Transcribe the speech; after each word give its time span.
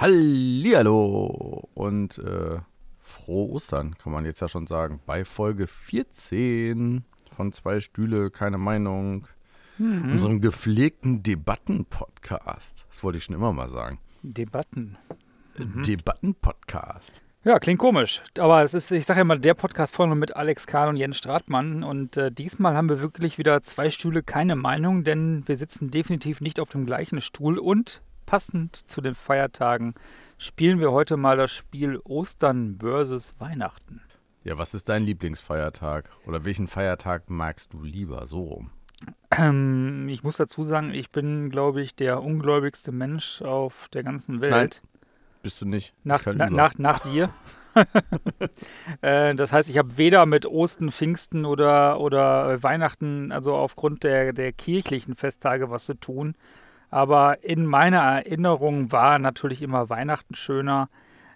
Hallihallo 0.00 1.68
und 1.74 2.18
äh, 2.18 2.60
frohe 3.00 3.50
Ostern, 3.50 3.96
kann 3.98 4.12
man 4.12 4.24
jetzt 4.24 4.38
ja 4.38 4.46
schon 4.46 4.68
sagen. 4.68 5.00
Bei 5.06 5.24
Folge 5.24 5.66
14 5.66 7.02
von 7.34 7.50
Zwei 7.50 7.80
Stühle, 7.80 8.30
keine 8.30 8.58
Meinung. 8.58 9.26
Mhm. 9.76 10.12
Unserem 10.12 10.40
gepflegten 10.40 11.24
Debatten-Podcast. 11.24 12.86
Das 12.88 13.02
wollte 13.02 13.18
ich 13.18 13.24
schon 13.24 13.34
immer 13.34 13.52
mal 13.52 13.68
sagen. 13.68 13.98
Debatten. 14.22 14.96
Mhm. 15.58 15.82
Debatten-Podcast. 15.82 17.20
Ja, 17.42 17.58
klingt 17.58 17.80
komisch. 17.80 18.22
Aber 18.38 18.62
es 18.62 18.74
ist, 18.74 18.92
ich 18.92 19.04
sage 19.04 19.18
ja 19.18 19.24
mal, 19.24 19.40
der 19.40 19.54
Podcast 19.54 19.96
vorne 19.96 20.14
mit 20.14 20.36
Alex 20.36 20.68
Kahn 20.68 20.90
und 20.90 20.96
Jens 20.96 21.18
Stratmann. 21.18 21.82
Und 21.82 22.16
äh, 22.16 22.30
diesmal 22.30 22.76
haben 22.76 22.88
wir 22.88 23.00
wirklich 23.00 23.36
wieder 23.36 23.62
zwei 23.62 23.90
Stühle, 23.90 24.22
keine 24.22 24.54
Meinung, 24.54 25.02
denn 25.02 25.42
wir 25.46 25.56
sitzen 25.56 25.90
definitiv 25.90 26.40
nicht 26.40 26.60
auf 26.60 26.68
dem 26.68 26.86
gleichen 26.86 27.20
Stuhl. 27.20 27.58
Und 27.58 28.00
passend 28.28 28.76
zu 28.76 29.00
den 29.00 29.14
Feiertagen 29.14 29.94
spielen 30.36 30.80
wir 30.80 30.92
heute 30.92 31.16
mal 31.16 31.38
das 31.38 31.50
Spiel 31.50 31.98
Ostern 32.04 32.76
versus 32.78 33.34
Weihnachten. 33.38 34.02
Ja, 34.44 34.58
was 34.58 34.74
ist 34.74 34.90
dein 34.90 35.02
Lieblingsfeiertag? 35.02 36.10
Oder 36.26 36.44
welchen 36.44 36.68
Feiertag 36.68 37.30
magst 37.30 37.72
du 37.72 37.82
lieber? 37.82 38.26
So 38.26 38.42
rum. 38.42 38.70
Ähm, 39.30 40.08
ich 40.10 40.24
muss 40.24 40.36
dazu 40.36 40.62
sagen, 40.62 40.92
ich 40.92 41.08
bin, 41.08 41.48
glaube 41.48 41.80
ich, 41.80 41.94
der 41.94 42.22
ungläubigste 42.22 42.92
Mensch 42.92 43.40
auf 43.40 43.88
der 43.94 44.02
ganzen 44.02 44.42
Welt. 44.42 44.52
Nein, 44.52 44.70
bist 45.42 45.62
du 45.62 45.66
nicht. 45.66 45.94
Nach, 46.04 46.20
na, 46.26 46.50
nach, 46.50 46.76
nach 46.76 46.98
dir. 46.98 47.30
äh, 49.00 49.34
das 49.36 49.52
heißt, 49.52 49.70
ich 49.70 49.78
habe 49.78 49.96
weder 49.96 50.26
mit 50.26 50.44
Osten, 50.44 50.92
Pfingsten 50.92 51.46
oder, 51.46 51.98
oder 51.98 52.62
Weihnachten, 52.62 53.32
also 53.32 53.54
aufgrund 53.54 54.02
der, 54.02 54.34
der 54.34 54.52
kirchlichen 54.52 55.14
Festtage, 55.14 55.70
was 55.70 55.86
zu 55.86 55.94
tun. 55.94 56.34
Aber 56.90 57.44
in 57.44 57.66
meiner 57.66 58.00
Erinnerung 58.00 58.92
war 58.92 59.18
natürlich 59.18 59.62
immer 59.62 59.88
Weihnachten 59.88 60.34
schöner. 60.34 60.88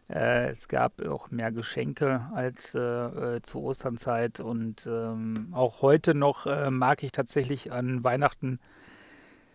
Äh, 0.08 0.50
es 0.50 0.68
gab 0.68 1.06
auch 1.06 1.30
mehr 1.30 1.52
Geschenke 1.52 2.22
als 2.34 2.74
äh, 2.74 2.78
äh 2.78 3.42
zur 3.42 3.62
Osternzeit. 3.62 4.40
Und 4.40 4.86
ähm, 4.90 5.48
auch 5.52 5.82
heute 5.82 6.14
noch 6.14 6.46
äh, 6.46 6.70
mag 6.70 7.02
ich 7.02 7.12
tatsächlich 7.12 7.72
an 7.72 8.02
Weihnachten 8.04 8.58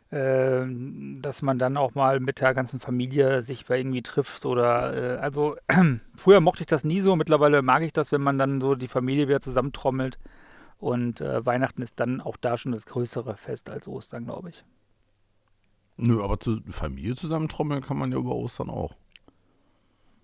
ähm, 0.09 1.19
dass 1.21 1.41
man 1.41 1.59
dann 1.59 1.75
auch 1.75 1.93
mal 1.93 2.21
mit 2.21 2.39
der 2.39 2.53
ganzen 2.53 2.79
Familie 2.79 3.41
sich 3.41 3.69
irgendwie 3.69 4.01
trifft 4.01 4.45
oder 4.45 5.17
äh, 5.17 5.17
also 5.17 5.57
früher 6.15 6.39
mochte 6.39 6.63
ich 6.63 6.67
das 6.67 6.85
nie 6.85 7.01
so, 7.01 7.17
mittlerweile 7.17 7.61
mag 7.61 7.83
ich 7.83 7.91
das, 7.91 8.13
wenn 8.13 8.21
man 8.21 8.37
dann 8.37 8.61
so 8.61 8.75
die 8.75 8.87
Familie 8.87 9.27
wieder 9.27 9.41
zusammentrommelt 9.41 10.17
und 10.79 11.19
äh, 11.19 11.45
Weihnachten 11.45 11.81
ist 11.81 11.99
dann 11.99 12.21
auch 12.21 12.37
da 12.37 12.55
schon 12.55 12.71
das 12.71 12.85
größere 12.85 13.35
Fest 13.35 13.69
als 13.69 13.85
Ostern, 13.85 14.23
glaube 14.23 14.49
ich. 14.49 14.63
Nö, 15.97 16.21
aber 16.23 16.39
zu 16.39 16.61
Familie 16.69 17.15
zusammentrommeln 17.15 17.81
kann 17.81 17.97
man 17.97 18.11
ja 18.11 18.17
über 18.17 18.35
Ostern 18.35 18.69
auch. 18.69 18.93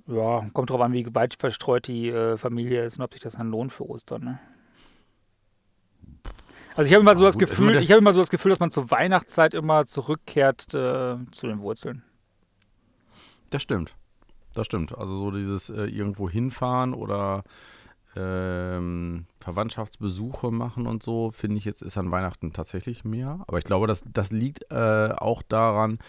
Ja, 0.08 0.48
kommt 0.54 0.70
drauf 0.70 0.82
an, 0.82 0.94
wie 0.94 1.16
weit 1.16 1.36
verstreut 1.36 1.88
die 1.88 2.10
äh, 2.10 2.38
Familie 2.38 2.84
ist 2.84 2.98
und 2.98 3.04
ob 3.04 3.14
sich 3.14 3.22
das 3.22 3.34
dann 3.34 3.50
lohnt 3.50 3.72
für 3.72 3.90
Ostern, 3.90 4.24
ne? 4.24 4.40
Also 6.76 6.88
ich 6.88 6.94
habe 6.94 7.02
immer 7.02 7.16
so 7.16 7.24
das 7.24 7.38
Gefühl, 7.38 7.76
ich 7.76 7.92
habe 7.92 8.00
immer 8.00 8.14
so 8.14 8.20
das 8.20 8.32
Gefühl, 8.32 8.50
dass 8.50 8.60
man 8.60 8.72
zur 8.72 8.90
Weihnachtszeit 8.90 9.54
immer 9.54 9.86
zurückkehrt 9.86 10.74
äh, 10.74 11.18
zu 11.32 11.48
den 11.48 11.60
Wurzeln. 11.60 12.04
Das 13.52 13.62
stimmt. 13.62 13.96
Das 14.54 14.66
stimmt. 14.66 14.98
Also 14.98 15.16
so 15.16 15.32
dieses 15.32 15.70
äh, 15.70 15.86
irgendwo 15.86 16.30
hinfahren 16.30 16.94
oder 16.96 17.44
ähm, 18.16 19.26
Verwandtschaftsbesuche 19.40 20.52
machen 20.52 20.88
und 20.88 21.04
so, 21.04 21.32
finde 21.32 21.58
ich 21.58 21.66
jetzt 21.66 21.82
ist 21.82 21.98
an 21.98 22.12
Weihnachten 22.12 22.54
tatsächlich 22.54 23.04
mehr. 23.04 23.44
Aber 23.48 23.58
ich 23.58 23.64
glaube, 23.64 23.88
das, 23.88 24.04
das 24.12 24.32
liegt 24.32 24.72
äh, 24.72 25.10
auch 25.16 25.42
daran, 25.42 26.00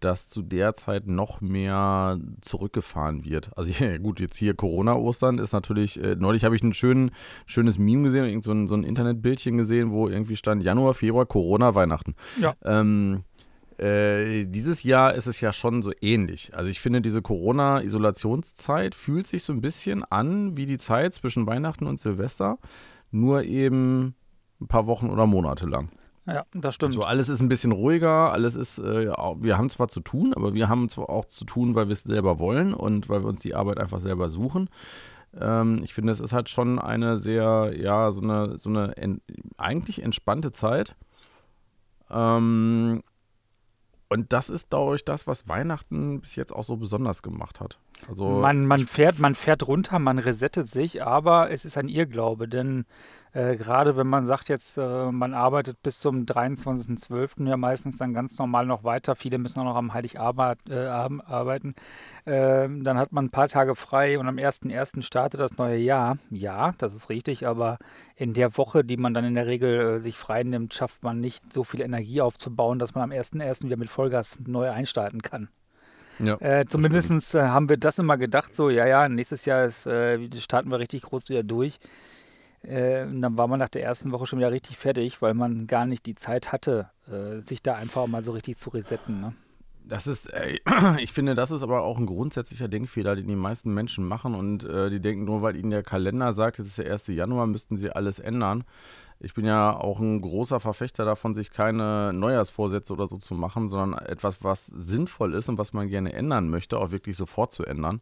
dass 0.00 0.28
zu 0.28 0.42
der 0.42 0.74
Zeit 0.74 1.06
noch 1.06 1.40
mehr 1.40 2.18
zurückgefahren 2.42 3.24
wird. 3.24 3.56
Also 3.56 3.72
ja, 3.84 3.96
gut, 3.98 4.20
jetzt 4.20 4.36
hier 4.36 4.54
Corona-Ostern 4.54 5.38
ist 5.38 5.52
natürlich, 5.52 6.02
äh, 6.02 6.16
neulich 6.16 6.44
habe 6.44 6.56
ich 6.56 6.62
ein 6.62 6.74
schön, 6.74 7.10
schönes 7.46 7.78
Meme 7.78 8.04
gesehen, 8.04 8.26
irgend 8.26 8.44
so 8.44 8.52
ein, 8.52 8.66
so 8.66 8.74
ein 8.74 8.84
Internetbildchen 8.84 9.56
gesehen, 9.56 9.90
wo 9.90 10.08
irgendwie 10.08 10.36
stand 10.36 10.62
Januar, 10.62 10.94
Februar, 10.94 11.26
Corona, 11.26 11.74
Weihnachten. 11.74 12.14
Ja. 12.40 12.54
Ähm, 12.64 13.24
äh, 13.78 14.44
dieses 14.44 14.82
Jahr 14.82 15.14
ist 15.14 15.26
es 15.26 15.40
ja 15.40 15.52
schon 15.52 15.82
so 15.82 15.92
ähnlich. 16.00 16.54
Also 16.54 16.70
ich 16.70 16.80
finde, 16.80 17.00
diese 17.00 17.22
Corona-Isolationszeit 17.22 18.94
fühlt 18.94 19.26
sich 19.26 19.42
so 19.42 19.52
ein 19.52 19.60
bisschen 19.60 20.04
an 20.04 20.56
wie 20.56 20.66
die 20.66 20.78
Zeit 20.78 21.14
zwischen 21.14 21.46
Weihnachten 21.46 21.86
und 21.86 21.98
Silvester, 21.98 22.58
nur 23.10 23.42
eben 23.44 24.14
ein 24.60 24.68
paar 24.68 24.86
Wochen 24.86 25.10
oder 25.10 25.26
Monate 25.26 25.66
lang. 25.66 25.90
Ja, 26.26 26.44
das 26.54 26.74
stimmt. 26.74 26.94
So 26.94 27.00
also 27.00 27.08
alles 27.08 27.28
ist 27.28 27.40
ein 27.40 27.48
bisschen 27.48 27.72
ruhiger, 27.72 28.32
alles 28.32 28.54
ist, 28.54 28.78
äh, 28.78 29.08
wir 29.38 29.58
haben 29.58 29.68
zwar 29.68 29.88
zu 29.88 30.00
tun, 30.00 30.32
aber 30.34 30.54
wir 30.54 30.68
haben 30.68 30.88
zwar 30.88 31.10
auch 31.10 31.26
zu 31.26 31.44
tun, 31.44 31.74
weil 31.74 31.88
wir 31.88 31.92
es 31.92 32.04
selber 32.04 32.38
wollen 32.38 32.72
und 32.72 33.08
weil 33.08 33.22
wir 33.22 33.28
uns 33.28 33.40
die 33.40 33.54
Arbeit 33.54 33.78
einfach 33.78 34.00
selber 34.00 34.30
suchen. 34.30 34.70
Ähm, 35.38 35.82
ich 35.84 35.92
finde, 35.92 36.12
es 36.12 36.20
ist 36.20 36.32
halt 36.32 36.48
schon 36.48 36.78
eine 36.78 37.18
sehr, 37.18 37.74
ja, 37.76 38.10
so 38.10 38.22
eine, 38.22 38.58
so 38.58 38.70
eine 38.70 38.96
en 38.96 39.20
eigentlich 39.58 40.02
entspannte 40.02 40.52
Zeit. 40.52 40.96
Ähm, 42.10 43.02
und 44.08 44.32
das 44.32 44.48
ist, 44.48 44.70
glaube 44.70 44.96
ich, 44.96 45.04
das, 45.04 45.26
was 45.26 45.48
Weihnachten 45.48 46.20
bis 46.20 46.36
jetzt 46.36 46.52
auch 46.52 46.64
so 46.64 46.76
besonders 46.76 47.22
gemacht 47.22 47.60
hat. 47.60 47.78
Also 48.08 48.28
man, 48.40 48.66
man, 48.66 48.86
fährt, 48.86 49.18
man 49.18 49.34
fährt 49.34 49.66
runter, 49.66 49.98
man 49.98 50.18
resettet 50.18 50.68
sich, 50.68 51.02
aber 51.02 51.50
es 51.50 51.64
ist 51.64 51.76
ein 51.76 51.88
Irrglaube, 51.88 52.48
denn 52.48 52.84
äh, 53.34 53.56
gerade 53.56 53.96
wenn 53.96 54.06
man 54.06 54.24
sagt 54.24 54.48
jetzt, 54.48 54.78
äh, 54.78 55.10
man 55.10 55.34
arbeitet 55.34 55.82
bis 55.82 55.98
zum 55.98 56.24
23.12. 56.24 57.48
ja 57.48 57.56
meistens 57.56 57.98
dann 57.98 58.14
ganz 58.14 58.38
normal 58.38 58.64
noch 58.64 58.84
weiter, 58.84 59.16
viele 59.16 59.38
müssen 59.38 59.58
auch 59.60 59.64
noch 59.64 59.76
am 59.76 59.92
Heiligabend 59.92 60.60
äh, 60.70 60.86
arbeiten, 60.86 61.74
ähm, 62.26 62.84
dann 62.84 62.96
hat 62.96 63.12
man 63.12 63.26
ein 63.26 63.30
paar 63.30 63.48
Tage 63.48 63.74
frei 63.74 64.18
und 64.18 64.28
am 64.28 64.36
1.1. 64.36 65.02
startet 65.02 65.40
das 65.40 65.58
neue 65.58 65.76
Jahr. 65.76 66.18
Ja, 66.30 66.74
das 66.78 66.94
ist 66.94 67.10
richtig, 67.10 67.46
aber 67.46 67.78
in 68.14 68.34
der 68.34 68.56
Woche, 68.56 68.84
die 68.84 68.96
man 68.96 69.14
dann 69.14 69.24
in 69.24 69.34
der 69.34 69.46
Regel 69.46 69.96
äh, 69.96 69.98
sich 69.98 70.16
frei 70.16 70.44
nimmt, 70.44 70.72
schafft 70.72 71.02
man 71.02 71.20
nicht 71.20 71.52
so 71.52 71.64
viel 71.64 71.80
Energie 71.80 72.20
aufzubauen, 72.20 72.78
dass 72.78 72.94
man 72.94 73.02
am 73.02 73.10
1.1. 73.10 73.64
wieder 73.64 73.76
mit 73.76 73.90
Vollgas 73.90 74.38
neu 74.46 74.70
einstarten 74.70 75.22
kann. 75.22 75.48
Ja, 76.20 76.40
äh, 76.40 76.64
Zumindest 76.66 77.34
äh, 77.34 77.42
haben 77.42 77.68
wir 77.68 77.76
das 77.76 77.98
immer 77.98 78.16
gedacht, 78.16 78.54
so, 78.54 78.70
ja, 78.70 78.86
ja, 78.86 79.08
nächstes 79.08 79.44
Jahr 79.44 79.64
ist, 79.64 79.86
äh, 79.86 80.30
starten 80.38 80.70
wir 80.70 80.78
richtig 80.78 81.02
groß 81.02 81.28
wieder 81.28 81.42
durch. 81.42 81.80
Äh, 82.64 83.06
dann 83.06 83.36
war 83.36 83.46
man 83.46 83.58
nach 83.58 83.68
der 83.68 83.82
ersten 83.82 84.12
Woche 84.12 84.26
schon 84.26 84.38
wieder 84.38 84.52
richtig 84.52 84.78
fertig, 84.78 85.20
weil 85.20 85.34
man 85.34 85.66
gar 85.66 85.86
nicht 85.86 86.06
die 86.06 86.14
Zeit 86.14 86.52
hatte, 86.52 86.90
äh, 87.06 87.40
sich 87.40 87.62
da 87.62 87.74
einfach 87.74 88.06
mal 88.06 88.24
so 88.24 88.32
richtig 88.32 88.56
zu 88.56 88.70
resetten. 88.70 89.20
Ne? 89.20 89.34
Das 89.86 90.06
ist, 90.06 90.32
äh, 90.32 90.58
ich 90.98 91.12
finde, 91.12 91.34
das 91.34 91.50
ist 91.50 91.62
aber 91.62 91.82
auch 91.82 91.98
ein 91.98 92.06
grundsätzlicher 92.06 92.68
Denkfehler, 92.68 93.16
den 93.16 93.28
die 93.28 93.36
meisten 93.36 93.74
Menschen 93.74 94.06
machen 94.06 94.34
und 94.34 94.64
äh, 94.64 94.88
die 94.88 95.00
denken 95.00 95.24
nur, 95.24 95.42
weil 95.42 95.56
ihnen 95.56 95.70
der 95.70 95.82
Kalender 95.82 96.32
sagt, 96.32 96.58
jetzt 96.58 96.68
ist 96.68 96.78
der 96.78 96.90
1. 96.90 97.08
Januar, 97.08 97.46
müssten 97.46 97.76
sie 97.76 97.90
alles 97.90 98.18
ändern. 98.18 98.64
Ich 99.20 99.34
bin 99.34 99.44
ja 99.44 99.76
auch 99.76 100.00
ein 100.00 100.20
großer 100.20 100.58
Verfechter 100.58 101.04
davon, 101.04 101.34
sich 101.34 101.50
keine 101.50 102.12
Neujahrsvorsätze 102.12 102.92
oder 102.92 103.06
so 103.06 103.16
zu 103.16 103.34
machen, 103.34 103.68
sondern 103.68 103.98
etwas, 104.06 104.42
was 104.42 104.66
sinnvoll 104.66 105.34
ist 105.34 105.48
und 105.48 105.58
was 105.58 105.72
man 105.72 105.88
gerne 105.88 106.12
ändern 106.12 106.48
möchte, 106.48 106.78
auch 106.78 106.90
wirklich 106.90 107.16
sofort 107.16 107.52
zu 107.52 107.64
ändern. 107.64 108.00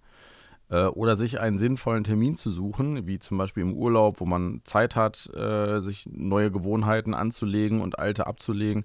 Äh, 0.71 0.87
oder 0.87 1.17
sich 1.17 1.39
einen 1.39 1.59
sinnvollen 1.59 2.05
Termin 2.05 2.34
zu 2.34 2.50
suchen, 2.50 3.06
wie 3.06 3.19
zum 3.19 3.37
Beispiel 3.39 3.62
im 3.62 3.75
Urlaub, 3.75 4.21
wo 4.21 4.25
man 4.25 4.61
Zeit 4.65 4.97
hat, 4.97 5.28
äh, 5.34 5.81
sich 5.81 6.09
neue 6.11 6.50
Gewohnheiten 6.50 7.15
anzulegen 7.15 7.81
und 7.81 7.99
alte 7.99 8.27
abzulegen 8.27 8.84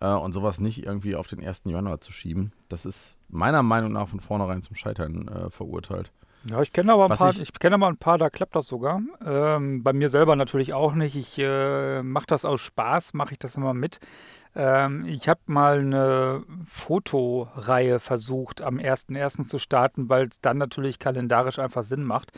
äh, 0.00 0.08
und 0.08 0.32
sowas 0.32 0.58
nicht 0.58 0.84
irgendwie 0.84 1.14
auf 1.14 1.28
den 1.28 1.40
1. 1.44 1.62
Januar 1.66 2.00
zu 2.00 2.12
schieben. 2.12 2.52
Das 2.68 2.86
ist 2.86 3.16
meiner 3.28 3.62
Meinung 3.62 3.92
nach 3.92 4.08
von 4.08 4.20
vornherein 4.20 4.62
zum 4.62 4.74
Scheitern 4.74 5.48
verurteilt. 5.50 6.10
Ja, 6.50 6.62
ich 6.62 6.72
kenne 6.72 6.92
aber 6.92 7.10
ein 7.10 7.16
paar, 7.16 7.30
ich, 7.30 7.42
ich 7.42 7.52
kenne 7.52 7.74
aber 7.74 7.88
ein 7.88 7.96
paar, 7.96 8.16
da 8.16 8.30
klappt 8.30 8.54
das 8.54 8.66
sogar. 8.66 9.00
Ähm, 9.24 9.82
bei 9.82 9.92
mir 9.92 10.08
selber 10.08 10.36
natürlich 10.36 10.72
auch 10.72 10.94
nicht. 10.94 11.16
Ich 11.16 11.38
äh, 11.38 12.02
mache 12.02 12.26
das 12.26 12.44
aus 12.44 12.60
Spaß, 12.60 13.14
mache 13.14 13.32
ich 13.32 13.38
das 13.38 13.56
immer 13.56 13.74
mit. 13.74 14.00
Ähm, 14.58 15.04
ich 15.06 15.28
habe 15.28 15.40
mal 15.46 15.78
eine 15.78 16.42
Fotoreihe 16.64 18.00
versucht, 18.00 18.60
am 18.60 18.78
1.1. 18.78 19.44
zu 19.44 19.60
starten, 19.60 20.08
weil 20.08 20.26
es 20.26 20.40
dann 20.40 20.58
natürlich 20.58 20.98
kalendarisch 20.98 21.60
einfach 21.60 21.84
Sinn 21.84 22.02
macht. 22.02 22.32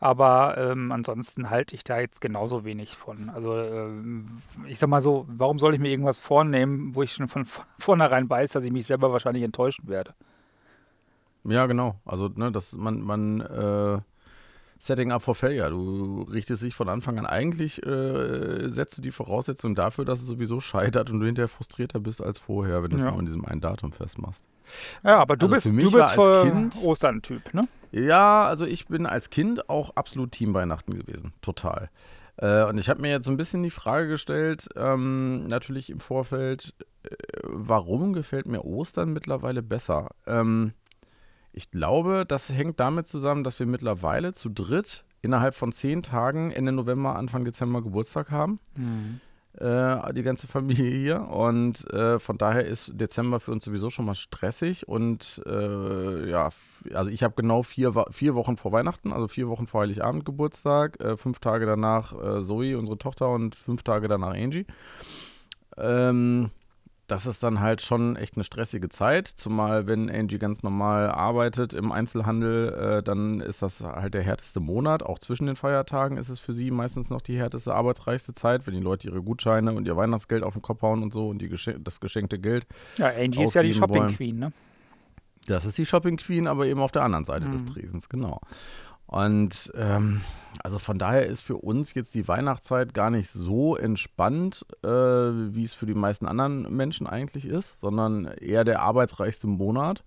Aber 0.00 0.56
ähm, 0.56 0.90
ansonsten 0.90 1.50
halte 1.50 1.74
ich 1.74 1.84
da 1.84 2.00
jetzt 2.00 2.22
genauso 2.22 2.64
wenig 2.64 2.96
von. 2.96 3.28
Also 3.28 3.54
ähm, 3.58 4.24
ich 4.66 4.78
sag 4.78 4.88
mal 4.88 5.02
so, 5.02 5.26
warum 5.28 5.58
soll 5.58 5.74
ich 5.74 5.80
mir 5.80 5.90
irgendwas 5.90 6.18
vornehmen, 6.18 6.94
wo 6.94 7.02
ich 7.02 7.12
schon 7.12 7.28
von 7.28 7.44
vornherein 7.78 8.28
weiß, 8.28 8.52
dass 8.52 8.64
ich 8.64 8.72
mich 8.72 8.86
selber 8.86 9.12
wahrscheinlich 9.12 9.44
enttäuschen 9.44 9.86
werde? 9.86 10.14
Ja, 11.44 11.66
genau. 11.66 11.96
Also, 12.06 12.28
ne, 12.34 12.50
dass 12.50 12.72
man, 12.72 13.02
man 13.02 13.40
äh 13.42 14.00
Setting 14.78 15.10
up 15.10 15.22
for 15.22 15.34
failure. 15.34 15.70
Du 15.70 16.22
richtest 16.30 16.62
dich 16.62 16.74
von 16.74 16.88
Anfang 16.88 17.18
an 17.18 17.26
eigentlich, 17.26 17.84
äh, 17.86 18.68
setzt 18.68 18.98
du 18.98 19.02
die 19.02 19.10
Voraussetzung 19.10 19.74
dafür, 19.74 20.04
dass 20.04 20.20
es 20.20 20.26
sowieso 20.26 20.60
scheitert 20.60 21.10
und 21.10 21.20
du 21.20 21.26
hinterher 21.26 21.48
frustrierter 21.48 21.98
bist 21.98 22.22
als 22.22 22.38
vorher, 22.38 22.82
wenn 22.82 22.90
du 22.90 22.98
es 22.98 23.04
ja. 23.04 23.10
nur 23.10 23.20
in 23.20 23.26
diesem 23.26 23.44
einen 23.44 23.60
Datum 23.60 23.92
festmachst. 23.92 24.46
Ja, 25.02 25.18
aber 25.18 25.36
du 25.36 25.46
also 25.46 25.54
bist, 25.54 25.66
du 25.66 25.90
bist 25.92 26.42
kind, 26.42 26.76
Ostern-Typ, 26.82 27.54
ne? 27.54 27.68
Ja, 27.92 28.44
also 28.44 28.66
ich 28.66 28.86
bin 28.88 29.06
als 29.06 29.30
Kind 29.30 29.70
auch 29.70 29.96
absolut 29.96 30.32
Team 30.32 30.52
Weihnachten 30.52 30.98
gewesen. 30.98 31.32
Total. 31.40 31.88
Äh, 32.36 32.64
und 32.64 32.78
ich 32.78 32.90
habe 32.90 33.00
mir 33.00 33.10
jetzt 33.10 33.24
so 33.24 33.30
ein 33.30 33.36
bisschen 33.36 33.62
die 33.62 33.70
Frage 33.70 34.08
gestellt, 34.08 34.68
ähm, 34.76 35.46
natürlich 35.46 35.88
im 35.88 36.00
Vorfeld, 36.00 36.74
äh, 37.04 37.10
warum 37.44 38.12
gefällt 38.12 38.46
mir 38.46 38.64
Ostern 38.64 39.12
mittlerweile 39.12 39.62
besser? 39.62 40.10
Ähm, 40.26 40.72
Ich 41.56 41.70
glaube, 41.70 42.26
das 42.28 42.50
hängt 42.50 42.78
damit 42.80 43.06
zusammen, 43.06 43.42
dass 43.42 43.58
wir 43.58 43.66
mittlerweile 43.66 44.34
zu 44.34 44.50
dritt 44.50 45.04
innerhalb 45.22 45.54
von 45.54 45.72
zehn 45.72 46.02
Tagen 46.02 46.50
Ende 46.50 46.70
November, 46.70 47.16
Anfang 47.16 47.46
Dezember 47.46 47.80
Geburtstag 47.80 48.30
haben. 48.30 48.60
Mhm. 48.76 49.20
Äh, 49.58 50.12
die 50.12 50.22
ganze 50.22 50.48
Familie 50.48 50.90
hier. 50.90 51.28
Und 51.30 51.90
äh, 51.94 52.18
von 52.18 52.36
daher 52.36 52.66
ist 52.66 53.00
Dezember 53.00 53.40
für 53.40 53.52
uns 53.52 53.64
sowieso 53.64 53.88
schon 53.88 54.04
mal 54.04 54.14
stressig. 54.14 54.86
Und 54.86 55.42
äh, 55.46 56.28
ja, 56.28 56.50
also 56.92 57.10
ich 57.10 57.22
habe 57.22 57.32
genau 57.34 57.62
vier, 57.62 58.04
vier 58.10 58.34
Wochen 58.34 58.58
vor 58.58 58.72
Weihnachten, 58.72 59.14
also 59.14 59.26
vier 59.26 59.48
Wochen 59.48 59.66
vor 59.66 59.80
Heiligabend 59.80 60.26
Geburtstag, 60.26 61.00
äh, 61.00 61.16
fünf 61.16 61.38
Tage 61.38 61.64
danach 61.64 62.12
äh, 62.12 62.44
Zoe, 62.44 62.76
unsere 62.76 62.98
Tochter, 62.98 63.30
und 63.30 63.54
fünf 63.54 63.82
Tage 63.82 64.08
danach 64.08 64.34
Angie. 64.34 64.66
Ähm, 65.78 66.50
das 67.06 67.26
ist 67.26 67.42
dann 67.42 67.60
halt 67.60 67.82
schon 67.82 68.16
echt 68.16 68.36
eine 68.36 68.44
stressige 68.44 68.88
Zeit, 68.88 69.28
zumal 69.28 69.86
wenn 69.86 70.10
Angie 70.10 70.38
ganz 70.38 70.62
normal 70.62 71.10
arbeitet 71.10 71.72
im 71.72 71.92
Einzelhandel, 71.92 72.72
äh, 72.72 73.02
dann 73.02 73.40
ist 73.40 73.62
das 73.62 73.80
halt 73.80 74.14
der 74.14 74.22
härteste 74.22 74.58
Monat. 74.58 75.02
Auch 75.04 75.18
zwischen 75.18 75.46
den 75.46 75.56
Feiertagen 75.56 76.16
ist 76.16 76.28
es 76.28 76.40
für 76.40 76.52
sie 76.52 76.70
meistens 76.70 77.08
noch 77.10 77.20
die 77.20 77.38
härteste, 77.38 77.74
arbeitsreichste 77.74 78.34
Zeit, 78.34 78.66
wenn 78.66 78.74
die 78.74 78.80
Leute 78.80 79.08
ihre 79.08 79.22
Gutscheine 79.22 79.72
und 79.72 79.86
ihr 79.86 79.96
Weihnachtsgeld 79.96 80.42
auf 80.42 80.54
den 80.54 80.62
Kopf 80.62 80.82
hauen 80.82 81.02
und 81.02 81.12
so 81.12 81.28
und 81.28 81.38
die 81.38 81.48
Geschenk 81.48 81.84
das 81.84 82.00
geschenkte 82.00 82.38
Geld. 82.38 82.66
Ja, 82.98 83.12
Angie 83.16 83.44
ist 83.44 83.54
ja 83.54 83.62
die 83.62 83.74
Shopping 83.74 84.02
wollen. 84.02 84.14
Queen, 84.14 84.38
ne? 84.38 84.52
Das 85.46 85.64
ist 85.64 85.78
die 85.78 85.86
Shopping 85.86 86.16
Queen, 86.16 86.48
aber 86.48 86.66
eben 86.66 86.80
auf 86.80 86.90
der 86.90 87.02
anderen 87.02 87.24
Seite 87.24 87.46
mhm. 87.46 87.52
des 87.52 87.64
Tresens, 87.64 88.08
genau. 88.08 88.40
Und 89.06 89.72
ähm, 89.76 90.22
also 90.62 90.78
von 90.78 90.98
daher 90.98 91.26
ist 91.26 91.42
für 91.42 91.56
uns 91.56 91.94
jetzt 91.94 92.14
die 92.14 92.26
Weihnachtszeit 92.26 92.92
gar 92.92 93.10
nicht 93.10 93.30
so 93.30 93.76
entspannt, 93.76 94.66
äh, 94.82 94.88
wie 94.88 95.64
es 95.64 95.74
für 95.74 95.86
die 95.86 95.94
meisten 95.94 96.26
anderen 96.26 96.74
Menschen 96.74 97.06
eigentlich 97.06 97.46
ist, 97.46 97.78
sondern 97.80 98.26
eher 98.26 98.64
der 98.64 98.82
arbeitsreichste 98.82 99.46
Monat. 99.46 100.02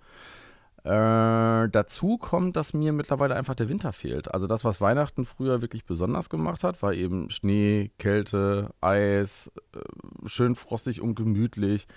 Äh, 0.83 1.69
dazu 1.69 2.17
kommt, 2.17 2.55
dass 2.55 2.73
mir 2.73 2.93
mittlerweile 2.93 3.35
einfach 3.35 3.55
der 3.55 3.67
Winter 3.67 3.91
fehlt. 3.91 4.33
Also 4.33 4.47
das, 4.47 4.63
was 4.63 4.79
Weihnachten 4.79 5.25
früher 5.25 5.61
wirklich 5.61 5.85
besonders 5.85 6.29
gemacht 6.29 6.63
hat, 6.63 6.81
war 6.81 6.93
eben 6.93 7.29
Schnee, 7.29 7.91
Kälte, 7.99 8.69
Eis, 8.79 9.51
äh, 9.75 10.27
schön 10.27 10.55
frostig 10.55 11.01
und 11.01 11.15
gemütlich. 11.15 11.87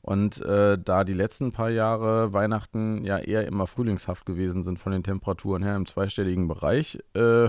Und 0.00 0.40
äh, 0.40 0.76
da 0.76 1.04
die 1.04 1.14
letzten 1.14 1.52
paar 1.52 1.70
Jahre 1.70 2.32
Weihnachten 2.32 3.04
ja 3.04 3.18
eher 3.18 3.46
immer 3.46 3.68
frühlingshaft 3.68 4.26
gewesen 4.26 4.64
sind 4.64 4.80
von 4.80 4.90
den 4.90 5.04
Temperaturen 5.04 5.62
her 5.62 5.76
im 5.76 5.86
zweistelligen 5.86 6.48
Bereich, 6.48 6.98
äh, 7.14 7.48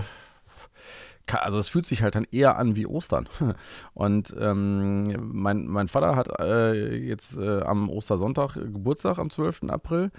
also 1.32 1.58
es 1.58 1.68
fühlt 1.68 1.86
sich 1.86 2.02
halt 2.02 2.14
dann 2.14 2.26
eher 2.30 2.58
an 2.58 2.76
wie 2.76 2.86
Ostern. 2.86 3.28
Und 3.94 4.34
ähm, 4.38 5.32
mein, 5.32 5.66
mein 5.66 5.88
Vater 5.88 6.16
hat 6.16 6.28
äh, 6.38 6.94
jetzt 6.96 7.36
äh, 7.36 7.62
am 7.62 7.88
Ostersonntag 7.88 8.54
Geburtstag 8.54 9.18
am 9.18 9.30
12. 9.30 9.64
April 9.68 10.10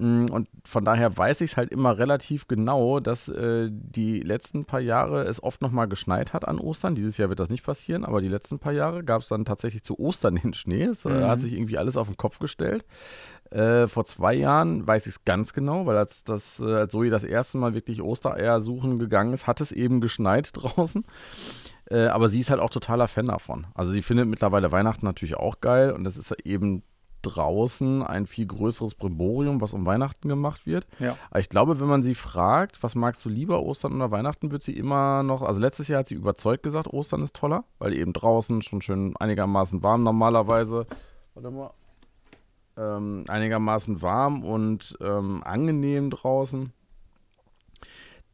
und 0.00 0.48
von 0.64 0.84
daher 0.84 1.14
weiß 1.16 1.42
ich 1.42 1.52
es 1.52 1.56
halt 1.58 1.70
immer 1.70 1.98
relativ 1.98 2.48
genau, 2.48 3.00
dass 3.00 3.28
äh, 3.28 3.68
die 3.70 4.20
letzten 4.20 4.64
paar 4.64 4.80
Jahre 4.80 5.24
es 5.24 5.42
oft 5.42 5.60
nochmal 5.60 5.88
geschneit 5.88 6.32
hat 6.32 6.48
an 6.48 6.58
Ostern. 6.58 6.94
Dieses 6.94 7.18
Jahr 7.18 7.28
wird 7.28 7.38
das 7.38 7.50
nicht 7.50 7.64
passieren, 7.64 8.06
aber 8.06 8.22
die 8.22 8.28
letzten 8.28 8.58
paar 8.58 8.72
Jahre 8.72 9.04
gab 9.04 9.20
es 9.20 9.28
dann 9.28 9.44
tatsächlich 9.44 9.82
zu 9.82 9.98
Ostern 9.98 10.36
den 10.36 10.54
Schnee. 10.54 10.84
Es 10.84 11.04
äh, 11.04 11.10
mhm. 11.10 11.24
hat 11.26 11.40
sich 11.40 11.52
irgendwie 11.52 11.76
alles 11.76 11.98
auf 11.98 12.06
den 12.06 12.16
Kopf 12.16 12.38
gestellt. 12.38 12.86
Äh, 13.50 13.88
vor 13.88 14.04
zwei 14.04 14.32
Jahren 14.32 14.86
weiß 14.86 15.06
ich 15.06 15.16
es 15.16 15.24
ganz 15.24 15.52
genau, 15.52 15.84
weil 15.84 15.98
als, 15.98 16.24
das, 16.24 16.60
äh, 16.60 16.64
als 16.64 16.92
Zoe 16.92 17.10
das 17.10 17.24
erste 17.24 17.58
Mal 17.58 17.74
wirklich 17.74 18.00
Ostereier 18.00 18.60
suchen 18.60 18.98
gegangen 18.98 19.34
ist, 19.34 19.46
hat 19.46 19.60
es 19.60 19.70
eben 19.70 20.00
geschneit 20.00 20.50
draußen. 20.54 21.04
Äh, 21.90 22.06
aber 22.06 22.30
sie 22.30 22.40
ist 22.40 22.48
halt 22.48 22.60
auch 22.60 22.70
totaler 22.70 23.08
Fan 23.08 23.26
davon. 23.26 23.66
Also 23.74 23.90
sie 23.90 24.00
findet 24.00 24.28
mittlerweile 24.28 24.72
Weihnachten 24.72 25.04
natürlich 25.04 25.36
auch 25.36 25.60
geil 25.60 25.92
und 25.92 26.04
das 26.04 26.16
ist 26.16 26.32
eben 26.44 26.84
draußen 27.22 28.02
ein 28.02 28.26
viel 28.26 28.46
größeres 28.46 28.94
Brimborium, 28.94 29.60
was 29.60 29.72
um 29.72 29.86
Weihnachten 29.86 30.28
gemacht 30.28 30.66
wird. 30.66 30.86
Ja. 30.98 31.16
Aber 31.30 31.40
ich 31.40 31.48
glaube, 31.48 31.80
wenn 31.80 31.88
man 31.88 32.02
sie 32.02 32.14
fragt, 32.14 32.82
was 32.82 32.94
magst 32.94 33.24
du 33.24 33.28
lieber, 33.28 33.62
Ostern 33.62 33.94
oder 33.94 34.10
Weihnachten, 34.10 34.50
wird 34.50 34.62
sie 34.62 34.72
immer 34.72 35.22
noch, 35.22 35.42
also 35.42 35.60
letztes 35.60 35.88
Jahr 35.88 36.00
hat 36.00 36.08
sie 36.08 36.14
überzeugt 36.14 36.62
gesagt, 36.62 36.88
Ostern 36.88 37.22
ist 37.22 37.36
toller, 37.36 37.64
weil 37.78 37.94
eben 37.94 38.12
draußen 38.12 38.62
schon 38.62 38.80
schön 38.80 39.16
einigermaßen 39.16 39.82
warm 39.82 40.02
normalerweise. 40.02 40.86
Warte 41.34 41.50
mal. 41.50 41.72
Ähm, 42.76 43.24
einigermaßen 43.28 44.00
warm 44.00 44.44
und 44.44 44.96
ähm, 45.00 45.42
angenehm 45.44 46.10
draußen. 46.10 46.72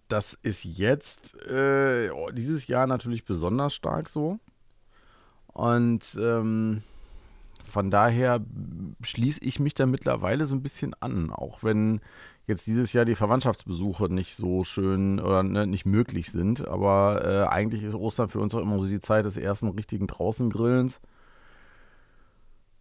Das 0.09 0.35
ist 0.43 0.65
jetzt 0.65 1.35
äh, 1.47 2.11
dieses 2.33 2.69
Jahr 2.69 2.87
natürlich 2.87 3.25
besonders 3.25 3.75
stark 3.75 4.09
so. 4.09 4.39
Und 5.49 6.17
ähm, 6.21 6.83
von 7.77 7.91
daher 7.91 8.41
schließe 9.03 9.41
ich 9.43 9.61
mich 9.61 9.75
da 9.75 9.85
mittlerweile 9.85 10.47
so 10.47 10.55
ein 10.55 10.63
bisschen 10.63 10.95
an, 11.01 11.31
auch 11.31 11.63
wenn 11.63 12.01
jetzt 12.47 12.67
dieses 12.67 12.95
Jahr 12.95 13.05
die 13.05 13.15
Verwandtschaftsbesuche 13.15 14.07
nicht 14.11 14.35
so 14.35 14.65
schön 14.65 15.21
oder 15.21 15.43
ne, 15.43 15.67
nicht 15.67 15.85
möglich 15.85 16.33
sind. 16.33 16.67
Aber 16.67 17.23
äh, 17.23 17.47
eigentlich 17.47 17.83
ist 17.83 17.95
Ostern 17.95 18.31
für 18.31 18.41
uns 18.41 18.55
auch 18.55 18.61
immer 18.61 18.81
so 18.81 18.89
die 18.89 18.99
Zeit 18.99 19.27
des 19.27 19.37
ersten 19.37 19.69
richtigen 19.69 20.07
Draußengrillens. 20.07 21.03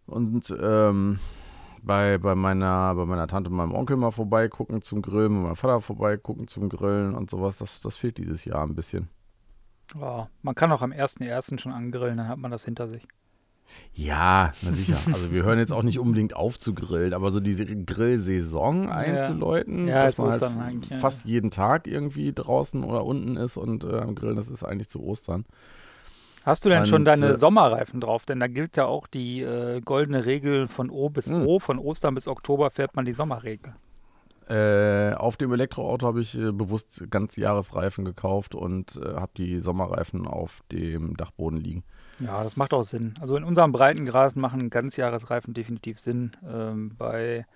Und 0.06 0.56
ähm, 0.62 1.18
bei, 1.82 2.16
bei, 2.16 2.34
meiner, 2.34 2.94
bei 2.94 3.04
meiner 3.04 3.26
Tante 3.26 3.50
und 3.50 3.56
meinem 3.56 3.74
Onkel 3.74 3.98
mal 3.98 4.12
vorbeigucken 4.12 4.80
zum 4.80 5.02
Grillen, 5.02 5.34
bei 5.34 5.48
meinem 5.48 5.56
Vater 5.56 5.82
vorbeigucken 5.82 6.48
zum 6.48 6.70
Grillen 6.70 7.14
und 7.14 7.28
sowas, 7.28 7.58
das, 7.58 7.82
das 7.82 7.98
fehlt 7.98 8.16
dieses 8.16 8.46
Jahr 8.46 8.62
ein 8.62 8.74
bisschen. 8.74 9.10
Oh, 9.94 10.24
man 10.40 10.54
kann 10.54 10.72
auch 10.72 10.80
am 10.80 10.92
1.1. 10.92 11.58
schon 11.58 11.72
angrillen, 11.72 12.16
dann 12.16 12.28
hat 12.28 12.38
man 12.38 12.50
das 12.50 12.64
hinter 12.64 12.88
sich. 12.88 13.06
Ja, 13.92 14.52
na 14.62 14.72
sicher. 14.72 14.98
Also 15.12 15.32
wir 15.32 15.42
hören 15.42 15.58
jetzt 15.58 15.72
auch 15.72 15.82
nicht 15.82 15.98
unbedingt 15.98 16.36
auf 16.36 16.58
zu 16.58 16.74
grillen, 16.74 17.14
aber 17.14 17.30
so 17.30 17.40
diese 17.40 17.64
Grillsaison 17.64 18.88
einzuläuten, 18.88 19.88
ja. 19.88 19.96
Ja, 19.96 20.04
dass 20.04 20.18
man 20.18 20.64
halt 20.64 20.86
fast 21.00 21.24
jeden 21.24 21.50
Tag 21.50 21.86
irgendwie 21.86 22.32
draußen 22.32 22.84
oder 22.84 23.04
unten 23.04 23.36
ist 23.36 23.56
und 23.56 23.84
äh, 23.84 23.98
am 23.98 24.14
Grillen, 24.14 24.36
das 24.36 24.48
ist 24.48 24.64
eigentlich 24.64 24.88
zu 24.88 25.02
Ostern. 25.02 25.44
Hast 26.44 26.64
du 26.64 26.68
denn 26.68 26.80
und, 26.80 26.86
schon 26.86 27.04
deine 27.04 27.30
äh, 27.30 27.34
Sommerreifen 27.34 28.00
drauf? 28.00 28.24
Denn 28.24 28.38
da 28.38 28.46
gilt 28.46 28.76
ja 28.76 28.86
auch 28.86 29.08
die 29.08 29.42
äh, 29.42 29.80
goldene 29.80 30.26
Regel 30.26 30.68
von 30.68 30.90
O 30.90 31.08
bis 31.08 31.28
mh. 31.28 31.40
Hm. 31.40 31.46
O, 31.46 31.58
von 31.58 31.78
Ostern 31.78 32.14
bis 32.14 32.28
Oktober 32.28 32.70
fährt 32.70 32.94
man 32.94 33.04
die 33.04 33.12
Sommerregel. 33.12 33.74
Äh, 34.48 35.12
auf 35.14 35.36
dem 35.36 35.52
Elektroauto 35.52 36.06
habe 36.06 36.20
ich 36.20 36.38
äh, 36.38 36.52
bewusst 36.52 37.02
ganz 37.10 37.34
Jahresreifen 37.34 38.04
gekauft 38.04 38.54
und 38.54 38.94
äh, 38.96 39.14
habe 39.14 39.32
die 39.36 39.58
Sommerreifen 39.58 40.28
auf 40.28 40.62
dem 40.70 41.16
Dachboden 41.16 41.58
liegen. 41.58 41.82
Ja, 42.20 42.42
das 42.42 42.56
macht 42.56 42.72
auch 42.72 42.84
Sinn. 42.84 43.14
Also 43.20 43.36
in 43.36 43.44
unserem 43.44 43.72
Breitengraden 43.72 44.40
machen 44.40 44.70
Ganzjahresreifen 44.70 45.54
definitiv 45.54 45.98
Sinn. 45.98 46.36
Ähm, 46.48 46.92
bei 46.96 47.46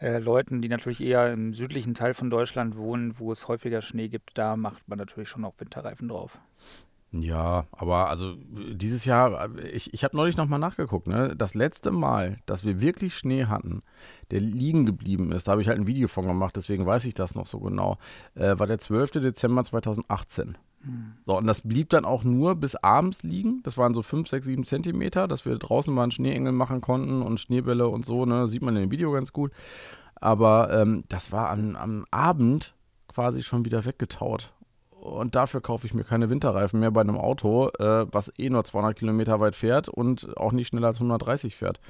äh, 0.00 0.18
Leuten, 0.18 0.60
die 0.60 0.68
natürlich 0.68 1.02
eher 1.02 1.32
im 1.32 1.54
südlichen 1.54 1.94
Teil 1.94 2.14
von 2.14 2.30
Deutschland 2.30 2.76
wohnen, 2.76 3.18
wo 3.18 3.32
es 3.32 3.48
häufiger 3.48 3.82
Schnee 3.82 4.08
gibt, 4.08 4.36
da 4.36 4.56
macht 4.56 4.88
man 4.88 4.98
natürlich 4.98 5.28
schon 5.28 5.44
auch 5.44 5.54
Winterreifen 5.58 6.08
drauf. 6.08 6.38
Ja, 7.10 7.66
aber 7.72 8.10
also 8.10 8.34
dieses 8.50 9.06
Jahr, 9.06 9.48
ich, 9.72 9.94
ich 9.94 10.04
habe 10.04 10.14
neulich 10.14 10.36
nochmal 10.36 10.58
nachgeguckt, 10.58 11.06
ne? 11.06 11.34
Das 11.34 11.54
letzte 11.54 11.90
Mal, 11.90 12.38
dass 12.44 12.64
wir 12.64 12.82
wirklich 12.82 13.16
Schnee 13.16 13.46
hatten, 13.46 13.82
der 14.30 14.40
liegen 14.40 14.84
geblieben 14.84 15.32
ist, 15.32 15.48
da 15.48 15.52
habe 15.52 15.62
ich 15.62 15.68
halt 15.68 15.78
ein 15.78 15.86
Video 15.86 16.06
von 16.06 16.26
gemacht, 16.26 16.56
deswegen 16.56 16.84
weiß 16.84 17.06
ich 17.06 17.14
das 17.14 17.34
noch 17.34 17.46
so 17.46 17.60
genau, 17.60 17.96
äh, 18.34 18.58
war 18.58 18.66
der 18.66 18.78
12. 18.78 19.12
Dezember 19.12 19.64
2018. 19.64 20.58
Hm. 20.82 21.14
So, 21.24 21.38
und 21.38 21.46
das 21.46 21.62
blieb 21.62 21.88
dann 21.88 22.04
auch 22.04 22.24
nur 22.24 22.54
bis 22.56 22.76
abends 22.76 23.22
liegen. 23.22 23.62
Das 23.62 23.78
waren 23.78 23.94
so 23.94 24.02
5, 24.02 24.28
6, 24.28 24.44
7 24.44 24.64
Zentimeter, 24.64 25.28
dass 25.28 25.46
wir 25.46 25.56
draußen 25.56 25.92
mal 25.94 26.02
einen 26.02 26.12
Schneeengel 26.12 26.52
machen 26.52 26.82
konnten 26.82 27.22
und 27.22 27.40
Schneebälle 27.40 27.88
und 27.88 28.04
so, 28.04 28.26
ne? 28.26 28.48
Sieht 28.48 28.62
man 28.62 28.76
in 28.76 28.82
dem 28.82 28.90
Video 28.90 29.10
ganz 29.12 29.32
gut. 29.32 29.50
Aber 30.16 30.70
ähm, 30.72 31.04
das 31.08 31.32
war 31.32 31.48
am, 31.48 31.74
am 31.74 32.04
Abend 32.10 32.74
quasi 33.08 33.42
schon 33.42 33.64
wieder 33.64 33.86
weggetaut 33.86 34.52
und 35.00 35.34
dafür 35.34 35.60
kaufe 35.60 35.86
ich 35.86 35.94
mir 35.94 36.04
keine 36.04 36.30
Winterreifen 36.30 36.80
mehr 36.80 36.90
bei 36.90 37.00
einem 37.00 37.16
Auto, 37.16 37.68
äh, 37.78 38.06
was 38.12 38.32
eh 38.38 38.50
nur 38.50 38.64
200 38.64 38.96
Kilometer 38.96 39.40
weit 39.40 39.54
fährt 39.54 39.88
und 39.88 40.36
auch 40.36 40.52
nicht 40.52 40.68
schneller 40.68 40.88
als 40.88 40.96
130 40.96 41.56
fährt. 41.56 41.80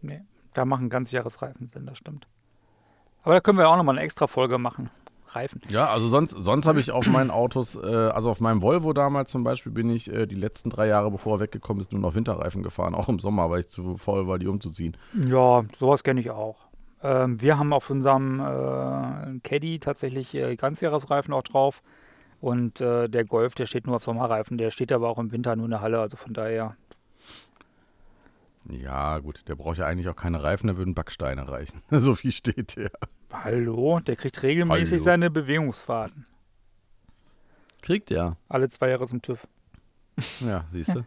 Nee, 0.00 0.22
da 0.52 0.64
machen 0.64 0.90
Ganzjahresreifen 0.90 1.68
Sinn, 1.68 1.86
das 1.86 1.98
stimmt. 1.98 2.26
Aber 3.22 3.34
da 3.34 3.40
können 3.40 3.58
wir 3.58 3.68
auch 3.68 3.76
nochmal 3.76 3.96
eine 3.96 4.04
extra 4.04 4.26
Folge 4.26 4.58
machen. 4.58 4.90
Reifen. 5.28 5.62
Ja, 5.68 5.88
also 5.88 6.08
sonst, 6.08 6.30
sonst 6.30 6.66
habe 6.66 6.78
ich 6.80 6.92
auf 6.92 7.06
meinen 7.06 7.30
Autos, 7.30 7.76
äh, 7.76 7.88
also 7.88 8.30
auf 8.30 8.40
meinem 8.40 8.62
Volvo 8.62 8.92
damals 8.92 9.30
zum 9.30 9.42
Beispiel, 9.42 9.72
bin 9.72 9.88
ich 9.88 10.12
äh, 10.12 10.26
die 10.26 10.34
letzten 10.34 10.70
drei 10.70 10.86
Jahre, 10.86 11.10
bevor 11.10 11.38
er 11.38 11.40
weggekommen 11.40 11.80
ist, 11.80 11.92
nur 11.92 12.00
noch 12.00 12.14
Winterreifen 12.14 12.62
gefahren, 12.62 12.94
auch 12.94 13.08
im 13.08 13.18
Sommer, 13.18 13.50
weil 13.50 13.60
ich 13.60 13.68
zu 13.68 13.96
faul 13.96 14.28
war, 14.28 14.38
die 14.38 14.46
umzuziehen. 14.46 14.96
Ja, 15.26 15.64
sowas 15.76 16.04
kenne 16.04 16.20
ich 16.20 16.30
auch. 16.30 16.56
Ähm, 17.04 17.40
wir 17.40 17.58
haben 17.58 17.74
auf 17.74 17.90
unserem 17.90 18.40
äh, 18.40 19.38
Caddy 19.40 19.78
tatsächlich 19.78 20.34
äh, 20.34 20.56
Ganzjahresreifen 20.56 21.34
auch 21.34 21.42
drauf. 21.42 21.82
Und 22.40 22.80
äh, 22.80 23.08
der 23.08 23.24
Golf, 23.24 23.54
der 23.54 23.66
steht 23.66 23.86
nur 23.86 23.96
auf 23.96 24.02
Sommerreifen, 24.02 24.58
der 24.58 24.70
steht 24.70 24.90
aber 24.90 25.08
auch 25.08 25.18
im 25.18 25.30
Winter 25.30 25.54
nur 25.54 25.66
in 25.66 25.70
der 25.70 25.80
Halle, 25.82 26.00
also 26.00 26.16
von 26.16 26.32
daher. 26.32 26.76
Ja, 28.68 29.18
gut, 29.18 29.42
der 29.48 29.54
braucht 29.54 29.76
ja 29.76 29.86
eigentlich 29.86 30.08
auch 30.08 30.16
keine 30.16 30.42
Reifen, 30.42 30.68
da 30.68 30.76
würden 30.78 30.94
Backsteine 30.94 31.46
reichen. 31.48 31.82
so 31.90 32.14
viel 32.14 32.32
steht 32.32 32.76
der. 32.76 32.90
Hallo, 33.32 34.00
der 34.00 34.16
kriegt 34.16 34.42
regelmäßig 34.42 34.92
Hallo. 34.92 35.04
seine 35.04 35.30
Bewegungsfahrten. 35.30 36.26
Kriegt 37.82 38.10
er? 38.10 38.38
Alle 38.48 38.70
zwei 38.70 38.88
Jahre 38.88 39.06
zum 39.06 39.20
TÜV. 39.20 39.46
Ja, 40.40 40.64
siehst 40.72 40.94
du. 40.94 41.04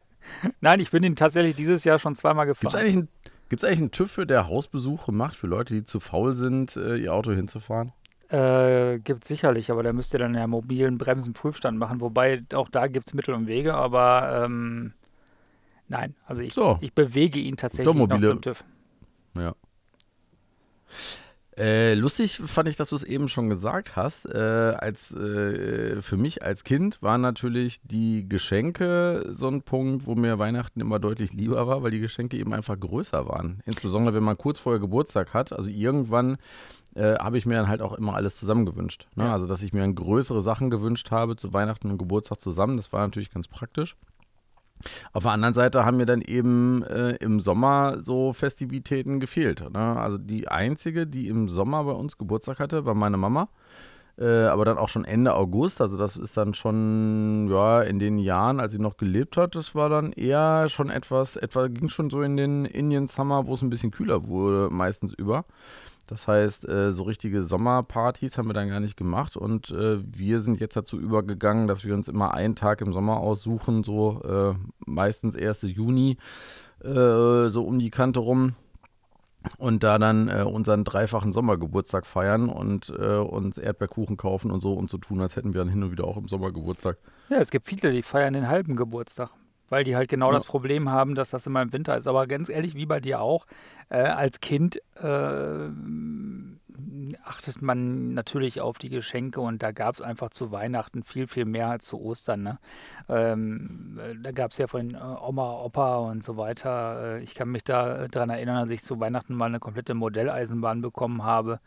Nein, 0.60 0.80
ich 0.80 0.90
bin 0.90 1.02
ihn 1.02 1.16
tatsächlich 1.16 1.54
dieses 1.54 1.84
Jahr 1.84 1.98
schon 1.98 2.14
zweimal 2.14 2.46
gefahren. 2.46 2.72
Gibt 2.72 2.74
es 2.74 2.96
eigentlich, 2.96 3.08
Gibt 3.48 3.62
es 3.62 3.64
eigentlich 3.66 3.80
einen 3.80 3.90
TÜV, 3.92 4.26
der 4.26 4.48
Hausbesuche 4.48 5.12
macht 5.12 5.36
für 5.36 5.46
Leute, 5.46 5.74
die 5.74 5.84
zu 5.84 6.00
faul 6.00 6.32
sind, 6.32 6.76
äh, 6.76 6.96
ihr 6.96 7.14
Auto 7.14 7.32
hinzufahren? 7.32 7.92
Äh, 8.28 8.98
gibt 8.98 9.24
sicherlich, 9.24 9.70
aber 9.70 9.84
da 9.84 9.92
müsst 9.92 10.12
ihr 10.12 10.18
dann 10.18 10.34
ja 10.34 10.48
mobilen 10.48 10.98
Bremsenprüfstand 10.98 11.78
machen, 11.78 12.00
wobei 12.00 12.42
auch 12.54 12.68
da 12.68 12.88
gibt 12.88 13.06
es 13.06 13.14
Mittel 13.14 13.34
und 13.34 13.46
Wege, 13.46 13.74
aber 13.74 14.42
ähm, 14.44 14.94
nein, 15.86 16.16
also 16.26 16.42
ich, 16.42 16.52
So. 16.52 16.78
ich 16.80 16.92
bewege 16.92 17.38
ihn 17.38 17.56
tatsächlich 17.56 17.94
Doch, 17.94 18.08
noch 18.08 18.20
zum 18.20 18.40
TÜV. 18.40 18.64
Ja. 19.34 19.54
Äh, 21.58 21.94
lustig 21.94 22.36
fand 22.44 22.68
ich, 22.68 22.76
dass 22.76 22.90
du 22.90 22.96
es 22.96 23.02
eben 23.02 23.28
schon 23.28 23.48
gesagt 23.48 23.96
hast. 23.96 24.26
Äh, 24.26 24.38
als 24.38 25.14
äh, 25.14 26.02
für 26.02 26.18
mich 26.18 26.42
als 26.42 26.64
Kind 26.64 27.00
waren 27.00 27.22
natürlich 27.22 27.80
die 27.82 28.28
Geschenke 28.28 29.30
so 29.30 29.48
ein 29.48 29.62
Punkt, 29.62 30.06
wo 30.06 30.14
mir 30.14 30.38
Weihnachten 30.38 30.80
immer 30.80 30.98
deutlich 30.98 31.32
lieber 31.32 31.66
war, 31.66 31.82
weil 31.82 31.90
die 31.90 32.00
Geschenke 32.00 32.36
eben 32.36 32.52
einfach 32.52 32.78
größer 32.78 33.26
waren. 33.26 33.62
Insbesondere 33.64 34.14
wenn 34.14 34.22
man 34.22 34.36
kurz 34.36 34.58
vorher 34.58 34.80
Geburtstag 34.80 35.32
hat. 35.32 35.54
Also 35.54 35.70
irgendwann 35.70 36.36
äh, 36.94 37.14
habe 37.16 37.38
ich 37.38 37.46
mir 37.46 37.54
dann 37.54 37.68
halt 37.68 37.80
auch 37.80 37.94
immer 37.94 38.14
alles 38.14 38.36
zusammengewünscht. 38.36 39.08
Ne? 39.14 39.24
Ja. 39.24 39.32
Also 39.32 39.46
dass 39.46 39.62
ich 39.62 39.72
mir 39.72 39.80
dann 39.80 39.94
größere 39.94 40.42
Sachen 40.42 40.68
gewünscht 40.68 41.10
habe 41.10 41.36
zu 41.36 41.54
Weihnachten 41.54 41.90
und 41.90 41.96
Geburtstag 41.96 42.38
zusammen. 42.38 42.76
Das 42.76 42.92
war 42.92 43.00
natürlich 43.00 43.30
ganz 43.30 43.48
praktisch. 43.48 43.96
Auf 45.12 45.22
der 45.22 45.32
anderen 45.32 45.54
Seite 45.54 45.84
haben 45.84 45.96
mir 45.96 46.06
dann 46.06 46.20
eben 46.20 46.82
äh, 46.84 47.16
im 47.16 47.40
Sommer 47.40 47.96
so 48.00 48.32
Festivitäten 48.32 49.20
gefehlt. 49.20 49.60
Ne? 49.72 49.96
Also 49.96 50.18
die 50.18 50.48
einzige, 50.48 51.06
die 51.06 51.28
im 51.28 51.48
Sommer 51.48 51.84
bei 51.84 51.92
uns 51.92 52.18
Geburtstag 52.18 52.58
hatte, 52.58 52.84
war 52.84 52.94
meine 52.94 53.16
Mama. 53.16 53.48
Äh, 54.18 54.44
aber 54.44 54.64
dann 54.64 54.78
auch 54.78 54.88
schon 54.88 55.04
Ende 55.04 55.34
August. 55.34 55.80
Also 55.80 55.98
das 55.98 56.16
ist 56.16 56.36
dann 56.36 56.54
schon, 56.54 57.48
ja, 57.50 57.82
in 57.82 57.98
den 57.98 58.18
Jahren, 58.18 58.60
als 58.60 58.72
sie 58.72 58.78
noch 58.78 58.96
gelebt 58.96 59.36
hat, 59.36 59.54
das 59.54 59.74
war 59.74 59.88
dann 59.88 60.12
eher 60.12 60.68
schon 60.68 60.88
etwas, 60.88 61.36
etwa 61.36 61.68
ging 61.68 61.88
schon 61.88 62.08
so 62.08 62.22
in 62.22 62.36
den 62.36 62.64
Indian 62.64 63.08
Summer, 63.08 63.46
wo 63.46 63.54
es 63.54 63.62
ein 63.62 63.70
bisschen 63.70 63.90
kühler 63.90 64.26
wurde, 64.26 64.72
meistens 64.72 65.12
über. 65.12 65.44
Das 66.06 66.28
heißt, 66.28 66.68
äh, 66.68 66.92
so 66.92 67.02
richtige 67.02 67.42
Sommerpartys 67.42 68.38
haben 68.38 68.48
wir 68.48 68.54
dann 68.54 68.68
gar 68.68 68.78
nicht 68.78 68.96
gemacht 68.96 69.36
und 69.36 69.70
äh, 69.70 69.98
wir 70.06 70.40
sind 70.40 70.60
jetzt 70.60 70.76
dazu 70.76 70.98
übergegangen, 70.98 71.66
dass 71.66 71.84
wir 71.84 71.94
uns 71.94 72.08
immer 72.08 72.32
einen 72.32 72.54
Tag 72.54 72.80
im 72.80 72.92
Sommer 72.92 73.18
aussuchen, 73.18 73.82
so 73.82 74.22
äh, 74.22 74.54
meistens 74.86 75.36
1. 75.36 75.62
Juni, 75.62 76.18
so 76.78 77.64
um 77.66 77.78
die 77.78 77.90
Kante 77.90 78.20
rum 78.20 78.54
und 79.56 79.82
da 79.82 79.98
dann 79.98 80.28
unseren 80.28 80.84
dreifachen 80.84 81.32
Sommergeburtstag 81.32 82.06
feiern 82.06 82.50
und 82.50 82.90
uns 82.90 83.56
Erdbeerkuchen 83.56 84.18
kaufen 84.18 84.50
und 84.50 84.60
so 84.60 84.74
und 84.74 84.90
so 84.90 84.98
tun, 84.98 85.22
als 85.22 85.36
hätten 85.36 85.54
wir 85.54 85.62
dann 85.62 85.70
hin 85.70 85.82
und 85.82 85.90
wieder 85.90 86.04
auch 86.04 86.18
im 86.18 86.28
Sommer 86.28 86.52
Geburtstag. 86.52 86.98
Ja, 87.30 87.38
es 87.38 87.50
gibt 87.50 87.66
viele, 87.66 87.92
die 87.92 88.02
feiern 88.02 88.34
den 88.34 88.46
halben 88.46 88.76
Geburtstag, 88.76 89.30
weil 89.68 89.84
die 89.84 89.96
halt 89.96 90.08
genau 90.08 90.28
Ja. 90.28 90.34
das 90.34 90.44
Problem 90.44 90.90
haben, 90.90 91.14
dass 91.14 91.30
das 91.30 91.46
immer 91.46 91.62
im 91.62 91.72
Winter 91.72 91.96
ist. 91.96 92.06
Aber 92.06 92.26
ganz 92.26 92.48
ehrlich, 92.48 92.74
wie 92.74 92.86
bei 92.86 93.00
dir 93.00 93.20
auch, 93.20 93.46
äh, 93.88 93.98
als 93.98 94.40
Kind 94.40 94.80
äh, 94.96 95.68
achtet 97.24 97.62
man 97.62 98.14
natürlich 98.14 98.60
auf 98.60 98.78
die 98.78 98.88
Geschenke 98.88 99.40
und 99.40 99.62
da 99.62 99.72
gab 99.72 99.94
es 99.94 100.02
einfach 100.02 100.30
zu 100.30 100.52
Weihnachten 100.52 101.02
viel, 101.02 101.26
viel 101.26 101.44
mehr 101.44 101.68
als 101.68 101.86
zu 101.86 102.00
Ostern. 102.00 102.42
Ne? 102.42 102.58
Ähm, 103.08 103.98
äh, 104.02 104.14
da 104.22 104.32
gab 104.32 104.50
es 104.50 104.58
ja 104.58 104.66
von 104.66 104.94
äh, 104.94 104.98
Oma, 104.98 105.52
Opa 105.62 105.96
und 105.98 106.22
so 106.22 106.36
weiter. 106.36 107.16
Äh, 107.16 107.22
ich 107.22 107.34
kann 107.34 107.50
mich 107.50 107.64
da 107.64 108.08
daran 108.08 108.30
erinnern, 108.30 108.56
als 108.56 108.70
ich 108.70 108.82
zu 108.82 108.98
Weihnachten 109.00 109.34
mal 109.34 109.46
eine 109.46 109.58
komplette 109.58 109.94
Modelleisenbahn 109.94 110.80
bekommen 110.82 111.24
habe 111.24 111.60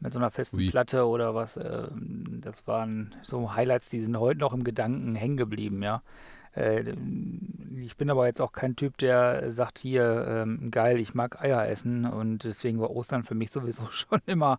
mit 0.00 0.12
so 0.12 0.18
einer 0.18 0.30
festen 0.30 0.58
Ui. 0.58 0.70
Platte 0.70 1.06
oder 1.06 1.34
was. 1.34 1.56
Äh, 1.56 1.88
das 2.40 2.66
waren 2.66 3.14
so 3.22 3.54
Highlights, 3.54 3.90
die 3.90 4.02
sind 4.02 4.18
heute 4.18 4.40
noch 4.40 4.52
im 4.54 4.64
Gedanken 4.64 5.14
hängen 5.14 5.36
geblieben, 5.36 5.82
ja. 5.82 6.02
Äh, 6.54 6.94
ich 7.80 7.96
bin 7.96 8.10
aber 8.10 8.26
jetzt 8.26 8.40
auch 8.40 8.52
kein 8.52 8.76
Typ, 8.76 8.98
der 8.98 9.50
sagt 9.52 9.78
hier, 9.78 10.26
ähm, 10.28 10.70
geil, 10.70 10.98
ich 10.98 11.14
mag 11.14 11.40
Eier 11.40 11.66
essen 11.68 12.04
und 12.04 12.44
deswegen 12.44 12.80
war 12.80 12.90
Ostern 12.90 13.24
für 13.24 13.34
mich 13.34 13.50
sowieso 13.50 13.84
schon 13.90 14.20
immer 14.26 14.58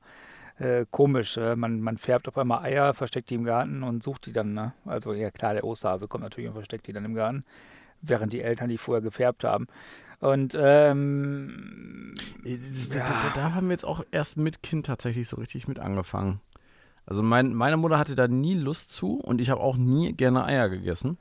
äh, 0.57 0.85
komisch. 0.91 1.37
Äh, 1.37 1.55
man, 1.55 1.81
man 1.81 1.97
färbt 1.97 2.27
auf 2.27 2.37
einmal 2.37 2.63
Eier, 2.63 2.93
versteckt 2.93 3.29
die 3.29 3.35
im 3.35 3.43
Garten 3.43 3.83
und 3.83 4.03
sucht 4.03 4.25
die 4.25 4.33
dann. 4.33 4.53
Ne? 4.53 4.73
Also 4.85 5.13
ja 5.13 5.31
klar, 5.31 5.53
der 5.53 5.63
Osterhase 5.63 6.07
kommt 6.07 6.23
natürlich 6.23 6.49
und 6.49 6.55
versteckt 6.55 6.87
die 6.87 6.93
dann 6.93 7.05
im 7.05 7.13
Garten, 7.13 7.43
während 8.01 8.33
die 8.33 8.41
Eltern 8.41 8.69
die 8.69 8.77
vorher 8.77 9.01
gefärbt 9.01 9.43
haben. 9.43 9.67
Und 10.19 10.57
ähm, 10.59 12.13
Das, 12.43 12.93
Ja. 12.93 13.05
da, 13.05 13.29
da, 13.29 13.29
da 13.33 13.53
haben 13.53 13.67
wir 13.67 13.71
jetzt 13.71 13.85
auch 13.85 14.03
erst 14.11 14.37
mit 14.37 14.61
Kind 14.61 14.85
tatsächlich 14.85 15.27
so 15.29 15.37
richtig 15.37 15.67
mit 15.67 15.79
angefangen. 15.79 16.41
Also 17.05 17.23
mein, 17.23 17.53
meine 17.53 17.77
Mutter 17.77 17.97
hatte 17.97 18.15
da 18.15 18.27
nie 18.27 18.53
Lust 18.53 18.91
zu 18.91 19.15
und 19.15 19.41
ich 19.41 19.49
habe 19.49 19.61
auch 19.61 19.77
nie 19.77 20.13
gerne 20.13 20.45
Eier 20.45 20.69
gegessen. 20.69 21.17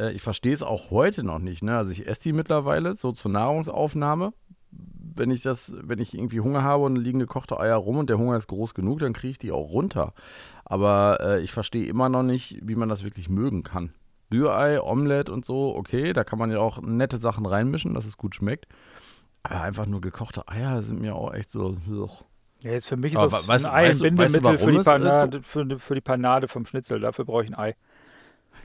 Äh, 0.00 0.12
ich 0.12 0.22
verstehe 0.22 0.54
es 0.54 0.62
auch 0.62 0.90
heute 0.90 1.22
noch 1.22 1.38
nicht. 1.38 1.62
Ne? 1.62 1.76
Also 1.76 1.92
ich 1.92 2.06
esse 2.08 2.22
die 2.24 2.32
mittlerweile 2.32 2.96
so 2.96 3.12
zur 3.12 3.30
Nahrungsaufnahme. 3.30 4.32
Wenn 4.72 5.30
ich 5.32 5.42
das, 5.42 5.72
wenn 5.82 5.98
ich 5.98 6.14
irgendwie 6.14 6.40
Hunger 6.40 6.62
habe 6.62 6.84
und 6.84 6.96
liegen 6.96 7.18
gekochte 7.18 7.58
Eier 7.58 7.76
rum 7.76 7.98
und 7.98 8.08
der 8.08 8.18
Hunger 8.18 8.36
ist 8.36 8.46
groß 8.46 8.74
genug, 8.74 9.00
dann 9.00 9.12
kriege 9.12 9.32
ich 9.32 9.38
die 9.38 9.50
auch 9.52 9.70
runter. 9.72 10.14
Aber 10.64 11.18
äh, 11.20 11.40
ich 11.40 11.52
verstehe 11.52 11.86
immer 11.86 12.08
noch 12.08 12.22
nicht, 12.22 12.58
wie 12.62 12.76
man 12.76 12.88
das 12.88 13.02
wirklich 13.02 13.28
mögen 13.28 13.62
kann. 13.64 13.92
Rührei, 14.32 14.80
Omelette 14.80 15.32
und 15.32 15.44
so, 15.44 15.74
okay, 15.74 16.12
da 16.12 16.22
kann 16.22 16.38
man 16.38 16.52
ja 16.52 16.60
auch 16.60 16.80
nette 16.80 17.16
Sachen 17.18 17.44
reinmischen, 17.44 17.94
dass 17.94 18.04
es 18.06 18.16
gut 18.16 18.36
schmeckt. 18.36 18.66
Aber 19.42 19.62
einfach 19.62 19.86
nur 19.86 20.00
gekochte 20.00 20.46
Eier 20.48 20.82
sind 20.82 21.00
mir 21.00 21.16
auch 21.16 21.34
echt 21.34 21.50
so. 21.50 21.76
ja, 22.62 22.70
jetzt 22.70 22.86
für 22.86 22.96
mich 22.96 23.14
ist 23.14 23.18
Aber 23.18 23.30
das 23.30 23.48
weißt- 23.48 23.64
ein 23.64 23.72
Ei, 23.72 23.76
ein 23.76 23.84
du- 23.84 23.88
weißt 23.88 24.00
du, 24.00 24.04
Bindemittel 24.04 24.58
für, 24.58 24.70
die 24.70 24.76
äh, 24.76 24.82
so- 24.82 24.90
Panade, 24.90 25.40
für, 25.42 25.78
für 25.80 25.94
die 25.96 26.00
Panade 26.00 26.46
vom 26.46 26.64
Schnitzel. 26.64 27.00
Dafür 27.00 27.24
brauche 27.24 27.42
ich 27.42 27.50
ein 27.50 27.58
Ei. 27.58 27.74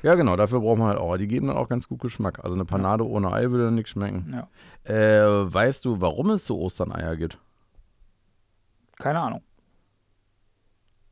Ja, 0.05 0.13
genau, 0.13 0.35
dafür 0.35 0.59
braucht 0.59 0.77
man 0.77 0.89
halt 0.89 0.99
auch. 0.99 1.17
Die 1.17 1.27
geben 1.27 1.47
dann 1.47 1.57
auch 1.57 1.67
ganz 1.67 1.87
gut 1.87 1.99
Geschmack. 1.99 2.43
Also 2.43 2.53
eine 2.53 2.63
Panade 2.63 3.09
ohne 3.09 3.31
Ei 3.33 3.49
würde 3.49 3.65
dann 3.65 3.73
nichts 3.73 3.89
schmecken. 3.89 4.31
Ja. 4.35 4.93
Äh, 4.93 5.51
weißt 5.51 5.83
du, 5.83 5.99
warum 5.99 6.29
es 6.29 6.45
zu 6.45 6.59
Ostern 6.59 6.91
Eier 6.91 7.15
gibt? 7.15 7.39
Keine 8.99 9.19
Ahnung. 9.19 9.41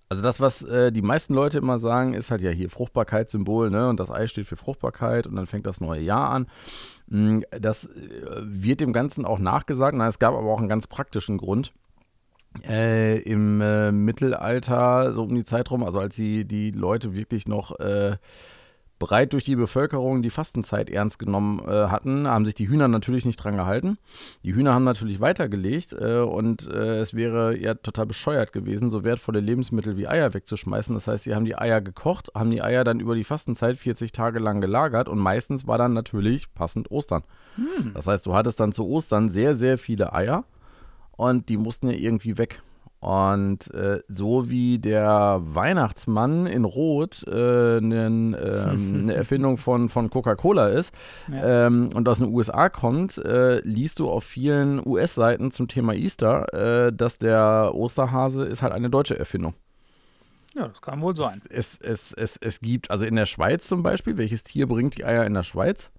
Also 0.09 0.21
das, 0.21 0.39
was 0.39 0.61
äh, 0.61 0.91
die 0.91 1.01
meisten 1.01 1.33
Leute 1.33 1.57
immer 1.57 1.79
sagen, 1.79 2.13
ist 2.13 2.29
halt 2.29 2.41
ja 2.41 2.51
hier 2.51 2.69
Fruchtbarkeitssymbol, 2.69 3.71
ne? 3.71 3.89
Und 3.89 3.99
das 3.99 4.11
Ei 4.11 4.27
steht 4.27 4.45
für 4.45 4.57
Fruchtbarkeit 4.57 5.25
und 5.25 5.37
dann 5.37 5.47
fängt 5.47 5.65
das 5.65 5.81
neue 5.81 6.01
Jahr 6.01 6.29
an. 6.29 6.45
Mm, 7.07 7.39
Das 7.49 7.85
äh, 7.85 8.41
wird 8.43 8.79
dem 8.79 8.93
Ganzen 8.93 9.25
auch 9.25 9.39
nachgesagt. 9.39 9.97
Na, 9.97 10.07
es 10.07 10.19
gab 10.19 10.35
aber 10.35 10.51
auch 10.53 10.59
einen 10.59 10.69
ganz 10.69 10.85
praktischen 10.85 11.39
Grund. 11.39 11.73
Äh, 12.63 13.23
Im 13.23 13.59
äh, 13.59 13.91
Mittelalter, 13.91 15.13
so 15.13 15.23
um 15.23 15.33
die 15.33 15.45
Zeit 15.45 15.71
rum, 15.71 15.83
also 15.83 15.97
als 15.97 16.15
die, 16.15 16.45
die 16.45 16.69
Leute 16.69 17.15
wirklich 17.15 17.47
noch 17.47 17.79
äh, 17.79 18.17
breit 18.99 19.33
durch 19.33 19.43
die 19.43 19.55
Bevölkerung 19.55 20.21
die 20.21 20.29
Fastenzeit 20.29 20.89
ernst 20.89 21.19
genommen 21.19 21.59
äh, 21.59 21.87
hatten, 21.87 22.27
haben 22.27 22.45
sich 22.45 22.55
die 22.55 22.69
Hühner 22.69 22.87
natürlich 22.87 23.25
nicht 23.25 23.37
dran 23.37 23.57
gehalten. 23.57 23.97
Die 24.43 24.55
Hühner 24.55 24.73
haben 24.73 24.85
natürlich 24.85 25.19
weitergelegt 25.19 25.93
äh, 25.93 26.19
und 26.19 26.67
äh, 26.67 26.99
es 26.99 27.13
wäre 27.13 27.57
ja 27.57 27.73
total 27.73 28.05
bescheuert 28.05 28.53
gewesen, 28.53 28.89
so 28.89 29.03
wertvolle 29.03 29.39
Lebensmittel 29.39 29.97
wie 29.97 30.07
Eier 30.07 30.33
wegzuschmeißen. 30.33 30.95
Das 30.95 31.07
heißt, 31.07 31.25
sie 31.25 31.35
haben 31.35 31.45
die 31.45 31.57
Eier 31.57 31.81
gekocht, 31.81 32.31
haben 32.35 32.51
die 32.51 32.61
Eier 32.61 32.83
dann 32.83 32.99
über 32.99 33.15
die 33.15 33.23
Fastenzeit 33.23 33.77
40 33.77 34.11
Tage 34.11 34.39
lang 34.39 34.61
gelagert 34.61 35.09
und 35.09 35.19
meistens 35.19 35.67
war 35.67 35.77
dann 35.77 35.93
natürlich 35.93 36.53
passend 36.53 36.89
Ostern. 36.91 37.23
Das 37.93 38.07
heißt, 38.07 38.25
du 38.25 38.33
hattest 38.33 38.59
dann 38.59 38.71
zu 38.71 38.87
Ostern 38.87 39.29
sehr, 39.29 39.55
sehr 39.55 39.77
viele 39.77 40.13
Eier 40.13 40.45
und 41.11 41.49
die 41.49 41.57
mussten 41.57 41.89
ja 41.89 41.95
irgendwie 41.95 42.37
weg. 42.37 42.61
Und 43.03 43.69
äh, 43.73 43.99
so 44.07 44.49
wie 44.49 44.79
der 44.79 45.41
Weihnachtsmann 45.43 46.45
in 46.45 46.63
Rot 46.63 47.27
äh, 47.27 47.81
nen, 47.81 48.33
ähm, 48.33 48.97
eine 49.01 49.13
Erfindung 49.13 49.57
von, 49.57 49.89
von 49.89 50.09
Coca-Cola 50.09 50.69
ist 50.69 50.93
Ja. 51.29 51.67
ähm, 51.67 51.89
und 51.93 52.07
aus 52.07 52.19
den 52.19 52.29
USA 52.33 52.69
kommt, 52.69 53.17
äh, 53.17 53.59
liest 53.59 53.99
du 53.99 54.09
auf 54.09 54.23
vielen 54.23 54.81
US-Seiten 54.87 55.51
zum 55.51 55.67
Thema 55.67 55.93
Easter, 55.93 56.87
äh, 56.87 56.93
dass 56.93 57.17
der 57.17 57.71
Osterhase 57.73 58.45
ist 58.45 58.61
halt 58.61 58.71
eine 58.71 58.89
deutsche 58.89 59.19
Erfindung. 59.19 59.53
Ja, 60.55 60.69
das 60.69 60.81
kann 60.81 61.01
wohl 61.01 61.13
sein. 61.15 61.41
Es, 61.49 61.77
es, 61.81 62.13
es, 62.13 62.37
es 62.37 62.61
gibt, 62.61 62.89
also 62.89 63.03
in 63.05 63.17
der 63.17 63.25
Schweiz 63.25 63.67
zum 63.67 63.83
Beispiel, 63.83 64.17
welches 64.17 64.45
Tier 64.45 64.65
bringt 64.65 64.97
die 64.97 65.03
Eier 65.03 65.25
in 65.25 65.33
der 65.33 65.43
Schweiz? 65.43 65.91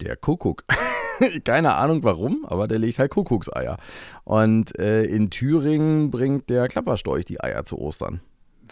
Der 0.00 0.16
Kuckuck. 0.16 0.64
Keine 1.44 1.74
Ahnung 1.74 2.02
warum, 2.02 2.44
aber 2.44 2.68
der 2.68 2.78
legt 2.78 2.98
halt 2.98 3.10
Kuckuckseier. 3.10 3.78
Und 4.24 4.78
äh, 4.78 5.04
in 5.04 5.30
Thüringen 5.30 6.10
bringt 6.10 6.50
der 6.50 6.68
Klapperstorch 6.68 7.24
die 7.24 7.40
Eier 7.42 7.64
zu 7.64 7.78
Ostern. 7.78 8.20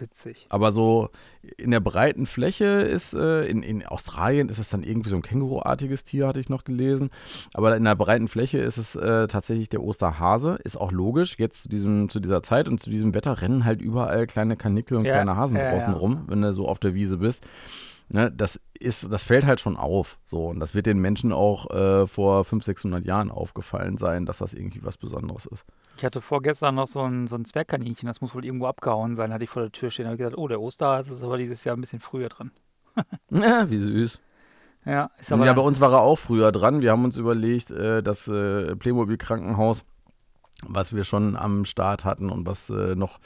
Witzig. 0.01 0.47
Aber 0.49 0.73
so 0.73 1.11
in 1.59 1.71
der 1.71 1.81
breiten 1.81 2.27
Fläche 2.27 2.65
ist, 2.65 3.13
äh, 3.13 3.45
in, 3.47 3.63
in 3.63 3.85
Australien 3.87 4.49
ist 4.49 4.59
es 4.59 4.69
dann 4.69 4.83
irgendwie 4.83 5.11
so 5.11 5.17
ein 5.17 5.23
Känguruartiges 5.23 6.05
Tier, 6.05 6.27
hatte 6.27 6.41
ich 6.41 6.49
noch 6.49 6.65
gelesen. 6.65 7.11
Aber 7.55 7.77
in 7.77 7.85
der 7.85 7.97
breiten 7.97 8.29
Fläche 8.29 8.59
ist 8.59 8.79
es 8.79 8.95
äh, 8.95 9.27
tatsächlich 9.29 9.69
der 9.69 9.83
Osterhase. 9.83 10.59
Ist 10.65 10.81
auch 10.81 10.93
logisch. 10.93 11.37
Jetzt 11.39 11.65
zu, 11.65 11.69
diesem, 11.69 12.09
zu 12.09 12.21
dieser 12.21 12.43
Zeit 12.43 12.69
und 12.69 12.81
zu 12.81 12.91
diesem 12.91 13.15
Wetter 13.15 13.43
rennen 13.43 13.65
halt 13.65 13.83
überall 13.83 14.27
kleine 14.27 14.57
Kanickel 14.57 14.97
und 14.97 15.05
Ja, 15.05 15.13
kleine 15.13 15.37
Hasen 15.37 15.59
ja, 15.59 15.71
draußen 15.71 15.93
ja. 15.93 15.99
rum, 15.99 16.25
wenn 16.29 16.41
du 16.41 16.53
so 16.53 16.67
auf 16.69 16.79
der 16.79 16.95
Wiese 16.95 17.19
bist. 17.19 17.45
Ne, 18.13 18.33
das 18.33 18.59
ist, 18.75 19.13
das 19.13 19.23
fällt 19.23 19.47
halt 19.47 19.61
schon 19.61 19.77
auf. 19.77 20.19
So, 20.25 20.49
und 20.49 20.59
das 20.59 20.75
wird 20.75 20.87
den 20.87 20.99
Menschen 20.99 21.33
auch 21.33 21.71
äh, 21.71 22.09
vor 22.09 22.45
500, 22.45 22.65
600 22.65 23.07
Jahren 23.07 23.31
aufgefallen 23.31 23.99
sein, 23.99 24.27
dass 24.27 24.39
das 24.39 24.53
irgendwie 24.53 24.83
was 24.83 24.97
Besonderes 24.97 25.47
ist. 25.47 25.65
Ich 25.97 26.05
hatte 26.05 26.21
vorgestern 26.21 26.75
noch 26.75 26.89
so 26.89 27.03
ein, 27.03 27.29
so 27.29 27.37
ein 27.37 27.45
Zwergkaninchen, 27.45 28.09
das 28.09 28.21
muss 28.21 28.35
wohl 28.35 28.45
irgendwo 28.45 28.67
abgehauen 28.67 29.15
sein, 29.15 29.33
hatte 29.33 29.45
ich 29.45 29.51
vor 29.51 29.63
der 29.63 29.71
Tür 29.71 29.91
stehen. 29.91 30.05
Da 30.05 30.09
habe 30.09 30.15
ich 30.17 30.19
gesagt, 30.19 30.39
oh, 30.39 30.49
der 30.49 30.61
Osterhase 30.61 31.15
ist 31.15 31.23
aber 31.23 31.39
dieses 31.39 31.63
Jahr 31.63 31.77
ein 31.77 31.81
bisschen 31.81 32.01
früher 32.01 32.29
dran. 32.29 32.51
Ja, 33.31 33.71
wie 33.71 33.79
süß. 33.79 34.19
Ja, 34.85 35.11
ist 35.19 35.33
aber 35.33 35.47
ja, 35.47 35.53
bei 35.53 35.63
uns 35.63 35.81
war 35.81 35.93
er 35.93 36.01
auch 36.01 36.17
früher 36.17 36.51
dran. 36.51 36.81
Wir 36.81 36.91
haben 36.91 37.05
uns 37.05 37.17
überlegt, 37.17 37.71
äh, 37.71 38.03
das 38.03 38.27
äh, 38.27 38.75
Playmobil-Krankenhaus, 38.75 39.85
was 40.67 40.95
wir 40.95 41.05
schon 41.05 41.37
am 41.37 41.65
Start 41.65 42.05
hatten 42.05 42.31
und 42.31 42.47
was 42.47 42.71
äh, 42.71 42.95
noch 42.95 43.19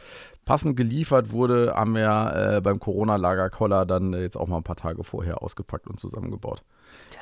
passend 0.44 0.76
geliefert 0.76 1.32
wurde, 1.32 1.74
haben 1.74 1.94
wir 1.94 2.56
äh, 2.56 2.60
beim 2.60 2.78
Corona-Lager-Koller 2.78 3.86
dann 3.86 4.12
äh, 4.12 4.22
jetzt 4.22 4.36
auch 4.36 4.46
mal 4.46 4.58
ein 4.58 4.62
paar 4.62 4.76
Tage 4.76 5.04
vorher 5.04 5.42
ausgepackt 5.42 5.88
und 5.88 5.98
zusammengebaut. 5.98 6.62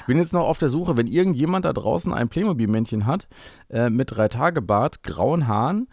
Ich 0.00 0.06
bin 0.06 0.18
jetzt 0.18 0.32
noch 0.32 0.46
auf 0.46 0.58
der 0.58 0.68
Suche, 0.68 0.96
wenn 0.96 1.06
irgendjemand 1.06 1.64
da 1.64 1.72
draußen 1.72 2.12
ein 2.12 2.28
Playmobil-Männchen 2.28 3.06
hat, 3.06 3.28
äh, 3.70 3.90
mit 3.90 4.16
drei 4.16 4.28
Tage 4.28 4.60
Bart, 4.60 5.02
grauen 5.02 5.46
Haaren, 5.46 5.88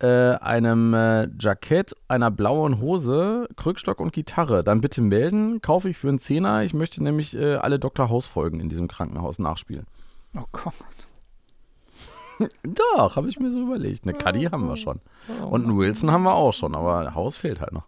äh, 0.00 0.06
einem 0.06 0.92
äh, 0.92 1.28
Jackett, 1.38 1.94
einer 2.08 2.30
blauen 2.30 2.80
Hose, 2.80 3.48
Krückstock 3.56 4.00
und 4.00 4.12
Gitarre, 4.12 4.62
dann 4.62 4.80
bitte 4.80 5.00
melden. 5.00 5.62
Kaufe 5.62 5.88
ich 5.88 5.96
für 5.96 6.08
einen 6.08 6.18
Zehner. 6.18 6.62
Ich 6.62 6.74
möchte 6.74 7.02
nämlich 7.02 7.38
alle 7.38 7.78
Dr. 7.78 8.08
House-Folgen 8.08 8.60
in 8.60 8.68
diesem 8.68 8.88
Krankenhaus 8.88 9.38
nachspielen. 9.38 9.86
oh 10.36 10.44
Gott. 10.52 10.74
Doch, 12.62 13.16
habe 13.16 13.28
ich 13.28 13.38
mir 13.38 13.50
so 13.50 13.60
überlegt. 13.62 14.04
Eine 14.04 14.14
Cuddy 14.14 14.44
haben 14.44 14.66
wir 14.68 14.76
schon. 14.76 15.00
Oh 15.42 15.46
Und 15.46 15.64
einen 15.64 15.78
Wilson 15.78 16.10
haben 16.10 16.24
wir 16.24 16.34
auch 16.34 16.52
schon, 16.52 16.74
aber 16.74 17.14
Haus 17.14 17.36
fehlt 17.36 17.60
halt 17.60 17.72
noch. 17.72 17.86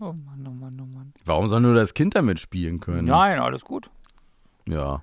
Oh 0.00 0.12
Mann, 0.12 0.46
oh 0.46 0.50
Mann, 0.50 0.78
oh 0.80 0.86
Mann. 0.86 1.12
Warum 1.24 1.48
soll 1.48 1.60
nur 1.60 1.74
das 1.74 1.94
Kind 1.94 2.14
damit 2.14 2.38
spielen 2.40 2.80
können? 2.80 3.06
Nein, 3.06 3.38
alles 3.38 3.64
gut. 3.64 3.90
Ja. 4.66 5.02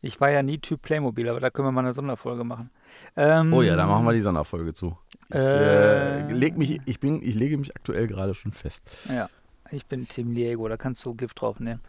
Ich 0.00 0.20
war 0.20 0.30
ja 0.30 0.42
nie 0.42 0.58
Typ 0.58 0.82
Playmobil, 0.82 1.28
aber 1.28 1.40
da 1.40 1.48
können 1.50 1.66
wir 1.68 1.72
mal 1.72 1.80
eine 1.80 1.94
Sonderfolge 1.94 2.44
machen. 2.44 2.70
Ähm, 3.16 3.52
Oh 3.54 3.62
ja, 3.62 3.74
da 3.74 3.86
machen 3.86 4.04
wir 4.04 4.12
die 4.12 4.20
Sonderfolge 4.20 4.74
zu. 4.74 4.98
Ich, 5.30 5.34
Äh. 5.36 6.28
äh, 6.28 6.32
leg 6.32 6.58
mich, 6.58 6.80
ich, 6.84 7.00
bin, 7.00 7.22
ich 7.22 7.34
lege 7.34 7.56
mich 7.56 7.74
aktuell 7.74 8.06
gerade 8.06 8.34
schon 8.34 8.52
fest. 8.52 8.82
Ja, 9.08 9.28
ich 9.70 9.86
bin 9.86 10.06
Tim 10.06 10.32
Liego, 10.32 10.68
da 10.68 10.76
kannst 10.76 11.04
du 11.06 11.14
Gift 11.14 11.40
draufnehmen. 11.40 11.80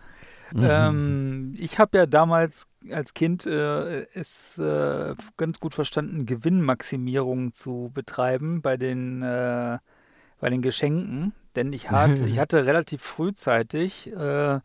Mhm. 0.53 0.67
Ähm, 0.69 1.55
ich 1.57 1.79
habe 1.79 1.97
ja 1.97 2.05
damals 2.05 2.67
als 2.91 3.13
Kind 3.13 3.45
äh, 3.45 4.05
es 4.13 4.57
äh, 4.57 5.15
ganz 5.37 5.59
gut 5.59 5.73
verstanden, 5.73 6.25
Gewinnmaximierung 6.25 7.51
zu 7.53 7.91
betreiben 7.93 8.61
bei 8.61 8.77
den, 8.77 9.21
äh, 9.23 9.79
bei 10.39 10.49
den 10.49 10.61
Geschenken. 10.61 11.33
Denn 11.55 11.73
ich 11.73 11.89
hatte, 11.89 12.25
ich 12.27 12.39
hatte 12.39 12.65
relativ 12.65 13.01
frühzeitig 13.01 14.11
äh, 14.13 14.59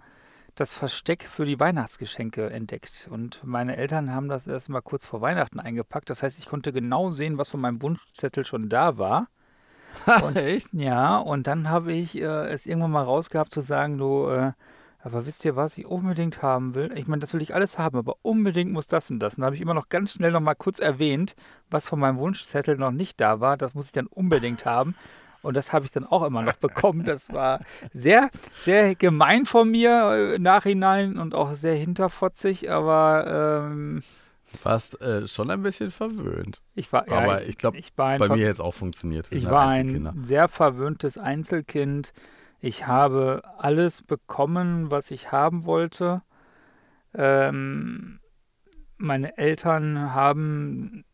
das 0.55 0.75
Versteck 0.75 1.23
für 1.25 1.47
die 1.47 1.59
Weihnachtsgeschenke 1.59 2.51
entdeckt. 2.51 3.09
Und 3.11 3.41
meine 3.45 3.77
Eltern 3.77 4.13
haben 4.13 4.29
das 4.29 4.47
erst 4.47 4.69
mal 4.69 4.83
kurz 4.83 5.07
vor 5.07 5.21
Weihnachten 5.23 5.59
eingepackt. 5.61 6.11
Das 6.11 6.23
heißt, 6.23 6.39
ich 6.39 6.47
konnte 6.47 6.73
genau 6.73 7.13
sehen, 7.13 7.39
was 7.39 7.49
von 7.49 7.61
meinem 7.61 7.81
Wunschzettel 7.81 8.45
schon 8.45 8.69
da 8.69 8.99
war. 8.99 9.29
Und- 10.23 10.37
Echt? 10.37 10.73
Ja, 10.73 11.19
und 11.19 11.47
dann 11.47 11.69
habe 11.69 11.93
ich 11.93 12.17
äh, 12.17 12.25
es 12.49 12.67
irgendwann 12.67 12.93
mal 12.93 13.03
rausgehabt 13.03 13.53
zu 13.53 13.61
sagen, 13.61 13.99
du, 13.99 14.29
äh, 14.29 14.53
aber 15.02 15.26
wisst 15.26 15.45
ihr, 15.45 15.57
was 15.57 15.78
ich 15.78 15.87
unbedingt 15.87 16.42
haben 16.42 16.75
will? 16.75 16.92
Ich 16.97 17.07
meine, 17.07 17.21
das 17.21 17.33
will 17.33 17.42
ich 17.42 17.54
alles 17.54 17.78
haben, 17.78 17.99
aber 17.99 18.16
unbedingt 18.23 18.73
muss 18.73 18.87
das 18.87 19.11
und 19.11 19.19
das. 19.19 19.37
Und 19.37 19.42
da 19.42 19.47
habe 19.47 19.57
ich 19.57 19.62
immer 19.62 19.75
noch 19.75 19.88
ganz 19.88 20.12
schnell 20.12 20.33
noch 20.33 20.40
mal 20.40 20.54
kurz 20.54 20.78
erwähnt, 20.78 21.35
was 21.71 21.88
von 21.88 21.99
meinem 21.99 22.19
Wunschzettel 22.19 22.76
noch 22.76 22.90
nicht 22.90 23.21
da 23.21 23.40
war. 23.40 23.57
Das 23.57 23.75
muss 23.75 23.87
ich 23.87 23.92
dann 23.92 24.07
unbedingt 24.07 24.66
haben. 24.66 24.95
Und 25.42 25.57
das 25.57 25.73
habe 25.73 25.87
ich 25.87 25.90
dann 25.90 26.04
auch 26.04 26.23
immer 26.23 26.42
noch 26.42 26.52
bekommen. 26.61 27.04
Das 27.04 27.33
war 27.33 27.61
sehr, 27.92 28.30
sehr 28.61 28.95
gemein 28.95 29.47
von 29.47 29.71
mir 29.71 30.11
äh, 30.12 30.35
im 30.37 30.42
Nachhinein 30.42 31.16
und 31.16 31.35
auch 31.35 31.54
sehr 31.54 31.75
hinterfotzig, 31.75 32.71
aber 32.71 33.69
ähm, 33.71 34.02
Warst 34.64 35.00
äh, 35.00 35.28
schon 35.28 35.50
ein 35.50 35.62
bisschen 35.62 35.90
verwöhnt. 35.90 36.61
ich 36.75 36.92
war, 36.92 37.09
ja, 37.09 37.19
Aber 37.19 37.45
ich 37.45 37.57
glaube, 37.57 37.78
ich 37.78 37.97
war 37.97 38.19
bei 38.19 38.28
mir 38.28 38.47
jetzt 38.47 38.61
auch 38.61 38.75
funktioniert. 38.75 39.28
Ich 39.30 39.45
war 39.47 39.69
ein 39.69 40.12
sehr 40.23 40.49
verwöhntes 40.49 41.19
Einzelkind. 41.19 42.12
Ich 42.61 42.87
habe 42.87 43.43
alles 43.59 44.02
bekommen, 44.02 44.90
was 44.90 45.11
ich 45.11 45.33
haben 45.33 45.64
wollte. 45.64 46.23
Ähm, 47.14 48.21
meine 48.99 49.38
Eltern 49.38 50.12
haben 50.12 51.05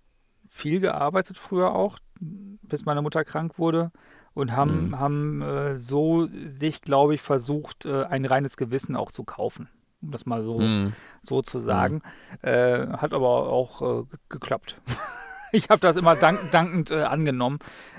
viel 0.49 0.81
gearbeitet 0.81 1.39
früher 1.39 1.73
auch, 1.75 1.99
bis 2.21 2.85
meine 2.85 3.03
Mutter 3.03 3.25
krank 3.25 3.59
wurde 3.59 3.93
und 4.35 4.53
haben, 4.53 4.89
Mhm. 4.89 4.99
haben 4.99 5.43
äh, 5.43 5.77
so 5.77 6.27
sich, 6.27 6.83
glaube 6.83 7.15
ich, 7.15 7.23
versucht, 7.23 7.87
äh, 7.87 8.05
ein 8.05 8.25
reines 8.25 8.57
Gewissen 8.57 8.97
auch 8.97 9.11
zu 9.11 9.25
kaufen. 9.25 9.69
Um 10.03 10.11
das 10.11 10.27
mal 10.27 10.43
so 10.43 10.61
Mhm. 10.61 10.93
so 11.23 11.43
zu 11.43 11.61
sagen. 11.61 12.03
Äh, 12.43 12.87
hat 12.89 13.13
aber 13.13 13.49
auch 13.49 13.83
äh, 13.83 14.05
ge- 14.05 14.19
geklappt. 14.29 14.81
ich 15.57 15.69
habe 15.71 15.81
das 15.81 15.97
immer 15.97 16.17
dank, 16.17 16.51
dankend 16.51 16.91
äh, 16.91 17.03
angenommen. 17.03 17.59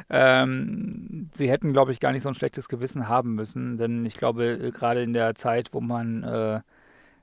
Ähm, 0.09 1.29
sie 1.33 1.49
hätten, 1.49 1.73
glaube 1.73 1.91
ich, 1.91 1.99
gar 1.99 2.11
nicht 2.11 2.23
so 2.23 2.29
ein 2.29 2.35
schlechtes 2.35 2.69
Gewissen 2.69 3.07
haben 3.07 3.35
müssen, 3.35 3.77
denn 3.77 4.05
ich 4.05 4.17
glaube, 4.17 4.45
äh, 4.45 4.71
gerade 4.71 5.01
in 5.01 5.13
der 5.13 5.35
Zeit, 5.35 5.73
wo 5.73 5.81
man 5.81 6.23
äh, 6.23 6.61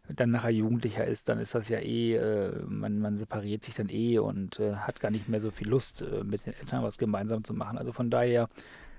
dann 0.08 0.30
nachher 0.30 0.50
Jugendlicher 0.50 1.04
ist, 1.04 1.28
dann 1.28 1.38
ist 1.38 1.54
das 1.54 1.68
ja 1.68 1.78
eh, 1.78 2.16
äh, 2.16 2.52
man, 2.66 2.98
man 2.98 3.16
separiert 3.16 3.64
sich 3.64 3.74
dann 3.74 3.88
eh 3.88 4.18
und 4.18 4.58
äh, 4.60 4.74
hat 4.74 5.00
gar 5.00 5.10
nicht 5.10 5.28
mehr 5.28 5.40
so 5.40 5.50
viel 5.50 5.68
Lust, 5.68 6.02
äh, 6.02 6.24
mit 6.24 6.44
den 6.46 6.54
Eltern 6.54 6.82
was 6.82 6.98
gemeinsam 6.98 7.42
zu 7.44 7.54
machen. 7.54 7.78
Also 7.78 7.92
von 7.92 8.10
daher 8.10 8.48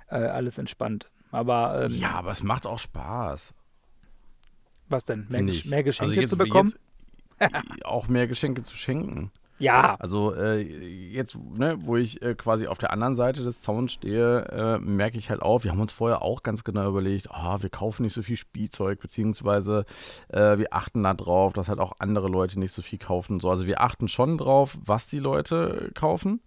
alles 0.07 0.59
entspannt. 0.59 1.07
Aber 1.31 1.85
ähm, 1.85 1.97
Ja, 1.97 2.11
aber 2.11 2.29
es 2.29 2.43
macht 2.43 2.67
auch 2.67 2.77
Spaß. 2.77 3.55
was 4.87 5.03
denn? 5.03 5.25
Mehr, 5.29 5.41
mehr 5.41 5.83
Geschenke 5.83 6.11
also 6.11 6.21
jetzt, 6.21 6.29
zu 6.29 6.37
bekommen? 6.37 6.71
Auch 7.83 8.07
mehr 8.07 8.27
Geschenke 8.27 8.61
zu 8.61 8.75
schenken. 8.75 9.31
Ja, 9.57 9.95
Also 9.99 10.35
äh, 10.35 10.61
jetzt, 10.61 11.37
ne, 11.37 11.77
wo 11.79 11.95
ich 11.95 12.21
äh, 12.21 12.35
quasi 12.35 12.67
auf 12.67 12.77
der 12.77 12.91
anderen 12.91 13.15
Seite 13.15 13.43
des 13.43 13.61
Zauns 13.61 13.93
stehe, 13.93 14.45
äh, 14.45 14.79
merke 14.79 15.17
ich 15.17 15.29
halt 15.29 15.41
auch, 15.41 15.63
wir 15.63 15.71
haben 15.71 15.79
uns 15.79 15.93
vorher 15.93 16.21
auch 16.21 16.43
ganz 16.43 16.65
genau 16.65 16.89
überlegt, 16.89 17.31
ah, 17.31 17.61
wir 17.61 17.69
kaufen 17.69 18.03
nicht 18.03 18.13
so 18.13 18.21
viel 18.21 18.35
Spielzeug, 18.35 18.99
beziehungsweise 18.99 19.85
äh, 20.27 20.57
wir 20.57 20.73
achten 20.73 21.03
da 21.03 21.13
drauf, 21.13 21.53
dass 21.53 21.69
halt 21.69 21.79
auch 21.79 21.93
andere 21.99 22.27
Leute 22.27 22.59
nicht 22.59 22.73
so 22.73 22.81
viel 22.81 22.99
kaufen 22.99 23.39
so. 23.39 23.49
Also 23.49 23.65
wir 23.65 23.81
achten 23.81 24.09
schon 24.09 24.37
drauf, 24.37 24.77
was 24.83 25.07
die 25.07 25.19
Leute 25.19 25.89
kaufen. 25.95 26.41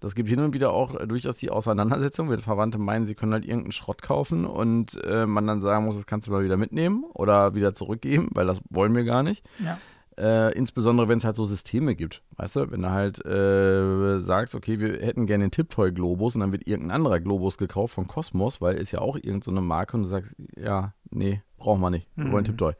Das 0.00 0.14
gibt 0.14 0.28
hin 0.28 0.40
und 0.40 0.52
wieder 0.52 0.72
auch 0.72 0.94
äh, 0.94 1.06
durchaus 1.06 1.38
die 1.38 1.50
Auseinandersetzung, 1.50 2.28
wenn 2.28 2.40
Verwandte 2.40 2.78
meinen, 2.78 3.06
sie 3.06 3.14
können 3.14 3.32
halt 3.32 3.44
irgendeinen 3.44 3.72
Schrott 3.72 4.02
kaufen 4.02 4.44
und 4.44 5.02
äh, 5.04 5.24
man 5.26 5.46
dann 5.46 5.60
sagen 5.60 5.86
muss, 5.86 5.96
das 5.96 6.06
kannst 6.06 6.26
du 6.26 6.32
mal 6.32 6.44
wieder 6.44 6.58
mitnehmen 6.58 7.04
oder 7.14 7.54
wieder 7.54 7.72
zurückgeben, 7.72 8.28
weil 8.32 8.46
das 8.46 8.60
wollen 8.68 8.94
wir 8.94 9.04
gar 9.04 9.22
nicht. 9.22 9.46
ja. 9.64 9.78
Äh, 10.20 10.52
insbesondere, 10.52 11.08
wenn 11.08 11.16
es 11.16 11.24
halt 11.24 11.34
so 11.34 11.46
Systeme 11.46 11.94
gibt. 11.94 12.22
Weißt 12.36 12.56
du, 12.56 12.70
wenn 12.70 12.82
du 12.82 12.90
halt 12.90 13.24
äh, 13.24 14.18
sagst, 14.18 14.54
okay, 14.54 14.78
wir 14.78 15.00
hätten 15.00 15.24
gerne 15.26 15.44
den 15.44 15.50
Tiptoy-Globus 15.50 16.34
und 16.34 16.42
dann 16.42 16.52
wird 16.52 16.66
irgendein 16.66 16.96
anderer 16.96 17.20
Globus 17.20 17.56
gekauft 17.56 17.94
von 17.94 18.06
Cosmos, 18.06 18.60
weil 18.60 18.76
ist 18.76 18.92
ja 18.92 18.98
auch 19.00 19.16
irgendeine 19.16 19.42
so 19.44 19.50
eine 19.50 19.62
Marke 19.62 19.96
und 19.96 20.02
du 20.02 20.08
sagst, 20.10 20.34
ja, 20.62 20.92
nee, 21.10 21.40
brauchen 21.56 21.80
wir 21.80 21.88
nicht. 21.88 22.06
Wir 22.16 22.30
wollen 22.30 22.42
Mhm. 22.42 22.48
Tiptoy. 22.48 22.74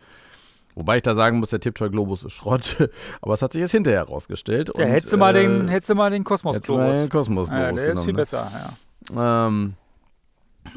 Wobei 0.75 0.99
ich 0.99 1.03
da 1.03 1.15
sagen 1.15 1.39
muss, 1.39 1.49
der 1.51 1.61
Tiptoy-Globus 1.61 2.25
ist 2.25 2.33
Schrott. 2.33 2.77
Aber 3.23 3.33
es 3.35 3.41
hat 3.43 3.53
sich 3.53 3.61
jetzt 3.63 3.73
hinterher 3.73 4.01
herausgestellt. 4.01 4.71
Ja, 4.77 4.85
und, 4.85 4.91
hättest 4.91 5.13
du 5.13 5.17
mal 5.17 5.35
äh, 5.35 5.43
den, 5.43 5.69
hättest 5.69 5.89
du 5.89 5.95
mal 5.95 6.11
den 6.11 6.25
hättest 6.25 6.69
du 6.69 6.77
mal 6.77 6.93
den 6.93 7.09
Kosmos-Globus 7.09 7.51
Ja, 7.51 7.73
der 7.73 7.93
ist 7.93 8.01
viel 8.01 8.13
ne? 8.13 8.17
besser, 8.19 8.51
ja. 9.15 9.47
Ähm, 9.47 9.75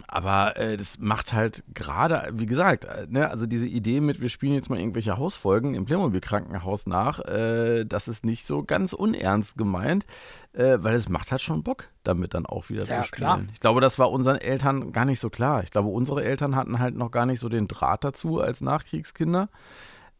aber 0.07 0.57
äh, 0.57 0.77
das 0.77 0.97
macht 0.99 1.33
halt 1.33 1.63
gerade, 1.73 2.29
wie 2.33 2.45
gesagt, 2.45 2.85
äh, 2.85 3.05
ne, 3.09 3.29
also 3.29 3.45
diese 3.45 3.67
Idee 3.67 4.01
mit, 4.01 4.21
wir 4.21 4.29
spielen 4.29 4.53
jetzt 4.53 4.69
mal 4.69 4.79
irgendwelche 4.79 5.17
Hausfolgen 5.17 5.75
im 5.75 5.85
Playmobil-Krankenhaus 5.85 6.87
nach, 6.87 7.19
äh, 7.19 7.85
das 7.85 8.07
ist 8.07 8.25
nicht 8.25 8.45
so 8.47 8.63
ganz 8.63 8.93
unernst 8.93 9.57
gemeint, 9.57 10.05
äh, 10.53 10.77
weil 10.79 10.95
es 10.95 11.09
macht 11.09 11.31
halt 11.31 11.41
schon 11.41 11.63
Bock, 11.63 11.89
damit 12.03 12.33
dann 12.33 12.45
auch 12.45 12.69
wieder 12.69 12.85
Ja, 12.85 13.01
zu 13.01 13.07
spielen. 13.07 13.17
klar. 13.27 13.41
Ich 13.53 13.59
glaube, 13.59 13.81
das 13.81 13.99
war 13.99 14.11
unseren 14.11 14.37
Eltern 14.37 14.91
gar 14.91 15.05
nicht 15.05 15.19
so 15.19 15.29
klar. 15.29 15.63
Ich 15.63 15.71
glaube, 15.71 15.89
unsere 15.89 16.23
Eltern 16.23 16.55
hatten 16.55 16.79
halt 16.79 16.95
noch 16.95 17.11
gar 17.11 17.25
nicht 17.25 17.39
so 17.39 17.49
den 17.49 17.67
Draht 17.67 18.03
dazu 18.03 18.39
als 18.39 18.61
Nachkriegskinder. 18.61 19.49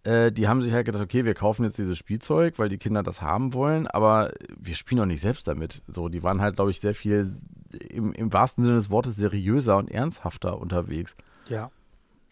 Äh, 0.03 0.31
die 0.31 0.47
haben 0.47 0.61
sich 0.61 0.73
halt 0.73 0.85
gedacht, 0.85 1.03
okay, 1.03 1.23
wir 1.23 1.33
kaufen 1.33 1.63
jetzt 1.63 1.77
dieses 1.77 1.97
Spielzeug, 1.97 2.59
weil 2.59 2.69
die 2.69 2.77
Kinder 2.77 3.03
das 3.03 3.21
haben 3.21 3.53
wollen, 3.53 3.87
aber 3.87 4.33
wir 4.57 4.75
spielen 4.75 5.01
auch 5.01 5.05
nicht 5.05 5.21
selbst 5.21 5.47
damit. 5.47 5.81
So, 5.87 6.09
die 6.09 6.23
waren 6.23 6.41
halt, 6.41 6.55
glaube 6.55 6.71
ich, 6.71 6.81
sehr 6.81 6.93
viel 6.93 7.31
im, 7.89 8.11
im 8.13 8.33
wahrsten 8.33 8.65
Sinne 8.65 8.75
des 8.75 8.89
Wortes 8.89 9.15
seriöser 9.15 9.77
und 9.77 9.89
ernsthafter 9.89 10.59
unterwegs. 10.59 11.15
Ja, 11.47 11.71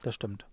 das 0.02 0.16
stimmt. 0.16 0.46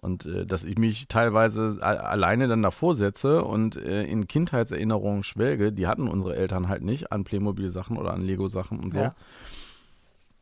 Und 0.00 0.26
äh, 0.26 0.46
dass 0.46 0.64
ich 0.64 0.78
mich 0.78 1.08
teilweise 1.08 1.78
alleine 1.80 2.48
dann 2.48 2.62
davor 2.62 2.94
setze 2.94 3.44
und 3.44 3.76
äh, 3.76 4.04
in 4.04 4.28
Kindheitserinnerungen 4.28 5.22
schwelge, 5.22 5.72
die 5.72 5.86
hatten 5.86 6.08
unsere 6.08 6.36
Eltern 6.36 6.68
halt 6.68 6.82
nicht 6.82 7.12
an 7.12 7.24
Playmobil-Sachen 7.24 7.96
oder 7.96 8.12
an 8.14 8.20
Lego-Sachen 8.20 8.78
und 8.78 8.94
so. 8.94 9.00
Ja. 9.00 9.14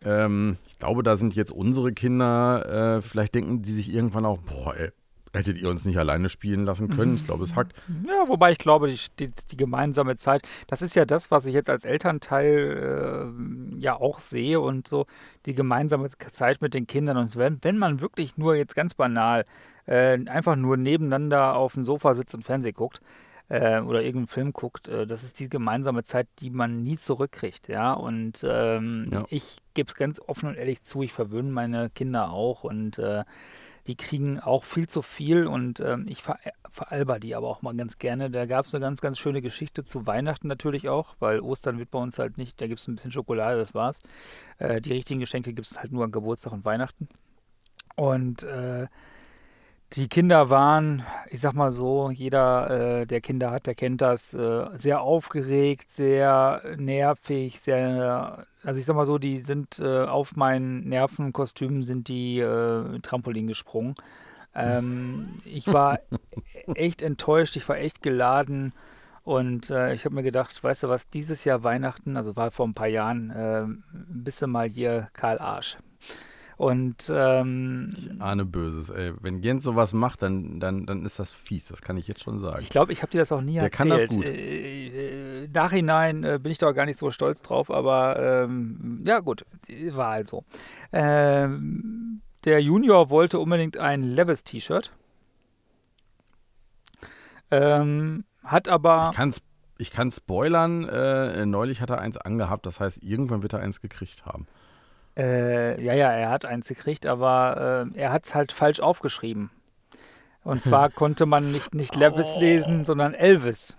Ähm, 0.02 0.58
ich 0.66 0.78
glaube, 0.78 1.02
da 1.02 1.16
sind 1.16 1.34
jetzt 1.34 1.52
unsere 1.52 1.92
Kinder, 1.92 2.96
äh, 2.96 3.02
vielleicht 3.02 3.34
denken 3.34 3.62
die 3.62 3.72
sich 3.72 3.92
irgendwann 3.92 4.26
auch, 4.26 4.38
boah, 4.38 4.76
ey, 4.76 4.90
hättet 5.36 5.58
ihr 5.58 5.68
uns 5.68 5.84
nicht 5.84 5.98
alleine 5.98 6.28
spielen 6.28 6.64
lassen 6.64 6.88
können? 6.88 7.14
Ich 7.14 7.24
glaube, 7.24 7.44
es 7.44 7.54
hackt. 7.54 7.74
Ja, 8.06 8.28
wobei 8.28 8.52
ich 8.52 8.58
glaube, 8.58 8.88
die, 8.88 8.98
die, 9.18 9.28
die 9.50 9.56
gemeinsame 9.56 10.16
Zeit, 10.16 10.42
das 10.66 10.82
ist 10.82 10.96
ja 10.96 11.04
das, 11.04 11.30
was 11.30 11.46
ich 11.46 11.54
jetzt 11.54 11.70
als 11.70 11.84
Elternteil 11.84 13.32
äh, 13.74 13.78
ja 13.78 13.94
auch 13.96 14.20
sehe 14.20 14.60
und 14.60 14.88
so, 14.88 15.06
die 15.46 15.54
gemeinsame 15.54 16.08
Zeit 16.30 16.60
mit 16.62 16.74
den 16.74 16.86
Kindern. 16.86 17.16
Und 17.16 17.34
wenn, 17.36 17.58
wenn 17.62 17.78
man 17.78 18.00
wirklich 18.00 18.36
nur 18.36 18.56
jetzt 18.56 18.74
ganz 18.74 18.94
banal 18.94 19.44
äh, 19.86 20.18
einfach 20.26 20.56
nur 20.56 20.76
nebeneinander 20.76 21.54
auf 21.56 21.74
dem 21.74 21.84
Sofa 21.84 22.14
sitzt 22.14 22.34
und 22.34 22.44
Fernsehen 22.44 22.74
guckt, 22.74 23.00
äh, 23.48 23.80
oder 23.80 24.00
irgendeinen 24.02 24.26
Film 24.26 24.52
guckt, 24.52 24.88
äh, 24.88 25.06
das 25.06 25.22
ist 25.22 25.38
die 25.38 25.48
gemeinsame 25.48 26.02
Zeit, 26.02 26.26
die 26.40 26.50
man 26.50 26.82
nie 26.82 26.96
zurückkriegt, 26.96 27.68
ja. 27.68 27.92
Und 27.92 28.44
ähm, 28.48 29.08
Ja. 29.12 29.24
ich 29.30 29.58
gebe 29.74 29.88
es 29.88 29.94
ganz 29.94 30.20
offen 30.20 30.48
und 30.48 30.56
ehrlich 30.56 30.82
zu, 30.82 31.02
ich 31.02 31.12
verwöhne 31.12 31.50
meine 31.50 31.90
Kinder 31.90 32.30
auch 32.30 32.64
und 32.64 32.98
äh, 32.98 33.22
die 33.86 33.96
kriegen 33.96 34.40
auch 34.40 34.64
viel 34.64 34.88
zu 34.88 35.02
viel 35.02 35.46
und 35.46 35.80
ähm, 35.80 36.06
ich 36.08 36.22
ver 36.22 36.38
veralber 36.70 37.18
die 37.18 37.34
aber 37.34 37.48
auch 37.48 37.62
mal 37.62 37.74
ganz 37.74 37.98
gerne. 37.98 38.30
Da 38.30 38.44
gab 38.44 38.66
es 38.66 38.74
eine 38.74 38.84
ganz, 38.84 39.00
ganz 39.00 39.18
schöne 39.18 39.40
Geschichte 39.40 39.84
zu 39.84 40.06
Weihnachten 40.06 40.46
natürlich 40.46 40.90
auch, 40.90 41.16
weil 41.20 41.40
Ostern 41.40 41.78
wird 41.78 41.90
bei 41.90 41.98
uns 41.98 42.18
halt 42.18 42.36
nicht, 42.36 42.60
da 42.60 42.66
gibt 42.66 42.80
es 42.80 42.86
ein 42.86 42.96
bisschen 42.96 43.12
Schokolade, 43.12 43.58
das 43.58 43.74
war's. 43.74 44.02
Äh, 44.58 44.82
die 44.82 44.92
richtigen 44.92 45.20
Geschenke 45.20 45.54
gibt 45.54 45.68
es 45.68 45.78
halt 45.78 45.90
nur 45.90 46.04
an 46.04 46.10
Geburtstag 46.12 46.52
und 46.52 46.66
Weihnachten. 46.66 47.08
Und 47.94 48.42
äh, 48.42 48.88
die 49.92 50.08
Kinder 50.08 50.50
waren, 50.50 51.04
ich 51.30 51.40
sag 51.40 51.54
mal 51.54 51.72
so, 51.72 52.10
jeder, 52.10 53.00
äh, 53.00 53.06
der 53.06 53.20
Kinder 53.20 53.50
hat, 53.50 53.66
der 53.66 53.74
kennt 53.74 54.02
das, 54.02 54.34
äh, 54.34 54.66
sehr 54.72 55.00
aufgeregt, 55.00 55.90
sehr 55.92 56.62
nervig, 56.76 57.60
sehr, 57.60 58.46
also 58.64 58.80
ich 58.80 58.86
sag 58.86 58.96
mal 58.96 59.06
so, 59.06 59.18
die 59.18 59.38
sind 59.38 59.78
äh, 59.78 60.04
auf 60.04 60.34
meinen 60.36 60.88
Nervenkostümen 60.88 61.84
sind 61.84 62.08
die 62.08 62.40
äh, 62.40 62.98
Trampolin 63.00 63.46
gesprungen. 63.46 63.94
Ähm, 64.54 65.28
ich 65.44 65.72
war 65.72 66.00
echt 66.74 67.00
enttäuscht, 67.00 67.56
ich 67.56 67.68
war 67.68 67.78
echt 67.78 68.02
geladen 68.02 68.72
und 69.22 69.70
äh, 69.70 69.94
ich 69.94 70.04
habe 70.04 70.14
mir 70.16 70.22
gedacht, 70.24 70.62
weißt 70.62 70.84
du 70.84 70.88
was, 70.88 71.10
dieses 71.10 71.44
Jahr 71.44 71.62
Weihnachten, 71.62 72.16
also 72.16 72.34
war 72.36 72.50
vor 72.50 72.66
ein 72.66 72.74
paar 72.74 72.88
Jahren, 72.88 73.30
äh, 73.30 73.66
bist 73.92 74.42
du 74.42 74.48
mal 74.48 74.68
hier 74.68 75.08
Karl 75.12 75.38
Arsch. 75.38 75.78
Und 76.56 77.12
ähm, 77.14 77.92
ich 77.98 78.20
ahne 78.20 78.46
Böses, 78.46 78.88
ey. 78.88 79.12
Wenn 79.20 79.40
Jens 79.42 79.62
sowas 79.62 79.92
macht, 79.92 80.22
dann, 80.22 80.58
dann, 80.58 80.86
dann 80.86 81.04
ist 81.04 81.18
das 81.18 81.30
fies, 81.30 81.66
das 81.66 81.82
kann 81.82 81.98
ich 81.98 82.08
jetzt 82.08 82.22
schon 82.22 82.38
sagen. 82.38 82.60
Ich 82.62 82.70
glaube, 82.70 82.92
ich 82.92 83.02
habe 83.02 83.12
dir 83.12 83.18
das 83.18 83.30
auch 83.30 83.42
nie 83.42 83.54
Der 83.54 83.64
erzählt. 83.64 83.78
kann 83.78 83.88
das 83.90 84.08
gut. 84.08 84.24
Äh, 84.24 85.42
äh, 85.44 85.48
nachhinein 85.52 86.24
äh, 86.24 86.38
bin 86.42 86.50
ich 86.50 86.56
da 86.56 86.70
auch 86.70 86.74
gar 86.74 86.86
nicht 86.86 86.98
so 86.98 87.10
stolz 87.10 87.42
drauf, 87.42 87.70
aber 87.70 88.44
ähm, 88.44 89.02
ja 89.04 89.20
gut, 89.20 89.44
war 89.92 90.12
halt 90.12 90.28
so. 90.28 90.44
Ähm, 90.92 92.22
der 92.44 92.62
Junior 92.62 93.10
wollte 93.10 93.38
unbedingt 93.38 93.76
ein 93.76 94.02
Levis-T-Shirt. 94.02 94.92
Ähm, 97.50 98.24
hat 98.42 98.68
aber. 98.68 99.10
Ich 99.10 99.16
kann's, 99.16 99.42
ich 99.78 99.90
kann 99.90 100.10
spoilern, 100.10 100.88
äh, 100.88 101.44
neulich 101.44 101.80
hat 101.82 101.90
er 101.90 101.98
eins 101.98 102.16
angehabt, 102.16 102.64
das 102.64 102.80
heißt, 102.80 103.02
irgendwann 103.02 103.42
wird 103.42 103.52
er 103.52 103.60
eins 103.60 103.80
gekriegt 103.82 104.24
haben. 104.24 104.46
Äh, 105.16 105.80
ja, 105.82 105.94
ja, 105.94 106.12
er 106.12 106.30
hat 106.30 106.44
eins 106.44 106.68
gekriegt, 106.68 107.06
aber 107.06 107.86
äh, 107.94 107.98
er 107.98 108.12
hat 108.12 108.26
es 108.26 108.34
halt 108.34 108.52
falsch 108.52 108.80
aufgeschrieben. 108.80 109.50
Und 110.44 110.62
zwar 110.62 110.90
konnte 110.90 111.26
man 111.26 111.50
nicht, 111.50 111.74
nicht 111.74 111.96
Levis 111.96 112.34
Oh. 112.36 112.40
lesen, 112.40 112.84
sondern 112.84 113.14
Elvis. 113.14 113.76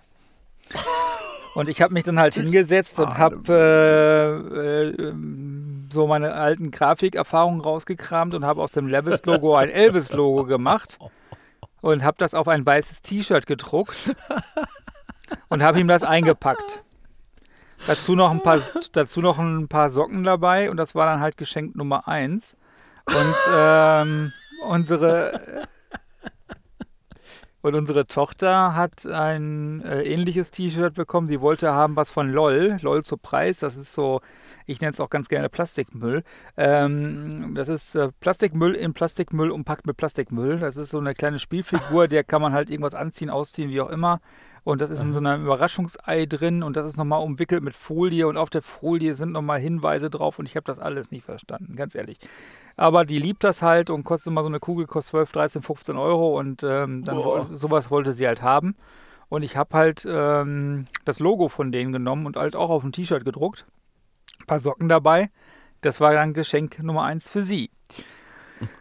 Und 1.54 1.68
ich 1.68 1.80
habe 1.80 1.94
mich 1.94 2.04
dann 2.04 2.18
halt 2.18 2.34
hingesetzt 2.34 3.00
und 3.00 3.16
habe 3.16 3.36
äh, 3.48 4.90
äh, 4.90 5.14
so 5.90 6.06
meine 6.06 6.34
alten 6.34 6.70
Grafikerfahrungen 6.70 7.60
rausgekramt 7.62 8.34
und 8.34 8.44
habe 8.44 8.60
aus 8.62 8.72
dem 8.72 8.86
Levis-Logo 8.86 9.54
ein 9.56 9.70
Elvis-Logo 9.70 10.44
gemacht 10.44 10.98
und 11.80 12.04
habe 12.04 12.16
das 12.18 12.34
auf 12.34 12.48
ein 12.48 12.66
weißes 12.66 13.00
T-Shirt 13.00 13.46
gedruckt 13.46 14.14
und 15.48 15.62
habe 15.62 15.80
ihm 15.80 15.88
das 15.88 16.02
eingepackt. 16.02 16.82
Dazu 17.86 18.14
noch, 18.14 18.30
ein 18.30 18.42
paar, 18.42 18.60
dazu 18.92 19.20
noch 19.20 19.38
ein 19.38 19.68
paar 19.68 19.90
Socken 19.90 20.24
dabei 20.24 20.70
und 20.70 20.76
das 20.76 20.94
war 20.94 21.06
dann 21.06 21.20
halt 21.20 21.36
Geschenk 21.36 21.76
Nummer 21.76 22.08
eins. 22.08 22.56
Und 23.06 23.36
ähm, 23.54 24.32
unsere 24.68 25.66
und 27.60 27.74
unsere 27.74 28.06
Tochter 28.06 28.74
hat 28.76 29.04
ein 29.04 29.82
äh, 29.82 30.02
ähnliches 30.02 30.52
T-Shirt 30.52 30.94
bekommen. 30.94 31.26
Sie 31.26 31.40
wollte 31.40 31.72
haben 31.72 31.96
was 31.96 32.10
von 32.10 32.32
LOL. 32.32 32.78
LOL 32.82 33.02
zu 33.02 33.16
Preis. 33.16 33.58
Das 33.58 33.76
ist 33.76 33.92
so, 33.92 34.20
ich 34.66 34.80
nenne 34.80 34.92
es 34.92 35.00
auch 35.00 35.10
ganz 35.10 35.28
gerne 35.28 35.48
Plastikmüll. 35.48 36.22
Ähm, 36.56 37.54
das 37.56 37.68
ist 37.68 37.96
äh, 37.96 38.10
Plastikmüll 38.20 38.74
in 38.74 38.94
Plastikmüll 38.94 39.50
umpackt 39.50 39.86
mit 39.86 39.96
Plastikmüll. 39.96 40.60
Das 40.60 40.76
ist 40.76 40.90
so 40.90 40.98
eine 40.98 41.14
kleine 41.14 41.40
Spielfigur, 41.40 42.06
der 42.06 42.22
kann 42.22 42.40
man 42.40 42.52
halt 42.52 42.70
irgendwas 42.70 42.94
anziehen, 42.94 43.28
ausziehen, 43.28 43.70
wie 43.70 43.80
auch 43.80 43.90
immer. 43.90 44.20
Und 44.68 44.82
das 44.82 44.90
ist 44.90 45.02
in 45.02 45.14
so 45.14 45.18
einem 45.18 45.44
Überraschungsei 45.44 46.26
drin 46.26 46.62
und 46.62 46.76
das 46.76 46.84
ist 46.84 46.98
nochmal 46.98 47.22
umwickelt 47.22 47.62
mit 47.62 47.74
Folie 47.74 48.28
und 48.28 48.36
auf 48.36 48.50
der 48.50 48.60
Folie 48.60 49.14
sind 49.14 49.32
nochmal 49.32 49.60
Hinweise 49.60 50.10
drauf 50.10 50.38
und 50.38 50.44
ich 50.44 50.56
habe 50.56 50.64
das 50.64 50.78
alles 50.78 51.10
nicht 51.10 51.24
verstanden, 51.24 51.74
ganz 51.74 51.94
ehrlich. 51.94 52.18
Aber 52.76 53.06
die 53.06 53.18
liebt 53.18 53.44
das 53.44 53.62
halt 53.62 53.88
und 53.88 54.04
kostet 54.04 54.30
immer 54.30 54.42
so 54.42 54.48
eine 54.48 54.60
Kugel, 54.60 54.86
kostet 54.86 55.12
12, 55.12 55.32
13, 55.32 55.62
15 55.62 55.96
Euro 55.96 56.38
und 56.38 56.64
ähm, 56.64 57.02
dann 57.02 57.16
Boah. 57.16 57.46
sowas 57.46 57.90
wollte 57.90 58.12
sie 58.12 58.26
halt 58.26 58.42
haben. 58.42 58.76
Und 59.30 59.42
ich 59.42 59.56
habe 59.56 59.74
halt 59.74 60.06
ähm, 60.06 60.84
das 61.06 61.18
Logo 61.18 61.48
von 61.48 61.72
denen 61.72 61.90
genommen 61.90 62.26
und 62.26 62.36
halt 62.36 62.54
auch 62.54 62.68
auf 62.68 62.84
ein 62.84 62.92
T-Shirt 62.92 63.24
gedruckt. 63.24 63.64
Ein 64.38 64.46
paar 64.48 64.58
Socken 64.58 64.90
dabei. 64.90 65.30
Das 65.80 65.98
war 65.98 66.12
dann 66.12 66.34
Geschenk 66.34 66.82
Nummer 66.82 67.04
eins 67.04 67.30
für 67.30 67.42
sie. 67.42 67.70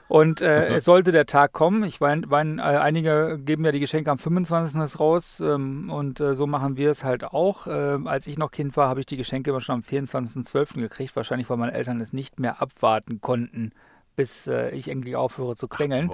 Und 0.08 0.42
äh, 0.42 0.76
es 0.76 0.86
sollte 0.86 1.12
der 1.12 1.26
Tag 1.26 1.52
kommen. 1.52 1.84
Ich 1.84 2.00
meine, 2.00 2.26
mein, 2.28 2.60
äh, 2.60 2.62
einige 2.62 3.40
geben 3.44 3.66
ja 3.66 3.72
die 3.72 3.80
Geschenke 3.80 4.10
am 4.10 4.18
25. 4.18 5.00
raus 5.00 5.40
ähm, 5.40 5.90
und 5.90 6.20
äh, 6.20 6.34
so 6.34 6.48
machen 6.48 6.78
wir 6.78 6.92
es 6.92 7.04
halt 7.04 7.26
auch. 7.26 7.68
Ähm, 7.70 8.08
als 8.08 8.28
ich 8.28 8.38
noch 8.38 8.52
Kind 8.52 8.78
war, 8.78 8.90
habe 8.90 9.00
ich 9.00 9.06
die 9.06 9.18
Geschenke 9.18 9.50
immer 9.50 9.62
schon 9.62 9.76
am 9.76 9.82
24.12. 9.82 10.76
gekriegt. 10.76 11.16
Wahrscheinlich, 11.16 11.50
weil 11.50 11.58
meine 11.58 11.74
Eltern 11.74 12.00
es 12.00 12.14
nicht 12.14 12.40
mehr 12.40 12.62
abwarten 12.62 13.20
konnten, 13.20 13.72
bis 14.16 14.48
äh, 14.48 14.70
ich 14.70 14.88
endlich 14.88 15.16
aufhöre 15.16 15.56
zu 15.56 15.68
quengeln. 15.68 16.12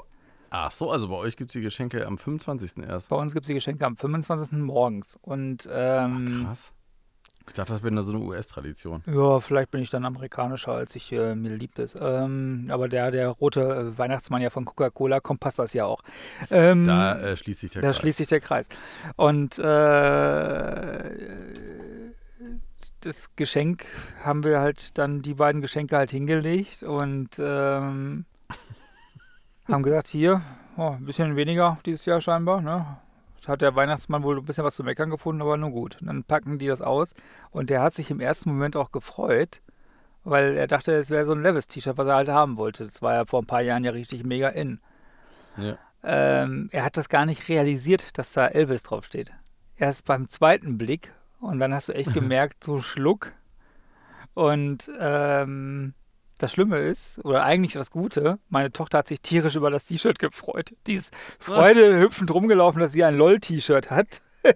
Ach 0.50 0.72
so, 0.72 0.92
also 0.92 1.08
bei 1.08 1.16
euch 1.16 1.36
gibt 1.36 1.50
es 1.50 1.54
die 1.54 1.62
Geschenke 1.62 2.06
am 2.06 2.18
25. 2.18 2.84
erst. 2.88 3.10
Bei 3.10 3.16
uns 3.16 3.34
gibt 3.34 3.46
es 3.46 3.48
die 3.48 3.56
Geschenke 3.56 3.86
am 3.86 3.96
25. 3.96 4.60
morgens. 4.60 5.18
Und 5.22 5.68
ähm, 5.72 6.46
Krass. 6.46 6.74
Ich 7.48 7.54
dachte, 7.54 7.74
das 7.74 7.84
wäre 7.84 8.02
so 8.02 8.14
eine 8.14 8.22
US-Tradition. 8.24 9.04
Ja, 9.06 9.40
vielleicht 9.42 9.70
bin 9.72 9.82
ich 9.82 9.90
dann 9.90 10.06
amerikanischer, 10.06 10.72
als 10.72 10.96
ich 10.96 11.12
äh, 11.12 11.36
mir 11.36 11.56
lieb 11.56 11.78
ist. 11.78 11.98
Ähm, 12.00 12.68
aber 12.70 12.88
der, 12.88 13.12
der 13.12 13.28
rote 13.30 13.62
äh, 13.62 13.98
Weihnachtsmann 13.98 14.42
ja 14.42 14.50
von 14.50 14.64
Coca-Cola 14.66 15.20
kommt, 15.20 15.42
passt 15.42 15.60
das 15.60 15.74
ja 15.74 15.86
auch. 15.86 16.02
Ähm, 16.50 16.86
Da 16.88 17.20
äh, 17.20 17.36
schließt 17.36 17.60
sich 17.60 17.72
der 17.72 17.82
da 17.82 17.90
Kreis. 17.90 17.98
schließt 17.98 18.18
sich 18.20 18.28
der 18.28 18.40
Kreis. 18.40 18.68
Und 19.18 19.60
äh, 19.60 21.10
das 23.02 23.30
Geschenk 23.36 23.86
haben 24.24 24.44
wir 24.46 24.62
halt 24.62 24.98
dann 24.98 25.22
die 25.22 25.34
beiden 25.34 25.62
Geschenke 25.62 25.98
halt 25.98 26.12
hingelegt 26.12 26.84
und 26.84 27.30
ähm, 27.40 28.24
haben 29.68 29.84
gesagt, 29.84 30.08
hier, 30.08 30.42
oh, 30.78 30.92
ein 30.92 31.06
bisschen 31.06 31.36
weniger 31.36 31.78
dieses 31.86 32.06
Jahr 32.06 32.22
scheinbar, 32.22 32.62
ne? 32.62 32.98
Hat 33.48 33.62
der 33.62 33.76
Weihnachtsmann 33.76 34.24
wohl 34.24 34.38
ein 34.38 34.46
bisschen 34.46 34.64
was 34.64 34.76
zu 34.76 34.84
meckern 34.84 35.10
gefunden, 35.10 35.42
aber 35.42 35.58
nun 35.58 35.72
gut. 35.72 36.00
Und 36.02 36.08
dann 36.08 36.24
packen 36.24 36.58
die 36.58 36.68
das 36.68 36.82
aus 36.82 37.14
und 37.52 37.70
der 37.70 37.82
hat 37.82 37.94
sich 37.94 38.10
im 38.10 38.20
ersten 38.20 38.50
Moment 38.50 38.76
auch 38.76 38.92
gefreut, 38.92 39.62
weil 40.24 40.56
er 40.56 40.68
dachte, 40.68 40.94
es 40.94 41.10
wäre 41.10 41.26
so 41.26 41.34
ein 41.34 41.44
Levis-T-Shirt, 41.44 41.98
was 41.98 42.08
er 42.08 42.16
halt 42.16 42.30
haben 42.30 42.58
wollte. 42.58 42.86
Das 42.86 43.02
war 43.02 43.14
ja 43.14 43.26
vor 43.26 43.42
ein 43.42 43.48
paar 43.48 43.62
Jahren 43.62 43.84
ja 43.84 43.92
richtig 43.92 44.24
mega 44.24 44.50
in. 44.50 44.80
Ja. 45.58 45.78
Ähm, 46.04 46.70
er 46.72 46.84
hat 46.84 46.98
das 46.98 47.10
gar 47.10 47.26
nicht 47.26 47.48
realisiert, 47.50 48.18
dass 48.18 48.34
da 48.34 48.48
Elvis 48.48 48.84
draufsteht. 48.84 49.32
Erst 49.78 50.06
beim 50.06 50.30
zweiten 50.30 50.78
Blick 50.78 51.14
und 51.40 51.60
dann 51.60 51.74
hast 51.74 51.90
du 51.90 51.94
echt 51.94 52.14
gemerkt, 52.14 52.64
so 52.64 52.82
Schluck. 52.82 53.34
Und 54.34 54.90
ähm, 55.00 55.94
das 56.44 56.52
Schlimme 56.52 56.78
ist, 56.78 57.24
oder 57.24 57.44
eigentlich 57.44 57.74
das 57.74 57.90
Gute, 57.90 58.38
meine 58.50 58.72
Tochter 58.72 59.00
hat 59.00 59.08
sich 59.08 59.22
tierisch 59.22 59.56
über 59.56 59.72
das 59.72 59.86
T-Shirt 59.86 60.20
gefreut. 60.20 60.76
Die 60.88 60.96
ist 60.96 61.14
Freude 61.40 61.98
hüpfend 62.00 62.34
rumgelaufen, 62.34 62.82
dass 62.82 62.92
sie 62.92 63.04
ein 63.04 63.16
LOL-T-Shirt 63.16 63.90
hat. 63.90 64.22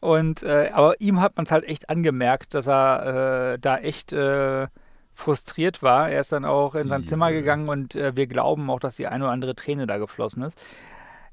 und 0.00 0.44
äh, 0.44 0.70
aber 0.72 1.00
ihm 1.00 1.20
hat 1.20 1.36
man 1.36 1.44
es 1.44 1.50
halt 1.50 1.64
echt 1.64 1.90
angemerkt, 1.90 2.54
dass 2.54 2.68
er 2.68 3.54
äh, 3.54 3.58
da 3.58 3.78
echt 3.78 4.12
äh, 4.12 4.68
frustriert 5.12 5.82
war. 5.82 6.08
Er 6.08 6.20
ist 6.20 6.30
dann 6.30 6.44
auch 6.44 6.76
in 6.76 6.86
sein 6.86 7.02
Ja. 7.02 7.08
Zimmer 7.08 7.32
gegangen 7.32 7.68
und 7.68 7.96
äh, 7.96 8.16
wir 8.16 8.28
glauben 8.28 8.70
auch, 8.70 8.78
dass 8.78 8.94
die 8.94 9.08
eine 9.08 9.24
oder 9.24 9.32
andere 9.32 9.56
Träne 9.56 9.88
da 9.88 9.96
geflossen 9.96 10.42
ist. 10.44 10.56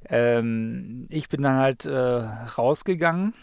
Ähm, 0.10 1.06
ich 1.10 1.30
bin 1.30 1.44
dann 1.44 1.58
halt 1.58 1.86
äh, 1.86 1.94
rausgegangen 1.94 3.36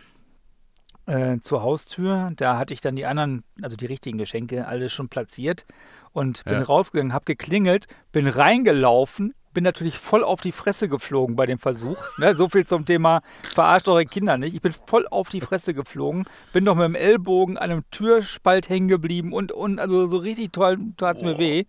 äh, 1.07 1.38
zur 1.38 1.62
Haustür. 1.62 2.33
Da 2.37 2.59
hatte 2.59 2.75
ich 2.75 2.81
dann 2.81 2.96
die 2.96 3.07
anderen, 3.07 3.44
also 3.62 3.77
die 3.77 3.87
richtigen 3.87 4.18
Geschenke, 4.18 4.66
alle 4.66 4.88
schon 4.88 5.09
platziert 5.09 5.66
und 6.12 6.44
bin 6.44 6.55
Ja. 6.55 6.62
rausgegangen, 6.62 7.12
habe 7.12 7.25
geklingelt, 7.25 7.87
bin 8.12 8.27
reingelaufen, 8.27 9.35
bin 9.53 9.64
natürlich 9.64 9.99
voll 9.99 10.23
auf 10.23 10.40
die 10.40 10.53
Fresse 10.53 10.88
geflogen 10.88 11.35
bei 11.37 11.46
dem 11.46 11.59
Versuch. 11.59 11.96
Ne, 12.18 12.37
so 12.37 12.49
viel 12.49 12.66
zum 12.66 12.87
Thema 12.87 13.20
verarscht 13.53 13.88
eure 13.88 14.05
Kinder 14.07 14.38
nicht. 14.38 14.55
Ich 14.55 14.61
bin 14.62 14.73
voll 14.87 15.07
auf 15.11 15.29
die 15.29 15.40
Fresse 15.40 15.75
geflogen, 15.75 16.25
bin 16.53 16.64
noch 16.64 16.77
mit 16.77 16.85
dem 16.85 16.94
Ellbogen 16.94 17.57
an 17.59 17.70
einem 17.70 17.85
Türspalt 17.90 18.68
hängen 18.68 18.88
geblieben 18.88 19.33
und, 19.33 19.51
und 19.53 19.81
also 19.81 20.07
so 20.07 20.18
richtig 20.18 20.53
toll 20.53 20.79
tat 20.96 21.16
es 21.16 21.23
mir 21.23 21.38
weh. 21.38 21.64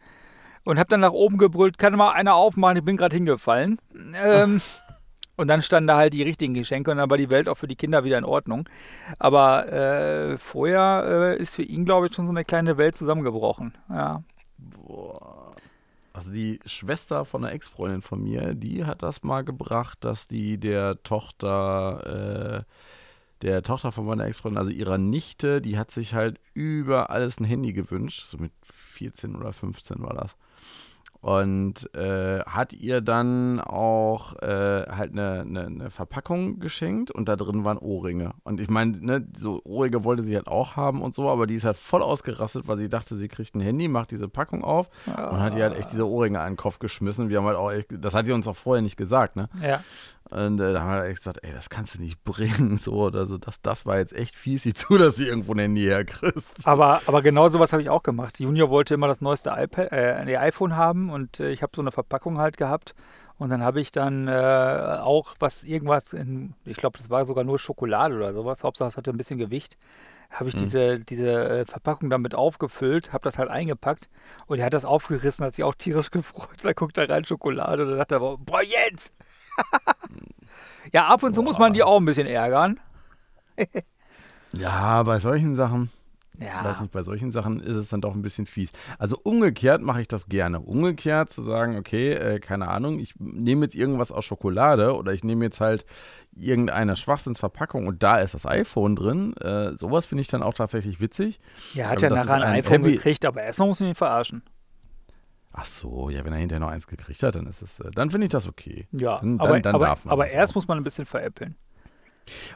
Und 0.63 0.77
habe 0.77 0.89
dann 0.89 0.99
nach 0.99 1.11
oben 1.11 1.39
gebrüllt, 1.39 1.79
kann 1.79 1.95
mal 1.95 2.11
einer 2.11 2.35
aufmachen, 2.35 2.77
ich 2.77 2.83
bin 2.83 2.97
gerade 2.97 3.15
hingefallen. 3.15 3.79
Ähm, 4.23 4.61
und 5.41 5.47
dann 5.47 5.63
standen 5.63 5.87
da 5.87 5.97
halt 5.97 6.13
die 6.13 6.21
richtigen 6.21 6.53
Geschenke 6.53 6.91
und 6.91 6.97
dann 6.97 7.09
war 7.09 7.17
die 7.17 7.31
Welt 7.31 7.49
auch 7.49 7.57
für 7.57 7.67
die 7.67 7.75
Kinder 7.75 8.03
wieder 8.03 8.19
in 8.19 8.25
Ordnung. 8.25 8.69
Aber 9.17 9.67
äh, 9.73 10.37
vorher 10.37 11.35
äh, 11.35 11.41
ist 11.41 11.55
für 11.55 11.63
ihn, 11.63 11.83
glaube 11.83 12.05
ich, 12.05 12.13
schon 12.13 12.27
so 12.27 12.31
eine 12.31 12.45
kleine 12.45 12.77
Welt 12.77 12.95
zusammengebrochen. 12.95 13.73
Ja. 13.89 14.23
Boah. 14.59 15.51
Also 16.13 16.31
die 16.31 16.59
Schwester 16.67 17.25
von 17.25 17.43
einer 17.43 17.53
Ex-Freundin 17.53 18.03
von 18.03 18.21
mir, 18.21 18.53
die 18.53 18.85
hat 18.85 19.01
das 19.01 19.23
mal 19.23 19.43
gebracht, 19.43 20.05
dass 20.05 20.27
die 20.27 20.59
der 20.59 21.01
Tochter, 21.01 22.65
äh, 22.67 23.41
der 23.41 23.63
Tochter 23.63 23.91
von 23.91 24.05
meiner 24.05 24.25
Ex-Freundin, 24.25 24.59
also 24.59 24.69
ihrer 24.69 24.99
Nichte, 24.99 25.59
die 25.59 25.79
hat 25.79 25.89
sich 25.89 26.13
halt 26.13 26.39
über 26.53 27.09
alles 27.09 27.39
ein 27.39 27.45
Handy 27.45 27.73
gewünscht. 27.73 28.27
So 28.27 28.37
mit 28.37 28.51
14 28.63 29.35
oder 29.35 29.53
15 29.53 30.03
war 30.03 30.13
das. 30.13 30.35
Und 31.21 31.93
äh, 31.95 32.39
hat 32.45 32.73
ihr 32.73 32.99
dann 33.01 33.59
auch 33.59 34.41
äh, 34.41 34.85
halt 34.89 35.11
eine, 35.11 35.41
eine, 35.41 35.65
eine, 35.67 35.89
Verpackung 35.91 36.59
geschenkt 36.59 37.11
und 37.11 37.29
da 37.29 37.35
drin 37.35 37.63
waren 37.63 37.77
Ohrringe. 37.77 38.33
Und 38.43 38.59
ich 38.59 38.71
meine, 38.71 38.97
ne, 38.99 39.27
so 39.37 39.61
Ohrringe 39.63 40.03
wollte 40.03 40.23
sie 40.23 40.35
halt 40.35 40.47
auch 40.47 40.75
haben 40.77 41.03
und 41.03 41.13
so, 41.13 41.29
aber 41.29 41.45
die 41.45 41.53
ist 41.53 41.63
halt 41.63 41.77
voll 41.77 42.01
ausgerastet, 42.01 42.67
weil 42.67 42.77
sie 42.77 42.89
dachte, 42.89 43.15
sie 43.15 43.27
kriegt 43.27 43.53
ein 43.53 43.61
Handy, 43.61 43.87
macht 43.87 44.09
diese 44.09 44.27
Packung 44.27 44.63
auf 44.63 44.89
ah. 45.15 45.27
und 45.27 45.39
hat 45.41 45.55
ihr 45.55 45.61
halt 45.61 45.77
echt 45.77 45.91
diese 45.91 46.09
Ohrringe 46.09 46.39
an 46.39 46.53
den 46.53 46.57
Kopf 46.57 46.79
geschmissen. 46.79 47.29
Wir 47.29 47.37
haben 47.37 47.45
halt 47.45 47.57
auch 47.57 47.71
echt, 47.71 47.89
das 47.91 48.15
hat 48.15 48.25
sie 48.25 48.33
uns 48.33 48.47
auch 48.47 48.55
vorher 48.55 48.81
nicht 48.81 48.97
gesagt, 48.97 49.35
ne? 49.35 49.47
Ja. 49.61 49.81
Und 50.31 50.61
äh, 50.61 50.71
da 50.71 50.81
haben 50.81 51.03
wir 51.03 51.09
echt 51.09 51.19
gesagt, 51.19 51.39
ey, 51.43 51.51
das 51.53 51.69
kannst 51.69 51.95
du 51.95 52.01
nicht 52.01 52.23
bringen. 52.23 52.77
So, 52.77 52.93
oder 52.93 53.27
so. 53.27 53.37
Das, 53.37 53.61
das 53.61 53.85
war 53.85 53.97
jetzt 53.97 54.13
echt 54.13 54.35
fies. 54.35 54.63
Sieh 54.63 54.73
zu, 54.73 54.97
dass 54.97 55.17
sie 55.17 55.27
irgendwo 55.27 55.53
ein 55.53 55.59
Handy 55.59 55.83
herkriegst. 55.83 56.67
Aber, 56.67 57.01
aber 57.05 57.21
genau 57.21 57.49
sowas 57.49 57.73
habe 57.73 57.81
ich 57.81 57.89
auch 57.89 58.03
gemacht. 58.03 58.39
Junior 58.39 58.69
wollte 58.69 58.93
immer 58.93 59.07
das 59.07 59.21
neueste 59.21 59.49
iPad, 59.49 59.91
äh, 59.91 60.37
iPhone 60.37 60.75
haben 60.75 61.09
und 61.11 61.39
äh, 61.39 61.51
ich 61.51 61.61
habe 61.63 61.71
so 61.75 61.81
eine 61.81 61.91
Verpackung 61.91 62.37
halt 62.37 62.57
gehabt. 62.57 62.95
Und 63.37 63.49
dann 63.49 63.63
habe 63.63 63.81
ich 63.81 63.91
dann 63.91 64.27
äh, 64.27 64.99
auch 65.01 65.33
was, 65.39 65.63
irgendwas, 65.63 66.13
in, 66.13 66.53
ich 66.63 66.77
glaube, 66.77 66.99
das 66.99 67.09
war 67.09 67.25
sogar 67.25 67.43
nur 67.43 67.57
Schokolade 67.57 68.15
oder 68.15 68.33
sowas. 68.33 68.63
Hauptsache, 68.63 68.89
es 68.89 68.97
hatte 68.97 69.09
ein 69.09 69.17
bisschen 69.17 69.39
Gewicht. 69.39 69.79
Habe 70.29 70.49
ich 70.49 70.55
hm. 70.55 70.61
diese, 70.61 70.99
diese 70.99 71.49
äh, 71.49 71.65
Verpackung 71.65 72.09
damit 72.09 72.35
aufgefüllt, 72.35 73.11
habe 73.13 73.23
das 73.23 73.37
halt 73.37 73.49
eingepackt 73.49 74.09
und 74.45 74.59
er 74.59 74.65
hat 74.65 74.73
das 74.73 74.85
aufgerissen, 74.85 75.45
hat 75.45 75.55
sich 75.55 75.63
auch 75.63 75.75
tierisch 75.75 76.11
gefreut. 76.11 76.59
Da 76.61 76.73
guckt 76.73 76.97
er 76.97 77.09
rein 77.09 77.25
Schokolade 77.25 77.83
und 77.83 77.89
dann 77.89 77.97
sagt 77.97 78.11
er, 78.11 78.19
boah, 78.19 78.61
Jens! 78.61 79.11
ja, 80.93 81.07
ab 81.07 81.23
und 81.23 81.33
zu 81.33 81.41
muss 81.41 81.57
man 81.57 81.73
die 81.73 81.83
auch 81.83 81.97
ein 81.97 82.05
bisschen 82.05 82.27
ärgern. 82.27 82.79
ja, 84.53 85.03
bei 85.03 85.19
solchen 85.19 85.55
Sachen. 85.55 85.91
Ja. 86.41 86.59
Ich 86.59 86.65
weiß 86.65 86.81
nicht, 86.81 86.91
bei 86.91 87.03
solchen 87.03 87.29
Sachen 87.29 87.59
ist 87.59 87.75
es 87.75 87.89
dann 87.89 88.01
doch 88.01 88.15
ein 88.15 88.23
bisschen 88.23 88.47
fies. 88.47 88.71
Also 88.97 89.17
umgekehrt 89.21 89.81
mache 89.81 90.01
ich 90.01 90.07
das 90.07 90.27
gerne. 90.27 90.59
Umgekehrt 90.59 91.29
zu 91.29 91.43
sagen, 91.43 91.77
okay, 91.77 92.13
äh, 92.13 92.39
keine 92.39 92.67
Ahnung, 92.67 92.99
ich 92.99 93.13
nehme 93.19 93.65
jetzt 93.65 93.75
irgendwas 93.75 94.11
aus 94.11 94.25
Schokolade 94.25 94.95
oder 94.95 95.13
ich 95.13 95.23
nehme 95.23 95.45
jetzt 95.45 95.59
halt 95.59 95.85
irgendeine 96.33 96.95
Schwachsinnsverpackung 96.95 97.85
und 97.85 98.01
da 98.01 98.19
ist 98.19 98.33
das 98.33 98.45
iPhone 98.45 98.95
drin. 98.95 99.35
Äh, 99.37 99.77
sowas 99.77 100.07
finde 100.07 100.21
ich 100.21 100.27
dann 100.29 100.41
auch 100.41 100.55
tatsächlich 100.55 100.99
witzig. 100.99 101.39
Ja, 101.73 101.89
hat 101.89 102.03
also, 102.03 102.07
ja 102.07 102.23
nachher 102.23 102.33
ein, 102.35 102.43
ein 102.43 102.59
iPhone 102.59 102.81
Heavy 102.81 102.93
gekriegt, 102.93 103.25
aber 103.25 103.43
erstmal 103.43 103.67
muss 103.67 103.79
man 103.79 103.89
ihn 103.89 103.95
verarschen. 103.95 104.41
Ach 105.53 105.65
so, 105.65 106.09
ja, 106.09 106.23
wenn 106.23 106.33
er 106.33 106.39
hinterher 106.39 106.61
noch 106.61 106.69
eins 106.69 106.87
gekriegt 106.87 107.21
hat, 107.23 107.35
dann 107.35 107.45
ist 107.45 107.61
es, 107.61 107.79
äh, 107.81 107.91
dann 107.91 108.09
finde 108.09 108.25
ich 108.25 108.31
das 108.31 108.47
okay. 108.47 108.87
Ja, 108.93 109.19
dann, 109.19 109.39
aber, 109.39 109.59
dann, 109.59 109.75
aber, 109.75 109.85
darf 109.85 110.05
man 110.05 110.13
aber 110.13 110.27
erst 110.29 110.53
auch. 110.53 110.55
muss 110.55 110.67
man 110.67 110.77
ein 110.77 110.83
bisschen 110.83 111.05
veräppeln. 111.05 111.55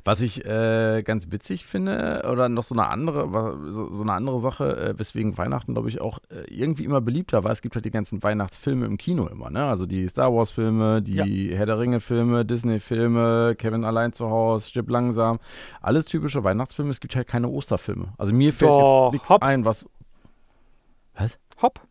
Was 0.03 0.21
ich 0.21 0.45
äh, 0.45 1.03
ganz 1.03 1.31
witzig 1.31 1.65
finde, 1.65 2.27
oder 2.31 2.49
noch 2.49 2.63
so 2.63 2.75
eine 2.75 2.87
andere, 2.87 3.71
so, 3.71 3.91
so 3.91 4.03
eine 4.03 4.13
andere 4.13 4.39
Sache, 4.39 4.77
äh, 4.77 4.99
weswegen 4.99 5.37
Weihnachten, 5.37 5.73
glaube 5.73 5.89
ich, 5.89 6.01
auch 6.01 6.19
äh, 6.29 6.53
irgendwie 6.53 6.85
immer 6.85 7.01
beliebter 7.01 7.43
war. 7.43 7.51
Es 7.51 7.61
gibt 7.61 7.75
halt 7.75 7.85
die 7.85 7.91
ganzen 7.91 8.23
Weihnachtsfilme 8.23 8.85
im 8.85 8.97
Kino 8.97 9.27
immer, 9.27 9.49
ne? 9.49 9.65
Also 9.65 9.85
die 9.85 10.07
Star 10.07 10.33
Wars-Filme, 10.33 11.01
die 11.01 11.49
ja. 11.49 11.57
Herr 11.57 11.65
der 11.65 11.79
Ringe-Filme, 11.79 12.45
Disney-Filme, 12.45 13.55
Kevin 13.57 13.83
allein 13.83 14.13
zu 14.13 14.29
Hause, 14.29 14.67
Stirb 14.69 14.89
langsam. 14.89 15.39
Alles 15.81 16.05
typische 16.05 16.43
Weihnachtsfilme. 16.43 16.91
Es 16.91 16.99
gibt 16.99 17.15
halt 17.15 17.27
keine 17.27 17.49
Osterfilme. 17.49 18.13
Also 18.17 18.33
mir 18.33 18.53
fällt 18.53 18.71
Doch, 18.71 19.13
jetzt 19.13 19.29
nichts 19.29 19.41
ein, 19.41 19.65
was. 19.65 19.87
Was? 21.15 21.37
Hopp. 21.61 21.81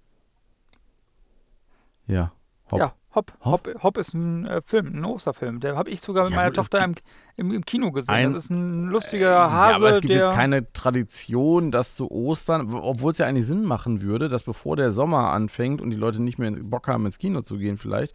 Ja. 2.06 2.32
Hopp. 2.70 2.80
Ja, 2.80 2.94
Hopp. 3.14 3.32
Hopp, 3.44 3.68
Hopp 3.82 3.98
ist 3.98 4.14
ein 4.14 4.46
äh, 4.46 4.60
Film, 4.62 4.87
ein 4.87 5.04
Osterfilm. 5.04 5.60
Der 5.60 5.76
habe 5.76 5.90
ich 5.90 6.00
sogar 6.00 6.24
mit 6.24 6.32
ja, 6.32 6.37
meiner 6.38 6.52
Tochter 6.52 6.82
im, 6.84 6.94
im, 7.37 7.51
im, 7.51 7.64
Kino 7.64 7.90
gesehen. 7.90 8.14
Ein, 8.14 8.33
das 8.33 8.44
ist 8.44 8.51
ein 8.51 8.87
lustiger 8.87 9.51
Hase. 9.51 9.70
Ja, 9.70 9.77
aber 9.77 9.90
es 9.90 10.01
gibt 10.01 10.12
der, 10.12 10.27
jetzt 10.27 10.35
keine 10.35 10.73
Tradition, 10.73 11.70
dass 11.70 11.94
zu 11.94 12.11
Ostern, 12.11 12.73
obwohl 12.73 13.12
es 13.12 13.18
ja 13.18 13.27
eigentlich 13.27 13.47
Sinn 13.47 13.64
machen 13.64 14.03
würde, 14.03 14.29
dass 14.29 14.44
bevor 14.44 14.77
der 14.77 14.92
Sommer 14.92 15.33
anfängt 15.33 15.81
und 15.81 15.90
die 15.90 15.97
Leute 15.97 16.23
nicht 16.23 16.38
mehr 16.38 16.53
Bock 16.53 16.87
haben, 16.87 17.07
ins 17.07 17.18
Kino 17.18 17.42
zu 17.42 17.59
gehen, 17.59 17.77
vielleicht, 17.77 18.14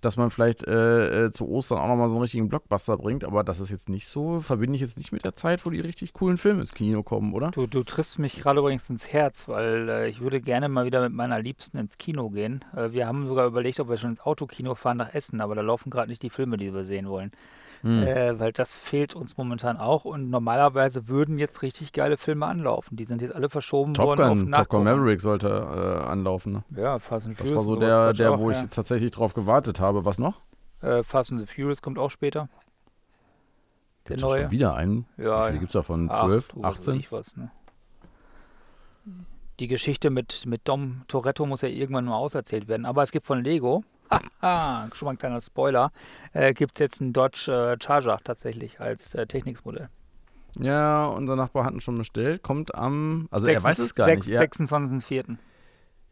dass 0.00 0.16
man 0.16 0.30
vielleicht 0.30 0.66
äh, 0.66 1.26
äh, 1.26 1.32
zu 1.32 1.48
Ostern 1.48 1.78
auch 1.78 1.88
nochmal 1.88 2.08
so 2.08 2.14
einen 2.14 2.22
richtigen 2.22 2.48
Blockbuster 2.48 2.96
bringt. 2.96 3.24
Aber 3.24 3.44
das 3.44 3.60
ist 3.60 3.70
jetzt 3.70 3.88
nicht 3.88 4.08
so, 4.08 4.40
verbinde 4.40 4.76
ich 4.76 4.80
jetzt 4.80 4.96
nicht 4.96 5.12
mit 5.12 5.24
der 5.24 5.34
Zeit, 5.34 5.66
wo 5.66 5.70
die 5.70 5.80
richtig 5.80 6.14
coolen 6.14 6.38
Filme 6.38 6.62
ins 6.62 6.72
Kino 6.72 7.02
kommen, 7.02 7.34
oder? 7.34 7.50
Du, 7.50 7.66
du 7.66 7.82
triffst 7.82 8.18
mich 8.18 8.40
gerade 8.40 8.60
übrigens 8.60 8.88
ins 8.88 9.12
Herz, 9.12 9.46
weil 9.48 9.88
äh, 9.90 10.08
ich 10.08 10.20
würde 10.20 10.40
gerne 10.40 10.70
mal 10.70 10.86
wieder 10.86 11.02
mit 11.02 11.12
meiner 11.12 11.40
Liebsten 11.40 11.76
ins 11.76 11.98
Kino 11.98 12.30
gehen. 12.30 12.64
Äh, 12.74 12.92
wir 12.92 13.06
haben 13.06 13.26
sogar 13.26 13.46
überlegt, 13.46 13.78
ob 13.80 13.90
wir 13.90 13.98
schon 13.98 14.10
ins 14.10 14.20
Autokino 14.20 14.74
fahren 14.74 14.96
nach 14.96 15.12
Essen, 15.12 15.42
aber 15.42 15.54
da 15.54 15.60
laufen 15.60 15.90
gerade 15.90 16.08
nicht 16.08 16.22
die 16.22 16.30
Filme, 16.30 16.56
die 16.56 16.72
wir 16.72 16.84
sehen 16.84 17.08
wollen. 17.08 17.30
Hm. 17.84 18.02
Äh, 18.02 18.40
weil 18.40 18.50
das 18.52 18.74
fehlt 18.74 19.14
uns 19.14 19.36
momentan 19.36 19.76
auch 19.76 20.06
und 20.06 20.30
normalerweise 20.30 21.06
würden 21.06 21.38
jetzt 21.38 21.60
richtig 21.60 21.92
geile 21.92 22.16
Filme 22.16 22.46
anlaufen. 22.46 22.96
Die 22.96 23.04
sind 23.04 23.20
jetzt 23.20 23.34
alle 23.34 23.50
verschoben 23.50 23.92
Top 23.92 24.06
worden 24.06 24.46
Gun, 24.46 24.54
auf 24.54 24.60
Top 24.60 24.68
Gun 24.70 24.84
Maverick 24.84 25.20
sollte 25.20 25.48
äh, 25.48 26.08
anlaufen. 26.08 26.52
Ne? 26.54 26.64
Ja, 26.80 26.98
Fast 26.98 27.26
and 27.26 27.36
Furious. 27.36 27.54
Das 27.54 27.66
war 27.66 27.74
so 27.74 27.78
der, 27.78 28.12
der 28.14 28.32
auch, 28.32 28.38
wo 28.38 28.50
ja. 28.50 28.62
ich 28.62 28.70
tatsächlich 28.70 29.10
drauf 29.10 29.34
gewartet 29.34 29.80
habe. 29.80 30.06
Was 30.06 30.18
noch? 30.18 30.40
Äh, 30.80 31.02
Fast 31.02 31.30
and 31.30 31.40
the 31.40 31.46
Furious 31.46 31.82
kommt 31.82 31.98
auch 31.98 32.10
später. 32.10 32.48
Der 34.08 34.18
neue. 34.18 34.44
Schon 34.44 34.50
wieder 34.50 34.74
einen? 34.74 35.06
Ja. 35.18 35.42
Wie 35.42 35.46
viele 35.48 35.58
gibt 35.58 35.70
es 35.70 35.74
davon? 35.74 36.08
12, 36.08 36.54
18? 36.62 36.94
Ich 36.94 37.12
was, 37.12 37.36
ne? 37.36 37.50
Die 39.60 39.68
Geschichte 39.68 40.08
mit, 40.08 40.46
mit 40.46 40.66
Dom 40.66 41.02
Toretto 41.06 41.44
muss 41.44 41.60
ja 41.60 41.68
irgendwann 41.68 42.06
mal 42.06 42.16
auserzählt 42.16 42.66
werden. 42.66 42.86
Aber 42.86 43.02
es 43.02 43.12
gibt 43.12 43.26
von 43.26 43.44
Lego 43.44 43.84
schon 44.94 45.06
mal 45.06 45.12
ein 45.12 45.18
kleiner 45.18 45.40
Spoiler. 45.40 45.92
Äh, 46.32 46.54
Gibt 46.54 46.74
es 46.74 46.78
jetzt 46.78 47.00
einen 47.00 47.12
Dodge 47.12 47.50
äh, 47.50 47.82
Charger 47.82 48.18
tatsächlich 48.22 48.80
als 48.80 49.14
äh, 49.14 49.26
Techniksmodell. 49.26 49.88
Ja, 50.58 51.06
unser 51.06 51.36
Nachbar 51.36 51.64
hat 51.64 51.74
ihn 51.74 51.80
schon 51.80 51.96
bestellt. 51.96 52.42
Kommt 52.42 52.74
am. 52.74 53.28
Also 53.30 53.46
6, 53.46 53.56
er 53.56 53.64
weiß 53.68 53.78
es 53.80 53.94
gar 53.94 54.06
6, 54.06 54.26
nicht. 54.28 54.38
26.04. 54.38 55.36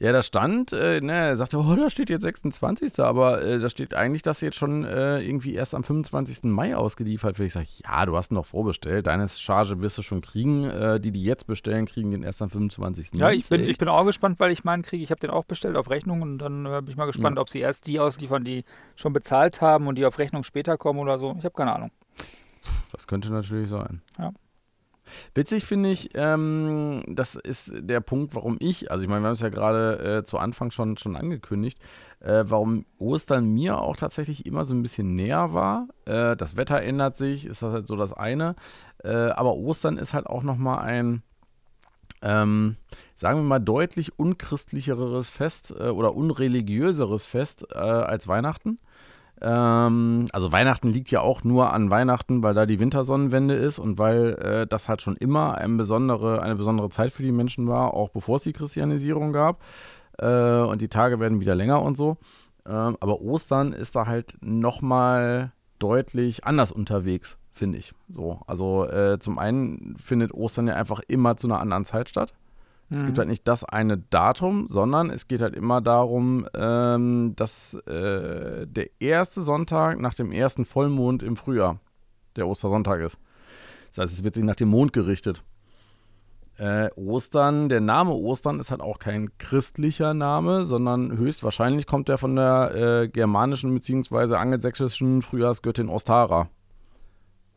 Ja, 0.03 0.11
da 0.11 0.25
stand, 0.25 0.73
äh, 0.73 1.01
ne, 1.01 1.13
er 1.13 1.37
sagte, 1.37 1.59
oh, 1.59 1.77
da 1.77 1.89
steht 1.89 2.11
jetzt 2.11 2.23
26. 2.23 2.99
Aber 2.99 3.41
äh, 3.41 3.61
da 3.61 3.71
steht 3.71 3.95
eigentlich, 3.95 4.23
dass 4.23 4.41
jetzt 4.41 4.57
schon 4.57 4.85
äh, 4.85 5.21
irgendwie 5.21 5.55
erst 5.55 5.77
am 5.77 5.85
25. 5.85 6.51
Mai 6.51 6.75
ausgeliefert 6.75 7.39
wird. 7.39 7.47
Ich 7.47 7.53
sage, 7.53 7.69
ja, 7.85 8.05
du 8.05 8.17
hast 8.17 8.33
ihn 8.33 8.35
doch 8.35 8.47
vorbestellt. 8.47 9.07
Deine 9.07 9.29
Charge 9.29 9.81
wirst 9.81 9.99
du 9.99 10.03
schon 10.03 10.21
kriegen. 10.21 10.65
Äh, 10.65 10.99
die, 10.99 11.13
die 11.13 11.23
jetzt 11.23 11.47
bestellen, 11.47 11.87
kriegen 11.87 12.11
den 12.11 12.25
erst 12.25 12.43
am 12.43 12.51
25. 12.51 13.11
Ja, 13.13 13.31
ich 13.31 13.49
bin, 13.49 13.63
ich 13.63 13.79
bin 13.79 13.87
auch 13.87 14.05
gespannt, 14.05 14.41
weil 14.41 14.51
ich 14.51 14.65
meinen 14.65 14.83
kriege. 14.83 15.05
Ich 15.05 15.13
habe 15.13 15.21
den 15.21 15.31
auch 15.31 15.45
bestellt 15.45 15.77
auf 15.77 15.89
Rechnung 15.89 16.21
und 16.21 16.39
dann 16.39 16.67
äh, 16.67 16.81
bin 16.81 16.89
ich 16.89 16.97
mal 16.97 17.07
gespannt, 17.07 17.37
ja. 17.37 17.41
ob 17.41 17.49
sie 17.49 17.61
erst 17.61 17.87
die 17.87 18.01
ausliefern, 18.01 18.43
die 18.43 18.65
schon 18.97 19.13
bezahlt 19.13 19.61
haben 19.61 19.87
und 19.87 19.99
die 19.99 20.05
auf 20.05 20.19
Rechnung 20.19 20.43
später 20.43 20.79
kommen 20.79 20.99
oder 20.99 21.21
so. 21.21 21.37
Ich 21.39 21.45
habe 21.45 21.55
keine 21.55 21.77
Ahnung. 21.77 21.93
Das 22.91 23.07
könnte 23.07 23.33
natürlich 23.33 23.69
sein. 23.69 24.03
Ja. 24.19 24.33
Witzig 25.35 25.65
finde 25.65 25.91
ich, 25.91 26.11
ähm, 26.15 27.03
das 27.09 27.35
ist 27.35 27.73
der 27.75 28.01
Punkt, 28.01 28.35
warum 28.35 28.57
ich, 28.61 28.91
also 28.91 29.03
ich 29.03 29.09
meine, 29.09 29.23
wir 29.23 29.29
haben 29.29 29.35
es 29.35 29.41
ja 29.41 29.49
gerade 29.49 30.19
äh, 30.19 30.25
zu 30.25 30.39
Anfang 30.39 30.71
schon, 30.71 30.97
schon 30.97 31.17
angekündigt, 31.17 31.79
äh, 32.21 32.45
warum 32.47 32.85
Ostern 32.99 33.53
mir 33.53 33.79
auch 33.79 33.97
tatsächlich 33.97 34.47
immer 34.47 34.65
so 34.65 34.75
ein 34.75 34.83
bisschen 34.83 35.15
näher 35.15 35.53
war. 35.53 35.89
Äh, 36.05 36.37
das 36.37 36.57
Wetter 36.57 36.81
ändert 36.83 37.17
sich, 37.17 37.47
ist 37.47 37.63
das 37.63 37.73
halt 37.73 37.87
so 37.87 37.97
das 37.97 38.13
eine. 38.13 38.55
Äh, 39.03 39.09
aber 39.09 39.55
Ostern 39.55 39.99
ist 39.99 40.15
halt 40.15 40.27
auch 40.27 40.43
nochmal 40.43 40.79
ein, 40.81 41.23
ähm, 42.23 42.77
sagen 43.17 43.41
wir 43.41 43.45
mal, 43.45 43.59
deutlich 43.59 44.19
unchristlicheres 44.19 45.31
Fest 45.31 45.75
äh, 45.79 45.89
oder 45.89 46.15
unreligiöseres 46.15 47.27
Fest 47.27 47.67
äh, 47.73 47.79
als 47.79 48.29
Weihnachten. 48.29 48.79
Ähm, 49.43 50.29
also 50.33 50.53
Weihnachten 50.53 50.89
liegt 50.89 51.11
ja 51.11 51.21
auch 51.21 51.43
nur 51.43 51.73
an 51.73 51.91
Weihnachten, 51.91 52.43
weil 52.45 52.55
da 52.55 52.65
die 52.65 52.79
Wintersonnenwende 52.79 53.55
ist 53.55 53.81
und 53.81 53.99
weil 53.99 54.35
äh, 54.35 54.67
das 54.69 54.89
halt 54.89 55.03
schon 55.03 55.17
immer 55.17 55.59
eine 55.59 55.75
besondere, 55.75 56.41
eine 56.43 56.55
besondere 56.55 56.91
Zeit 56.91 57.13
für 57.13 57.25
die 57.25 57.33
Menschen 57.33 57.67
war, 57.67 57.95
auch 57.95 58.11
bevor 58.11 58.37
es 58.37 58.45
die 58.45 58.53
Christianisierung 58.53 59.33
gab. 59.33 59.61
Äh, 60.19 60.61
und 60.61 60.81
die 60.81 60.89
Tage 60.89 61.19
werden 61.19 61.41
wieder 61.41 61.57
länger 61.57 61.83
und 61.83 61.97
so. 61.97 62.19
Ähm, 62.65 62.97
aber 63.01 63.21
Ostern 63.21 63.73
ist 63.73 63.97
da 63.97 64.07
halt 64.07 64.37
nochmal 64.41 65.53
deutlich 65.81 66.45
anders 66.45 66.71
unterwegs, 66.71 67.37
finde 67.51 67.79
ich. 67.79 67.93
So, 68.09 68.41
also 68.47 68.87
äh, 68.87 69.19
zum 69.19 69.41
einen 69.41 69.97
findet 69.99 70.33
Ostern 70.33 70.69
ja 70.69 70.75
einfach 70.75 71.01
immer 71.09 71.37
zu 71.37 71.49
einer 71.49 71.59
anderen 71.59 71.85
Zeit 71.85 72.09
statt. 72.09 72.33
Es 72.93 73.05
gibt 73.05 73.17
mhm. 73.17 73.21
halt 73.21 73.29
nicht 73.29 73.49
das 73.49 73.65
eine 73.65 73.99
Datum, 73.99 74.67
sondern 74.69 75.09
es 75.09 75.27
geht 75.27 75.41
halt 75.41 75.55
immer 75.55 75.81
darum, 75.81 76.47
ähm, 76.55 77.35
dass 77.37 77.75
äh, 77.87 78.67
der 78.67 78.91
erste 79.01 79.43
Sonntag 79.43 79.99
nach 79.99 80.15
dem 80.15 80.31
ersten 80.31 80.65
Vollmond 80.65 81.23
im 81.23 81.37
Frühjahr 81.37 81.81
der 82.37 82.47
Ostersonntag 82.47 83.01
ist. 83.01 83.19
Das 83.89 84.05
heißt, 84.05 84.15
es 84.15 84.25
wird 84.25 84.35
sich 84.35 84.45
nach 84.45 84.57
dem 84.57 84.69
Mond 84.69 84.93
gerichtet. 84.93 85.43
Äh, 86.59 86.91
Ostern, 86.97 87.69
der 87.69 87.81
Name 87.81 88.13
Ostern 88.13 88.61
ist 88.61 88.71
halt 88.71 88.83
auch 88.83 88.99
kein 88.99 89.31
christlicher 89.39 90.13
Name, 90.13 90.67
sondern 90.67 91.17
höchstwahrscheinlich 91.17 91.87
kommt 91.87 92.09
er 92.09 92.19
von 92.19 92.37
der 92.37 92.75
äh, 92.75 93.09
germanischen 93.09 93.73
bzw. 93.73 94.37
angelsächsischen 94.37 95.23
Frühjahrsgöttin 95.23 95.89
Ostara. 95.89 96.51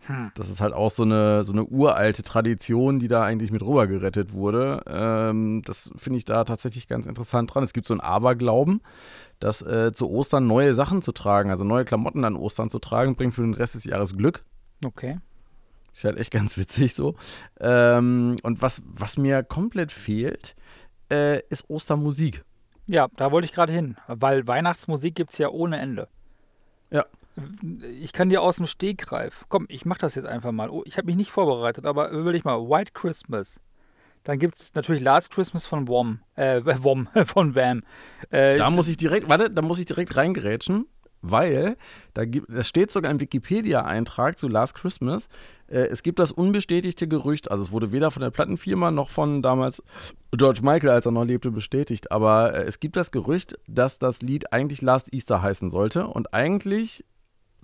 Hm. 0.08 0.32
Das 0.36 0.50
ist 0.50 0.62
halt 0.62 0.74
auch 0.74 0.92
so 0.92 1.04
eine, 1.04 1.44
so 1.44 1.52
eine 1.52 1.66
uralte 1.66 2.24
Tradition, 2.24 3.00
die 3.00 3.08
da 3.08 3.24
eigentlich 3.24 3.52
mit 3.52 3.62
rüber 3.64 3.88
gerettet 3.88 4.34
wurde. 4.34 4.82
Ähm, 4.88 5.62
das 5.66 5.92
finde 5.96 6.18
ich 6.18 6.26
da 6.26 6.44
tatsächlich 6.44 6.88
ganz 6.88 7.06
interessant 7.06 7.54
dran. 7.54 7.64
Es 7.64 7.74
gibt 7.74 7.88
so 7.88 7.94
einen 7.94 8.02
Aberglauben, 8.02 8.82
dass 9.40 9.62
äh, 9.62 9.94
zu 9.94 10.10
Ostern 10.10 10.48
neue 10.48 10.74
Sachen 10.74 11.02
zu 11.02 11.12
tragen, 11.12 11.50
also 11.50 11.64
neue 11.64 11.86
Klamotten 11.86 12.24
an 12.24 12.36
Ostern 12.36 12.70
zu 12.70 12.80
tragen, 12.80 13.16
bringt 13.16 13.34
für 13.34 13.42
den 13.42 13.54
Rest 13.54 13.76
des 13.76 13.84
Jahres 13.84 14.16
Glück. 14.16 14.44
Okay. 14.86 15.20
Ist 15.94 16.04
halt 16.04 16.18
echt 16.18 16.32
ganz 16.32 16.58
witzig 16.58 16.94
so. 16.94 17.16
Ähm, 17.60 18.36
und 18.44 18.62
was, 18.62 18.84
was 18.86 19.18
mir 19.18 19.44
komplett 19.44 19.92
fehlt, 19.92 20.56
äh, 21.10 21.42
ist 21.50 21.70
Ostermusik. 21.70 22.44
Ja, 22.86 23.08
da 23.16 23.32
wollte 23.32 23.46
ich 23.46 23.54
gerade 23.54 23.74
hin, 23.74 23.96
weil 24.08 24.46
Weihnachtsmusik 24.46 25.16
gibt 25.16 25.32
es 25.32 25.38
ja 25.38 25.50
ohne 25.50 25.80
Ende. 25.80 26.08
Ja. 26.92 27.06
Ich 28.02 28.14
kann 28.14 28.30
dir 28.30 28.42
aus 28.42 28.58
dem 28.58 28.66
Stegreif, 28.68 29.46
komm, 29.50 29.66
ich 29.68 29.86
mach 29.86 29.98
das 29.98 30.16
jetzt 30.16 30.28
einfach 30.28 30.52
mal. 30.52 30.70
Oh, 30.70 30.84
ich 30.86 30.98
habe 30.98 31.08
mich 31.08 31.18
nicht 31.18 31.32
vorbereitet, 31.32 31.86
aber 31.86 32.10
überleg 32.12 32.46
mal, 32.46 32.58
White 32.70 32.92
Christmas. 32.94 33.60
Dann 34.24 34.40
gibt 34.40 34.56
es 34.56 34.74
natürlich 34.74 35.04
Last 35.04 35.32
Christmas 35.32 35.66
von 35.66 35.88
Wom, 35.88 36.20
äh, 36.36 36.62
Wom, 36.84 37.08
von 37.26 37.54
Wham. 37.56 37.84
Äh, 38.30 38.58
Da 38.58 38.70
muss 38.70 38.88
ich 38.88 38.98
direkt, 38.98 39.30
warte, 39.30 39.52
da 39.52 39.62
muss 39.62 39.80
ich 39.80 39.86
direkt 39.86 40.16
reingerätschen, 40.16 40.88
weil 41.22 41.76
da 42.14 42.26
gibt, 42.26 42.48
das 42.50 42.68
steht 42.68 42.90
sogar 42.92 43.12
im 43.12 43.20
Wikipedia-Eintrag 43.20 44.38
zu 44.38 44.48
Last 44.48 44.76
Christmas. 44.76 45.28
Äh, 45.68 45.88
es 45.88 46.04
gibt 46.04 46.20
das 46.20 46.32
unbestätigte 46.32 47.08
Gerücht, 47.08 47.52
also 47.52 47.64
es 47.64 47.72
wurde 47.72 47.92
weder 47.92 48.12
von 48.12 48.22
der 48.22 48.32
Plattenfirma 48.32 48.92
noch 48.92 49.10
von 49.10 49.42
damals 49.42 49.84
George 50.32 50.62
Michael, 50.64 50.90
als 50.90 51.06
er 51.06 51.12
noch 51.12 51.26
lebte, 51.26 51.52
bestätigt, 51.52 52.12
aber 52.12 52.54
äh, 52.56 52.64
es 52.64 52.80
gibt 52.80 52.96
das 52.96 53.12
Gerücht, 53.12 53.60
dass 53.68 54.00
das 54.00 54.22
Lied 54.22 54.54
eigentlich 54.54 54.82
Last 54.82 55.14
Easter 55.14 55.42
heißen 55.42 55.70
sollte 55.70 56.08
und 56.08 56.34
eigentlich 56.34 57.04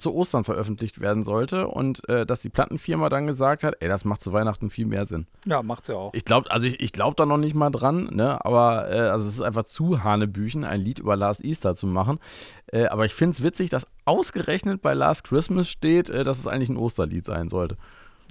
zu 0.01 0.13
Ostern 0.13 0.43
veröffentlicht 0.43 0.99
werden 0.99 1.23
sollte 1.23 1.67
und 1.67 2.07
äh, 2.09 2.25
dass 2.25 2.41
die 2.41 2.49
Plattenfirma 2.49 3.09
dann 3.09 3.27
gesagt 3.27 3.63
hat, 3.63 3.75
ey, 3.79 3.87
das 3.87 4.03
macht 4.03 4.21
zu 4.21 4.33
Weihnachten 4.33 4.69
viel 4.69 4.85
mehr 4.85 5.05
Sinn. 5.05 5.27
ja, 5.45 5.63
macht's 5.63 5.87
ja 5.87 5.95
auch. 5.95 6.13
Ich 6.13 6.25
glaube, 6.25 6.51
also 6.51 6.67
ich, 6.67 6.81
ich 6.81 6.91
glaube 6.91 7.15
da 7.15 7.25
noch 7.25 7.37
nicht 7.37 7.55
mal 7.55 7.69
dran, 7.69 8.09
ne? 8.11 8.43
Aber 8.43 8.91
äh, 8.91 8.99
also 8.99 9.27
es 9.27 9.35
ist 9.35 9.41
einfach 9.41 9.63
zu 9.63 10.03
Hanebüchen, 10.03 10.63
ein 10.63 10.81
Lied 10.81 10.99
über 10.99 11.15
Last 11.15 11.43
Easter 11.43 11.75
zu 11.75 11.87
machen. 11.87 12.19
Äh, 12.67 12.87
aber 12.87 13.05
ich 13.05 13.13
finde 13.13 13.31
es 13.31 13.43
witzig, 13.43 13.69
dass 13.69 13.87
ausgerechnet 14.05 14.81
bei 14.81 14.93
Last 14.93 15.23
Christmas 15.23 15.69
steht, 15.69 16.09
äh, 16.09 16.23
dass 16.23 16.39
es 16.39 16.47
eigentlich 16.47 16.69
ein 16.69 16.77
Osterlied 16.77 17.25
sein 17.25 17.49
sollte. 17.49 17.77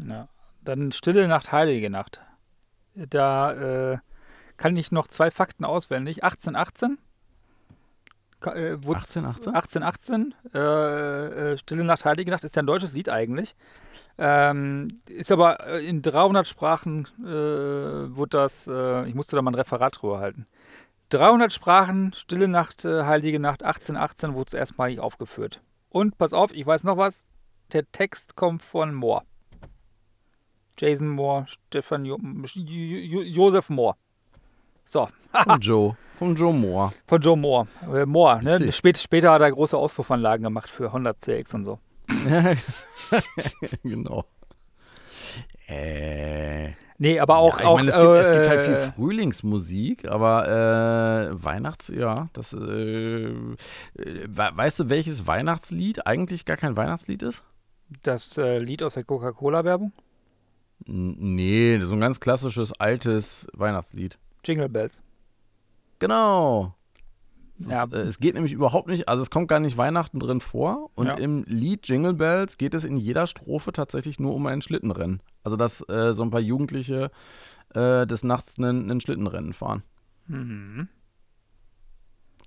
Ja. 0.07 0.29
Dann 0.63 0.93
Stille 0.93 1.27
Nacht, 1.27 1.53
Heilige 1.53 1.89
Nacht. 1.89 2.21
Da 2.95 3.93
äh, 3.93 3.99
kann 4.57 4.77
ich 4.77 4.93
noch 4.93 5.09
zwei 5.09 5.31
Fakten 5.31 5.65
auswendig. 5.65 6.23
1818. 6.23 6.99
Ka- 8.41 8.55
Äh, 8.55 8.83
wurd's- 8.85 9.15
1818? 9.17 9.55
1818. 9.55 10.35
Äh, 10.55 11.53
äh, 11.53 11.59
Stille 11.59 11.85
Nacht, 11.85 12.05
Heilige 12.05 12.31
Nacht 12.31 12.45
ist 12.45 12.57
ja 12.57 12.63
ein 12.63 12.67
deutsches 12.67 12.95
Lied 12.95 13.09
eigentlich. 13.09 13.55
Ähm, 14.19 15.01
ist 15.09 15.31
aber 15.33 15.67
äh, 15.67 15.87
in 15.87 16.03
300 16.03 16.47
Sprachen 16.47 17.07
äh, 17.21 17.25
wurde 18.17 18.31
das, 18.39 18.67
äh, 18.67 19.07
ich 19.09 19.15
musste 19.15 19.37
da 19.37 19.43
mal 19.43 19.51
ein 19.53 19.55
Referat 19.55 20.01
drüber 20.01 20.21
halten. 20.21 20.47
300 21.11 21.53
Sprachen, 21.53 22.13
Stille 22.13 22.47
Nacht, 22.49 22.85
äh, 22.85 23.05
Heilige 23.05 23.41
Nacht, 23.41 23.63
1818 23.63 24.35
wurde 24.35 24.49
es 24.49 24.55
erstmalig 24.55 25.01
aufgeführt. 25.01 25.61
Und 25.89 26.19
pass 26.19 26.33
auf, 26.33 26.53
ich 26.55 26.67
weiß 26.67 26.85
noch 26.85 26.97
was, 26.99 27.27
der 27.73 27.91
Text 27.93 28.37
kommt 28.37 28.63
von 28.63 28.95
Moore. 28.95 29.23
Jason 30.79 31.09
Moore, 31.09 31.47
Stefan 31.47 32.05
Jo- 32.05 32.19
Jo- 32.55 33.23
Joseph 33.23 33.69
Moore. 33.71 33.97
So, 34.91 35.07
Von 35.45 35.61
Joe. 35.61 35.97
Von 36.19 36.35
Joe 36.35 36.53
Moore. 36.53 36.91
von 37.07 37.21
Joe 37.21 37.37
Moore. 37.37 37.69
Äh, 37.95 38.07
Moore, 38.07 38.43
ne? 38.43 38.73
Spät, 38.73 38.99
später 38.99 39.31
hat 39.31 39.41
er 39.41 39.53
große 39.53 39.77
Auspuffanlagen 39.79 40.43
gemacht 40.43 40.69
für 40.69 40.93
Honda 40.93 41.17
CX 41.17 41.55
und 41.55 41.63
so. 41.65 41.79
genau. 43.85 44.25
Äh. 45.69 46.71
Nee, 46.99 47.21
aber 47.21 47.37
auch. 47.37 47.61
ja, 47.61 47.67
auch 47.67 47.77
meine, 47.79 47.91
es, 47.91 47.95
gibt, 47.95 48.09
es 48.09 48.31
gibt 48.33 48.49
halt 48.49 48.61
äh, 48.61 48.65
viel 48.65 48.77
Frühlingsmusik, 48.93 50.09
aber 50.11 50.49
äh, 51.31 51.45
Weihnachts, 51.45 51.87
ja, 51.95 52.27
das, 52.33 52.53
äh, 52.53 52.57
äh, 52.59 53.35
we- 53.95 54.51
weißt 54.53 54.81
du, 54.81 54.89
welches 54.91 55.25
Weihnachtslied 55.29 56.05
eigentlich 56.05 56.45
gar 56.45 56.57
kein 56.57 56.77
Weihnachtslied 56.77 57.23
ist? 57.23 57.45
Das 58.03 58.37
äh, 58.39 58.59
Lied 58.59 58.83
aus 58.83 58.95
der 58.95 59.05
Coca-Cola-Werbung. 59.05 59.93
Nee, 60.87 61.79
so 61.81 61.95
ein 61.95 62.01
ganz 62.01 62.19
klassisches, 62.19 62.73
altes 62.73 63.47
Weihnachtslied. 63.53 64.19
Jingle 64.45 64.69
Bells. 64.69 65.03
Genau. 65.99 66.75
Es, 67.59 67.67
Ja. 67.69 67.85
ist, 67.85 67.93
äh, 67.93 68.01
es 68.01 68.19
geht 68.21 68.35
nämlich 68.35 68.53
überhaupt 68.53 68.89
nicht, 68.89 69.09
also 69.09 69.23
es 69.23 69.31
kommt 69.31 69.49
gar 69.49 69.61
nicht 69.61 69.77
Weihnachten 69.77 70.19
drin 70.19 70.41
vor 70.41 70.91
und 70.95 71.07
Ja. 71.09 71.15
im 71.19 71.45
Lied 71.47 71.87
Jingle 71.89 72.15
Bells 72.15 72.57
geht 72.57 72.73
es 72.75 72.85
in 72.85 72.97
jeder 72.97 73.27
Strophe 73.27 73.73
tatsächlich 73.73 74.19
nur 74.19 74.35
um 74.35 74.47
ein 74.47 74.63
Schlittenrennen. 74.63 75.23
Also 75.45 75.57
dass 75.57 75.87
äh, 75.89 76.13
so 76.15 76.23
ein 76.23 76.31
paar 76.31 76.41
Jugendliche 76.41 77.11
äh, 77.75 78.07
des 78.07 78.25
Nachts 78.25 78.59
einen, 78.59 78.91
einen 78.91 79.01
Schlittenrennen 79.01 79.53
fahren. 79.53 79.83
Mhm. 80.27 80.89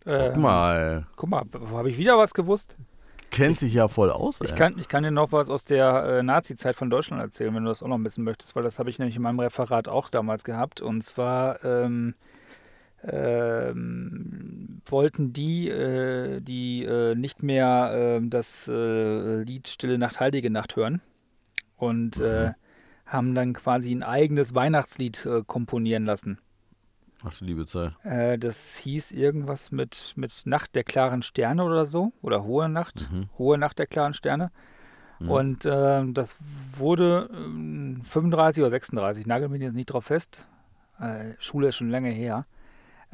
Guck 0.03 0.13
Ähm, 0.13 0.41
mal, 0.41 1.08
Guck 1.15 1.29
mal, 1.29 1.43
habe 1.71 1.89
ich 1.89 1.97
wieder 1.97 2.17
was 2.17 2.34
gewusst? 2.34 2.75
Kennt 3.34 3.58
sich 3.58 3.74
ja 3.74 3.88
voll 3.88 4.12
aus. 4.12 4.39
Ich 4.41 4.52
ey. 4.52 4.58
kann, 4.58 4.78
ich 4.78 4.88
kann 4.88 5.04
dir 5.04 5.12
noch 5.12 5.32
was 5.32 5.50
aus 5.50 5.65
der 5.65 6.04
äh, 6.06 6.24
Nazi-Zeit 6.24 6.76
von 6.76 6.89
Deutschland 6.89 7.22
erzählen, 7.22 7.54
wenn 7.54 7.63
du 7.63 7.69
das 7.69 7.84
auch 7.84 7.88
noch 7.88 8.02
wissen 8.04 8.24
möchtest, 8.24 8.56
weil 8.56 8.63
das 8.63 8.80
habe 8.80 8.89
ich 8.89 9.00
nämlich 9.00 9.15
in 9.15 9.22
meinem 9.22 9.39
Referat 9.39 9.88
auch 9.88 10.10
damals 10.10 10.43
gehabt. 10.43 10.80
Und 10.80 11.02
zwar 11.04 11.63
ähm, 11.65 12.13
ähm, 13.04 14.82
wollten 14.86 15.34
die, 15.34 15.67
äh, 15.67 16.39
die 16.41 16.86
äh, 16.86 17.15
nicht 17.15 17.43
mehr 17.43 17.91
ähm, 17.93 18.30
das 18.30 18.67
äh, 18.67 19.43
Lied 19.43 19.67
Stille 19.67 19.98
Nacht, 19.98 20.19
Heilige 20.19 20.50
Nacht 20.50 20.76
hören 20.76 21.02
und 21.76 22.19
äh, 22.19 22.52
haben 23.06 23.36
dann 23.36 23.54
quasi 23.54 23.93
ein 23.93 24.04
eigenes 24.04 24.56
Weihnachtslied 24.56 25.26
äh, 25.26 25.41
komponieren 25.46 26.06
lassen. 26.06 26.39
Ach 27.26 27.34
du 27.34 27.46
liebe 27.46 27.66
Zeit. 27.66 27.94
Äh, 28.04 28.38
das 28.38 28.76
hieß 28.78 29.12
irgendwas 29.12 29.72
mit, 29.72 30.14
mit 30.16 30.42
Nacht 30.46 30.76
der 30.76 30.84
klaren 30.84 31.22
Sterne 31.22 31.64
oder 31.64 31.86
so. 31.86 32.12
Oder 32.22 32.44
Hohe 32.44 32.68
Nacht. 32.70 33.10
Mhm. 33.12 33.30
Hohe 33.38 33.58
Nacht 33.58 33.80
der 33.80 33.88
klaren 33.88 34.14
Sterne. 34.14 34.52
Mhm. 35.20 35.30
Und 35.30 35.66
ähm, 35.70 36.14
das 36.14 36.36
wurde 36.76 37.30
ähm, 37.34 38.02
35 38.04 38.62
oder 38.62 38.72
36, 38.72 39.26
nagel 39.26 39.50
mich 39.50 39.62
jetzt 39.62 39.76
nicht 39.76 39.88
drauf 39.88 40.06
fest. 40.06 40.48
Äh, 41.00 41.34
Schule 41.40 41.70
ist 41.70 41.78
schon 41.78 41.90
lange 41.90 42.10
her. 42.10 42.46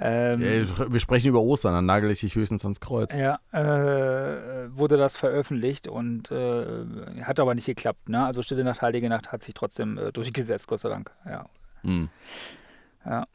Ähm, 0.02 0.42
Ey, 0.42 0.66
wir 0.66 1.00
sprechen 1.02 1.28
über 1.28 1.42
Ostern, 1.42 1.74
dann 1.74 1.86
nagel 1.86 2.10
ich 2.10 2.22
dich 2.22 2.34
höchstens 2.34 2.64
ans 2.64 2.80
Kreuz. 2.80 3.14
ja, 3.14 3.40
äh, 3.52 4.70
wurde 4.74 4.96
das 4.96 5.18
veröffentlicht 5.18 5.90
und 5.90 6.32
äh, 6.32 6.86
hat 7.24 7.40
aber 7.42 7.54
nicht 7.54 7.66
geklappt. 7.66 8.08
Ne? 8.08 8.26
Also 8.26 8.42
Stille 8.42 8.64
Nacht, 8.64 8.82
Heilige 8.82 9.10
Nacht 9.10 9.34
hat 9.34 9.44
sich 9.44 9.54
trotzdem 9.54 9.98
äh, 9.98 10.14
durchgesetzt, 10.14 10.70
Gott 10.70 10.80
sei 10.80 10.88
Dank. 10.88 11.12
Ja. 11.26 11.46
Hm. 11.82 12.10
Ja. 13.06 13.28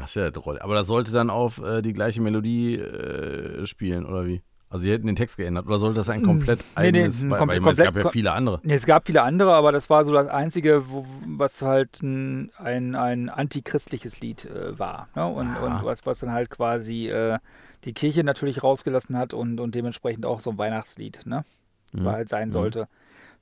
Das 0.00 0.10
ist 0.10 0.16
ja 0.16 0.30
toll. 0.30 0.58
Aber 0.60 0.74
das 0.74 0.86
sollte 0.86 1.12
dann 1.12 1.30
auf 1.30 1.58
äh, 1.62 1.82
die 1.82 1.92
gleiche 1.92 2.20
Melodie 2.20 2.76
äh, 2.76 3.66
spielen, 3.66 4.06
oder 4.06 4.26
wie? 4.26 4.42
Also 4.72 4.84
sie 4.84 4.92
hätten 4.92 5.06
den 5.08 5.16
Text 5.16 5.36
geändert. 5.36 5.66
Oder 5.66 5.78
sollte 5.80 5.96
das 5.96 6.08
ein 6.08 6.22
komplett 6.22 6.60
Nee, 6.78 6.92
nee, 6.92 6.98
eigenes, 7.00 7.22
ein 7.22 7.30
weil, 7.30 7.38
kom- 7.40 7.48
weil 7.48 7.60
meine, 7.60 7.70
es 7.72 7.76
komplett- 7.78 7.94
gab 7.94 8.04
ja 8.04 8.10
viele 8.10 8.32
andere. 8.32 8.60
Nee, 8.62 8.74
Es 8.74 8.86
gab 8.86 9.06
viele 9.06 9.22
andere, 9.22 9.52
aber 9.54 9.72
das 9.72 9.90
war 9.90 10.04
so 10.04 10.12
das 10.12 10.28
Einzige, 10.28 10.88
wo, 10.90 11.04
was 11.26 11.60
halt 11.62 12.00
ein, 12.02 12.52
ein, 12.56 12.94
ein 12.94 13.28
antichristliches 13.30 14.20
Lied 14.20 14.44
äh, 14.44 14.78
war. 14.78 15.08
Ne? 15.16 15.26
Und, 15.26 15.54
Ja. 15.54 15.60
und 15.60 15.84
was, 15.84 16.06
was 16.06 16.20
dann 16.20 16.30
halt 16.30 16.50
quasi 16.50 17.08
äh, 17.08 17.38
die 17.84 17.94
Kirche 17.94 18.22
natürlich 18.22 18.62
rausgelassen 18.62 19.16
hat 19.18 19.34
und, 19.34 19.58
und 19.58 19.74
dementsprechend 19.74 20.24
auch 20.24 20.38
so 20.38 20.50
ein 20.50 20.58
Weihnachtslied, 20.58 21.26
ne? 21.26 21.44
Mhm. 21.92 22.04
War 22.04 22.12
halt 22.12 22.28
sein 22.28 22.48
Mhm. 22.48 22.52
sollte 22.52 22.88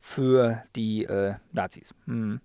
für 0.01 0.63
die 0.77 1.05
äh, 1.05 1.35
Nazis. 1.53 1.95
Mhm. 2.07 2.41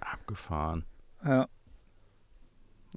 Abgefahren. 0.00 0.84
Ja, 1.24 1.46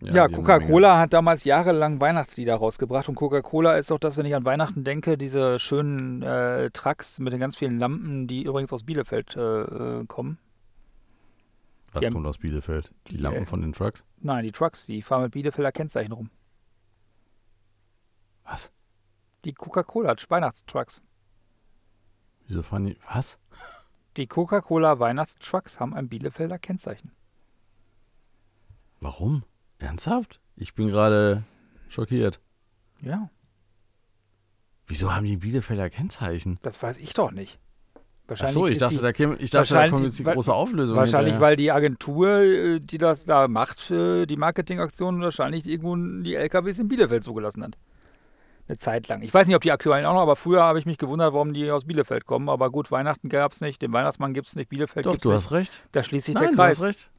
Ja, 0.02 0.14
ja 0.14 0.28
Coca-Cola 0.28 1.00
hat 1.00 1.14
damals 1.14 1.46
jahrelang 1.46 2.02
Weihnachtslieder 2.02 2.56
rausgebracht 2.56 3.08
und 3.08 3.16
Coca-Cola 3.16 3.76
ist 3.76 3.92
auch 3.92 4.00
das, 4.00 4.18
wenn 4.18 4.26
ich 4.26 4.36
an 4.36 4.44
Weihnachten 4.44 4.84
denke, 4.84 5.18
diese 5.18 5.58
schönen 5.60 6.22
äh, 6.22 6.70
Trucks 6.72 7.20
mit 7.20 7.32
den 7.32 7.40
ganz 7.40 7.56
vielen 7.56 7.80
Lampen, 7.80 8.28
die 8.28 8.44
übrigens 8.44 8.74
aus 8.74 8.84
Bielefeld 8.84 9.36
äh, 9.38 9.40
äh, 9.42 10.06
kommen. 10.06 10.38
Was 11.94 12.04
die 12.04 12.12
kommt 12.12 12.28
aus 12.28 12.38
Bielefeld? 12.38 12.92
Die 13.08 13.16
die, 13.16 13.24
Lampen 13.24 13.44
äh, 13.44 13.46
von 13.46 13.62
den 13.62 13.72
Trucks? 13.72 14.06
Nein, 14.20 14.44
die 14.44 14.52
Trucks, 14.52 14.86
die 14.86 15.02
fahren 15.02 15.24
mit 15.24 15.32
Bielefelder 15.32 15.72
Kennzeichen 15.72 16.12
rum. 16.12 16.30
Was? 18.44 18.72
Die 19.46 19.54
Coca-Cola 19.54 20.16
Weihnachtstrucks. 20.28 21.02
Wieso 22.48 22.64
fahren 22.64 22.86
die. 22.86 22.98
Was? 23.14 23.40
Die 24.18 24.28
Coca-Cola 24.28 25.00
Weihnachtstrucks 25.00 25.80
haben 25.80 25.94
ein 25.94 26.10
Bielefelder 26.10 26.60
Kennzeichen. 26.60 27.12
Warum? 29.00 29.44
Ernsthaft? 29.80 30.40
Ich 30.56 30.74
bin 30.74 30.88
gerade 30.88 31.44
schockiert. 31.90 32.40
Ja, 33.02 33.30
Wieso 34.88 35.16
haben 35.16 35.26
die 35.26 35.38
Bielefelder 35.38 35.90
Kennzeichen? 35.90 36.60
das 36.62 36.82
weiß 36.82 36.98
ich 37.00 37.14
doch 37.14 37.32
nicht. 37.32 37.60
Ach 37.96 38.30
Wahrscheinlich 38.30 38.54
so, 38.54 38.68
ich 38.68 38.78
dachte, 38.78 38.96
die, 38.96 39.02
da, 39.02 39.12
käme, 39.12 39.36
ich 39.38 39.50
dachte, 39.52 39.74
da 39.74 39.90
kommt 39.90 40.06
jetzt 40.06 40.20
die 40.20 40.26
wa- 40.26 40.34
große 40.34 40.54
Auflösung. 40.54 40.96
wahrscheinlich, 40.96 41.34
hinterher. 41.34 41.42
weil 41.50 41.56
die 41.56 41.72
Agentur, 41.72 42.40
äh, 42.42 42.80
die 42.80 42.98
das 43.00 43.26
da 43.26 43.48
macht, 43.48 43.90
die 43.90 44.36
Marketingaktion, 44.38 45.22
wahrscheinlich 45.22 45.66
irgendwo 45.68 45.96
die 46.24 46.36
LKWs 46.36 46.80
in 46.80 46.88
Bielefeld 46.88 47.24
zugelassen 47.24 47.64
hat. 47.64 47.78
Eine 48.68 48.78
Zeit 48.80 49.08
lang. 49.08 49.22
Ich 49.22 49.32
weiß 49.34 49.46
nicht, 49.48 49.56
ob 49.56 49.62
die 49.62 49.72
aktuellen 49.72 50.06
auch 50.06 50.14
noch, 50.14 50.22
aber 50.22 50.36
früher 50.36 50.64
habe 50.64 50.80
ich 50.80 50.86
mich 50.88 50.98
gewundert, 50.98 51.34
warum 51.34 51.54
die 51.54 51.70
aus 51.70 51.86
Bielefeld 51.86 52.26
kommen. 52.26 52.50
Aber 52.50 52.72
gut, 52.72 52.90
Weihnachten 52.92 53.30
gab 53.30 53.52
es 53.52 53.62
nicht, 53.62 53.80
den 53.84 53.92
Weihnachtsmann 53.94 54.34
gibt 54.34 54.48
es 54.48 54.56
nicht, 54.56 54.70
Bielefeld 54.70 55.06
Doch, 55.06 55.12
gibt 55.14 55.26
du 55.26 55.30
es 55.32 55.36
hast 55.36 55.44
nicht. 55.52 55.60
recht. 55.60 55.84
Da 55.92 56.04
schließt 56.04 56.26
sich 56.26 56.34
Nein, 56.36 56.44
der 56.46 56.50
du 56.52 56.56
Kreis. 56.58 56.78
hast 56.78 56.84
recht. 56.84 57.10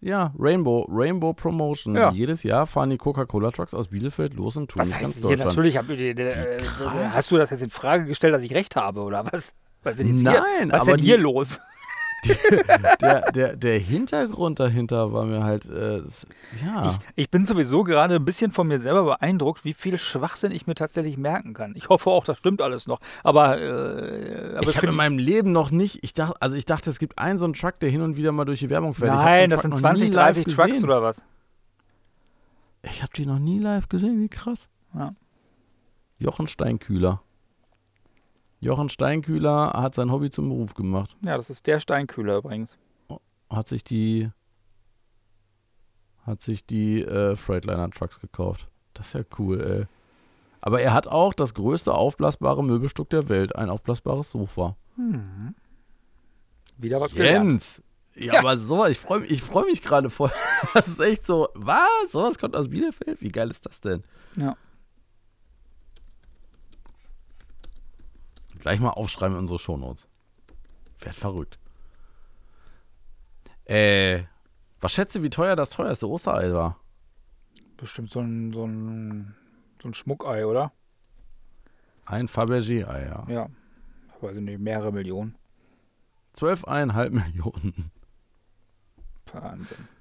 Ja, 0.00 0.32
Rainbow, 0.38 0.86
Rainbow 0.90 1.32
Promotion. 1.32 1.94
Ja. 1.96 2.10
Jedes 2.12 2.42
Jahr 2.42 2.66
fahren 2.66 2.90
die 2.90 2.98
Coca-Cola 2.98 3.50
Trucks 3.50 3.74
aus 3.74 3.88
Bielefeld 3.88 4.34
los 4.34 4.56
und 4.56 4.70
tun 4.70 4.80
Was 4.82 4.90
durch 4.90 5.00
ganz 5.00 5.14
heißt 5.16 5.26
hier? 5.26 5.36
Natürlich 5.38 5.76
hab, 5.78 5.88
äh, 5.88 6.56
krass. 6.58 7.14
hast 7.16 7.30
du 7.30 7.38
das 7.38 7.50
jetzt 7.50 7.62
in 7.62 7.70
Frage 7.70 8.04
gestellt, 8.04 8.34
dass 8.34 8.42
ich 8.42 8.54
recht 8.54 8.76
habe, 8.76 9.00
oder 9.02 9.24
was? 9.32 9.54
Was 9.82 9.94
ist 9.94 10.00
denn 10.00 10.14
jetzt 10.14 10.22
Nein, 10.22 10.34
hier? 10.62 10.72
Was 10.72 10.82
ist 10.82 10.88
denn 10.88 10.98
hier 11.00 11.16
die- 11.16 11.22
los? 11.22 11.60
Der, 13.00 13.30
der, 13.32 13.56
der 13.56 13.78
Hintergrund 13.78 14.58
dahinter 14.60 15.12
war 15.12 15.24
mir 15.24 15.44
halt, 15.44 15.66
äh, 15.66 16.02
das, 16.02 16.26
ja. 16.64 16.90
Ich, 16.90 17.24
ich 17.24 17.30
bin 17.30 17.44
sowieso 17.44 17.84
gerade 17.84 18.16
ein 18.16 18.24
bisschen 18.24 18.50
von 18.50 18.66
mir 18.66 18.80
selber 18.80 19.04
beeindruckt, 19.04 19.64
wie 19.64 19.74
viel 19.74 19.98
Schwachsinn 19.98 20.52
ich 20.52 20.66
mir 20.66 20.74
tatsächlich 20.74 21.16
merken 21.16 21.54
kann. 21.54 21.74
Ich 21.76 21.88
hoffe 21.88 22.10
auch, 22.10 22.24
das 22.24 22.38
stimmt 22.38 22.62
alles 22.62 22.86
noch. 22.86 23.00
Aber, 23.22 23.60
äh, 23.60 24.56
aber 24.56 24.68
ich 24.68 24.76
habe 24.76 24.88
in 24.88 24.94
meinem 24.94 25.18
Leben 25.18 25.52
noch 25.52 25.70
nicht, 25.70 26.02
ich 26.02 26.14
dachte, 26.14 26.40
also 26.40 26.56
ich 26.56 26.64
dachte, 26.64 26.90
es 26.90 26.98
gibt 26.98 27.18
einen 27.18 27.38
so 27.38 27.44
einen 27.44 27.54
Truck, 27.54 27.78
der 27.80 27.90
hin 27.90 28.00
und 28.00 28.16
wieder 28.16 28.32
mal 28.32 28.44
durch 28.44 28.60
die 28.60 28.70
Werbung 28.70 28.94
fährt. 28.94 29.14
Nein, 29.14 29.50
das 29.50 29.62
sind 29.62 29.76
20, 29.76 30.10
30 30.10 30.44
Trucks 30.46 30.68
gesehen. 30.68 30.84
oder 30.84 31.02
was? 31.02 31.22
Ich 32.82 33.02
habe 33.02 33.12
die 33.16 33.26
noch 33.26 33.38
nie 33.38 33.58
live 33.58 33.88
gesehen, 33.88 34.20
wie 34.20 34.28
krass. 34.28 34.68
Ja. 34.94 35.14
Jochen 36.18 36.46
Steinkühler. 36.46 37.22
Jochen 38.60 38.88
Steinkühler 38.88 39.72
hat 39.74 39.94
sein 39.94 40.10
Hobby 40.10 40.30
zum 40.30 40.48
Beruf 40.48 40.74
gemacht. 40.74 41.16
Ja, 41.24 41.36
das 41.36 41.50
ist 41.50 41.66
der 41.66 41.80
Steinkühler 41.80 42.38
übrigens. 42.38 42.78
Hat 43.50 43.68
sich 43.68 43.84
die 43.84 44.30
hat 46.24 46.42
sich 46.42 46.66
die 46.66 47.02
äh, 47.02 47.36
Freightliner 47.36 47.88
Trucks 47.90 48.18
gekauft. 48.18 48.68
Das 48.94 49.08
ist 49.08 49.12
ja 49.12 49.20
cool, 49.38 49.60
ey. 49.60 49.86
Aber 50.60 50.80
er 50.80 50.92
hat 50.92 51.06
auch 51.06 51.32
das 51.32 51.54
größte 51.54 51.94
aufblasbare 51.94 52.64
Möbelstück 52.64 53.10
der 53.10 53.28
Welt, 53.28 53.54
ein 53.54 53.70
aufblasbares 53.70 54.32
Sofa. 54.32 54.76
Hm. 54.96 55.54
Wieder 56.76 57.00
was 57.00 57.14
Jens. 57.14 57.82
Ja, 58.16 58.32
ja, 58.32 58.38
aber 58.40 58.58
so, 58.58 58.86
ich 58.86 58.98
freue 58.98 59.24
ich 59.26 59.42
freu 59.42 59.64
mich 59.64 59.82
gerade 59.82 60.10
voll. 60.10 60.32
Das 60.74 60.88
ist 60.88 61.00
echt 61.00 61.24
so, 61.24 61.48
was? 61.54 62.10
Sowas 62.10 62.38
kommt 62.38 62.56
aus 62.56 62.68
Bielefeld? 62.70 63.20
Wie 63.20 63.30
geil 63.30 63.50
ist 63.50 63.66
das 63.66 63.80
denn? 63.80 64.02
Ja. 64.36 64.56
Gleich 68.66 68.80
mal 68.80 68.90
aufschreiben 68.90 69.36
in 69.36 69.42
unsere 69.42 69.60
Shownotes. 69.60 70.08
Werd 70.98 71.14
verrückt. 71.14 71.56
Äh, 73.64 74.24
was 74.80 74.92
schätzt 74.92 75.14
du, 75.14 75.22
wie 75.22 75.30
teuer 75.30 75.54
das 75.54 75.70
teuerste 75.70 76.08
Osterei 76.08 76.52
war? 76.52 76.80
Bestimmt 77.76 78.10
so 78.10 78.18
ein, 78.18 78.52
so 78.52 78.66
ein, 78.66 79.36
so 79.80 79.88
ein 79.88 79.94
Schmuckei, 79.94 80.44
oder? 80.46 80.72
Ein 82.06 82.26
Fabergé-Ei, 82.26 83.04
ja. 83.04 83.24
Ja, 83.28 83.48
aber 84.16 84.32
nicht 84.32 84.58
mehrere 84.58 84.90
Millionen. 84.90 85.36
Zwölfeinhalb 86.32 87.12
Millionen. 87.12 87.92
Wahnsinn 89.32 89.95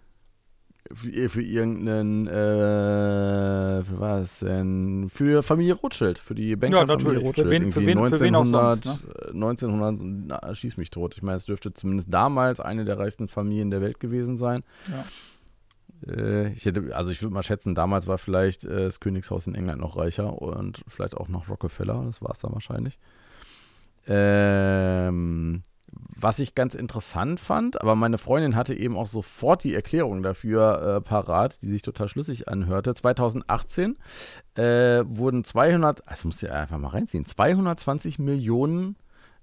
für, 0.94 1.30
für 1.30 1.42
irgendeinen, 1.42 2.28
äh, 2.28 3.84
für 3.84 4.00
was 4.00 4.40
denn? 4.40 5.10
Für 5.10 5.42
Familie 5.44 5.74
Rothschild, 5.74 6.20
für 6.20 6.36
die 6.36 6.56
Banker 6.56 6.80
ja, 6.80 6.86
Familie 6.86 7.20
Rothschild. 7.20 7.48
Für 7.48 7.52
wen, 7.52 7.72
für 7.72 7.86
wen, 7.86 7.98
1900, 7.98 8.18
für 8.18 8.24
wen 8.24 8.36
auch 8.36 8.46
sonst, 8.46 8.86
ne? 8.86 9.32
1900, 9.34 10.02
na, 10.44 10.56
schieß 10.56 10.78
mich 10.78 10.90
tot. 10.92 11.16
Ich 11.16 11.24
meine, 11.24 11.38
es 11.38 11.46
dürfte 11.46 11.74
zumindest 11.74 12.14
damals 12.14 12.60
eine 12.60 12.86
der 12.86 13.00
reichsten 13.00 13.28
Familien 13.28 13.72
der 13.72 13.82
Welt 13.82 14.00
gewesen 14.00 14.38
sein. 14.38 14.64
Ja. 14.90 16.12
Äh, 16.12 16.52
ich 16.54 16.66
hätte, 16.66 16.96
also 16.96 17.10
ich 17.10 17.22
würde 17.22 17.34
mal 17.34 17.44
schätzen, 17.44 17.76
damals 17.76 18.08
war 18.08 18.18
vielleicht 18.18 18.66
äh, 18.66 18.86
das 18.86 19.00
Königshaus 19.00 19.48
in 19.48 19.56
England 19.56 19.82
noch 19.82 19.98
reicher 19.98 20.42
und 20.42 20.84
vielleicht 20.88 21.16
auch 21.16 21.30
noch 21.30 21.50
Rockefeller, 21.50 22.04
das 22.06 22.22
war 22.22 22.32
es 22.32 22.40
dann 22.40 22.54
wahrscheinlich. 22.54 23.00
Ähm, 24.08 25.64
was 25.88 26.40
ich 26.40 26.56
ganz 26.56 26.76
interessant 26.76 27.40
fand, 27.40 27.82
aber 27.82 27.96
meine 27.96 28.18
Freundin 28.18 28.56
hatte 28.56 28.74
eben 28.74 28.98
auch 28.98 29.08
sofort 29.08 29.64
die 29.64 29.76
Erklärung 29.76 30.24
dafür 30.24 30.98
äh, 30.98 31.02
parat, 31.02 31.62
die 31.62 31.68
sich 31.68 31.82
total 31.82 32.08
schlüssig 32.08 32.48
anhörte. 32.48 32.94
2018 32.94 33.98
äh, 34.56 35.04
wurden 35.06 35.44
200, 35.44 36.02
das 36.08 36.26
muss 36.26 36.42
ja 36.42 36.52
einfach 36.52 36.78
mal 36.78 36.90
reinziehen, 36.90 37.26
220 37.26 38.20
Millionen 38.20 38.96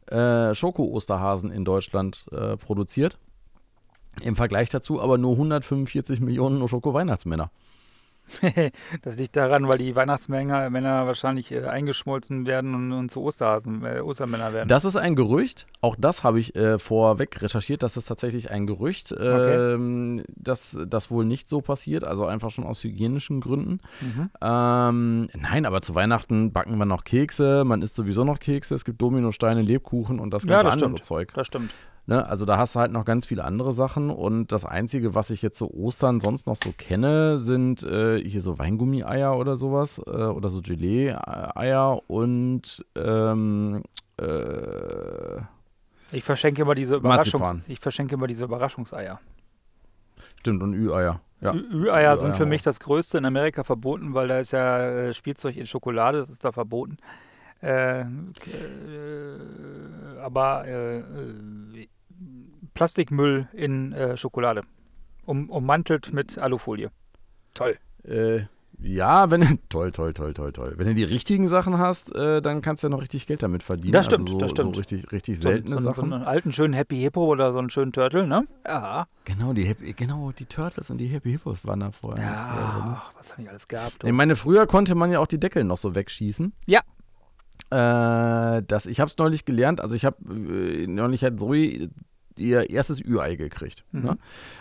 äh, 0.06 0.54
Schoko-Osterhasen 0.54 1.50
in 1.50 1.64
Deutschland 1.64 2.26
äh, 2.32 2.56
produziert. 2.56 3.18
Im 4.22 4.36
Vergleich 4.36 4.68
dazu 4.68 5.00
aber 5.00 5.18
nur 5.18 5.32
145 5.32 6.20
Millionen 6.20 6.66
Schoko-Weihnachtsmänner. 6.66 7.50
das 9.02 9.18
liegt 9.18 9.36
daran, 9.36 9.68
weil 9.68 9.78
die 9.78 9.94
Weihnachtsmänner 9.94 10.70
Männer 10.70 11.06
wahrscheinlich 11.06 11.52
äh, 11.52 11.64
eingeschmolzen 11.64 12.46
werden 12.46 12.74
und, 12.74 12.92
und, 12.92 13.10
zu 13.10 13.22
Osterhasen, 13.22 13.84
äh, 13.84 14.00
Ostermänner 14.00 14.52
werden. 14.52 14.68
Das 14.68 14.84
ist 14.84 14.96
ein 14.96 15.14
Gerücht. 15.16 15.66
Auch 15.80 15.96
das 15.98 16.24
habe 16.24 16.40
ich 16.40 16.54
äh, 16.56 16.78
vorweg 16.78 17.42
recherchiert. 17.42 17.82
Das 17.82 17.96
ist 17.96 18.06
tatsächlich 18.06 18.50
ein 18.50 18.66
Gerücht, 18.66 19.12
okay. 19.12 19.74
ähm, 19.74 20.24
dass 20.34 20.76
das 20.86 21.10
wohl 21.10 21.24
nicht 21.24 21.48
so 21.48 21.60
passiert. 21.60 22.04
Also 22.04 22.26
einfach 22.26 22.50
schon 22.50 22.64
aus 22.64 22.82
hygienischen 22.82 23.40
Gründen. 23.40 23.80
Mhm. 24.00 24.30
Ähm, 24.40 25.20
nein, 25.38 25.66
aber 25.66 25.80
zu 25.82 25.94
Weihnachten 25.94 26.52
backen 26.52 26.76
wir 26.78 26.86
noch 26.86 27.04
Kekse. 27.04 27.64
Man 27.64 27.82
isst 27.82 27.94
sowieso 27.94 28.24
noch 28.24 28.38
Kekse. 28.38 28.74
Es 28.74 28.84
gibt 28.84 29.02
Dominosteine, 29.02 29.62
Lebkuchen 29.62 30.18
und 30.18 30.30
das 30.32 30.42
ganze 30.42 30.52
ja, 30.52 30.62
das 30.62 30.74
andere 30.74 30.90
stimmt. 30.90 31.04
Zeug. 31.04 31.32
Das 31.34 31.46
stimmt. 31.46 31.70
Ne, 32.12 32.28
also 32.28 32.44
da 32.44 32.58
hast 32.58 32.74
du 32.74 32.80
halt 32.80 32.92
noch 32.92 33.06
ganz 33.06 33.24
viele 33.24 33.42
andere 33.42 33.72
Sachen 33.72 34.10
und 34.10 34.52
das 34.52 34.66
Einzige, 34.66 35.14
was 35.14 35.30
ich 35.30 35.40
jetzt 35.40 35.56
so 35.56 35.70
Ostern 35.70 36.20
sonst 36.20 36.46
noch 36.46 36.56
so 36.56 36.70
kenne, 36.76 37.38
sind 37.38 37.82
äh, 37.84 38.22
hier 38.22 38.42
so 38.42 38.58
Weingummi-Eier 38.58 39.34
oder 39.38 39.56
sowas 39.56 39.98
äh, 40.06 40.10
oder 40.10 40.50
so 40.50 40.60
Gelee-Eier 40.60 42.02
und 42.08 42.84
ähm, 42.96 43.82
äh, 44.20 45.36
ich 46.14 46.22
verschenke 46.22 46.60
immer 46.60 46.74
diese 46.74 46.96
Überraschungs 46.96 47.62
ich 47.66 47.80
verschenke 47.80 48.16
immer 48.16 48.26
diese 48.26 48.44
Überraschungseier. 48.44 49.18
Stimmt 50.38 50.62
und 50.62 50.74
Ü-Eier. 50.74 51.18
Ja. 51.40 51.54
Ü-Eier 51.54 52.18
sind 52.18 52.36
für 52.36 52.44
mich 52.44 52.60
das 52.60 52.78
Größte 52.78 53.16
in 53.16 53.24
Amerika 53.24 53.64
verboten, 53.64 54.12
weil 54.12 54.28
da 54.28 54.38
ist 54.38 54.50
ja 54.50 54.80
äh, 54.80 55.14
Spielzeug 55.14 55.56
in 55.56 55.64
Schokolade, 55.64 56.18
das 56.18 56.28
ist 56.28 56.44
da 56.44 56.52
verboten. 56.52 56.98
Äh, 57.62 58.00
äh, 58.00 58.04
aber 60.20 60.66
äh, 60.66 60.98
äh, 60.98 61.88
Plastikmüll 62.74 63.48
in 63.52 63.92
äh, 63.92 64.16
Schokolade. 64.16 64.62
Um, 65.24 65.50
ummantelt 65.50 66.12
mit 66.12 66.38
Alufolie. 66.38 66.90
Toll. 67.54 67.78
Äh, 68.04 68.44
ja, 68.80 69.30
wenn 69.30 69.60
toll, 69.68 69.92
toll, 69.92 70.12
toll, 70.12 70.34
toll, 70.34 70.52
toll. 70.52 70.74
Wenn 70.76 70.88
du 70.88 70.94
die 70.94 71.04
richtigen 71.04 71.46
Sachen 71.46 71.78
hast, 71.78 72.14
äh, 72.14 72.42
dann 72.42 72.60
kannst 72.60 72.82
du 72.82 72.88
ja 72.88 72.90
noch 72.90 73.02
richtig 73.02 73.26
Geld 73.26 73.42
damit 73.42 73.62
verdienen. 73.62 73.92
Das 73.92 74.06
stimmt, 74.06 74.28
also 74.28 74.32
so, 74.32 74.38
das 74.38 74.50
stimmt. 74.50 74.74
So 74.74 74.80
richtig, 74.80 75.12
richtig 75.12 75.38
seltene 75.38 75.76
so, 75.76 75.78
so, 75.78 75.92
Sachen. 75.92 76.10
So 76.10 76.14
einen 76.16 76.24
alten 76.24 76.52
schönen 76.52 76.74
Happy 76.74 76.96
Hippo 76.96 77.24
oder 77.24 77.52
so 77.52 77.58
einen 77.58 77.70
schönen 77.70 77.92
Turtle, 77.92 78.26
ne? 78.26 78.46
Ja. 78.66 79.06
Genau, 79.24 79.52
die 79.52 79.64
Happy, 79.64 79.92
genau, 79.92 80.32
die 80.32 80.46
Turtles 80.46 80.90
und 80.90 80.98
die 80.98 81.06
Happy 81.06 81.30
Hippos 81.30 81.64
waren 81.64 81.80
da 81.80 81.92
vorher. 81.92 82.24
Ja, 82.24 82.98
ach, 82.98 83.12
was 83.16 83.32
haben 83.32 83.44
die 83.44 83.48
alles 83.48 83.68
gehabt? 83.68 84.02
Ich 84.02 84.12
meine, 84.12 84.34
früher 84.34 84.66
konnte 84.66 84.94
man 84.96 85.12
ja 85.12 85.20
auch 85.20 85.28
die 85.28 85.38
Deckel 85.38 85.62
noch 85.62 85.78
so 85.78 85.94
wegschießen. 85.94 86.52
Ja, 86.66 86.80
äh, 87.70 88.62
das, 88.66 88.86
ich 88.86 89.00
habe 89.00 89.10
es 89.10 89.16
neulich 89.16 89.44
gelernt, 89.44 89.80
also 89.80 89.94
ich 89.94 90.04
habe 90.04 90.16
äh, 90.28 90.86
neulich 90.86 91.24
hat 91.24 91.38
Zoe 91.38 91.88
ihr 92.38 92.70
erstes 92.70 93.00
Ü-Ei 93.00 93.36
gekriegt. 93.36 93.84
Mhm. 93.92 94.02
Ne? 94.02 94.18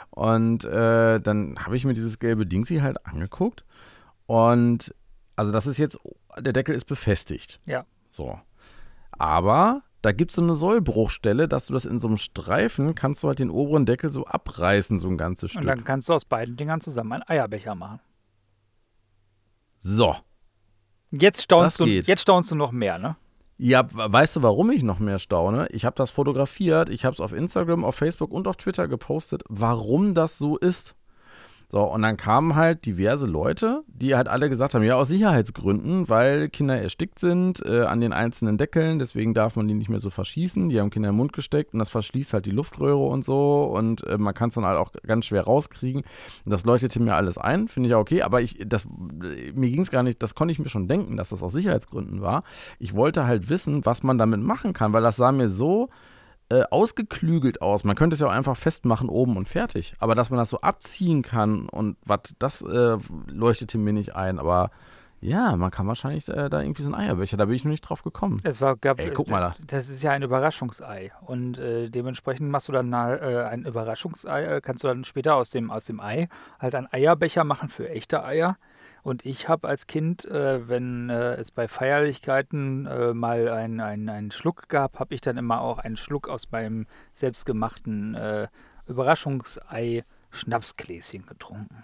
Und 0.10 0.66
äh, 0.66 1.20
dann 1.20 1.58
habe 1.60 1.76
ich 1.76 1.86
mir 1.86 1.94
dieses 1.94 2.20
gelbe 2.20 2.46
Dingsi 2.46 2.78
halt 2.78 3.06
angeguckt. 3.06 3.64
Und 4.26 4.94
also 5.36 5.52
das 5.52 5.68
ist 5.68 5.78
jetzt, 5.78 6.00
der 6.38 6.54
Deckel 6.54 6.76
ist 6.76 6.86
befestigt. 6.86 7.60
Ja. 7.66 7.86
So. 8.10 8.40
Aber 9.12 9.84
da 10.02 10.12
gibt 10.12 10.32
es 10.32 10.36
so 10.36 10.42
eine 10.42 10.56
Sollbruchstelle, 10.56 11.48
dass 11.48 11.68
du 11.68 11.74
das 11.74 11.86
in 11.86 12.00
so 12.00 12.08
einem 12.08 12.18
Streifen 12.18 12.96
kannst 12.96 13.24
du 13.24 13.28
halt 13.28 13.40
den 13.40 13.52
oberen 13.52 13.86
Deckel 13.86 14.12
so 14.12 14.26
abreißen, 14.26 14.98
so 14.98 15.08
ein 15.08 15.18
ganzes 15.18 15.52
Stück. 15.52 15.62
Und 15.62 15.68
dann 15.68 15.84
kannst 15.84 16.10
du 16.10 16.14
aus 16.14 16.26
beiden 16.26 16.58
Dingern 16.58 16.82
zusammen 16.82 17.14
einen 17.14 17.24
Eierbecher 17.28 17.76
machen. 17.76 18.00
So. 19.78 20.16
Jetzt 21.12 21.42
staunst, 21.42 21.80
du, 21.80 21.86
jetzt 21.86 22.22
staunst 22.22 22.52
du 22.52 22.56
noch 22.56 22.72
mehr, 22.72 22.98
ne? 22.98 23.16
Ja, 23.64 23.86
weißt 23.91 24.38
du, 24.38 24.41
warum 24.41 24.72
ich 24.72 24.82
noch 24.82 24.97
mehr 24.97 25.20
staune? 25.20 25.68
Ich 25.70 25.86
habe 25.86 25.95
das 25.95 26.09
fotografiert, 26.09 26.89
ich 26.89 27.05
habe 27.05 27.14
es 27.14 27.20
auf 27.20 27.32
Instagram, 27.32 27.86
auf 27.86 27.93
Facebook 27.93 28.32
und 28.32 28.47
auf 28.47 28.55
Twitter 28.55 28.88
gepostet, 28.88 29.43
warum 29.49 30.16
das 30.16 30.39
so 30.39 30.57
ist. 30.57 30.95
So, 31.72 31.84
und 31.84 32.02
dann 32.02 32.18
kamen 32.18 32.58
halt 32.58 32.86
diverse 32.86 33.26
Leute, 33.26 33.84
die 33.88 34.14
halt 34.14 34.28
alle 34.28 34.50
gesagt 34.50 34.76
haben, 34.76 34.84
ja, 34.84 34.96
aus 34.96 35.08
Sicherheitsgründen, 35.08 36.10
weil 36.10 36.50
Kinder 36.50 36.78
erstickt 36.78 37.18
sind 37.18 37.66
äh, 37.66 37.84
an 37.84 38.02
den 38.02 38.12
einzelnen 38.12 38.58
Deckeln, 38.58 39.00
deswegen 39.00 39.34
darf 39.34 39.56
man 39.56 39.70
die 39.70 39.74
nicht 39.74 39.88
mehr 39.88 40.00
so 40.00 40.10
verschießen. 40.10 40.68
Die 40.68 40.82
haben 40.82 40.90
Kinder 40.90 41.08
im 41.08 41.16
Mund 41.16 41.32
gesteckt 41.32 41.72
und 41.72 41.80
das 41.80 41.90
verschließt 41.90 42.34
halt 42.34 42.46
die 42.46 42.52
Luftröhre 42.52 42.98
und 42.98 43.24
so 43.24 43.64
und 43.74 44.06
äh, 44.06 44.18
man 44.18 44.34
kann 44.34 44.50
es 44.50 44.56
dann 44.56 44.66
halt 44.66 44.78
auch 44.78 44.92
ganz 45.08 45.28
schwer 45.28 45.46
rauskriegen. 45.46 46.04
Das 46.46 46.66
leuchtete 46.66 47.02
mir 47.02 47.16
alles 47.16 47.38
ein, 47.38 47.70
finde 47.70 47.88
ich 47.88 47.92
ja 47.92 48.00
okay, 48.00 48.22
aber 48.22 48.42
ich, 48.42 48.58
das, 48.66 48.86
mir 48.90 49.70
ging 49.70 49.84
es 49.84 49.92
gar 49.92 50.04
nicht, 50.04 50.22
das 50.22 50.36
konnte 50.36 50.52
ich 50.52 50.60
mir 50.60 50.68
schon 50.68 50.90
denken, 50.90 51.16
dass 51.16 51.30
das 51.30 51.42
aus 51.42 51.54
Sicherheitsgründen 51.54 52.20
war. 52.20 52.44
Ich 52.80 52.96
wollte 52.96 53.26
halt 53.26 53.50
wissen, 53.50 53.86
was 53.86 54.04
man 54.04 54.18
damit 54.18 54.42
machen 54.42 54.74
kann, 54.74 54.92
weil 54.92 55.04
das 55.04 55.16
sah 55.16 55.32
mir 55.32 55.48
so 55.48 55.88
äh, 56.52 56.64
ausgeklügelt 56.70 57.62
aus. 57.62 57.86
Man 57.86 57.95
könnte 57.95 58.16
es 58.16 58.20
ja 58.20 58.28
auch 58.28 58.32
einfach 58.32 58.58
festmachen 58.58 59.08
oben 59.08 59.38
und 59.38 59.47
fertig. 59.47 59.93
Aber 59.99 60.16
dass 60.16 60.30
man 60.30 60.38
das 60.38 60.49
so 60.49 60.60
abziehen 60.60 61.22
kann 61.22 61.70
und 61.70 61.95
was, 62.04 62.20
das 62.39 62.62
äh, 62.62 62.97
leuchtete 63.28 63.78
mir 63.78 63.93
nicht 63.93 64.16
ein. 64.16 64.38
Aber 64.38 64.70
ja, 65.22 65.56
man 65.56 65.72
kann 65.72 65.88
wahrscheinlich 65.88 66.28
äh, 66.28 66.49
da 66.49 66.62
irgendwie 66.62 66.82
so 66.82 66.89
ein 66.89 66.95
Eierbecher, 66.95 67.38
da 67.38 67.45
bin 67.45 67.56
ich 67.56 67.64
noch 67.64 67.72
nicht 67.72 67.82
drauf 67.82 68.04
gekommen. 68.04 68.41
Es 68.43 68.60
war, 68.60 68.76
gab, 68.76 68.99
Ey, 68.99 69.12
guck 69.12 69.30
mal 69.30 69.39
da. 69.39 69.56
Das 69.66 69.88
ist 69.88 70.04
ja 70.04 70.12
ein 70.12 70.24
Überraschungsei. 70.24 71.14
Und 71.22 71.58
äh, 71.58 71.89
dementsprechend 71.89 72.49
machst 72.49 72.68
du 72.68 72.74
dann 72.74 72.91
äh, 72.91 73.47
ein 73.49 73.64
Überraschungsei, 73.64 74.43
äh, 74.43 74.62
kannst 74.62 74.84
du 74.84 74.89
dann 74.89 75.06
später 75.06 75.36
aus 75.36 75.52
dem, 75.52 75.72
aus 75.72 75.86
dem 75.86 76.02
Ei 76.02 76.28
halt 76.60 76.76
einen 76.76 76.88
Eierbecher 76.91 77.45
machen 77.45 77.70
für 77.70 77.88
echte 77.88 78.26
Eier. 78.26 78.58
Und 79.04 79.26
ich 79.26 79.49
habe 79.49 79.68
als 79.68 79.88
Kind, 79.88 80.24
äh, 80.26 80.70
wenn 80.70 81.10
äh, 81.10 81.34
es 81.34 81.49
bei 81.52 81.68
Feierlichkeiten 81.68 82.86
äh, 82.86 83.14
mal 83.14 83.49
einen 83.49 84.10
ein 84.10 84.32
Schluck 84.32 84.70
gab, 84.70 84.99
habe 84.99 85.14
ich 85.16 85.22
dann 85.22 85.38
immer 85.38 85.62
auch 85.62 85.80
einen 85.80 85.97
Schluck 85.97 86.30
aus 86.30 86.52
meinem 86.52 86.86
selbstgemachten 87.14 88.14
äh, 88.16 88.47
Überraschungsei-Schnapsgläschen 88.88 91.26
getrunken. 91.26 91.84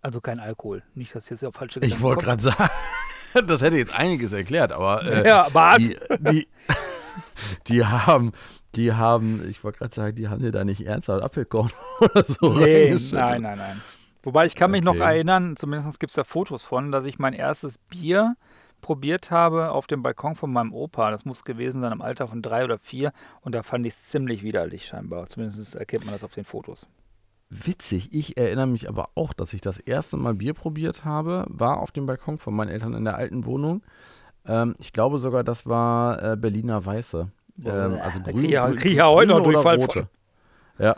Also 0.00 0.20
kein 0.20 0.38
Alkohol. 0.38 0.84
Nicht, 0.94 1.16
dass 1.16 1.28
jetzt 1.28 1.44
auf 1.44 1.56
falsche 1.56 1.80
Gedanken 1.80 1.96
Ich 1.96 2.02
wollte 2.02 2.24
gerade 2.24 2.42
sagen, 2.42 2.70
das 3.46 3.62
hätte 3.62 3.76
jetzt 3.76 3.98
einiges 3.98 4.32
erklärt, 4.32 4.70
aber. 4.70 5.04
Äh, 5.04 5.26
ja, 5.26 5.48
was? 5.52 5.78
Die, 5.78 5.96
die, 6.20 6.46
die, 7.66 7.84
haben, 7.84 8.30
die 8.76 8.92
haben, 8.92 9.44
ich 9.48 9.64
wollte 9.64 9.78
gerade 9.78 9.94
sagen, 9.94 10.14
die 10.14 10.28
haben 10.28 10.42
dir 10.42 10.52
da 10.52 10.64
nicht 10.64 10.86
ernsthaft 10.86 11.24
Apfelkorn 11.24 11.72
oder 12.00 12.24
so 12.24 12.52
Nee, 12.52 12.96
nein, 13.10 13.42
nein, 13.42 13.58
nein. 13.58 13.82
Wobei 14.26 14.44
ich 14.44 14.56
kann 14.56 14.72
mich 14.72 14.86
okay. 14.86 14.98
noch 14.98 15.04
erinnern, 15.04 15.56
zumindest 15.56 16.00
gibt 16.00 16.10
es 16.10 16.16
da 16.16 16.24
Fotos 16.24 16.64
von, 16.64 16.90
dass 16.90 17.06
ich 17.06 17.18
mein 17.18 17.32
erstes 17.32 17.78
Bier 17.78 18.36
probiert 18.80 19.30
habe 19.30 19.70
auf 19.70 19.86
dem 19.86 20.02
Balkon 20.02 20.34
von 20.34 20.52
meinem 20.52 20.72
Opa. 20.72 21.10
Das 21.10 21.24
muss 21.24 21.44
gewesen 21.44 21.80
sein 21.80 21.92
im 21.92 22.02
Alter 22.02 22.28
von 22.28 22.42
drei 22.42 22.64
oder 22.64 22.78
vier. 22.78 23.12
Und 23.40 23.54
da 23.54 23.62
fand 23.62 23.86
ich 23.86 23.94
es 23.94 24.04
ziemlich 24.04 24.42
widerlich 24.42 24.86
scheinbar. 24.86 25.26
Zumindest 25.26 25.74
erkennt 25.74 26.04
man 26.04 26.14
das 26.14 26.24
auf 26.24 26.34
den 26.34 26.44
Fotos. 26.44 26.86
Witzig, 27.48 28.12
ich 28.12 28.36
erinnere 28.36 28.66
mich 28.66 28.88
aber 28.88 29.10
auch, 29.14 29.32
dass 29.32 29.52
ich 29.52 29.60
das 29.60 29.78
erste 29.78 30.16
Mal 30.16 30.34
Bier 30.34 30.52
probiert 30.52 31.04
habe, 31.04 31.44
war 31.48 31.78
auf 31.78 31.92
dem 31.92 32.06
Balkon 32.06 32.38
von 32.38 32.54
meinen 32.54 32.70
Eltern 32.70 32.94
in 32.94 33.04
der 33.04 33.16
alten 33.16 33.46
Wohnung. 33.46 33.82
Ähm, 34.44 34.74
ich 34.78 34.92
glaube 34.92 35.18
sogar, 35.18 35.44
das 35.44 35.66
war 35.66 36.32
äh, 36.32 36.36
Berliner 36.36 36.84
Weiße. 36.84 37.30
Ähm, 37.64 37.98
also 38.02 38.20
grün, 38.20 38.36
krieg 38.36 38.50
ja, 38.50 38.70
krieg 38.72 38.96
ja 38.96 39.06
heute 39.06 39.30
noch 39.30 39.42
Durchfall 39.42 39.76
rote. 39.76 40.08
Ja. 40.78 40.96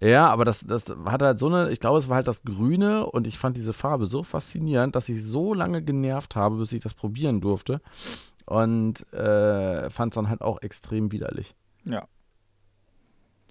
Ja, 0.00 0.26
aber 0.26 0.44
das, 0.44 0.60
das 0.60 0.94
hat 1.06 1.22
halt 1.22 1.38
so 1.38 1.46
eine, 1.46 1.70
ich 1.70 1.80
glaube, 1.80 1.98
es 1.98 2.08
war 2.08 2.16
halt 2.16 2.26
das 2.26 2.42
Grüne 2.42 3.06
und 3.06 3.26
ich 3.26 3.38
fand 3.38 3.56
diese 3.56 3.72
Farbe 3.72 4.06
so 4.06 4.22
faszinierend, 4.22 4.94
dass 4.94 5.08
ich 5.08 5.24
so 5.24 5.54
lange 5.54 5.82
genervt 5.82 6.36
habe, 6.36 6.56
bis 6.56 6.72
ich 6.72 6.82
das 6.82 6.94
probieren 6.94 7.40
durfte. 7.40 7.80
Und 8.44 9.10
äh, 9.12 9.88
fand 9.90 10.12
es 10.12 10.14
dann 10.14 10.28
halt 10.28 10.42
auch 10.42 10.60
extrem 10.62 11.12
widerlich. 11.12 11.54
Ja. 11.84 12.06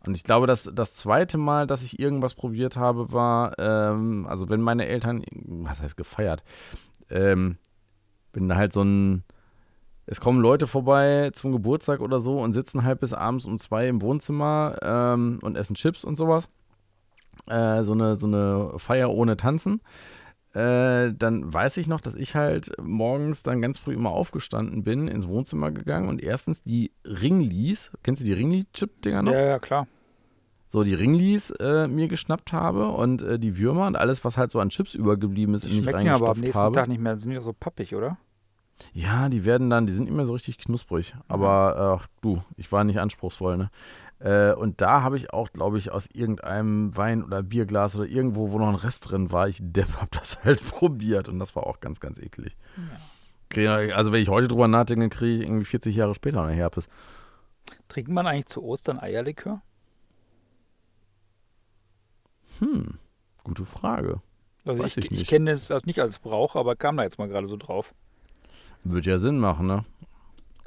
Und 0.05 0.15
ich 0.15 0.23
glaube, 0.23 0.45
dass 0.45 0.69
das 0.71 0.95
zweite 0.95 1.37
Mal, 1.37 1.65
dass 1.65 1.81
ich 1.81 1.99
irgendwas 1.99 2.35
probiert 2.35 2.77
habe, 2.77 3.11
war, 3.11 3.57
ähm, 3.57 4.27
also 4.27 4.47
wenn 4.49 4.61
meine 4.61 4.85
Eltern, 4.85 5.23
was 5.31 5.81
heißt 5.81 5.97
gefeiert, 5.97 6.43
ähm, 7.09 7.57
wenn 8.33 8.47
da 8.47 8.55
halt 8.55 8.71
so 8.71 8.83
ein, 8.83 9.23
es 10.06 10.22
kommen 10.22 10.39
Leute 10.39 10.68
vorbei 10.68 11.32
zum 11.34 11.51
Geburtstag 11.51 11.99
oder 11.99 12.20
so 12.20 12.39
und 12.39 12.53
sitzen 12.53 12.84
halt 12.84 12.99
bis 12.99 13.14
abends 13.14 13.45
um 13.45 13.58
zwei 13.60 13.88
im 13.88 14.01
Wohnzimmer 14.01 14.78
ähm, 14.82 15.39
und 15.41 15.58
essen 15.58 15.76
Chips 15.76 16.03
und 16.03 16.16
sowas. 16.16 16.49
Äh, 17.47 17.84
so, 17.84 17.93
eine, 17.93 18.16
so 18.16 18.28
eine 18.28 18.74
Feier 18.78 19.12
ohne 19.12 19.36
Tanzen. 19.36 19.82
Äh, 20.53 21.14
dann 21.14 21.53
weiß 21.53 21.78
ich 21.78 21.88
noch, 21.88 21.99
dass 21.99 22.16
ich 22.16 22.36
halt 22.36 22.72
morgens 22.82 23.43
dann 23.43 23.62
ganz 23.62 23.78
früh 23.78 23.93
immer 23.93 24.12
aufgestanden 24.12 24.84
bin, 24.84 25.08
ins 25.08 25.28
Wohnzimmer 25.28 25.72
gegangen 25.72 26.08
und 26.08 26.24
erstens 26.24 26.64
die 26.64 26.91
Ringlis, 27.03 27.91
kennst 28.03 28.22
du 28.22 28.26
die 28.26 28.34
Ringli-Chip-Dinger 28.34 29.22
noch? 29.22 29.34
Ja, 29.34 29.41
ja, 29.41 29.60
klar 29.60 29.88
so 30.68 30.84
die 30.84 30.93
Ringlis 30.93 31.51
äh, 31.51 31.88
mir 31.88 32.08
geschnappt 32.08 32.51
habe 32.51 32.89
und 32.89 33.22
äh, 33.22 33.39
die 33.39 33.58
Würmer 33.58 33.88
und 33.88 33.95
alles, 33.95 34.26
was 34.26 34.38
halt 34.38 34.51
so 34.51 34.60
an 34.60 34.70
Chips 34.70 34.93
übergeblieben 34.93 35.56
ist, 35.56 35.64
die 35.64 35.70
in 35.70 35.86
mich 35.86 35.93
reingestopft 35.93 36.22
aber 36.24 36.32
am 36.32 36.39
nächsten 36.39 36.60
habe. 36.60 36.76
Tag 36.76 36.88
nicht 36.89 36.99
mehr, 36.99 37.18
sind 37.18 37.32
die 37.32 37.39
so 37.39 37.53
pappig, 37.53 37.95
oder? 37.95 38.18
Ja, 38.93 39.30
die 39.30 39.45
werden 39.45 39.69
dann, 39.69 39.88
die 39.88 39.93
sind 39.93 40.07
immer 40.07 40.26
so 40.26 40.34
richtig 40.34 40.57
knusprig. 40.57 41.15
Aber 41.28 41.99
ach, 41.99 42.07
du, 42.21 42.41
ich 42.57 42.71
war 42.71 42.84
nicht 42.84 42.99
anspruchsvoll, 42.99 43.57
ne? 43.57 43.69
Äh, 44.19 44.53
und 44.53 44.82
da 44.82 45.01
habe 45.01 45.17
ich 45.17 45.34
auch, 45.34 45.51
glaube 45.51 45.78
ich, 45.78 45.91
aus 45.91 46.07
irgendeinem 46.13 46.95
Wein- 46.95 47.23
oder 47.23 47.43
Bierglas 47.43 47.95
oder 47.95 48.05
irgendwo, 48.05 48.51
wo 48.51 48.59
noch 48.59 48.69
ein 48.69 48.76
Rest 48.76 49.09
drin 49.11 49.32
war, 49.32 49.49
ich 49.49 49.59
Depp, 49.61 49.93
habe 49.97 50.09
das 50.11 50.43
halt 50.45 50.65
probiert 50.65 51.28
und 51.28 51.39
das 51.39 51.55
war 51.55 51.67
auch 51.67 51.80
ganz, 51.80 51.99
ganz 51.99 52.17
eklig. 52.17 52.55
Ja. 53.55 53.95
Also 53.95 54.11
wenn 54.11 54.21
ich 54.21 54.30
heute 54.30 54.47
drüber 54.47 54.67
nachdenke, 54.67 55.09
kriege 55.09 55.38
ich 55.38 55.41
irgendwie 55.43 55.65
40 55.65 55.95
Jahre 55.95 56.15
später 56.15 56.41
eine 56.41 56.53
Herpes. 56.53 56.88
Trinkt 57.88 58.11
man 58.11 58.28
eigentlich 58.28 58.47
zu 58.47 58.63
Ostern 58.63 58.99
Eierlikör? 58.99 59.61
Hm, 62.59 62.97
gute 63.43 63.65
Frage. 63.65 64.21
Also 64.65 64.84
Weiß 64.84 64.97
ich, 64.97 65.11
ich, 65.11 65.21
ich 65.21 65.28
kenne 65.28 65.51
das 65.51 65.86
nicht 65.86 65.99
als 66.01 66.19
Brauch, 66.19 66.55
aber 66.55 66.76
kam 66.76 66.97
da 66.97 67.03
jetzt 67.03 67.17
mal 67.17 67.28
gerade 67.28 67.47
so 67.47 67.57
drauf. 67.57 67.93
Würde 68.86 69.09
ja 69.09 69.17
Sinn 69.17 69.39
machen, 69.39 69.67
ne? 69.67 69.81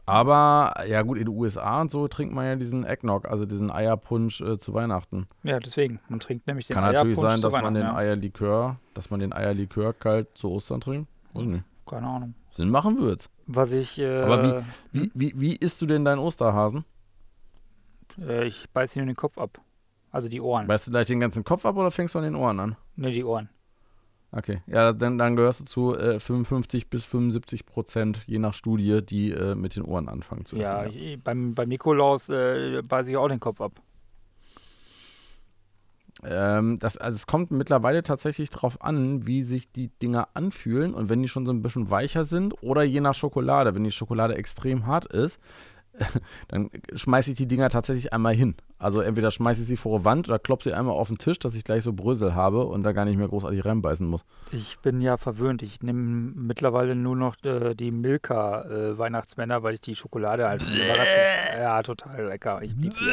Aber, 0.04 0.84
ja 0.86 1.02
gut, 1.02 1.18
in 1.18 1.26
den 1.26 1.36
USA 1.36 1.82
und 1.82 1.90
so 1.90 2.08
trinkt 2.08 2.34
man 2.34 2.46
ja 2.46 2.56
diesen 2.56 2.84
Eggnog, 2.84 3.28
also 3.28 3.44
diesen 3.44 3.70
Eierpunsch 3.70 4.40
äh, 4.40 4.56
zu 4.56 4.72
Weihnachten. 4.72 5.28
Ja, 5.42 5.58
deswegen. 5.58 6.00
Man 6.08 6.18
trinkt 6.18 6.46
nämlich 6.46 6.66
den 6.66 6.74
Kann 6.74 6.84
Eierpunsch 6.84 7.16
natürlich 7.16 7.18
sein, 7.18 7.42
dass 7.42 7.52
man 7.52 7.74
den 7.74 7.84
ja. 7.84 7.94
Eierlikör, 7.94 8.76
dass 8.94 9.10
man 9.10 9.20
den 9.20 9.32
Eierlikör 9.34 9.92
kalt 9.92 10.28
zu 10.36 10.50
Ostern 10.50 10.80
trinkt. 10.80 11.10
Weiß 11.34 11.46
nicht. 11.46 11.64
Keine 11.86 12.06
Ahnung. 12.06 12.34
Sinn 12.50 12.70
machen 12.70 12.98
wird's. 12.98 13.28
Was 13.46 13.72
ich. 13.72 13.98
Äh, 13.98 14.22
Aber 14.22 14.42
wie, 14.42 14.64
wie, 14.92 15.02
hm? 15.02 15.10
wie, 15.14 15.32
wie 15.36 15.56
isst 15.56 15.80
du 15.82 15.86
denn 15.86 16.04
deinen 16.04 16.18
Osterhasen? 16.18 16.84
Äh, 18.18 18.46
ich 18.46 18.68
beiß 18.70 18.96
ihn 18.96 19.02
in 19.02 19.08
den 19.08 19.16
Kopf 19.16 19.38
ab. 19.38 19.60
Also 20.10 20.28
die 20.28 20.40
Ohren. 20.40 20.66
Weißt 20.66 20.86
du 20.86 20.90
gleich 20.90 21.06
den 21.06 21.20
ganzen 21.20 21.44
Kopf 21.44 21.66
ab 21.66 21.76
oder 21.76 21.90
fängst 21.90 22.14
du 22.14 22.18
an 22.18 22.24
den 22.24 22.34
Ohren 22.34 22.58
an? 22.60 22.76
Ne, 22.96 23.10
die 23.10 23.24
Ohren. 23.24 23.50
Okay, 24.30 24.60
ja, 24.66 24.92
dann, 24.92 25.16
dann 25.16 25.36
gehörst 25.36 25.60
du 25.60 25.64
zu 25.64 25.96
äh, 25.96 26.20
55 26.20 26.90
bis 26.90 27.06
75 27.06 27.64
Prozent, 27.64 28.24
je 28.26 28.38
nach 28.38 28.52
Studie, 28.52 29.00
die 29.02 29.30
äh, 29.30 29.54
mit 29.54 29.74
den 29.74 29.84
Ohren 29.84 30.08
anfangen 30.08 30.44
zu 30.44 30.56
essen. 30.56 30.62
Ja, 30.64 30.84
ja. 30.84 30.90
Ich, 30.90 31.22
beim, 31.22 31.54
beim 31.54 31.68
Nikolaus 31.68 32.28
äh, 32.28 32.82
beiße 32.86 33.10
ich 33.10 33.16
auch 33.16 33.28
den 33.28 33.40
Kopf 33.40 33.60
ab. 33.62 33.80
Ähm, 36.24 36.78
das, 36.78 36.96
also 36.96 37.16
es 37.16 37.26
kommt 37.26 37.52
mittlerweile 37.52 38.02
tatsächlich 38.02 38.50
darauf 38.50 38.82
an, 38.82 39.26
wie 39.26 39.42
sich 39.42 39.70
die 39.70 39.88
Dinger 40.02 40.28
anfühlen 40.34 40.92
und 40.92 41.08
wenn 41.08 41.22
die 41.22 41.28
schon 41.28 41.46
so 41.46 41.52
ein 41.52 41.62
bisschen 41.62 41.90
weicher 41.90 42.24
sind 42.24 42.62
oder 42.62 42.82
je 42.82 43.00
nach 43.00 43.14
Schokolade, 43.14 43.74
wenn 43.74 43.84
die 43.84 43.92
Schokolade 43.92 44.34
extrem 44.34 44.86
hart 44.86 45.06
ist, 45.06 45.40
dann 46.48 46.70
schmeiße 46.92 47.30
ich 47.30 47.36
die 47.36 47.48
Dinger 47.48 47.70
tatsächlich 47.70 48.12
einmal 48.12 48.34
hin. 48.34 48.56
Also 48.80 49.00
entweder 49.00 49.30
schmeiße 49.32 49.62
ich 49.62 49.66
sie 49.66 49.76
vor 49.76 49.98
die 49.98 50.04
Wand 50.04 50.28
oder 50.28 50.38
klopfe 50.38 50.68
sie 50.68 50.74
einmal 50.74 50.94
auf 50.94 51.08
den 51.08 51.18
Tisch, 51.18 51.38
dass 51.40 51.54
ich 51.54 51.64
gleich 51.64 51.82
so 51.82 51.92
Brösel 51.92 52.34
habe 52.34 52.64
und 52.64 52.84
da 52.84 52.92
gar 52.92 53.04
nicht 53.04 53.16
mehr 53.16 53.26
großartig 53.26 53.64
reinbeißen 53.64 54.06
muss. 54.06 54.24
Ich 54.52 54.78
bin 54.78 55.00
ja 55.00 55.16
verwöhnt. 55.16 55.62
Ich 55.62 55.82
nehme 55.82 56.32
mittlerweile 56.36 56.94
nur 56.94 57.16
noch 57.16 57.34
äh, 57.42 57.74
die 57.74 57.90
Milka 57.90 58.62
äh, 58.62 58.96
Weihnachtsmänner, 58.96 59.64
weil 59.64 59.74
ich 59.74 59.80
die 59.80 59.96
Schokolade 59.96 60.46
als 60.46 60.62
Überraschung. 60.62 61.20
Ja, 61.58 61.82
total 61.82 62.26
lecker. 62.26 62.60
Ich 62.62 62.72
liebe 62.76 62.94
sie. 62.94 63.10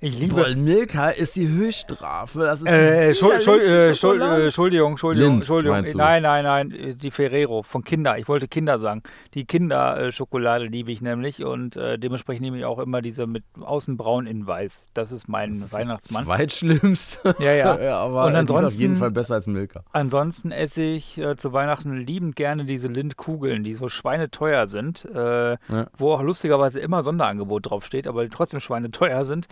Ich 0.00 0.18
liebe. 0.18 0.34
Boah, 0.34 0.54
Milka 0.54 1.08
ist 1.10 1.36
die 1.36 1.48
Höchststrafe. 1.48 2.40
Das 2.40 2.60
ist 2.60 2.66
äh, 2.66 3.14
Schuld, 3.14 3.42
Schuld, 3.42 3.62
äh, 3.62 3.94
Schuld, 3.94 4.20
äh, 4.20 4.44
Entschuldigung, 4.44 4.90
Entschuldigung, 4.90 5.28
Lind, 5.28 5.42
Entschuldigung. 5.42 5.84
Nein, 5.94 6.22
nein, 6.22 6.44
nein. 6.44 6.96
Die 7.00 7.10
Ferrero 7.10 7.62
von 7.62 7.82
Kinder. 7.82 8.18
Ich 8.18 8.28
wollte 8.28 8.46
Kinder 8.46 8.78
sagen. 8.78 9.02
Die 9.32 9.46
Kinderschokolade 9.46 10.66
liebe 10.66 10.92
ich 10.92 11.00
nämlich 11.00 11.44
und 11.44 11.76
äh, 11.76 11.98
dementsprechend 11.98 12.42
nehme 12.42 12.58
ich 12.58 12.64
auch 12.66 12.78
immer 12.78 13.00
diese 13.00 13.26
mit 13.26 13.44
außen 13.58 13.96
braun 13.96 14.26
in 14.26 14.46
weiß. 14.46 14.81
Das 14.94 15.12
ist 15.12 15.28
mein 15.28 15.54
das 15.54 15.64
ist 15.64 15.72
Weihnachtsmann. 15.72 16.24
Zweitschlimmste. 16.24 17.34
Ja, 17.38 17.52
ja. 17.52 17.78
ja 17.80 17.98
aber 17.98 18.26
und 18.26 18.34
ansonsten, 18.34 18.66
ist 18.66 18.74
auf 18.74 18.80
jeden 18.80 18.96
Fall 18.96 19.10
besser 19.10 19.34
als 19.34 19.46
Milka. 19.46 19.84
Ansonsten 19.92 20.50
esse 20.50 20.82
ich 20.82 21.18
äh, 21.18 21.36
zu 21.36 21.52
Weihnachten 21.52 21.96
liebend 21.96 22.36
gerne 22.36 22.64
diese 22.64 22.88
Lindkugeln, 22.88 23.64
die 23.64 23.74
so 23.74 23.88
schweineteuer 23.88 24.66
sind, 24.66 25.04
äh, 25.04 25.52
ja. 25.52 25.58
wo 25.96 26.12
auch 26.12 26.22
lustigerweise 26.22 26.80
immer 26.80 27.02
Sonderangebot 27.02 27.70
draufsteht, 27.70 28.06
aber 28.06 28.28
trotzdem 28.28 28.60
schweineteuer 28.60 29.24
sind. 29.24 29.48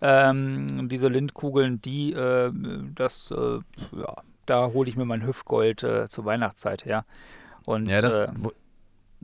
Ähm, 0.00 0.88
diese 0.88 1.08
Lindkugeln, 1.08 1.82
die, 1.82 2.12
äh, 2.12 2.50
das, 2.94 3.30
äh, 3.30 3.60
ja, 3.98 4.16
da 4.46 4.72
hole 4.72 4.88
ich 4.88 4.96
mir 4.96 5.04
mein 5.04 5.26
Hüftgold 5.26 5.82
äh, 5.82 6.08
zur 6.08 6.24
Weihnachtszeit 6.24 6.84
her. 6.84 7.04
Und, 7.64 7.86
ja, 7.86 8.00
das, 8.00 8.12
äh, 8.12 8.28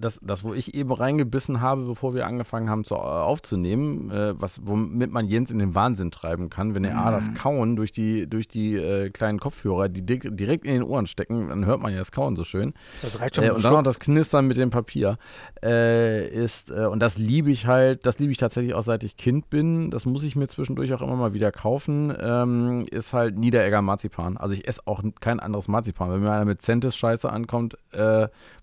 das, 0.00 0.18
das, 0.22 0.44
wo 0.44 0.54
ich 0.54 0.74
eben 0.74 0.92
reingebissen 0.92 1.60
habe, 1.60 1.84
bevor 1.84 2.14
wir 2.14 2.26
angefangen 2.26 2.70
haben 2.70 2.84
zu, 2.84 2.94
äh, 2.94 2.98
aufzunehmen, 2.98 4.10
äh, 4.10 4.34
was, 4.40 4.60
womit 4.64 5.12
man 5.12 5.26
Jens 5.26 5.50
in 5.50 5.58
den 5.58 5.74
Wahnsinn 5.74 6.10
treiben 6.10 6.50
kann, 6.50 6.74
wenn 6.74 6.84
er 6.84 6.94
mhm. 6.94 6.98
A, 6.98 7.10
das 7.10 7.32
Kauen 7.34 7.76
durch 7.76 7.92
die, 7.92 8.28
durch 8.28 8.48
die 8.48 8.76
äh, 8.76 9.10
kleinen 9.10 9.38
Kopfhörer, 9.38 9.88
die 9.88 10.04
direkt 10.04 10.64
in 10.64 10.72
den 10.72 10.82
Ohren 10.82 11.06
stecken, 11.06 11.48
dann 11.48 11.66
hört 11.66 11.80
man 11.80 11.92
ja 11.92 11.98
das 11.98 12.12
Kauen 12.12 12.36
so 12.36 12.44
schön. 12.44 12.74
Das 13.02 13.20
reicht 13.20 13.36
schon. 13.36 13.44
Äh, 13.44 13.50
und 13.50 13.64
dann 13.64 13.72
noch 13.72 13.82
das 13.82 13.98
Knistern 13.98 14.46
mit 14.46 14.56
dem 14.56 14.70
Papier. 14.70 15.18
Äh, 15.62 16.28
ist, 16.28 16.70
äh, 16.70 16.86
und 16.86 17.00
das 17.00 17.18
liebe 17.18 17.50
ich 17.50 17.66
halt, 17.66 18.06
das 18.06 18.18
liebe 18.18 18.32
ich 18.32 18.38
tatsächlich 18.38 18.74
auch 18.74 18.82
seit 18.82 19.04
ich 19.04 19.16
Kind 19.16 19.50
bin. 19.50 19.90
Das 19.90 20.06
muss 20.06 20.22
ich 20.22 20.36
mir 20.36 20.48
zwischendurch 20.48 20.92
auch 20.94 21.02
immer 21.02 21.16
mal 21.16 21.34
wieder 21.34 21.52
kaufen. 21.52 22.14
Ähm, 22.20 22.86
ist 22.90 23.12
halt 23.12 23.36
Niederegger 23.36 23.82
Marzipan. 23.82 24.36
Also 24.36 24.54
ich 24.54 24.66
esse 24.66 24.86
auch 24.86 25.02
kein 25.20 25.40
anderes 25.40 25.68
Marzipan. 25.68 26.10
Wenn 26.10 26.20
mir 26.20 26.32
einer 26.32 26.44
mit 26.44 26.62
Centis 26.62 26.96
Scheiße 26.96 27.30
ankommt, 27.30 27.76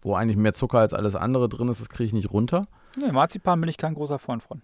wo 0.01 0.15
eigentlich 0.15 0.37
mehr 0.37 0.53
Zucker 0.53 0.79
als 0.79 0.93
alles 0.93 1.15
andere 1.15 1.26
andere 1.27 1.49
drin 1.49 1.67
ist, 1.67 1.79
das 1.79 1.89
kriege 1.89 2.07
ich 2.07 2.13
nicht 2.13 2.31
runter. 2.31 2.67
Nee, 2.97 3.11
Marzipan 3.11 3.59
bin 3.61 3.69
ich 3.69 3.77
kein 3.77 3.93
großer 3.93 4.19
Freund 4.19 4.43
von. 4.43 4.61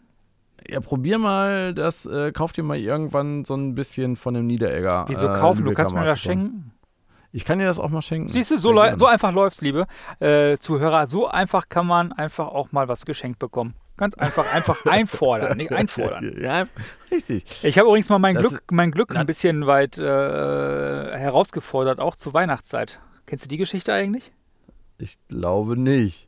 Ja, 0.67 0.79
probier 0.79 1.17
mal 1.17 1.73
das, 1.73 2.05
äh, 2.05 2.31
kauf 2.31 2.53
dir 2.53 2.63
mal 2.63 2.77
irgendwann 2.77 3.43
so 3.45 3.55
ein 3.55 3.75
bisschen 3.75 4.15
von 4.15 4.33
dem 4.33 4.47
Niederegger. 4.47 5.05
Wieso 5.07 5.27
äh, 5.27 5.39
kaufen? 5.39 5.65
Du 5.65 5.73
kannst 5.73 5.93
mir 5.93 6.05
das 6.05 6.19
schenken. 6.19 6.71
Ich 7.35 7.45
kann 7.45 7.57
dir 7.57 7.65
das 7.65 7.79
auch 7.79 7.89
mal 7.89 8.03
schenken. 8.03 8.27
Siehst 8.27 8.51
du, 8.51 8.57
so, 8.59 8.73
so 8.97 9.05
einfach 9.07 9.33
läuft's, 9.33 9.61
liebe 9.61 9.87
äh, 10.19 10.55
Zuhörer. 10.57 11.07
So 11.07 11.27
einfach 11.27 11.67
kann 11.67 11.87
man 11.87 12.11
einfach 12.11 12.47
auch 12.47 12.71
mal 12.71 12.87
was 12.87 13.05
geschenkt 13.05 13.39
bekommen. 13.39 13.73
Ganz 13.97 14.13
einfach, 14.15 14.51
einfach 14.53 14.85
einfordern, 14.89 15.57
nicht 15.57 15.71
einfordern. 15.71 16.35
Ja, 16.39 16.65
richtig. 17.11 17.43
Ich 17.63 17.77
habe 17.77 17.87
übrigens 17.87 18.09
mal 18.09 18.19
mein 18.19 18.35
Das 18.35 18.47
Glück, 18.47 18.63
mein 18.71 18.91
Glück 18.91 19.15
ein 19.15 19.25
bisschen 19.25 19.65
weit 19.65 19.97
äh, 19.97 20.03
herausgefordert, 20.03 21.99
auch 21.99 22.15
zur 22.15 22.33
Weihnachtszeit. 22.33 22.99
Kennst 23.25 23.45
du 23.45 23.49
die 23.49 23.57
Geschichte 23.57 23.93
eigentlich? 23.93 24.31
Ich 24.99 25.17
glaube 25.27 25.75
nicht. 25.75 26.27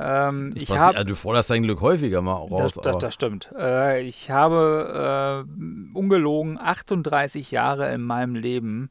Ähm, 0.00 0.52
ich 0.54 0.70
habe 0.70 0.94
ja, 0.94 1.04
du 1.04 1.14
forderst 1.14 1.50
dein 1.50 1.62
Glück 1.62 1.82
häufiger 1.82 2.22
mal 2.22 2.32
raus. 2.32 2.72
Das, 2.72 2.82
das, 2.82 2.98
das 2.98 3.14
stimmt. 3.14 3.52
Äh, 3.56 4.02
ich 4.02 4.30
habe 4.30 5.46
äh, 5.46 5.98
ungelogen 5.98 6.58
38 6.58 7.50
Jahre 7.50 7.92
in 7.92 8.02
meinem 8.02 8.34
Leben 8.34 8.90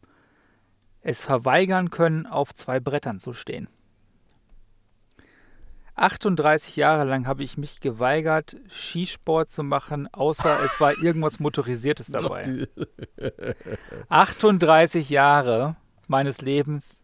es 1.02 1.26
verweigern 1.26 1.90
können, 1.90 2.28
auf 2.28 2.54
zwei 2.54 2.80
Brettern 2.80 3.20
zu 3.20 3.34
stehen. 3.34 3.68
38 5.96 6.76
Jahre 6.76 7.04
lang 7.04 7.26
habe 7.28 7.44
ich 7.44 7.58
mich 7.58 7.82
geweigert, 7.82 8.56
Skisport 8.70 9.50
zu 9.50 9.64
machen, 9.64 10.08
außer 10.14 10.60
es 10.64 10.80
war 10.80 10.98
irgendwas 11.02 11.40
Motorisiertes 11.40 12.08
dabei. 12.12 12.68
38 14.08 15.10
Jahre 15.10 15.76
meines 16.08 16.42
Lebens 16.42 17.04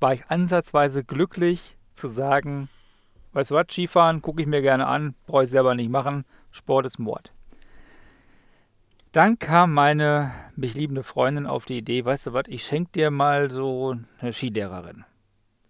war 0.00 0.14
ich 0.14 0.24
ansatzweise 0.28 1.04
glücklich 1.04 1.76
zu 1.92 2.08
sagen, 2.08 2.68
weißt 3.32 3.50
du 3.50 3.54
was, 3.54 3.66
Skifahren 3.70 4.22
gucke 4.22 4.42
ich 4.42 4.48
mir 4.48 4.62
gerne 4.62 4.86
an, 4.86 5.14
brauche 5.26 5.44
ich 5.44 5.50
selber 5.50 5.74
nicht 5.74 5.90
machen, 5.90 6.24
Sport 6.50 6.86
ist 6.86 6.98
Mord. 6.98 7.32
Dann 9.12 9.38
kam 9.38 9.72
meine 9.72 10.32
mich 10.54 10.74
liebende 10.74 11.02
Freundin 11.02 11.46
auf 11.46 11.64
die 11.64 11.78
Idee, 11.78 12.04
weißt 12.04 12.28
du 12.28 12.32
was, 12.32 12.44
ich 12.48 12.64
schenke 12.64 12.92
dir 12.92 13.10
mal 13.10 13.50
so 13.50 13.96
eine 14.18 14.32
Skilehrerin. 14.32 15.04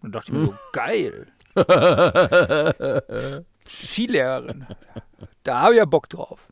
Und 0.03 0.15
dachte 0.15 0.33
ich 0.33 0.39
mir 0.39 0.47
so, 0.47 0.55
geil, 0.73 1.27
Skilehrerin, 3.67 4.67
da 5.43 5.61
habe 5.61 5.73
ich 5.75 5.79
ja 5.79 5.85
Bock 5.85 6.09
drauf. 6.09 6.49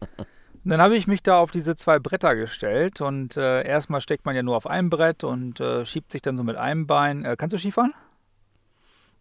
Und 0.00 0.72
dann 0.72 0.82
habe 0.82 0.96
ich 0.96 1.06
mich 1.06 1.22
da 1.22 1.38
auf 1.38 1.50
diese 1.50 1.76
zwei 1.76 1.98
Bretter 1.98 2.34
gestellt 2.34 3.00
und 3.00 3.36
äh, 3.36 3.66
erstmal 3.66 4.00
steckt 4.00 4.26
man 4.26 4.36
ja 4.36 4.42
nur 4.42 4.56
auf 4.56 4.66
einem 4.66 4.90
Brett 4.90 5.24
und 5.24 5.60
äh, 5.60 5.86
schiebt 5.86 6.12
sich 6.12 6.20
dann 6.20 6.36
so 6.36 6.44
mit 6.44 6.56
einem 6.56 6.86
Bein. 6.86 7.24
Äh, 7.24 7.36
kannst 7.38 7.54
du 7.54 7.58
Skifahren? 7.58 7.94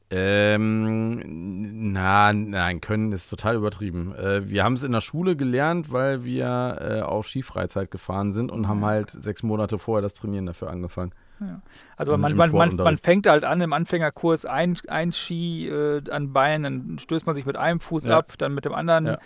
Ähm, 0.09 1.91
na, 1.91 2.31
nein, 2.31 2.79
können 2.81 3.11
ist 3.11 3.29
total 3.29 3.55
übertrieben. 3.55 4.15
Äh, 4.15 4.49
wir 4.49 4.63
haben 4.63 4.73
es 4.73 4.83
in 4.83 4.91
der 4.93 5.01
Schule 5.01 5.35
gelernt, 5.35 5.91
weil 5.91 6.23
wir 6.23 6.77
äh, 6.79 7.01
auf 7.01 7.27
Skifreizeit 7.27 7.91
gefahren 7.91 8.31
sind 8.31 8.51
und 8.51 8.67
haben 8.67 8.85
halt 8.85 9.09
sechs 9.11 9.43
Monate 9.43 9.77
vorher 9.79 10.01
das 10.01 10.13
Trainieren 10.13 10.45
dafür 10.45 10.69
angefangen. 10.69 11.11
Also 11.97 12.13
Im- 12.13 12.21
man, 12.21 12.31
im 12.31 12.37
man, 12.37 12.51
man, 12.51 12.75
man 12.77 12.97
fängt 12.97 13.27
halt 13.27 13.43
an 13.43 13.61
im 13.61 13.73
Anfängerkurs 13.73 14.45
ein, 14.45 14.77
ein 14.87 15.11
Ski 15.11 15.67
äh, 15.67 16.01
an 16.09 16.33
Bein, 16.33 16.63
dann 16.63 16.97
stößt 16.99 17.25
man 17.25 17.35
sich 17.35 17.45
mit 17.45 17.57
einem 17.57 17.79
Fuß 17.79 18.05
Ja. 18.07 18.17
ab, 18.17 18.33
dann 18.37 18.53
mit 18.53 18.65
dem 18.65 18.73
anderen. 18.73 19.05
Ja. 19.05 19.17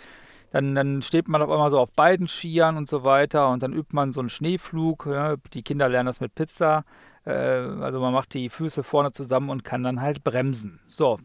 Dann, 0.50 0.74
dann 0.74 1.00
steht 1.00 1.28
man 1.28 1.40
auf 1.40 1.48
einmal 1.48 1.70
so 1.70 1.78
auf 1.78 1.92
beiden 1.94 2.26
Skiern 2.28 2.76
und 2.76 2.86
so 2.86 3.04
weiter 3.04 3.48
und 3.50 3.62
dann 3.62 3.72
übt 3.72 3.94
man 3.94 4.12
so 4.12 4.20
einen 4.20 4.28
Schneeflug. 4.28 5.06
Ja. 5.10 5.36
Die 5.54 5.62
Kinder 5.62 5.88
lernen 5.88 6.06
das 6.08 6.20
mit 6.20 6.34
Pizza. 6.34 6.84
Äh, 7.24 7.32
also 7.32 8.00
man 8.00 8.12
macht 8.12 8.34
die 8.34 8.48
Füße 8.48 8.82
vorne 8.82 9.12
zusammen 9.12 9.50
und 9.50 9.64
kann 9.64 9.82
dann 9.82 10.00
halt 10.00 10.24
bremsen. 10.24 10.80
So, 10.88 11.18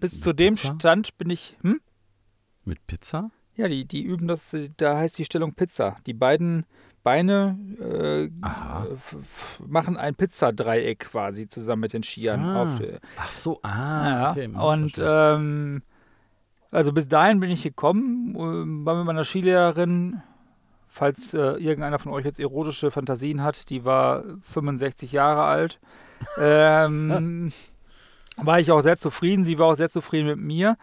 bis 0.00 0.20
zu 0.20 0.32
dem 0.32 0.54
Pizza? 0.54 0.74
Stand 0.74 1.16
bin 1.18 1.30
ich. 1.30 1.56
Hm? 1.62 1.80
Mit 2.64 2.84
Pizza? 2.86 3.30
Ja, 3.56 3.68
die, 3.68 3.84
die 3.86 4.02
üben 4.02 4.26
das, 4.28 4.52
äh, 4.54 4.70
da 4.76 4.96
heißt 4.98 5.18
die 5.18 5.24
Stellung 5.24 5.54
Pizza. 5.54 5.96
Die 6.06 6.12
beiden 6.14 6.66
Beine 7.02 7.56
äh, 7.80 8.28
machen 9.66 9.96
ein 9.96 10.14
Pizzadreieck 10.16 10.98
quasi 10.98 11.46
zusammen 11.48 11.80
mit 11.82 11.92
den 11.92 12.02
Skiern. 12.02 12.40
Ah. 12.40 12.62
Auf, 12.62 12.78
der- 12.78 12.98
Ach 13.16 13.30
so, 13.30 13.60
ah, 13.62 14.08
ja, 14.08 14.30
okay. 14.32 14.46
hm, 14.46 14.56
und 14.56 15.00
ähm, 15.00 15.82
also 16.72 16.92
bis 16.92 17.06
dahin 17.08 17.38
bin 17.40 17.50
ich 17.50 17.62
gekommen, 17.62 18.34
ähm, 18.36 18.84
war 18.84 18.96
mit 18.96 19.06
meiner 19.06 19.22
Skilehrerin, 19.24 20.20
falls 20.96 21.34
äh, 21.34 21.38
irgendeiner 21.38 21.98
von 21.98 22.12
euch 22.12 22.24
jetzt 22.24 22.40
erotische 22.40 22.90
Fantasien 22.90 23.42
hat, 23.42 23.68
die 23.68 23.84
war 23.84 24.24
65 24.42 25.12
Jahre 25.12 25.44
alt. 25.44 25.78
Ähm, 26.40 27.52
war 28.38 28.58
ich 28.58 28.72
auch 28.72 28.80
sehr 28.80 28.96
zufrieden, 28.96 29.44
sie 29.44 29.58
war 29.58 29.66
auch 29.66 29.74
sehr 29.74 29.90
zufrieden 29.90 30.28
mit 30.28 30.38
mir. 30.38 30.78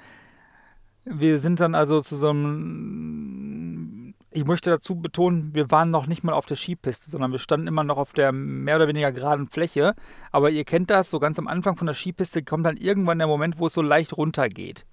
Wir 1.06 1.40
sind 1.40 1.60
dann 1.60 1.74
also 1.74 2.02
zu 2.02 2.16
so 2.16 2.30
einem, 2.30 4.14
ich 4.30 4.46
möchte 4.46 4.70
dazu 4.70 5.02
betonen, 5.02 5.56
wir 5.56 5.72
waren 5.72 5.90
noch 5.90 6.06
nicht 6.06 6.24
mal 6.24 6.34
auf 6.34 6.46
der 6.46 6.56
Skipiste, 6.56 7.10
sondern 7.10 7.32
wir 7.32 7.40
standen 7.40 7.66
immer 7.66 7.84
noch 7.84 7.98
auf 7.98 8.14
der 8.14 8.32
mehr 8.32 8.76
oder 8.76 8.88
weniger 8.88 9.12
geraden 9.12 9.48
Fläche. 9.48 9.96
Aber 10.32 10.52
ihr 10.52 10.66
kennt 10.66 10.92
das, 10.92 11.10
so 11.10 11.18
ganz 11.18 11.40
am 11.40 11.48
Anfang 11.48 11.78
von 11.78 11.88
der 11.88 11.96
Skipiste 11.96 12.44
kommt 12.44 12.68
dann 12.68 12.78
irgendwann 12.78 13.18
der 13.18 13.28
Moment, 13.28 13.58
wo 13.58 13.66
es 13.66 13.74
so 13.74 13.82
leicht 13.82 14.16
runtergeht. 14.16 14.86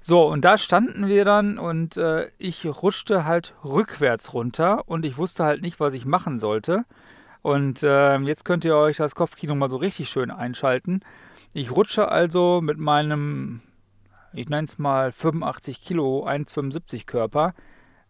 So, 0.00 0.26
und 0.26 0.44
da 0.44 0.58
standen 0.58 1.08
wir 1.08 1.24
dann 1.24 1.58
und 1.58 1.96
äh, 1.96 2.30
ich 2.38 2.64
rutschte 2.66 3.24
halt 3.24 3.54
rückwärts 3.64 4.32
runter 4.32 4.84
und 4.86 5.04
ich 5.04 5.18
wusste 5.18 5.44
halt 5.44 5.60
nicht, 5.62 5.80
was 5.80 5.94
ich 5.94 6.06
machen 6.06 6.38
sollte. 6.38 6.84
Und 7.42 7.82
ähm, 7.82 8.26
jetzt 8.26 8.44
könnt 8.44 8.64
ihr 8.64 8.76
euch 8.76 8.96
das 8.96 9.14
Kopfkino 9.14 9.54
mal 9.54 9.68
so 9.68 9.76
richtig 9.76 10.08
schön 10.08 10.30
einschalten. 10.30 11.00
Ich 11.52 11.70
rutsche 11.70 12.08
also 12.08 12.60
mit 12.60 12.78
meinem, 12.78 13.60
ich 14.32 14.48
nenne 14.48 14.64
es 14.64 14.78
mal 14.78 15.12
85 15.12 15.82
Kilo, 15.82 16.26
1,75 16.26 17.06
Körper, 17.06 17.54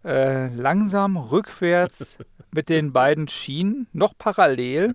äh, 0.05 0.49
langsam 0.55 1.16
rückwärts 1.16 2.18
mit 2.53 2.68
den 2.68 2.93
beiden 2.93 3.28
Schienen, 3.28 3.86
noch 3.93 4.14
parallel, 4.16 4.95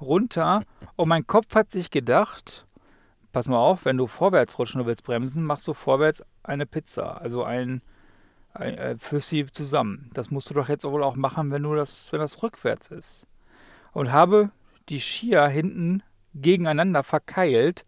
runter. 0.00 0.62
Und 0.96 1.08
mein 1.08 1.26
Kopf 1.26 1.54
hat 1.54 1.72
sich 1.72 1.90
gedacht, 1.90 2.66
pass 3.32 3.48
mal 3.48 3.58
auf, 3.58 3.84
wenn 3.84 3.96
du 3.96 4.06
vorwärts 4.06 4.58
rutschen 4.58 4.80
und 4.80 4.86
willst 4.86 5.04
bremsen, 5.04 5.44
machst 5.44 5.66
du 5.68 5.74
vorwärts 5.74 6.24
eine 6.44 6.66
Pizza. 6.66 7.20
Also 7.20 7.42
ein, 7.42 7.82
ein 8.52 8.78
äh, 8.78 8.96
für 8.98 9.20
sie 9.20 9.46
zusammen. 9.46 10.10
Das 10.14 10.30
musst 10.30 10.50
du 10.50 10.54
doch 10.54 10.68
jetzt 10.68 10.84
wohl 10.84 11.02
auch 11.02 11.16
machen, 11.16 11.50
wenn 11.50 11.64
du 11.64 11.74
das, 11.74 12.12
wenn 12.12 12.20
das 12.20 12.42
rückwärts 12.42 12.88
ist. 12.88 13.26
Und 13.92 14.12
habe 14.12 14.50
die 14.88 15.00
Skier 15.00 15.46
hinten 15.48 16.02
gegeneinander 16.34 17.02
verkeilt, 17.02 17.84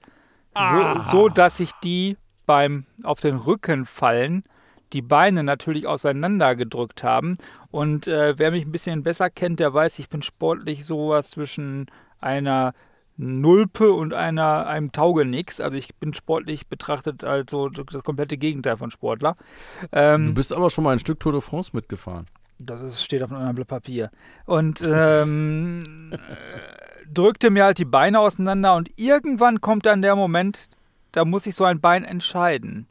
so, 0.55 1.01
so 1.03 1.29
dass 1.29 1.59
sich 1.59 1.71
die 1.85 2.17
beim 2.47 2.87
auf 3.03 3.21
den 3.21 3.37
Rücken 3.37 3.85
fallen 3.85 4.45
die 4.93 5.03
Beine 5.03 5.43
natürlich 5.43 5.87
auseinander 5.87 6.55
gedrückt 6.57 7.03
haben. 7.03 7.35
Und 7.71 8.07
äh, 8.07 8.39
wer 8.39 8.51
mich 8.51 8.65
ein 8.65 8.73
bisschen 8.73 9.03
besser 9.03 9.31
kennt, 9.31 9.61
der 9.61 9.75
weiß, 9.75 9.99
ich 9.99 10.09
bin 10.09 10.23
sportlich 10.23 10.85
sowas 10.85 11.31
zwischen 11.31 11.87
einer 12.21 12.73
Nulpe 13.17 13.93
und 13.93 14.13
einer, 14.13 14.67
einem 14.67 14.93
Taugenix. 14.93 15.61
Also 15.61 15.77
ich 15.77 15.95
bin 15.97 16.15
sportlich 16.15 16.69
betrachtet 16.69 17.25
also 17.25 17.69
das 17.69 18.03
komplette 18.03 18.37
Gegenteil 18.37 18.77
von 18.77 18.91
Sportler. 18.91 19.37
Ähm, 19.93 20.27
du 20.27 20.35
bist 20.35 20.55
aber 20.55 20.71
schon 20.71 20.85
mal 20.85 20.93
ein 20.93 20.99
Stück 20.99 21.21
Tour 21.21 21.33
de 21.33 21.41
France 21.41 21.71
mitgefahren. 21.73 22.27
das 22.59 22.83
ist, 22.83 23.03
steht 23.03 23.23
auf 23.23 23.31
einem 23.31 23.41
anderen 23.41 23.57
Blatt 23.57 23.69
Papier. 23.69 24.11
Und 24.45 24.83
ähm, 24.87 26.13
äh, 26.13 26.19
drückte 27.13 27.51
mir 27.51 27.65
halt 27.65 27.79
die 27.79 27.85
Beine 27.85 28.21
auseinander 28.21 28.75
und 28.75 28.91
irgendwann 28.99 29.61
kommt 29.61 29.87
dann 29.87 30.03
der 30.03 30.17
Moment, 30.17 30.69
da 31.13 31.25
muss 31.25 31.47
ich 31.47 31.55
so 31.55 31.65
ein 31.65 31.81
Bein 31.81 32.05
entscheiden. 32.05 32.87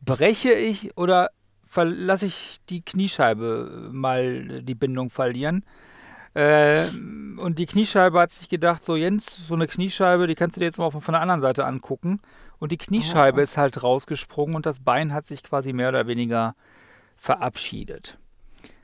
Breche 0.00 0.52
ich 0.52 0.96
oder 0.96 1.30
lasse 1.74 2.26
ich 2.26 2.58
die 2.70 2.82
Kniescheibe 2.82 3.90
mal 3.92 4.62
die 4.62 4.74
Bindung 4.74 5.10
verlieren? 5.10 5.64
Äh, 6.36 6.88
und 7.38 7.58
die 7.58 7.66
Kniescheibe 7.66 8.18
hat 8.20 8.30
sich 8.30 8.48
gedacht, 8.48 8.84
so 8.84 8.94
Jens, 8.96 9.40
so 9.48 9.54
eine 9.54 9.66
Kniescheibe, 9.66 10.26
die 10.26 10.34
kannst 10.34 10.56
du 10.56 10.60
dir 10.60 10.66
jetzt 10.66 10.78
mal 10.78 10.90
von 10.90 11.12
der 11.12 11.20
anderen 11.20 11.40
Seite 11.40 11.64
angucken. 11.64 12.20
Und 12.58 12.72
die 12.72 12.78
Kniescheibe 12.78 13.40
Oh. 13.40 13.42
ist 13.42 13.56
halt 13.56 13.82
rausgesprungen 13.82 14.54
und 14.54 14.66
das 14.66 14.80
Bein 14.80 15.12
hat 15.12 15.24
sich 15.26 15.42
quasi 15.42 15.72
mehr 15.72 15.88
oder 15.90 16.06
weniger 16.06 16.54
verabschiedet. 17.16 18.18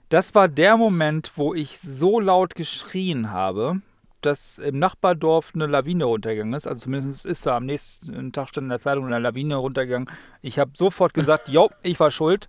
Das 0.09 0.35
war 0.35 0.49
der 0.49 0.77
Moment, 0.77 1.33
wo 1.37 1.55
ich 1.55 1.79
so 1.79 2.21
laut 2.21 2.55
geschrien 2.55 3.31
habe, 3.31 3.81
dass 4.21 4.59
im 4.59 4.79
Nachbardorf 4.79 5.53
eine 5.55 5.67
Lawine 5.67 6.05
runtergegangen 6.05 6.55
ist. 6.55 6.67
Also 6.67 6.83
zumindest 6.83 7.25
ist 7.25 7.45
da 7.47 7.57
am 7.57 7.67
nächsten 7.67 8.33
Tag 8.33 8.49
stand 8.49 8.67
in 8.67 8.69
der 8.71 8.79
Zeitung 8.79 9.07
eine 9.07 9.19
Lawine 9.19 9.57
runtergegangen. 9.57 10.09
Ich 10.43 10.59
habe 10.59 10.73
sofort 10.75 11.15
gesagt, 11.15 11.49
jo, 11.51 11.71
ich 11.83 11.99
war 11.99 12.11
schuld. 12.11 12.49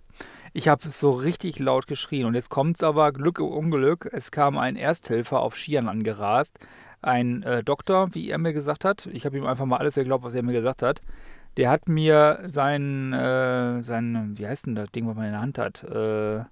Ich 0.56 0.68
habe 0.68 0.88
so 0.92 1.10
richtig 1.10 1.58
laut 1.58 1.88
geschrien. 1.88 2.26
Und 2.26 2.34
jetzt 2.34 2.48
kommt 2.48 2.76
es 2.76 2.84
aber, 2.84 3.12
Glück 3.12 3.40
und 3.40 3.52
Unglück, 3.52 4.08
es 4.12 4.30
kam 4.30 4.56
ein 4.56 4.76
Ersthelfer 4.76 5.40
auf 5.40 5.56
Skiern 5.56 5.88
angerast. 5.88 6.60
Ein 7.02 7.42
äh, 7.42 7.64
Doktor, 7.64 8.14
wie 8.14 8.30
er 8.30 8.38
mir 8.38 8.52
gesagt 8.52 8.84
hat. 8.84 9.06
Ich 9.06 9.26
habe 9.26 9.36
ihm 9.36 9.46
einfach 9.46 9.66
mal 9.66 9.78
alles 9.78 9.96
geglaubt, 9.96 10.22
was 10.22 10.32
er 10.32 10.44
mir 10.44 10.52
gesagt 10.52 10.82
hat. 10.82 11.02
Der 11.56 11.70
hat 11.70 11.88
mir 11.88 12.44
sein, 12.46 13.12
äh, 13.12 13.82
sein, 13.82 14.34
wie 14.38 14.46
heißt 14.46 14.66
denn 14.66 14.76
das 14.76 14.92
Ding, 14.92 15.08
was 15.08 15.16
man 15.16 15.26
in 15.26 15.32
der 15.32 15.40
Hand 15.40 15.58
hat? 15.58 15.82
Äh, 15.82 16.44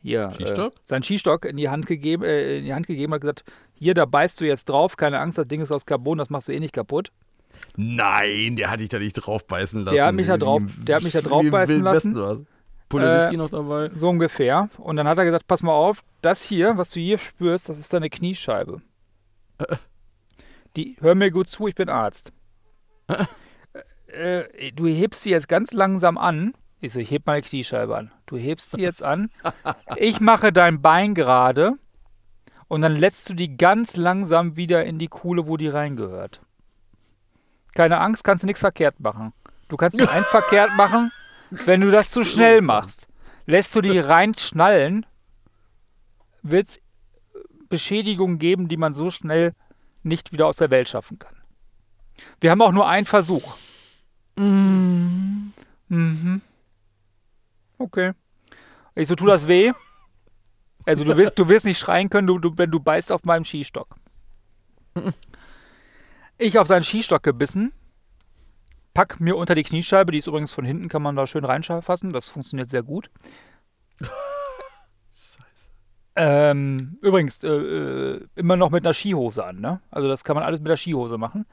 hier, 0.00 0.30
Skistock? 0.32 0.72
Äh, 0.72 0.78
sein 0.82 1.02
Skistock 1.02 1.44
in 1.44 1.58
die 1.58 1.68
Hand 1.68 1.86
gegeben, 1.86 2.24
äh, 2.24 2.58
in 2.58 2.64
die 2.64 2.72
Hand 2.74 2.86
gegeben, 2.86 3.12
hat 3.12 3.20
gesagt, 3.20 3.44
hier, 3.74 3.92
da 3.92 4.06
beißt 4.06 4.40
du 4.40 4.46
jetzt 4.46 4.70
drauf, 4.70 4.96
keine 4.96 5.20
Angst, 5.20 5.36
das 5.36 5.48
Ding 5.48 5.60
ist 5.60 5.70
aus 5.70 5.84
Carbon, 5.84 6.16
das 6.16 6.30
machst 6.30 6.48
du 6.48 6.52
eh 6.52 6.60
nicht 6.60 6.72
kaputt. 6.72 7.12
Nein, 7.76 8.56
der 8.56 8.70
hat 8.70 8.80
dich 8.80 8.88
da 8.88 8.98
nicht 8.98 9.14
draufbeißen 9.14 9.84
lassen. 9.84 9.94
Der 9.94 10.06
hat 10.06 10.14
mich 10.14 10.26
da 10.26 10.36
drauf- 10.36 10.62
der 10.78 10.96
hat 10.96 11.02
mich 11.04 11.12
da 11.12 11.20
draufbeißen 11.20 11.82
lassen. 11.82 12.46
Pulle 12.88 13.28
Äh, 13.28 13.36
noch 13.36 13.50
dabei. 13.50 13.90
So 13.94 14.08
ungefähr. 14.08 14.70
Und 14.78 14.96
dann 14.96 15.06
hat 15.06 15.18
er 15.18 15.24
gesagt, 15.24 15.46
pass 15.46 15.62
mal 15.62 15.72
auf, 15.72 16.02
das 16.22 16.44
hier, 16.44 16.76
was 16.78 16.90
du 16.90 17.00
hier 17.00 17.18
spürst, 17.18 17.68
das 17.68 17.78
ist 17.78 17.92
deine 17.92 18.08
Kniescheibe. 18.08 18.80
Äh. 19.58 19.76
Die, 20.76 20.96
hör 21.00 21.14
mir 21.14 21.30
gut 21.30 21.48
zu, 21.48 21.66
ich 21.68 21.74
bin 21.74 21.88
Arzt. 21.88 22.32
Äh, 24.06 24.40
äh, 24.40 24.72
du 24.72 24.86
hebst 24.86 25.22
sie 25.22 25.30
jetzt 25.30 25.48
ganz 25.48 25.72
langsam 25.72 26.16
an. 26.18 26.54
Ich 26.80 26.92
so, 26.92 26.98
ich 27.00 27.10
heb 27.10 27.26
meine 27.26 27.42
Kniescheibe 27.42 27.96
an. 27.96 28.10
Du 28.26 28.36
hebst 28.36 28.70
sie 28.70 28.80
jetzt 28.80 29.02
an. 29.02 29.30
Ich 29.96 30.20
mache 30.20 30.52
dein 30.52 30.80
Bein 30.80 31.14
gerade 31.14 31.72
und 32.68 32.80
dann 32.82 32.96
lässt 32.96 33.28
du 33.28 33.34
die 33.34 33.56
ganz 33.56 33.96
langsam 33.96 34.56
wieder 34.56 34.84
in 34.84 34.98
die 34.98 35.08
Kuhle, 35.08 35.46
wo 35.46 35.56
die 35.56 35.68
reingehört. 35.68 36.40
Keine 37.78 38.00
Angst, 38.00 38.24
kannst 38.24 38.42
du 38.42 38.48
nichts 38.48 38.58
verkehrt 38.58 38.98
machen. 38.98 39.32
Du 39.68 39.76
kannst 39.76 39.96
nur 40.00 40.10
eins 40.10 40.28
verkehrt 40.28 40.74
machen, 40.76 41.12
wenn 41.64 41.80
du 41.80 41.92
das 41.92 42.10
zu 42.10 42.24
schnell 42.24 42.60
machst. 42.60 43.06
Lässt 43.46 43.72
du 43.76 43.80
die 43.80 44.00
reinschnallen, 44.00 45.06
wird 46.42 46.70
es 46.70 46.80
Beschädigungen 47.68 48.38
geben, 48.38 48.66
die 48.66 48.76
man 48.76 48.94
so 48.94 49.10
schnell 49.10 49.54
nicht 50.02 50.32
wieder 50.32 50.46
aus 50.46 50.56
der 50.56 50.70
Welt 50.70 50.88
schaffen 50.88 51.20
kann. 51.20 51.36
Wir 52.40 52.50
haben 52.50 52.62
auch 52.62 52.72
nur 52.72 52.88
einen 52.88 53.06
Versuch. 53.06 53.56
Mhm. 54.34 55.52
Mhm. 55.86 56.40
Okay. 57.78 58.10
Ich 58.96 59.06
so, 59.06 59.14
tu 59.14 59.24
das 59.26 59.46
weh? 59.46 59.70
Also 60.84 61.04
du 61.04 61.16
wirst, 61.16 61.38
du 61.38 61.48
wirst 61.48 61.64
nicht 61.64 61.78
schreien 61.78 62.10
können, 62.10 62.26
du, 62.26 62.40
du, 62.40 62.58
wenn 62.58 62.72
du 62.72 62.80
beißt 62.80 63.12
auf 63.12 63.24
meinem 63.24 63.44
Skistock. 63.44 63.94
Ich 66.38 66.58
auf 66.58 66.68
seinen 66.68 66.84
Skistock 66.84 67.24
gebissen, 67.24 67.72
pack 68.94 69.20
mir 69.20 69.36
unter 69.36 69.56
die 69.56 69.64
Kniescheibe, 69.64 70.12
die 70.12 70.18
ist 70.18 70.28
übrigens 70.28 70.52
von 70.52 70.64
hinten, 70.64 70.88
kann 70.88 71.02
man 71.02 71.16
da 71.16 71.26
schön 71.26 71.44
reinfassen, 71.44 72.12
das 72.12 72.28
funktioniert 72.28 72.70
sehr 72.70 72.82
gut. 72.82 73.10
Ähm, 76.20 76.98
übrigens, 77.00 77.44
äh, 77.44 77.48
äh, 77.48 78.26
immer 78.34 78.56
noch 78.56 78.70
mit 78.70 78.84
einer 78.84 78.92
Skihose 78.92 79.44
an, 79.44 79.60
ne? 79.60 79.80
Also 79.88 80.08
das 80.08 80.24
kann 80.24 80.34
man 80.34 80.42
alles 80.42 80.58
mit 80.58 80.66
der 80.66 80.76
Skihose 80.76 81.16
machen. 81.16 81.46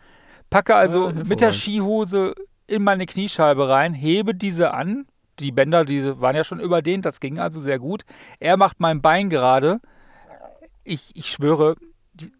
Packe 0.49 0.75
also 0.75 1.09
ja, 1.09 1.23
mit 1.23 1.39
der 1.39 1.51
Skihose 1.51 2.33
in 2.65 2.83
meine 2.83 3.05
Kniescheibe 3.05 3.69
rein, 3.69 3.93
hebe 3.93 4.33
diese 4.33 4.73
an. 4.73 5.05
Die 5.39 5.51
Bänder, 5.51 5.85
diese 5.85 6.19
waren 6.19 6.35
ja 6.35 6.43
schon 6.43 6.59
überdehnt, 6.59 7.05
das 7.05 7.19
ging 7.19 7.37
also 7.37 7.61
sehr 7.61 7.77
gut. 7.77 8.05
Er 8.39 8.57
macht 8.57 8.79
mein 8.79 9.03
Bein 9.03 9.29
gerade. 9.29 9.81
Ich, 10.83 11.15
ich 11.15 11.29
schwöre, 11.29 11.75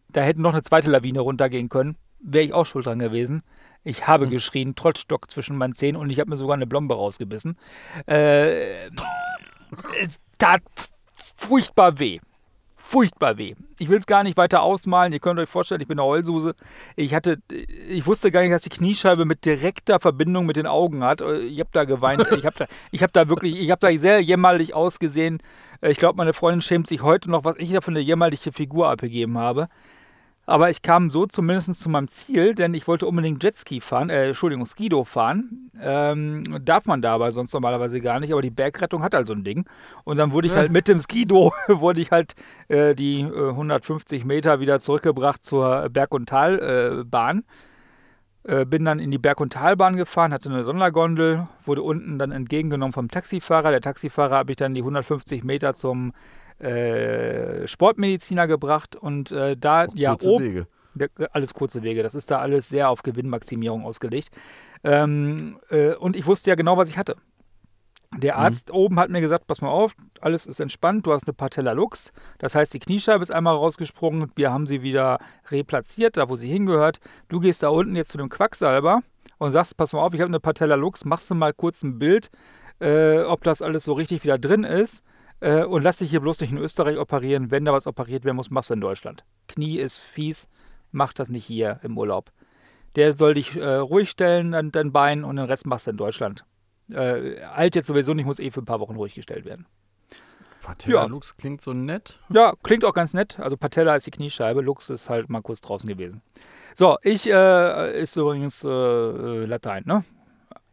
da 0.10 0.22
hätte 0.22 0.42
noch 0.42 0.54
eine 0.54 0.64
zweite 0.64 0.90
Lawine 0.90 1.20
runtergehen 1.20 1.70
können. 1.70 1.96
Wäre 2.28 2.44
ich 2.44 2.54
auch 2.54 2.66
schuld 2.66 2.88
dran 2.88 3.00
gewesen. 3.00 3.44
Ich 3.84 4.08
habe 4.08 4.26
mhm. 4.26 4.32
geschrien, 4.32 4.76
Trotzstock 4.76 5.30
zwischen 5.30 5.58
meinen 5.58 5.74
Zähnen 5.74 5.96
und 5.96 6.10
ich 6.10 6.20
habe 6.20 6.30
mir 6.30 6.38
sogar 6.38 6.56
eine 6.56 6.66
Blombe 6.66 6.96
rausgebissen. 6.96 7.56
Äh, 8.08 8.88
es 10.02 10.20
tat 10.40 10.64
furchtbar 11.38 12.00
weh. 12.00 12.20
Furchtbar 12.74 13.38
weh. 13.38 13.56
Ich 13.80 13.90
will 13.90 13.98
es 13.98 14.08
gar 14.08 14.24
nicht 14.24 14.38
weiter 14.38 14.62
ausmalen. 14.62 15.14
Ihr 15.14 15.20
könnt 15.20 15.40
euch 15.40 15.50
vorstellen, 15.50 15.82
ich 15.82 15.88
bin 15.88 16.00
eine 16.00 16.08
Heulsuse. 16.08 16.56
Ich 16.96 17.14
hatte, 17.14 17.40
ich 17.50 18.06
wusste 18.06 18.32
gar 18.32 18.42
nicht, 18.42 18.54
dass 18.54 18.62
die 18.64 18.70
Kniescheibe 18.70 19.26
mit 19.26 19.46
direkter 19.46 20.00
Verbindung 20.00 20.46
mit 20.46 20.56
den 20.56 20.68
Augen 20.68 21.04
hat. 21.04 21.22
Ich 21.22 21.60
habe 21.60 21.70
da 21.72 21.84
geweint. 21.84 22.28
Ich 22.32 22.46
habe 22.46 22.56
da, 22.58 22.66
ich 22.92 23.02
habe 23.02 23.12
da 23.12 23.30
wirklich, 23.30 23.60
ich 23.60 23.72
habe 23.72 23.80
da 23.80 24.00
sehr 24.00 24.20
jämmerlich 24.22 24.74
ausgesehen. 24.74 25.42
Ich 25.82 25.98
glaube, 25.98 26.18
meine 26.18 26.34
Freundin 26.34 26.62
schämt 26.62 26.88
sich 26.88 27.02
heute 27.02 27.30
noch, 27.30 27.44
was 27.44 27.56
ich 27.58 27.72
da 27.72 27.82
für 27.82 27.92
eine 27.92 28.00
jämmerliche 28.00 28.52
Figur 28.52 28.90
abgegeben 28.90 29.38
habe. 29.38 29.68
Aber 30.48 30.70
ich 30.70 30.82
kam 30.84 31.10
so 31.10 31.26
zumindest 31.26 31.80
zu 31.80 31.90
meinem 31.90 32.08
Ziel, 32.08 32.54
denn 32.54 32.74
ich 32.76 32.88
wollte 32.88 33.08
unbedingt 33.08 33.44
Jetski 33.44 33.82
fahren, 33.82 34.10
äh, 34.10 34.28
Entschuldigung, 34.28 34.66
Skido 34.66 35.04
fahren. 35.04 35.72
Ähm, 35.82 36.44
darf 36.64 36.86
man 36.86 37.02
da 37.02 37.16
aber 37.16 37.32
sonst 37.32 37.54
normalerweise 37.54 38.00
gar 38.00 38.20
nicht, 38.20 38.32
aber 38.32 38.42
die 38.42 38.52
Bergrettung 38.52 39.02
hat 39.02 39.16
halt 39.16 39.28
so 39.28 39.34
ein 39.34 39.44
Ding. 39.44 39.66
Und 40.04 40.18
dann 40.18 40.32
wurde 40.32 40.48
ich 40.48 40.54
halt 40.54 40.72
mit 40.72 40.88
dem 40.88 41.00
Skido, 41.00 41.52
wurde 41.68 42.00
ich 42.00 42.12
halt 42.12 42.36
äh, 42.68 42.94
die 42.94 43.22
äh, 43.22 43.50
150 43.50 44.24
Meter 44.24 44.60
wieder 44.60 44.80
zurückgebracht 44.80 45.44
zur 45.44 45.90
Berg- 45.90 46.14
und 46.14 46.30
Talbahn. 46.30 47.44
Äh, 48.44 48.66
bin 48.66 48.86
dann 48.86 49.00
in 49.00 49.10
die 49.10 49.18
Berg- 49.18 49.42
und 49.42 49.54
Talbahn 49.54 49.96
gefahren, 49.96 50.32
hatte 50.32 50.50
eine 50.50 50.64
Sondergondel, 50.64 51.48
wurde 51.64 51.82
unten 51.82 52.20
dann 52.20 52.32
entgegengenommen 52.32 52.94
vom 52.94 53.10
Taxifahrer. 53.10 53.72
Der 53.72 53.82
Taxifahrer 53.82 54.36
habe 54.36 54.52
ich 54.52 54.58
dann 54.58 54.76
die 54.76 54.82
150 54.82 55.44
Meter 55.44 55.74
zum 55.74 56.14
äh, 56.60 57.68
Sportmediziner 57.68 58.48
gebracht 58.48 58.96
und 58.96 59.32
äh, 59.32 59.58
da 59.58 59.86
Auch 59.86 59.96
ja 59.96 60.12
kurze 60.12 60.30
oben. 60.30 60.46
Wege. 60.46 60.68
Alles 61.34 61.54
kurze 61.54 61.84
Wege. 61.84 62.04
Das 62.04 62.16
ist 62.16 62.32
da 62.32 62.40
alles 62.40 62.70
sehr 62.70 62.90
auf 62.90 63.04
Gewinnmaximierung 63.04 63.84
ausgelegt. 63.84 64.30
Ähm, 64.84 65.60
äh, 65.70 65.94
und 65.96 66.16
ich 66.16 66.26
wusste 66.26 66.50
ja 66.50 66.56
genau, 66.56 66.78
was 66.78 66.90
ich 66.90 66.98
hatte. 66.98 67.18
Der 68.18 68.36
mhm. 68.36 68.40
Arzt 68.40 68.70
mhm. 68.70 68.76
oben 68.76 69.00
hat 69.00 69.10
mir 69.10 69.22
gesagt: 69.22 69.48
Pass 69.48 69.62
mal 69.62 69.70
auf, 69.70 69.94
alles 70.22 70.46
ist 70.46 70.60
entspannt, 70.60 71.06
du 71.06 71.14
hast 71.14 71.28
eine 71.28 71.34
Patella 71.34 71.74
Lux. 71.74 72.14
Das 72.38 72.56
heißt, 72.56 72.74
die 72.74 72.80
Kniescheibe 72.80 73.22
ist 73.22 73.32
einmal 73.32 73.56
rausgesprungen. 73.56 74.32
Wir 74.36 74.52
haben 74.52 74.68
sie 74.68 74.82
wieder 74.82 75.20
replatziert, 75.50 76.18
da 76.18 76.30
wo 76.30 76.36
sie 76.36 76.50
hingehört. 76.50 77.00
Du 77.28 77.40
gehst 77.40 77.64
da 77.64 77.70
unten 77.70 77.96
jetzt 77.96 78.10
zu 78.10 78.18
dem 78.18 78.30
Quacksalber 78.30 79.02
und 79.38 79.52
sagst: 79.52 79.76
Pass 79.78 79.94
mal 79.94 80.02
auf, 80.02 80.14
ich 80.14 80.22
habe 80.22 80.30
eine 80.30 80.40
Patella 80.40 80.76
Lux. 80.76 81.06
Machst 81.06 81.30
du 81.30 81.36
mal 81.36 81.54
kurz 81.54 81.84
ein 81.84 82.00
Bild, 82.00 82.30
äh, 82.80 83.20
ob 83.24 83.44
das 83.44 83.62
alles 83.62 83.84
so 83.84 83.94
richtig 83.94 84.24
wieder 84.24 84.38
drin 84.38 84.64
ist. 84.64 85.04
Äh, 85.40 85.64
und 85.64 85.84
lass 85.84 85.98
dich 85.98 86.10
hier 86.10 86.22
bloß 86.22 86.42
nicht 86.42 86.52
in 86.52 86.58
Österreich 86.58 86.98
operieren. 86.98 87.52
Wenn 87.52 87.66
da 87.66 87.74
was 87.74 87.88
operiert 87.88 88.26
werden 88.26 88.38
muss, 88.38 88.50
machst 88.50 88.70
du 88.70 88.74
in 88.74 88.82
Deutschland. 88.82 89.24
Knie 89.48 89.78
ist 89.78 90.00
fies, 90.00 90.48
mach 90.92 91.14
das 91.14 91.30
nicht 91.30 91.46
hier 91.46 91.80
im 91.84 91.98
Urlaub. 91.98 92.32
Der 92.96 93.12
soll 93.12 93.34
dich 93.34 93.56
äh, 93.58 93.76
ruhig 93.76 94.10
stellen 94.10 94.54
an 94.54 94.72
dein 94.72 94.92
Bein 94.92 95.24
und 95.24 95.36
den 95.36 95.46
Rest 95.46 95.66
machst 95.66 95.88
du 95.88 95.92
in 95.92 95.98
Deutschland. 95.98 96.46
Äh, 96.90 97.42
alt 97.42 97.76
jetzt 97.76 97.88
sowieso 97.88 98.14
nicht, 98.14 98.26
muss 98.26 98.40
eh 98.40 98.52
für 98.52 98.62
ein 98.62 98.66
paar 98.66 98.80
Wochen 98.80 98.96
ruhig 98.96 99.16
gestellt 99.16 99.46
werden. 99.46 99.66
Patella 100.62 101.02
ja. 101.02 101.06
Lux 101.06 101.38
klingt 101.38 101.62
so 101.62 101.74
nett. 101.74 102.20
Ja, 102.30 102.54
klingt 102.64 102.86
auch 102.86 102.94
ganz 102.94 103.14
nett. 103.14 103.40
Also 103.40 103.56
Patella 103.56 103.96
ist 103.96 104.08
die 104.08 104.12
Kniescheibe, 104.12 104.62
Lux 104.62 104.90
ist 104.90 105.10
halt 105.10 105.30
mal 105.30 105.42
kurz 105.42 105.62
draußen 105.62 105.88
gewesen. 105.88 106.22
So, 106.74 106.98
ich 107.04 107.30
äh, 107.30 108.02
ist 108.02 108.16
übrigens 108.16 108.64
äh, 108.64 108.70
äh 108.70 109.46
Latein, 109.46 109.84
ne? 109.86 110.04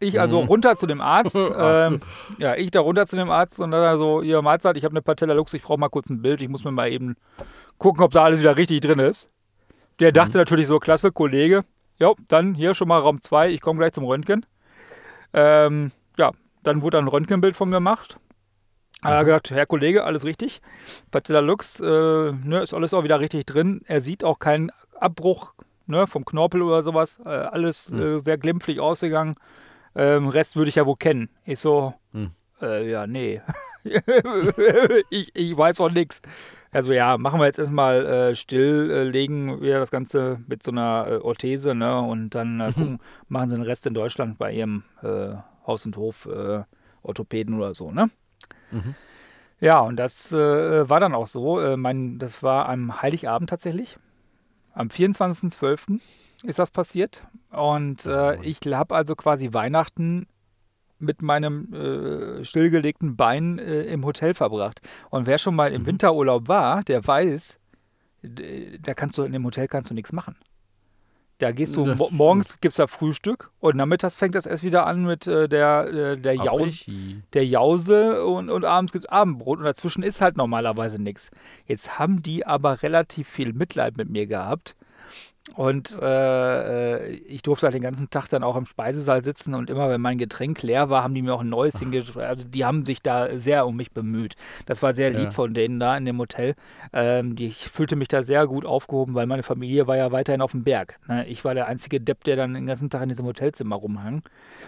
Ich 0.02 0.20
also 0.20 0.42
mhm. 0.42 0.48
runter 0.48 0.76
zu 0.76 0.86
dem 0.86 1.00
Arzt. 1.00 1.38
ähm, 1.58 2.00
ja, 2.38 2.54
ich 2.56 2.70
da 2.70 2.80
runter 2.80 3.06
zu 3.06 3.16
dem 3.16 3.30
Arzt 3.30 3.60
und 3.60 3.70
dann 3.70 3.98
so, 3.98 4.22
ihr 4.22 4.42
Mahlzeit, 4.42 4.76
ich 4.76 4.84
habe 4.84 4.92
eine 4.92 5.02
Patella 5.02 5.34
Lux, 5.34 5.54
ich 5.54 5.62
brauche 5.62 5.78
mal 5.78 5.88
kurz 5.88 6.10
ein 6.10 6.22
Bild. 6.22 6.42
Ich 6.42 6.48
muss 6.48 6.64
mir 6.64 6.72
mal 6.72 6.90
eben 6.90 7.16
gucken, 7.78 8.02
ob 8.02 8.12
da 8.12 8.24
alles 8.24 8.40
wieder 8.40 8.56
richtig 8.56 8.80
drin 8.80 8.98
ist. 8.98 9.30
Der 10.00 10.08
mhm. 10.08 10.14
dachte 10.14 10.38
natürlich 10.38 10.66
so, 10.66 10.78
klasse, 10.78 11.12
Kollege. 11.12 11.64
Ja, 11.98 12.12
dann 12.28 12.54
hier 12.54 12.74
schon 12.74 12.88
mal 12.88 12.98
Raum 12.98 13.20
2, 13.20 13.50
ich 13.50 13.60
komme 13.60 13.78
gleich 13.78 13.92
zum 13.92 14.04
Röntgen. 14.04 14.44
Ähm, 15.32 15.92
ja, 16.18 16.32
dann 16.62 16.82
wurde 16.82 16.98
ein 16.98 17.08
Röntgenbild 17.08 17.56
von 17.56 17.70
gemacht. 17.70 18.18
Er 19.02 19.18
hat 19.18 19.24
gesagt, 19.24 19.50
Herr 19.50 19.66
Kollege, 19.66 20.04
alles 20.04 20.24
richtig. 20.24 20.60
Patella 21.10 21.40
Lux, 21.40 21.80
äh, 21.80 21.84
ne, 21.84 22.60
ist 22.62 22.72
alles 22.72 22.94
auch 22.94 23.02
wieder 23.02 23.18
richtig 23.18 23.46
drin. 23.46 23.82
Er 23.86 24.00
sieht 24.00 24.22
auch 24.22 24.38
keinen 24.38 24.70
Abbruch 24.98 25.54
ne, 25.86 26.06
vom 26.06 26.24
Knorpel 26.24 26.62
oder 26.62 26.82
sowas. 26.82 27.20
Äh, 27.24 27.28
alles 27.28 27.90
mhm. 27.90 28.02
äh, 28.02 28.20
sehr 28.20 28.38
glimpflich 28.38 28.78
ausgegangen. 28.78 29.36
Ähm, 29.94 30.28
Rest 30.28 30.56
würde 30.56 30.68
ich 30.68 30.76
ja 30.76 30.86
wohl 30.86 30.96
kennen. 30.96 31.28
Ich 31.44 31.58
so, 31.58 31.94
hm. 32.12 32.30
äh, 32.60 32.90
ja, 32.90 33.06
nee. 33.06 33.42
ich, 35.10 35.34
ich 35.34 35.56
weiß 35.56 35.80
auch 35.80 35.90
nichts. 35.90 36.22
Also 36.70 36.94
ja, 36.94 37.18
machen 37.18 37.38
wir 37.38 37.46
jetzt 37.46 37.58
erstmal 37.58 38.06
äh, 38.06 38.34
still, 38.34 38.90
äh, 38.90 39.04
legen 39.04 39.60
wir 39.60 39.78
das 39.78 39.90
Ganze 39.90 40.40
mit 40.46 40.62
so 40.62 40.70
einer 40.70 41.06
äh, 41.06 41.16
Orthese, 41.16 41.74
ne? 41.74 42.00
Und 42.00 42.30
dann 42.30 42.60
äh, 42.60 42.72
gucken, 42.74 42.98
machen 43.28 43.50
sie 43.50 43.56
den 43.56 43.64
Rest 43.64 43.86
in 43.86 43.94
Deutschland 43.94 44.38
bei 44.38 44.52
ihrem 44.52 44.84
äh, 45.02 45.34
Haus- 45.66 45.84
und 45.84 45.96
Hof 45.96 46.26
äh, 46.26 46.62
Orthopäden 47.02 47.54
oder 47.54 47.74
so, 47.74 47.90
ne? 47.90 48.10
Mhm. 48.70 48.94
Ja, 49.60 49.80
und 49.80 49.96
das 49.96 50.32
war 50.32 50.98
dann 50.98 51.14
auch 51.14 51.28
so. 51.28 51.76
Mein, 51.76 52.18
das 52.18 52.42
war 52.42 52.68
am 52.68 53.00
Heiligabend 53.00 53.48
tatsächlich. 53.48 53.96
Am 54.74 54.88
24.12 54.88 56.00
ist 56.44 56.58
das 56.58 56.70
passiert. 56.70 57.24
Und 57.50 58.06
äh, 58.06 58.42
ich 58.42 58.60
habe 58.66 58.94
also 58.94 59.14
quasi 59.14 59.52
Weihnachten 59.52 60.26
mit 60.98 61.20
meinem 61.20 61.72
äh, 61.74 62.44
stillgelegten 62.44 63.16
Bein 63.16 63.58
äh, 63.58 63.82
im 63.82 64.04
Hotel 64.04 64.34
verbracht. 64.34 64.80
Und 65.10 65.26
wer 65.26 65.38
schon 65.38 65.54
mal 65.54 65.72
im 65.72 65.82
mhm. 65.82 65.86
Winterurlaub 65.86 66.48
war, 66.48 66.82
der 66.84 67.06
weiß, 67.06 67.58
da 68.22 68.94
kannst 68.94 69.18
du 69.18 69.24
in 69.24 69.32
dem 69.32 69.44
Hotel 69.44 69.66
kannst 69.66 69.90
du 69.90 69.94
nichts 69.94 70.12
machen. 70.12 70.36
Da 71.38 71.50
gehst 71.50 71.74
du 71.74 71.84
mo 71.84 72.08
morgens 72.12 72.60
gibt's 72.60 72.76
da 72.76 72.86
Frühstück 72.86 73.50
und 73.58 73.74
nachmittags 73.74 74.16
fängt 74.16 74.36
das 74.36 74.46
erst 74.46 74.62
wieder 74.62 74.86
an 74.86 75.04
mit 75.04 75.26
äh, 75.26 75.48
der 75.48 75.86
äh, 75.88 76.16
der, 76.16 76.34
Jaus, 76.34 76.88
der 77.32 77.44
Jause 77.44 78.24
und, 78.24 78.48
und 78.48 78.64
abends 78.64 78.94
es 78.94 79.06
Abendbrot 79.06 79.58
und 79.58 79.64
dazwischen 79.64 80.04
ist 80.04 80.20
halt 80.20 80.36
normalerweise 80.36 81.02
nichts. 81.02 81.32
Jetzt 81.66 81.98
haben 81.98 82.22
die 82.22 82.46
aber 82.46 82.84
relativ 82.84 83.28
viel 83.28 83.54
Mitleid 83.54 83.96
mit 83.96 84.08
mir 84.08 84.28
gehabt 84.28 84.76
und 85.56 85.98
äh, 86.00 87.10
äh, 87.10 87.10
ich 87.26 87.42
durfte 87.42 87.66
halt 87.66 87.74
den 87.74 87.82
ganzen 87.82 88.08
Tag 88.10 88.28
dann 88.28 88.44
auch 88.44 88.56
im 88.56 88.64
Speisesaal 88.64 89.24
sitzen 89.24 89.54
und 89.54 89.70
immer, 89.70 89.90
wenn 89.90 90.00
mein 90.00 90.16
Getränk 90.16 90.62
leer 90.62 90.88
war, 90.88 91.02
haben 91.02 91.14
die 91.14 91.22
mir 91.22 91.34
auch 91.34 91.40
ein 91.40 91.48
neues 91.48 91.78
hingeschrieben. 91.78 92.22
Also 92.22 92.44
die 92.44 92.64
haben 92.64 92.84
sich 92.84 93.02
da 93.02 93.38
sehr 93.38 93.66
um 93.66 93.76
mich 93.76 93.90
bemüht. 93.90 94.36
Das 94.66 94.82
war 94.82 94.94
sehr 94.94 95.10
lieb 95.10 95.24
ja. 95.24 95.30
von 95.32 95.52
denen 95.52 95.80
da 95.80 95.96
in 95.96 96.04
dem 96.04 96.18
Hotel. 96.18 96.54
Ähm, 96.92 97.34
die, 97.34 97.48
ich 97.48 97.68
fühlte 97.68 97.96
mich 97.96 98.08
da 98.08 98.22
sehr 98.22 98.46
gut 98.46 98.64
aufgehoben, 98.64 99.14
weil 99.14 99.26
meine 99.26 99.42
Familie 99.42 99.88
war 99.88 99.96
ja 99.96 100.12
weiterhin 100.12 100.40
auf 100.40 100.52
dem 100.52 100.62
Berg. 100.62 100.98
Ne? 101.08 101.26
Ich 101.26 101.44
war 101.44 101.54
der 101.54 101.66
einzige 101.66 102.00
Depp, 102.00 102.22
der 102.24 102.36
dann 102.36 102.54
den 102.54 102.66
ganzen 102.66 102.88
Tag 102.88 103.02
in 103.02 103.08
diesem 103.08 103.26
Hotelzimmer 103.26 103.76
rumhang 103.76 104.22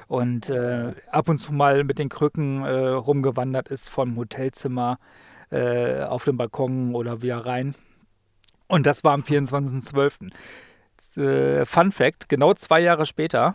und 0.09 0.51
äh, 0.51 0.93
ab 1.11 1.29
und 1.29 1.39
zu 1.39 1.55
mal 1.55 1.85
mit 1.85 2.01
den 2.01 2.09
Krücken 2.09 2.65
äh, 2.65 2.89
rumgewandert 2.89 3.69
ist 3.69 3.89
vom 3.91 4.17
Hotelzimmer 4.17 4.99
äh, 5.51 6.03
auf 6.03 6.25
den 6.25 6.37
Balkon 6.37 6.95
oder 6.97 7.23
wieder 7.23 7.47
rein. 7.47 7.77
Und 8.75 8.87
das 8.87 9.05
war 9.05 9.12
am 9.12 9.20
24.12. 9.20 10.33
Äh, 11.16 11.64
Fun 11.64 11.93
Fact: 11.93 12.29
Genau 12.29 12.55
zwei 12.55 12.81
Jahre 12.81 13.07
später 13.07 13.55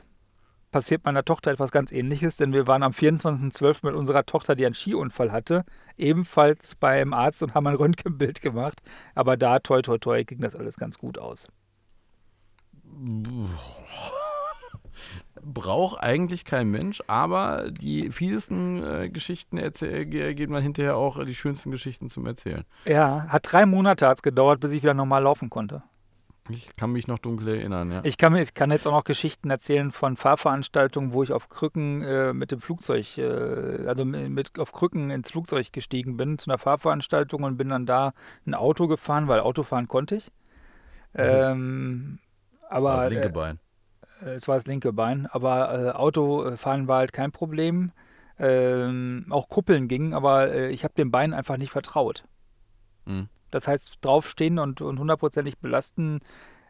passiert 0.72 1.04
meiner 1.04 1.26
Tochter 1.26 1.52
etwas 1.52 1.72
ganz 1.72 1.92
ähnliches, 1.92 2.38
denn 2.38 2.54
wir 2.54 2.68
waren 2.68 2.84
am 2.84 2.94
24.12. 2.94 3.86
mit 3.88 3.96
unserer 3.96 4.26
Tochter, 4.26 4.56
die 4.56 4.66
einen 4.66 4.76
Skiunfall 4.76 5.34
hatte, 5.34 5.66
ebenfalls 5.98 6.76
beim 6.76 7.14
Arzt 7.14 7.44
und 7.44 7.54
haben 7.54 7.68
ein 7.68 7.76
Röntgenbild 7.76 8.40
gemacht. 8.40 8.82
Aber 9.14 9.36
da, 9.36 9.60
toi, 9.60 9.82
toi, 9.82 9.98
toi, 9.98 10.24
ging 10.24 10.40
das 10.40 10.56
alles 10.56 10.78
ganz 10.78 10.98
gut 10.98 11.18
aus. 11.18 11.50
Braucht 15.44 16.02
eigentlich 16.02 16.46
kein 16.46 16.70
Mensch, 16.70 17.02
aber 17.08 17.72
die 17.72 18.12
fiesesten 18.12 18.84
äh, 18.84 19.10
Geschichten 19.10 19.58
geht 19.58 20.50
man 20.50 20.62
hinterher 20.62 20.96
auch 20.96 21.24
die 21.24 21.36
schönsten 21.36 21.72
Geschichten 21.72 22.10
zum 22.10 22.26
Erzählen. 22.26 22.66
Ja, 22.86 23.26
hat 23.30 23.52
drei 23.52 23.66
Monate 23.66 24.08
hat's 24.08 24.22
gedauert, 24.22 24.60
bis 24.60 24.72
ich 24.72 24.84
wieder 24.84 24.94
normal 24.94 25.24
laufen 25.24 25.50
konnte. 25.50 25.84
Ich 26.50 26.76
kann 26.76 26.92
mich 26.92 27.08
noch 27.08 27.20
dunkel 27.20 27.48
erinnern, 27.50 27.92
ja. 27.92 28.02
Ich 28.04 28.18
kann, 28.18 28.36
ich 28.36 28.54
kann 28.54 28.72
jetzt 28.72 28.88
auch 28.88 28.92
noch 28.92 29.04
Geschichten 29.04 29.52
erzählen 29.52 29.92
von 29.92 30.16
Fahrveranstaltungen, 30.16 31.14
wo 31.14 31.22
ich 31.22 31.32
auf 31.32 31.48
Krücken 31.48 32.02
äh, 32.02 32.34
mit 32.34 32.52
dem 32.52 32.60
Flugzeug, 32.60 33.18
äh, 33.20 33.86
also 33.86 34.04
mit 34.04 34.58
auf 34.60 34.72
Krücken 34.72 35.12
ins 35.12 35.32
Flugzeug 35.32 35.72
gestiegen 35.72 36.18
bin 36.18 36.40
zu 36.40 36.50
einer 36.50 36.58
Fahrveranstaltung 36.58 37.44
und 37.44 37.58
bin 37.58 37.70
dann 37.70 37.86
da 37.86 38.14
ein 38.48 38.56
Auto 38.56 38.88
gefahren, 38.88 39.28
weil 39.28 39.42
Autofahren 39.42 39.88
konnte 39.88 40.16
ich. 40.16 40.32
Mhm. 41.14 41.20
Ähm, 41.20 42.20
aber 42.68 42.98
das 42.98 43.10
linke 43.12 43.28
äh, 43.28 43.32
Bein. 43.32 43.60
Äh, 44.22 44.32
es 44.32 44.48
war 44.48 44.56
das 44.56 44.68
linke 44.68 44.94
Bein, 44.94 45.28
aber 45.28 45.74
äh, 45.74 45.92
Autofahren 45.92 46.88
war 46.88 47.00
halt 47.00 47.14
kein 47.14 47.32
Problem. 47.32 47.92
Ähm, 48.38 49.26
auch 49.30 49.50
Kuppeln 49.50 49.88
gingen, 49.88 50.14
aber 50.14 50.54
äh, 50.54 50.70
ich 50.70 50.84
habe 50.84 50.94
dem 50.94 51.12
Bein 51.12 51.34
einfach 51.34 51.58
nicht 51.58 51.72
vertraut. 51.72 52.24
Mhm. 53.06 53.28
Das 53.52 53.68
heißt, 53.68 53.98
draufstehen 54.02 54.60
und, 54.60 54.82
und 54.82 55.00
hundertprozentig 55.00 55.58
belasten, 55.58 56.22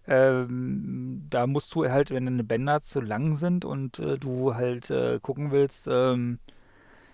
ähm, 0.08 1.28
da 1.30 1.46
musst 1.46 1.76
du 1.76 1.88
halt, 1.88 2.10
wenn 2.10 2.26
deine 2.26 2.44
Bänder 2.44 2.82
zu 2.82 3.02
lang 3.02 3.36
sind 3.36 3.66
und 3.66 4.00
äh, 4.00 4.18
du 4.18 4.56
halt 4.56 4.90
äh, 4.90 5.20
gucken 5.22 5.52
willst, 5.52 5.88
ähm, 5.92 6.40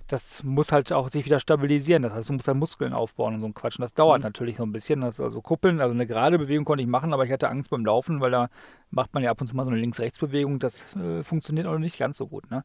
das 0.08 0.44
muss 0.44 0.72
halt 0.72 0.94
auch 0.94 1.10
sich 1.10 1.26
wieder 1.26 1.40
stabilisieren. 1.40 2.04
Das 2.04 2.14
heißt, 2.14 2.30
du 2.30 2.34
musst 2.34 2.48
dann 2.48 2.60
Muskeln 2.60 2.94
aufbauen 2.94 3.36
und 3.36 3.40
so 3.40 3.48
ein 3.48 3.54
Quatsch. 3.56 3.80
Und 3.80 3.84
das 3.84 3.94
dauert 3.94 4.20
mhm. 4.20 4.26
natürlich 4.26 4.58
so 4.58 4.64
ein 4.64 4.72
bisschen. 4.72 5.02
Das, 5.02 5.20
also 5.20 5.42
kuppeln, 5.42 5.82
also 5.82 5.94
eine 5.94 6.06
gerade 6.06 6.38
Bewegung 6.38 6.64
konnte 6.66 6.84
ich 6.84 6.88
machen, 6.88 7.14
aber 7.14 7.26
ich 7.26 7.32
hatte 7.32 7.50
Angst 7.50 7.72
beim 7.72 7.86
Laufen, 7.86 8.22
weil 8.22 8.32
da 8.32 8.50
macht 8.92 9.14
man 9.14 9.24
ja 9.24 9.32
ab 9.32 9.42
und 9.42 9.48
zu 9.48 9.56
mal 9.56 9.66
so 9.66 9.72
eine 9.72 9.80
Links-Rechts-Bewegung. 9.80 10.60
Das 10.60 10.96
äh, 10.96 11.24
funktioniert 11.24 11.66
auch 11.66 11.80
nicht 11.80 11.98
ganz 11.98 12.18
so 12.18 12.28
gut. 12.28 12.50
Ne? 12.52 12.64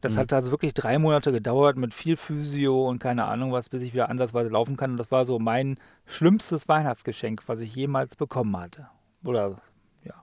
Das 0.00 0.14
mhm. 0.14 0.18
hat 0.18 0.32
also 0.32 0.50
wirklich 0.50 0.74
drei 0.74 0.98
Monate 0.98 1.30
gedauert 1.30 1.76
mit 1.76 1.94
viel 1.94 2.16
Physio 2.16 2.88
und 2.88 2.98
keine 2.98 3.26
Ahnung 3.26 3.52
was, 3.52 3.68
bis 3.68 3.82
ich 3.82 3.92
wieder 3.92 4.08
ansatzweise 4.08 4.50
laufen 4.50 4.76
kann. 4.76 4.92
Und 4.92 4.96
das 4.96 5.12
war 5.12 5.24
so 5.24 5.38
mein 5.38 5.78
schlimmstes 6.06 6.66
Weihnachtsgeschenk, 6.66 7.44
was 7.46 7.60
ich 7.60 7.76
jemals 7.76 8.16
bekommen 8.16 8.56
hatte. 8.56 8.88
Oder 9.24 9.58
ja, 10.04 10.14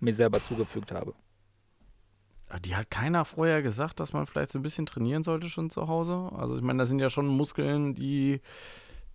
mir 0.00 0.12
selber 0.12 0.42
zugefügt 0.42 0.90
habe. 0.90 1.14
Die 2.64 2.74
hat 2.74 2.90
keiner 2.90 3.24
vorher 3.24 3.62
gesagt, 3.62 4.00
dass 4.00 4.12
man 4.12 4.26
vielleicht 4.26 4.52
so 4.52 4.58
ein 4.58 4.62
bisschen 4.62 4.86
trainieren 4.86 5.22
sollte 5.22 5.48
schon 5.48 5.70
zu 5.70 5.86
Hause. 5.86 6.30
Also 6.34 6.56
ich 6.56 6.62
meine, 6.62 6.78
das 6.78 6.88
sind 6.88 6.98
ja 6.98 7.10
schon 7.10 7.26
Muskeln, 7.26 7.94
die 7.94 8.40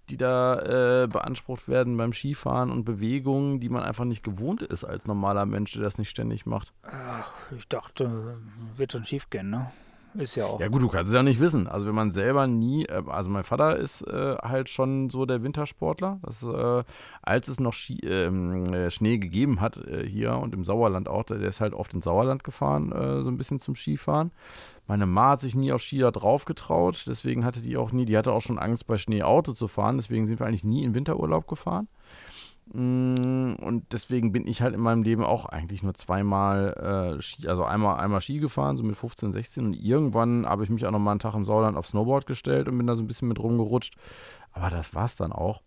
die 0.09 0.17
da 0.17 1.03
äh, 1.03 1.07
beansprucht 1.07 1.67
werden 1.67 1.95
beim 1.95 2.13
Skifahren 2.13 2.71
und 2.71 2.83
Bewegungen, 2.83 3.59
die 3.59 3.69
man 3.69 3.83
einfach 3.83 4.05
nicht 4.05 4.23
gewohnt 4.23 4.61
ist 4.61 4.83
als 4.83 5.07
normaler 5.07 5.45
Mensch, 5.45 5.71
der 5.73 5.81
das 5.81 5.97
nicht 5.97 6.09
ständig 6.09 6.45
macht. 6.45 6.73
Ach, 6.83 7.33
ich 7.57 7.67
dachte, 7.67 8.37
wird 8.75 8.91
schon 8.91 9.05
schief 9.05 9.29
gehen, 9.29 9.49
ne? 9.49 9.71
Ist 10.15 10.35
ja 10.35 10.45
auch. 10.45 10.59
Ja, 10.59 10.67
gut, 10.67 10.81
du 10.81 10.87
kannst 10.87 11.09
es 11.09 11.15
ja 11.15 11.23
nicht 11.23 11.39
wissen. 11.39 11.67
Also, 11.67 11.87
wenn 11.87 11.95
man 11.95 12.11
selber 12.11 12.47
nie, 12.47 12.85
äh, 12.85 13.03
also 13.07 13.29
mein 13.29 13.43
Vater 13.43 13.77
ist 13.77 14.01
äh, 14.03 14.35
halt 14.41 14.69
schon 14.69 15.09
so 15.09 15.25
der 15.25 15.43
Wintersportler. 15.43 16.19
Das, 16.23 16.43
äh, 16.43 16.83
als 17.21 17.47
es 17.47 17.59
noch 17.59 17.73
Ski, 17.73 17.99
ähm, 18.03 18.65
äh, 18.73 18.91
Schnee 18.91 19.17
gegeben 19.17 19.61
hat 19.61 19.77
äh, 19.77 20.07
hier 20.07 20.35
und 20.35 20.53
im 20.53 20.63
Sauerland 20.63 21.07
auch, 21.07 21.23
der 21.23 21.41
ist 21.41 21.61
halt 21.61 21.73
oft 21.73 21.93
ins 21.93 22.05
Sauerland 22.05 22.43
gefahren, 22.43 22.91
äh, 22.91 23.23
so 23.23 23.29
ein 23.29 23.37
bisschen 23.37 23.59
zum 23.59 23.75
Skifahren. 23.75 24.31
Meine 24.87 25.05
Ma 25.05 25.31
hat 25.31 25.39
sich 25.39 25.55
nie 25.55 25.71
auf 25.71 25.81
Skier 25.81 26.11
drauf 26.11 26.45
getraut, 26.45 27.05
deswegen 27.07 27.45
hatte 27.45 27.61
die 27.61 27.77
auch 27.77 27.91
nie, 27.91 28.05
die 28.05 28.17
hatte 28.17 28.33
auch 28.33 28.41
schon 28.41 28.59
Angst, 28.59 28.85
bei 28.85 28.97
Schnee 28.97 29.23
Auto 29.23 29.53
zu 29.53 29.67
fahren, 29.67 29.97
deswegen 29.97 30.25
sind 30.25 30.39
wir 30.39 30.45
eigentlich 30.45 30.65
nie 30.65 30.83
in 30.83 30.93
Winterurlaub 30.93 31.47
gefahren. 31.47 31.87
Mm, 32.73 33.53
und 33.61 33.85
deswegen 33.91 34.31
bin 34.31 34.47
ich 34.47 34.63
halt 34.63 34.73
in 34.73 34.81
meinem 34.81 35.03
Leben 35.03 35.23
auch 35.23 35.45
eigentlich 35.45 35.83
nur 35.83 35.93
zweimal 35.93 37.15
äh, 37.17 37.21
Ski, 37.21 37.47
also 37.47 37.63
einmal, 37.63 37.99
einmal 37.99 38.19
Ski 38.19 38.39
gefahren, 38.39 38.77
so 38.77 38.83
mit 38.83 38.95
15, 38.95 39.31
16. 39.31 39.65
Und 39.65 39.73
irgendwann 39.73 40.47
habe 40.47 40.63
ich 40.63 40.69
mich 40.69 40.85
auch 40.85 40.91
noch 40.91 40.99
mal 40.99 41.11
einen 41.11 41.19
Tag 41.19 41.35
im 41.35 41.45
Sauerland 41.45 41.77
auf 41.77 41.87
Snowboard 41.87 42.25
gestellt 42.25 42.67
und 42.67 42.77
bin 42.77 42.87
da 42.87 42.95
so 42.95 43.03
ein 43.03 43.07
bisschen 43.07 43.27
mit 43.27 43.39
rumgerutscht. 43.39 43.95
Aber 44.51 44.71
das 44.71 44.95
war 44.95 45.05
es 45.05 45.15
dann 45.15 45.31
auch. 45.31 45.61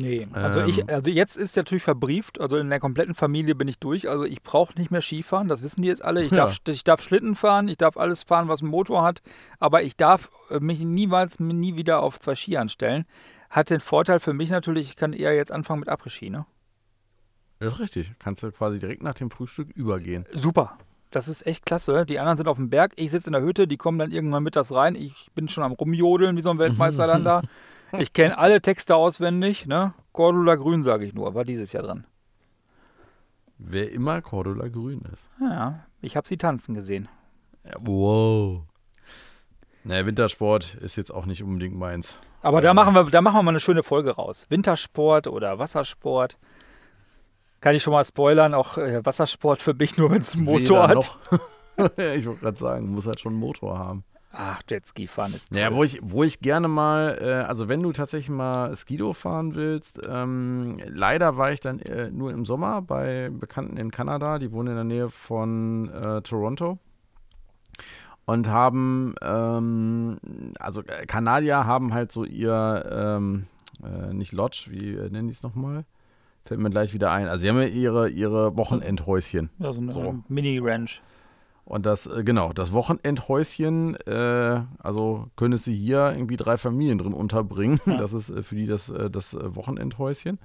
Nee, 0.00 0.26
also 0.32 0.60
ähm, 0.60 0.68
ich, 0.68 0.88
also 0.88 1.10
jetzt 1.10 1.36
ist 1.36 1.54
natürlich 1.54 1.82
verbrieft, 1.82 2.40
also 2.40 2.56
in 2.56 2.70
der 2.70 2.80
kompletten 2.80 3.14
Familie 3.14 3.54
bin 3.54 3.68
ich 3.68 3.78
durch. 3.78 4.08
Also 4.08 4.24
ich 4.24 4.42
brauche 4.42 4.74
nicht 4.78 4.90
mehr 4.90 5.02
Skifahren, 5.02 5.48
das 5.48 5.62
wissen 5.62 5.82
die 5.82 5.88
jetzt 5.88 6.02
alle. 6.02 6.24
Ich, 6.24 6.30
ja. 6.30 6.38
darf, 6.38 6.58
ich 6.66 6.82
darf 6.82 7.02
Schlitten 7.02 7.34
fahren, 7.34 7.68
ich 7.68 7.76
darf 7.76 7.96
alles 7.96 8.22
fahren, 8.22 8.48
was 8.48 8.62
einen 8.62 8.70
Motor 8.70 9.04
hat, 9.04 9.22
aber 9.60 9.82
ich 9.82 9.96
darf 9.96 10.30
äh, 10.50 10.60
mich 10.60 10.80
niemals 10.80 11.40
nie 11.40 11.76
wieder 11.76 12.02
auf 12.02 12.18
zwei 12.18 12.34
Ski 12.34 12.56
anstellen. 12.56 13.04
Hat 13.52 13.68
den 13.68 13.80
Vorteil 13.80 14.18
für 14.18 14.32
mich 14.32 14.48
natürlich, 14.48 14.88
ich 14.88 14.96
kann 14.96 15.12
eher 15.12 15.34
jetzt 15.34 15.52
anfangen 15.52 15.80
mit 15.80 15.90
Après-Ski, 15.90 16.30
ne? 16.30 16.46
Das 17.58 17.74
ist 17.74 17.80
richtig. 17.80 18.12
Kannst 18.18 18.42
du 18.42 18.50
quasi 18.50 18.78
direkt 18.78 19.02
nach 19.02 19.12
dem 19.12 19.30
Frühstück 19.30 19.68
übergehen. 19.76 20.24
Super. 20.32 20.78
Das 21.10 21.28
ist 21.28 21.46
echt 21.46 21.66
klasse. 21.66 22.06
Die 22.06 22.18
anderen 22.18 22.38
sind 22.38 22.48
auf 22.48 22.56
dem 22.56 22.70
Berg, 22.70 22.94
ich 22.96 23.10
sitze 23.10 23.28
in 23.28 23.34
der 23.34 23.42
Hütte, 23.42 23.68
die 23.68 23.76
kommen 23.76 23.98
dann 23.98 24.10
irgendwann 24.10 24.42
mittags 24.42 24.72
rein. 24.72 24.94
Ich 24.94 25.30
bin 25.34 25.48
schon 25.48 25.62
am 25.64 25.72
Rumjodeln 25.72 26.34
wie 26.34 26.40
so 26.40 26.48
ein 26.48 26.58
Weltmeister 26.58 27.06
dann 27.06 27.24
da. 27.24 27.42
Ich 27.98 28.14
kenne 28.14 28.38
alle 28.38 28.62
Texte 28.62 28.96
auswendig, 28.96 29.66
ne? 29.66 29.92
Cordula 30.12 30.54
Grün, 30.54 30.82
sage 30.82 31.04
ich 31.04 31.12
nur, 31.12 31.34
war 31.34 31.44
dieses 31.44 31.74
Jahr 31.74 31.82
dran. 31.82 32.06
Wer 33.58 33.92
immer 33.92 34.22
Cordula 34.22 34.68
Grün 34.68 35.02
ist. 35.12 35.28
Ja, 35.38 35.84
ich 36.00 36.16
habe 36.16 36.26
sie 36.26 36.38
tanzen 36.38 36.74
gesehen. 36.74 37.10
Wow. 37.80 38.62
Naja, 39.84 40.06
Wintersport 40.06 40.74
ist 40.74 40.96
jetzt 40.96 41.12
auch 41.12 41.26
nicht 41.26 41.42
unbedingt 41.42 41.76
meins. 41.76 42.16
Aber 42.40 42.60
da 42.60 42.74
machen 42.74 42.94
wir, 42.94 43.04
da 43.04 43.20
machen 43.20 43.36
wir 43.36 43.42
mal 43.42 43.50
eine 43.50 43.60
schöne 43.60 43.82
Folge 43.82 44.12
raus. 44.12 44.46
Wintersport 44.48 45.26
oder 45.26 45.58
Wassersport. 45.58 46.38
Kann 47.60 47.74
ich 47.74 47.82
schon 47.82 47.92
mal 47.92 48.04
spoilern, 48.04 48.54
auch 48.54 48.78
äh, 48.78 49.04
Wassersport 49.04 49.62
für 49.62 49.74
mich 49.74 49.96
nur, 49.96 50.10
wenn 50.10 50.20
es 50.20 50.34
einen 50.34 50.44
Motor 50.44 50.88
Weder 50.88 50.88
hat. 50.88 51.18
ich 52.16 52.26
wollte 52.26 52.40
gerade 52.40 52.58
sagen, 52.58 52.88
muss 52.88 53.06
halt 53.06 53.20
schon 53.20 53.32
einen 53.32 53.40
Motor 53.40 53.78
haben. 53.78 54.04
Ach, 54.34 54.62
Jetski 54.68 55.06
fahren 55.06 55.34
ist 55.34 55.52
toll. 55.52 55.60
Ja, 55.60 55.74
wo 55.74 55.84
ich, 55.84 55.98
wo 56.00 56.24
ich 56.24 56.40
gerne 56.40 56.66
mal, 56.66 57.18
äh, 57.20 57.46
also 57.46 57.68
wenn 57.68 57.82
du 57.82 57.92
tatsächlich 57.92 58.30
mal 58.30 58.74
Skido 58.74 59.12
fahren 59.12 59.54
willst, 59.54 60.00
ähm, 60.08 60.78
leider 60.86 61.36
war 61.36 61.52
ich 61.52 61.60
dann 61.60 61.80
äh, 61.80 62.10
nur 62.10 62.32
im 62.32 62.44
Sommer 62.44 62.82
bei 62.82 63.30
Bekannten 63.30 63.76
in 63.76 63.90
Kanada, 63.90 64.38
die 64.38 64.50
wohnen 64.50 64.68
in 64.68 64.74
der 64.74 64.84
Nähe 64.84 65.10
von 65.10 65.90
äh, 65.90 66.22
Toronto 66.22 66.78
und 68.24 68.48
haben, 68.48 69.14
ähm, 69.22 70.18
also 70.58 70.82
äh, 70.82 71.06
Kanadier 71.06 71.66
haben 71.66 71.92
halt 71.92 72.12
so 72.12 72.24
ihr, 72.24 72.84
ähm, 72.90 73.46
äh, 73.82 74.12
nicht 74.12 74.32
Lodge, 74.32 74.66
wie 74.70 74.94
äh, 74.94 75.10
nennen 75.10 75.28
die 75.28 75.34
es 75.34 75.42
nochmal? 75.42 75.84
Fällt 76.44 76.60
mir 76.60 76.70
gleich 76.70 76.92
wieder 76.94 77.10
ein. 77.12 77.28
Also 77.28 77.42
sie 77.42 77.48
haben 77.48 77.58
ja 77.58 77.66
ihre, 77.66 78.10
ihre 78.10 78.56
Wochenendhäuschen. 78.56 79.50
Ja, 79.58 79.72
so 79.72 79.80
eine 79.80 79.92
so. 79.92 80.22
Mini-Ranch. 80.28 81.02
Und 81.64 81.86
das, 81.86 82.06
äh, 82.06 82.24
genau, 82.24 82.52
das 82.52 82.72
Wochenendhäuschen, 82.72 83.96
äh, 84.06 84.62
also 84.78 85.28
könntest 85.36 85.66
du 85.66 85.70
hier 85.70 86.12
irgendwie 86.12 86.36
drei 86.36 86.58
Familien 86.58 86.98
drin 86.98 87.14
unterbringen. 87.14 87.80
Ja. 87.86 87.96
Das 87.96 88.12
ist 88.12 88.32
für 88.44 88.54
die 88.54 88.66
das, 88.66 88.92
das 89.10 89.34
Wochenendhäuschen. 89.34 90.38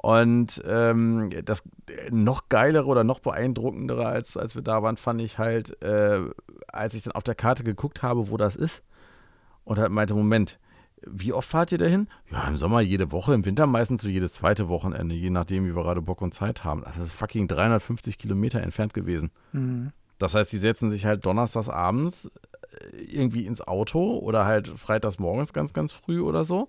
Und 0.00 0.62
ähm, 0.64 1.30
das 1.44 1.64
noch 2.10 2.48
geilere 2.48 2.86
oder 2.86 3.02
noch 3.02 3.18
beeindruckendere, 3.18 4.06
als, 4.06 4.36
als 4.36 4.54
wir 4.54 4.62
da 4.62 4.82
waren, 4.82 4.96
fand 4.96 5.20
ich 5.20 5.38
halt, 5.38 5.82
äh, 5.82 6.20
als 6.68 6.94
ich 6.94 7.02
dann 7.02 7.12
auf 7.12 7.24
der 7.24 7.34
Karte 7.34 7.64
geguckt 7.64 8.02
habe, 8.02 8.30
wo 8.30 8.36
das 8.36 8.54
ist. 8.54 8.84
Und 9.64 9.78
halt 9.78 9.90
meinte, 9.90 10.14
Moment, 10.14 10.60
wie 11.04 11.32
oft 11.32 11.48
fahrt 11.48 11.72
ihr 11.72 11.78
dahin? 11.78 12.08
Ja, 12.30 12.46
im 12.46 12.56
Sommer 12.56 12.80
jede 12.80 13.10
Woche, 13.10 13.34
im 13.34 13.44
Winter 13.44 13.66
meistens 13.66 14.02
so 14.02 14.08
jedes 14.08 14.34
zweite 14.34 14.68
Wochenende, 14.68 15.16
je 15.16 15.30
nachdem, 15.30 15.66
wie 15.66 15.74
wir 15.74 15.82
gerade 15.82 16.00
Bock 16.00 16.22
und 16.22 16.32
Zeit 16.32 16.64
haben. 16.64 16.82
Das 16.84 16.96
ist 16.96 17.12
fucking 17.12 17.48
350 17.48 18.18
Kilometer 18.18 18.62
entfernt 18.62 18.94
gewesen. 18.94 19.30
Mhm. 19.52 19.92
Das 20.18 20.34
heißt, 20.34 20.52
die 20.52 20.58
setzen 20.58 20.90
sich 20.90 21.06
halt 21.06 21.26
donnerstags 21.26 21.68
abends 21.68 22.30
äh, 22.92 22.96
irgendwie 22.98 23.46
ins 23.46 23.60
Auto 23.60 24.18
oder 24.18 24.44
halt 24.44 24.68
freitags 24.68 25.18
morgens 25.18 25.52
ganz, 25.52 25.72
ganz 25.72 25.92
früh 25.92 26.20
oder 26.20 26.44
so, 26.44 26.68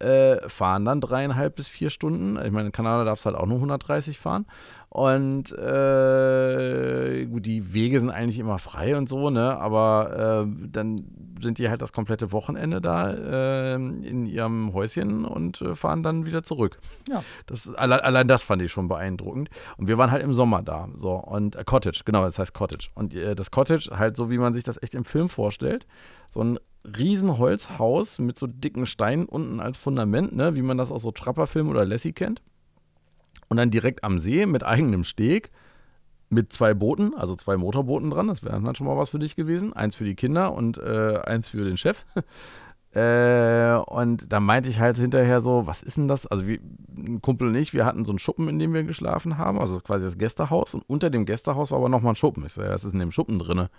äh, 0.00 0.48
fahren 0.48 0.84
dann 0.84 1.00
dreieinhalb 1.00 1.56
bis 1.56 1.68
vier 1.68 1.90
Stunden. 1.90 2.36
Ich 2.44 2.50
meine, 2.50 2.66
in 2.66 2.72
Kanada 2.72 3.04
darfst 3.04 3.24
du 3.24 3.30
halt 3.30 3.36
auch 3.36 3.46
nur 3.46 3.56
130 3.56 4.18
fahren 4.18 4.46
und 4.94 5.50
äh, 5.50 7.26
gut, 7.26 7.44
die 7.46 7.74
Wege 7.74 7.98
sind 7.98 8.10
eigentlich 8.10 8.38
immer 8.38 8.60
frei 8.60 8.96
und 8.96 9.08
so, 9.08 9.28
ne? 9.28 9.58
Aber 9.58 10.44
äh, 10.46 10.68
dann 10.70 11.04
sind 11.40 11.58
die 11.58 11.68
halt 11.68 11.82
das 11.82 11.92
komplette 11.92 12.30
Wochenende 12.30 12.80
da 12.80 13.10
äh, 13.10 13.74
in 13.74 14.24
ihrem 14.24 14.72
Häuschen 14.72 15.24
und 15.24 15.60
äh, 15.62 15.74
fahren 15.74 16.04
dann 16.04 16.26
wieder 16.26 16.44
zurück. 16.44 16.78
Ja. 17.10 17.24
Das, 17.46 17.74
allein, 17.74 17.98
allein, 18.00 18.28
das 18.28 18.44
fand 18.44 18.62
ich 18.62 18.70
schon 18.70 18.86
beeindruckend. 18.86 19.50
Und 19.78 19.88
wir 19.88 19.98
waren 19.98 20.12
halt 20.12 20.22
im 20.22 20.32
Sommer 20.32 20.62
da. 20.62 20.88
So, 20.94 21.14
und 21.14 21.56
äh, 21.56 21.64
Cottage, 21.64 22.02
genau, 22.04 22.22
das 22.22 22.38
heißt 22.38 22.54
Cottage. 22.54 22.90
Und 22.94 23.14
äh, 23.14 23.34
das 23.34 23.50
Cottage, 23.50 23.90
halt 23.98 24.16
so 24.16 24.30
wie 24.30 24.38
man 24.38 24.52
sich 24.52 24.62
das 24.62 24.80
echt 24.80 24.94
im 24.94 25.04
Film 25.04 25.28
vorstellt, 25.28 25.88
so 26.34 26.40
ein 26.42 26.58
riesen 26.84 27.38
Holzhaus 27.38 28.18
mit 28.18 28.36
so 28.36 28.46
dicken 28.46 28.84
Steinen 28.84 29.24
unten 29.24 29.60
als 29.60 29.78
Fundament, 29.78 30.34
ne? 30.34 30.54
Wie 30.54 30.62
man 30.62 30.76
das 30.76 30.92
aus 30.92 31.02
so 31.02 31.12
Trapperfilmen 31.12 31.70
oder 31.70 31.86
Lassie 31.86 32.12
kennt 32.12 32.42
und 33.48 33.56
dann 33.56 33.70
direkt 33.70 34.04
am 34.04 34.18
See 34.18 34.46
mit 34.46 34.64
eigenem 34.64 35.04
Steg. 35.04 35.48
mit 36.30 36.52
zwei 36.52 36.74
Booten, 36.74 37.14
also 37.14 37.36
zwei 37.36 37.56
Motorbooten 37.56 38.10
dran. 38.10 38.26
Das 38.26 38.42
wäre 38.42 38.60
dann 38.60 38.74
schon 38.74 38.88
mal 38.88 38.96
was 38.96 39.10
für 39.10 39.20
dich 39.20 39.36
gewesen. 39.36 39.72
Eins 39.72 39.94
für 39.94 40.04
die 40.04 40.16
Kinder 40.16 40.52
und 40.52 40.78
äh, 40.78 41.20
eins 41.24 41.46
für 41.46 41.64
den 41.64 41.76
Chef. 41.76 42.04
äh, 42.92 43.74
und 43.74 44.32
da 44.32 44.40
meinte 44.40 44.68
ich 44.68 44.80
halt 44.80 44.96
hinterher 44.96 45.40
so, 45.40 45.68
was 45.68 45.82
ist 45.82 45.96
denn 45.96 46.08
das? 46.08 46.26
Also 46.26 46.48
wie, 46.48 46.60
ein 46.96 47.22
Kumpel 47.22 47.48
und 47.48 47.54
ich, 47.54 47.72
wir 47.72 47.84
hatten 47.84 48.04
so 48.04 48.10
einen 48.10 48.18
Schuppen, 48.18 48.48
in 48.48 48.58
dem 48.58 48.72
wir 48.72 48.82
geschlafen 48.82 49.38
haben, 49.38 49.60
also 49.60 49.78
quasi 49.78 50.06
das 50.06 50.18
Gästehaus. 50.18 50.74
Und 50.74 50.82
unter 50.88 51.08
dem 51.08 51.24
Gästehaus 51.24 51.70
war 51.70 51.78
aber 51.78 51.88
nochmal 51.88 52.14
ein 52.14 52.16
Schuppen. 52.16 52.44
Ich 52.46 52.54
so, 52.54 52.62
ja, 52.62 52.70
was 52.70 52.84
ist 52.84 52.94
in 52.94 52.98
dem 52.98 53.12
Schuppen 53.12 53.38
drinne? 53.38 53.70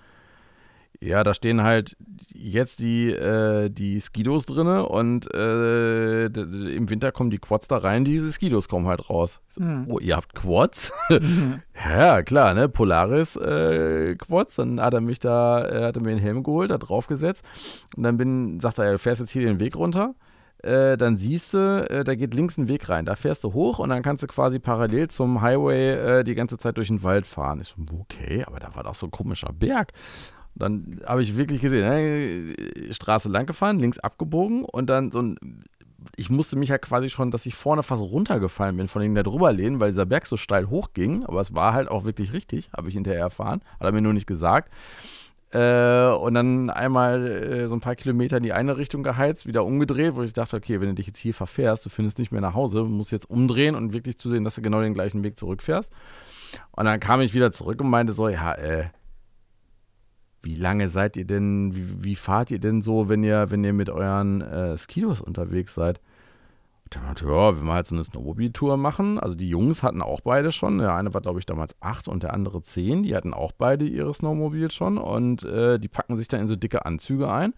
Ja, 1.02 1.24
da 1.24 1.34
stehen 1.34 1.64
halt 1.64 1.96
jetzt 2.34 2.80
die, 2.80 3.10
äh, 3.12 3.70
die 3.70 4.00
Skidos 4.00 4.46
drin 4.46 4.68
und 4.68 5.34
äh, 5.34 6.26
im 6.26 6.90
Winter 6.90 7.12
kommen 7.12 7.30
die 7.30 7.38
Quads 7.38 7.68
da 7.68 7.78
rein, 7.78 8.06
diese 8.06 8.32
Skidos 8.32 8.68
kommen 8.70 8.88
halt 8.88 9.10
raus. 9.10 9.42
So, 9.50 9.64
mhm. 9.64 9.88
Oh, 9.90 10.00
ihr 10.00 10.16
habt 10.16 10.34
Quads? 10.36 10.94
Mhm. 11.26 11.62
ja, 11.90 12.22
klar, 12.24 12.54
ne? 12.54 12.70
Polaris 12.70 13.36
äh, 13.36 14.16
Quads. 14.16 14.56
Dann 14.56 14.82
hat 14.82 14.94
er 14.94 15.02
mich 15.02 15.20
da, 15.20 15.60
er 15.60 15.88
hatte 15.88 16.02
mir 16.02 16.10
den 16.10 16.20
Helm 16.20 16.44
geholt, 16.44 16.70
da 16.70 16.78
draufgesetzt. 16.78 17.44
Und 17.96 18.04
dann 18.04 18.18
bin, 18.18 18.60
sagt 18.60 18.80
er, 18.80 18.92
du 18.92 18.98
fährst 18.98 19.22
jetzt 19.22 19.32
hier 19.32 19.44
den 19.44 19.60
Weg 19.60 19.76
runter. 19.76 20.14
Äh, 20.66 20.98
dann 20.98 21.16
siehst 21.16 21.54
du, 21.54 21.88
äh, 21.90 22.04
da 22.04 22.16
geht 22.16 22.34
links 22.34 22.58
ein 22.58 22.68
Weg 22.68 22.90
rein. 22.90 23.06
Da 23.06 23.16
fährst 23.16 23.44
du 23.44 23.54
hoch 23.54 23.80
und 23.80 23.90
dann 23.90 24.02
kannst 24.02 24.24
du 24.24 24.28
quasi 24.28 24.58
parallel 24.58 25.10
zum 25.10 25.42
Highway 25.42 25.92
äh, 26.20 26.24
die 26.24 26.34
ganze 26.34 26.58
Zeit 26.58 26.78
durch 26.78 26.88
den 26.88 27.04
Wald 27.04 27.28
fahren. 27.28 27.62
Ich 27.62 27.68
so, 27.68 27.76
okay, 28.00 28.44
aber 28.46 28.60
da 28.60 28.74
war 28.76 28.84
doch 28.84 28.96
so 28.96 29.06
ein 29.08 29.12
komischer 29.12 29.54
Berg. 29.54 29.92
Dann 30.56 31.02
habe 31.06 31.22
ich 31.22 31.38
wirklich 31.38 31.62
gesehen, 31.62 31.86
ne, 31.86 32.94
Straße 32.94 33.30
lang 33.30 33.46
gefahren, 33.46 33.80
links 33.80 34.00
abgebogen 34.00 34.64
und 34.64 34.88
dann 34.90 35.12
so 35.12 35.22
ein. 35.22 35.64
Ich 36.18 36.30
musste 36.30 36.56
mich 36.56 36.70
ja 36.70 36.78
quasi 36.78 37.10
schon, 37.10 37.32
dass 37.32 37.46
ich 37.46 37.56
vorne 37.56 37.82
fast 37.82 38.02
runtergefallen 38.02 38.78
bin 38.78 38.88
von 38.88 39.02
ihm 39.02 39.16
da 39.16 39.24
drüber 39.24 39.52
lehnen, 39.52 39.80
weil 39.80 39.90
dieser 39.90 40.06
Berg 40.06 40.28
so 40.28 40.38
steil 40.38 40.70
hochging. 40.70 41.26
Aber 41.26 41.42
es 41.42 41.56
war 41.56 41.74
halt 41.74 41.90
auch 41.90 42.06
wirklich 42.06 42.32
richtig, 42.32 42.70
habe 42.78 42.90
ich 42.90 42.94
hinterher 42.94 43.22
erfahren. 43.22 43.62
Hat 43.80 43.88
er 43.88 43.92
mir 43.92 44.02
nur 44.02 44.14
nicht 44.14 44.28
gesagt. 44.28 44.72
Äh, 45.56 46.10
und 46.10 46.34
dann 46.34 46.70
einmal 46.70 47.26
äh, 47.26 47.68
so 47.68 47.76
ein 47.76 47.80
paar 47.80 47.96
Kilometer 47.96 48.38
in 48.38 48.44
die 48.44 48.52
eine 48.52 48.78
Richtung 48.78 49.04
geheizt, 49.04 49.48
wieder 49.48 49.64
umgedreht, 49.64 50.16
wo 50.16 50.24
ich 50.24 50.34
dachte, 50.34 50.58
okay, 50.58 50.82
wenn 50.82 50.90
du 50.90 50.96
dich 50.96 51.08
jetzt 51.08 51.20
hier 51.20 51.34
verfährst, 51.34 51.86
du 51.86 51.90
findest 51.90 52.20
nicht 52.20 52.32
mehr 52.32 52.42
nach 52.42 52.56
Hause, 52.56 52.84
musst 52.84 53.14
jetzt 53.14 53.30
umdrehen 53.30 53.74
und 53.74 53.94
wirklich 53.94 54.18
zusehen, 54.18 54.44
dass 54.44 54.56
du 54.56 54.62
genau 54.62 54.82
den 54.82 54.94
gleichen 54.94 55.24
Weg 55.24 55.38
zurückfährst. 55.38 55.92
Und 56.72 56.86
dann 56.86 57.00
kam 57.00 57.22
ich 57.22 57.34
wieder 57.34 57.52
zurück 57.52 57.80
und 57.80 57.90
meinte 57.90 58.12
so, 58.12 58.28
ja, 58.28 58.54
äh, 58.54 58.86
wie 60.46 60.56
lange 60.56 60.90
seid 60.90 61.18
ihr 61.18 61.26
denn, 61.26 61.76
wie, 61.76 62.04
wie, 62.04 62.16
fahrt 62.16 62.52
ihr 62.52 62.60
denn 62.60 62.82
so, 62.82 63.10
wenn 63.10 63.24
ihr, 63.24 63.50
wenn 63.50 63.64
ihr 63.64 63.74
mit 63.74 63.90
euren 63.90 64.42
äh, 64.42 64.78
Skidos 64.78 65.20
unterwegs 65.20 65.74
seid? 65.74 66.00
Und 66.84 66.96
dann 66.96 67.16
ja, 67.28 67.58
wenn 67.58 67.66
wir 67.66 67.74
halt 67.74 67.88
so 67.88 67.96
eine 67.96 68.04
Snowmobil-Tour 68.04 68.78
machen, 68.78 69.20
also 69.20 69.34
die 69.34 69.50
Jungs 69.50 69.82
hatten 69.82 70.04
auch 70.04 70.22
beide 70.22 70.52
schon, 70.52 70.78
der 70.78 70.94
eine 70.94 71.16
war 71.16 71.22
glaube 71.22 71.40
ich 71.40 71.48
damals 71.48 71.76
acht 71.82 72.08
und 72.08 72.22
der 72.22 72.32
andere 72.32 72.62
zehn, 72.62 73.02
die 73.02 73.16
hatten 73.16 73.34
auch 73.34 73.54
beide 73.54 73.86
ihre 73.86 74.14
Snowmobile 74.14 74.70
schon 74.70 75.00
und 75.00 75.44
äh, 75.44 75.80
die 75.80 75.88
packen 75.88 76.16
sich 76.16 76.28
dann 76.28 76.42
in 76.42 76.48
so 76.48 76.56
dicke 76.56 76.86
Anzüge 76.86 77.32
ein 77.32 77.54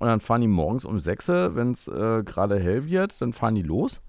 und 0.00 0.06
dann 0.06 0.20
fahren 0.20 0.40
die 0.40 0.48
morgens 0.48 0.86
um 0.86 0.98
sechs, 1.00 1.28
wenn 1.28 1.72
es 1.72 1.86
äh, 1.86 2.22
gerade 2.24 2.58
hell 2.58 2.88
wird, 2.88 3.20
dann 3.20 3.34
fahren 3.34 3.54
die 3.54 3.62
los 3.62 4.00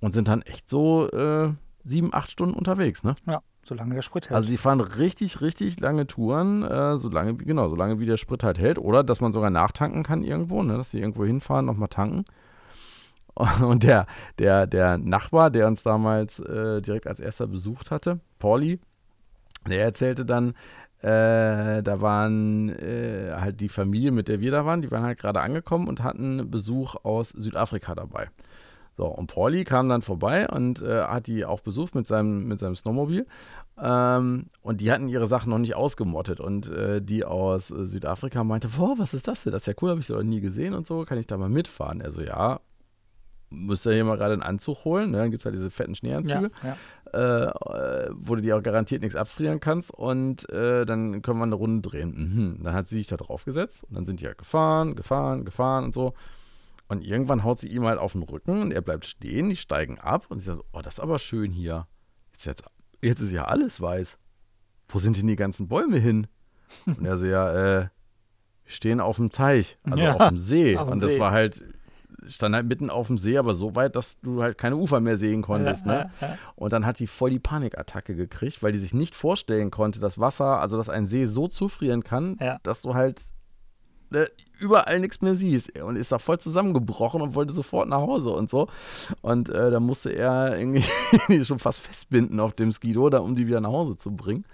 und 0.00 0.12
sind 0.12 0.28
dann 0.28 0.42
echt 0.42 0.68
so 0.68 1.08
äh, 1.08 1.54
sieben, 1.84 2.12
acht 2.12 2.30
Stunden 2.30 2.54
unterwegs, 2.54 3.02
ne? 3.02 3.14
Ja. 3.26 3.40
Solange 3.66 3.96
der 3.96 4.02
Sprit 4.02 4.26
hält. 4.26 4.36
Also 4.36 4.48
die 4.48 4.58
fahren 4.58 4.80
richtig, 4.80 5.40
richtig 5.40 5.80
lange 5.80 6.06
Touren, 6.06 6.62
äh, 6.62 6.96
solange, 6.96 7.34
genau, 7.34 7.68
solange 7.68 7.98
wie 7.98 8.06
der 8.06 8.16
Sprit 8.16 8.44
halt 8.44 8.60
hält. 8.60 8.78
Oder 8.78 9.02
dass 9.02 9.20
man 9.20 9.32
sogar 9.32 9.50
nachtanken 9.50 10.04
kann 10.04 10.22
irgendwo, 10.22 10.62
ne, 10.62 10.76
dass 10.76 10.92
sie 10.92 11.00
irgendwo 11.00 11.24
hinfahren, 11.24 11.66
nochmal 11.66 11.88
tanken. 11.88 12.24
Und 13.60 13.82
der, 13.82 14.06
der, 14.38 14.68
der 14.68 14.98
Nachbar, 14.98 15.50
der 15.50 15.66
uns 15.66 15.82
damals 15.82 16.38
äh, 16.38 16.80
direkt 16.80 17.08
als 17.08 17.18
erster 17.18 17.48
besucht 17.48 17.90
hatte, 17.90 18.20
Pauli, 18.38 18.78
der 19.68 19.82
erzählte 19.82 20.24
dann, 20.24 20.54
äh, 21.00 21.82
da 21.82 22.00
waren 22.00 22.68
äh, 22.68 23.32
halt 23.32 23.60
die 23.60 23.68
Familie, 23.68 24.12
mit 24.12 24.28
der 24.28 24.40
wir 24.40 24.52
da 24.52 24.64
waren, 24.64 24.80
die 24.80 24.92
waren 24.92 25.02
halt 25.02 25.18
gerade 25.18 25.40
angekommen 25.40 25.88
und 25.88 26.04
hatten 26.04 26.52
Besuch 26.52 26.94
aus 27.02 27.30
Südafrika 27.30 27.96
dabei. 27.96 28.28
So, 28.96 29.06
und 29.06 29.26
Pauli 29.26 29.64
kam 29.64 29.88
dann 29.88 30.00
vorbei 30.00 30.48
und 30.48 30.80
äh, 30.80 31.02
hat 31.02 31.26
die 31.26 31.44
auch 31.44 31.60
besucht 31.60 31.94
mit 31.94 32.06
seinem, 32.06 32.48
mit 32.48 32.58
seinem 32.58 32.76
Snowmobil. 32.76 33.26
Ähm, 33.78 34.46
und 34.62 34.80
die 34.80 34.90
hatten 34.90 35.08
ihre 35.08 35.26
Sachen 35.26 35.50
noch 35.50 35.58
nicht 35.58 35.76
ausgemottet. 35.76 36.40
Und 36.40 36.70
äh, 36.70 37.02
die 37.02 37.24
aus 37.24 37.70
äh, 37.70 37.86
Südafrika 37.86 38.42
meinte, 38.42 38.68
boah, 38.68 38.94
was 38.96 39.12
ist 39.12 39.28
das 39.28 39.42
denn? 39.42 39.52
Das 39.52 39.62
ist 39.62 39.66
ja 39.66 39.74
cool, 39.82 39.90
habe 39.90 40.00
ich 40.00 40.08
noch 40.08 40.22
nie 40.22 40.40
gesehen 40.40 40.72
und 40.72 40.86
so. 40.86 41.04
Kann 41.04 41.18
ich 41.18 41.26
da 41.26 41.36
mal 41.36 41.50
mitfahren? 41.50 42.00
Also 42.00 42.22
ja, 42.22 42.60
müsst 43.50 43.86
ihr 43.86 43.92
hier 43.92 44.04
mal 44.04 44.16
gerade 44.16 44.32
einen 44.32 44.42
Anzug 44.42 44.86
holen. 44.86 45.10
Ne? 45.10 45.18
Dann 45.18 45.30
gibt 45.30 45.42
es 45.42 45.44
halt 45.44 45.54
diese 45.54 45.70
fetten 45.70 45.94
Schneeanzüge, 45.94 46.50
ja, 46.62 46.76
ja. 47.14 47.48
Äh, 47.48 48.10
wo 48.14 48.34
du 48.34 48.40
dir 48.40 48.56
auch 48.56 48.62
garantiert 48.62 49.02
nichts 49.02 49.16
abfrieren 49.16 49.60
kannst. 49.60 49.90
Und 49.90 50.48
äh, 50.48 50.86
dann 50.86 51.20
können 51.20 51.38
wir 51.38 51.44
eine 51.44 51.54
Runde 51.54 51.86
drehen. 51.86 52.14
Mhm. 52.16 52.64
Dann 52.64 52.72
hat 52.72 52.88
sie 52.88 52.96
sich 52.96 53.08
da 53.08 53.18
drauf 53.18 53.44
gesetzt 53.44 53.84
und 53.84 53.94
dann 53.94 54.06
sind 54.06 54.22
die 54.22 54.26
halt 54.26 54.38
gefahren, 54.38 54.96
gefahren, 54.96 55.44
gefahren 55.44 55.84
und 55.84 55.92
so. 55.92 56.14
Und 56.88 57.04
irgendwann 57.04 57.42
haut 57.42 57.58
sie 57.58 57.68
ihm 57.68 57.84
halt 57.84 57.98
auf 57.98 58.12
den 58.12 58.22
Rücken 58.22 58.62
und 58.62 58.72
er 58.72 58.80
bleibt 58.80 59.06
stehen, 59.06 59.50
die 59.50 59.56
steigen 59.56 59.98
ab 59.98 60.26
und 60.28 60.40
sie 60.40 60.46
sagt 60.46 60.58
so, 60.58 60.64
oh, 60.72 60.82
das 60.82 60.94
ist 60.94 61.00
aber 61.00 61.18
schön 61.18 61.50
hier. 61.50 61.86
Jetzt, 62.32 62.46
jetzt, 62.46 62.62
jetzt 63.02 63.20
ist 63.20 63.32
ja 63.32 63.46
alles 63.46 63.80
weiß. 63.80 64.18
Wo 64.88 64.98
sind 64.98 65.16
denn 65.16 65.26
die 65.26 65.36
ganzen 65.36 65.66
Bäume 65.68 65.98
hin? 65.98 66.28
Und 66.86 67.04
er 67.04 67.16
so, 67.16 67.26
ja, 67.26 67.52
äh, 67.52 67.88
wir 68.64 68.72
stehen 68.72 69.00
auf 69.00 69.16
dem 69.16 69.30
Teich, 69.30 69.78
also 69.84 70.02
ja, 70.02 70.14
auf 70.14 70.28
dem 70.28 70.38
See. 70.38 70.76
und 70.76 71.02
das 71.02 71.12
See. 71.12 71.20
war 71.20 71.30
halt, 71.30 71.64
stand 72.24 72.54
halt 72.54 72.66
mitten 72.66 72.90
auf 72.90 73.06
dem 73.06 73.18
See, 73.18 73.38
aber 73.38 73.54
so 73.54 73.74
weit, 73.74 73.96
dass 73.96 74.20
du 74.20 74.42
halt 74.42 74.58
keine 74.58 74.76
Ufer 74.76 75.00
mehr 75.00 75.18
sehen 75.18 75.42
konntest. 75.42 75.86
Ne? 75.86 76.10
Und 76.56 76.72
dann 76.72 76.86
hat 76.86 76.98
die 76.98 77.06
voll 77.06 77.30
die 77.30 77.38
Panikattacke 77.38 78.14
gekriegt, 78.14 78.62
weil 78.62 78.72
die 78.72 78.78
sich 78.78 78.94
nicht 78.94 79.14
vorstellen 79.14 79.70
konnte, 79.70 80.00
dass 80.00 80.18
Wasser, 80.18 80.60
also 80.60 80.76
dass 80.76 80.88
ein 80.88 81.06
See 81.06 81.26
so 81.26 81.48
zufrieren 81.48 82.02
kann, 82.02 82.36
ja. 82.40 82.58
dass 82.62 82.82
du 82.82 82.94
halt 82.94 83.22
ne, 84.10 84.28
überall 84.58 85.00
nichts 85.00 85.20
mehr 85.20 85.34
siehst. 85.34 85.78
Und 85.80 85.96
ist 85.96 86.12
da 86.12 86.18
voll 86.18 86.38
zusammengebrochen 86.38 87.22
und 87.22 87.34
wollte 87.34 87.52
sofort 87.52 87.88
nach 87.88 88.00
Hause 88.00 88.30
und 88.30 88.50
so. 88.50 88.68
Und 89.22 89.48
äh, 89.48 89.70
da 89.70 89.80
musste 89.80 90.10
er 90.10 90.58
irgendwie 90.58 90.84
schon 91.44 91.58
fast 91.58 91.80
festbinden 91.80 92.40
auf 92.40 92.54
dem 92.54 92.72
Skido, 92.72 93.10
da, 93.10 93.18
um 93.18 93.34
die 93.36 93.46
wieder 93.46 93.60
nach 93.60 93.72
Hause 93.72 93.96
zu 93.96 94.14
bringen. 94.14 94.44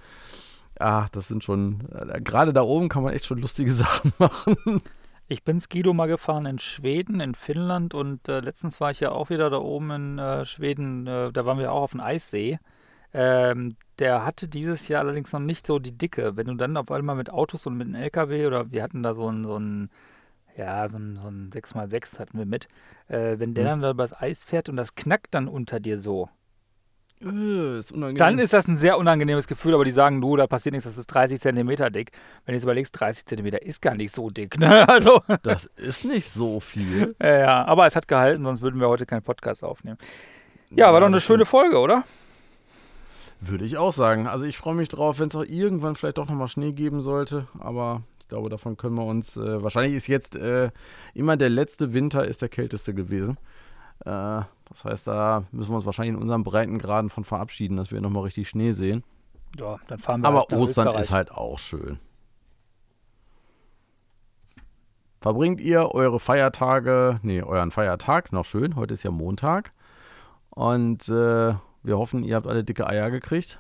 Ach, 0.79 1.09
das 1.11 1.29
sind 1.29 1.45
schon, 1.45 1.81
äh, 1.93 2.21
gerade 2.21 2.53
da 2.53 2.63
oben 2.63 2.89
kann 2.89 3.03
man 3.03 3.13
echt 3.13 3.27
schon 3.27 3.39
lustige 3.39 3.73
Sachen 3.75 4.13
machen. 4.19 4.83
Ich 5.29 5.45
bin 5.45 5.61
Skido 5.61 5.95
mal 5.95 6.09
gefahren 6.09 6.47
in 6.47 6.59
Schweden, 6.59 7.21
in 7.21 7.35
Finnland 7.35 7.95
und 7.95 8.29
äh, 8.29 8.41
letztens 8.41 8.81
war 8.81 8.91
ich 8.91 9.01
ja 9.01 9.13
auch 9.13 9.31
wieder 9.31 9.49
da 9.49 9.59
oben 9.59 9.91
in 9.91 10.19
äh, 10.19 10.45
Schweden. 10.45 11.07
Äh, 11.07 11.33
da 11.33 11.47
waren 11.47 11.59
wir 11.59 11.73
auch 11.73 11.83
auf 11.83 11.93
dem 11.93 12.01
Eissee. 12.01 12.59
Ähm, 13.15 13.77
der 13.99 14.25
hatte 14.25 14.49
dieses 14.49 14.89
Jahr 14.89 15.03
allerdings 15.03 15.33
noch 15.33 15.41
nicht 15.41 15.67
so 15.67 15.79
die 15.79 15.97
Dicke. 15.97 16.37
Wenn 16.37 16.47
du 16.47 16.55
dann 16.55 16.77
auf 16.77 16.91
einmal 16.91 17.17
mit 17.17 17.31
Autos 17.31 17.67
und 17.67 17.77
mit 17.77 17.89
einem 17.89 18.03
LKW 18.03 18.47
oder 18.47 18.71
wir 18.71 18.83
hatten 18.83 19.03
da 19.03 19.15
so 19.15 19.29
ein, 19.31 19.45
so 19.45 19.59
ein 19.59 19.91
ja, 20.57 20.89
so 20.89 20.99
ein, 20.99 21.19
so 21.21 21.29
ein 21.29 21.51
6x6 21.51 22.19
hatten 22.19 22.39
wir 22.39 22.47
mit. 22.47 22.69
Äh, 23.09 23.39
wenn 23.39 23.55
der 23.55 23.65
mhm. 23.65 23.69
dann 23.69 23.81
da 23.83 23.91
übers 23.91 24.13
Eis 24.13 24.45
fährt 24.45 24.69
und 24.69 24.77
das 24.77 24.95
knackt 24.95 25.35
dann 25.35 25.49
unter 25.49 25.81
dir 25.81 25.99
so. 25.99 26.29
Äh, 27.25 27.79
ist 27.79 27.95
dann 27.95 28.39
ist 28.39 28.53
das 28.53 28.67
ein 28.67 28.77
sehr 28.77 28.99
unangenehmes 28.99 29.47
Gefühl, 29.47 29.75
aber 29.75 29.85
die 29.85 29.93
sagen, 29.93 30.21
du, 30.21 30.37
da 30.37 30.47
passiert 30.47 30.73
nichts, 30.73 30.89
das 30.89 30.99
ist 30.99 31.07
30 31.07 31.41
Zentimeter 31.41 31.91
dick. 31.91 32.11
Wenn 32.45 32.53
du 32.53 32.57
jetzt 32.57 32.65
überlegst, 32.65 32.99
30 32.99 33.27
Zentimeter 33.27 33.63
ist 33.63 33.81
gar 33.81 33.95
nicht 33.95 34.13
so 34.13 34.31
dick. 34.31 34.59
Ne? 34.59 34.87
Also, 34.89 35.23
das 35.43 35.67
ist 35.77 36.05
nicht 36.05 36.29
so 36.29 36.61
viel. 36.61 37.15
ja, 37.23 37.65
aber 37.65 37.87
es 37.87 37.97
hat 37.97 38.09
gehalten, 38.09 38.45
sonst 38.45 38.63
würden 38.63 38.81
wir 38.81 38.89
heute 38.89 39.07
keinen 39.07 39.23
Podcast 39.23 39.65
aufnehmen. 39.65 39.99
Ja, 40.71 40.87
ja 40.87 40.93
war 40.93 41.01
doch 41.01 41.07
eine 41.07 41.21
schöne 41.21 41.47
Folge, 41.47 41.79
oder? 41.79 42.05
Würde 43.45 43.65
ich 43.65 43.77
auch 43.77 43.93
sagen. 43.93 44.29
Also 44.29 44.45
ich 44.45 44.57
freue 44.57 44.77
mich 44.77 44.89
drauf, 44.89 45.19
wenn 45.19 45.27
es 45.27 45.35
auch 45.35 45.45
irgendwann 45.45 45.97
vielleicht 45.97 46.19
doch 46.19 46.29
nochmal 46.29 46.47
Schnee 46.47 46.73
geben 46.73 47.03
sollte. 47.03 47.49
Aber 47.59 48.03
ich 48.21 48.29
glaube, 48.29 48.49
davon 48.49 48.77
können 48.77 48.97
wir 48.97 49.05
uns. 49.05 49.37
Äh, 49.37 49.61
wahrscheinlich 49.61 49.95
ist 49.95 50.07
jetzt 50.07 50.37
äh, 50.37 50.71
immer 51.13 51.37
der 51.37 51.49
letzte 51.49 51.93
Winter 51.93 52.25
ist 52.25 52.41
der 52.41 52.49
kälteste 52.49 52.95
gewesen. 52.95 53.39
Äh, 54.05 54.43
das 54.69 54.85
heißt, 54.85 55.07
da 55.09 55.43
müssen 55.51 55.73
wir 55.73 55.77
uns 55.77 55.87
wahrscheinlich 55.87 56.15
in 56.15 56.23
unserem 56.23 56.45
Breitengraden 56.45 57.11
von 57.11 57.25
verabschieden, 57.25 57.77
dass 57.77 57.91
wir 57.91 58.01
nochmal 58.01 58.23
richtig 58.23 58.49
Schnee 58.49 58.73
sehen. 58.73 59.03
Ja, 59.59 59.77
dann 59.89 59.99
fahren 59.99 60.21
wir 60.23 60.29
Aber 60.29 60.41
halt 60.43 60.53
Ostern 60.53 60.87
Österreich. 60.87 61.03
ist 61.03 61.11
halt 61.11 61.33
auch 61.33 61.59
schön. 61.59 61.99
Verbringt 65.21 65.61
ihr 65.61 65.93
eure 65.93 66.21
Feiertage, 66.21 67.19
nee, 67.23 67.43
euren 67.43 67.73
Feiertag 67.73 68.33
noch 68.33 68.45
schön. 68.45 68.77
Heute 68.77 68.95
ist 68.95 69.03
ja 69.03 69.11
Montag. 69.11 69.73
Und 70.51 71.09
äh, 71.09 71.55
wir 71.83 71.99
hoffen, 71.99 72.25
ihr 72.25 72.37
habt 72.37 72.47
alle 72.47 72.65
dicke 72.65 72.87
Eier 72.87 73.11
gekriegt. 73.11 73.59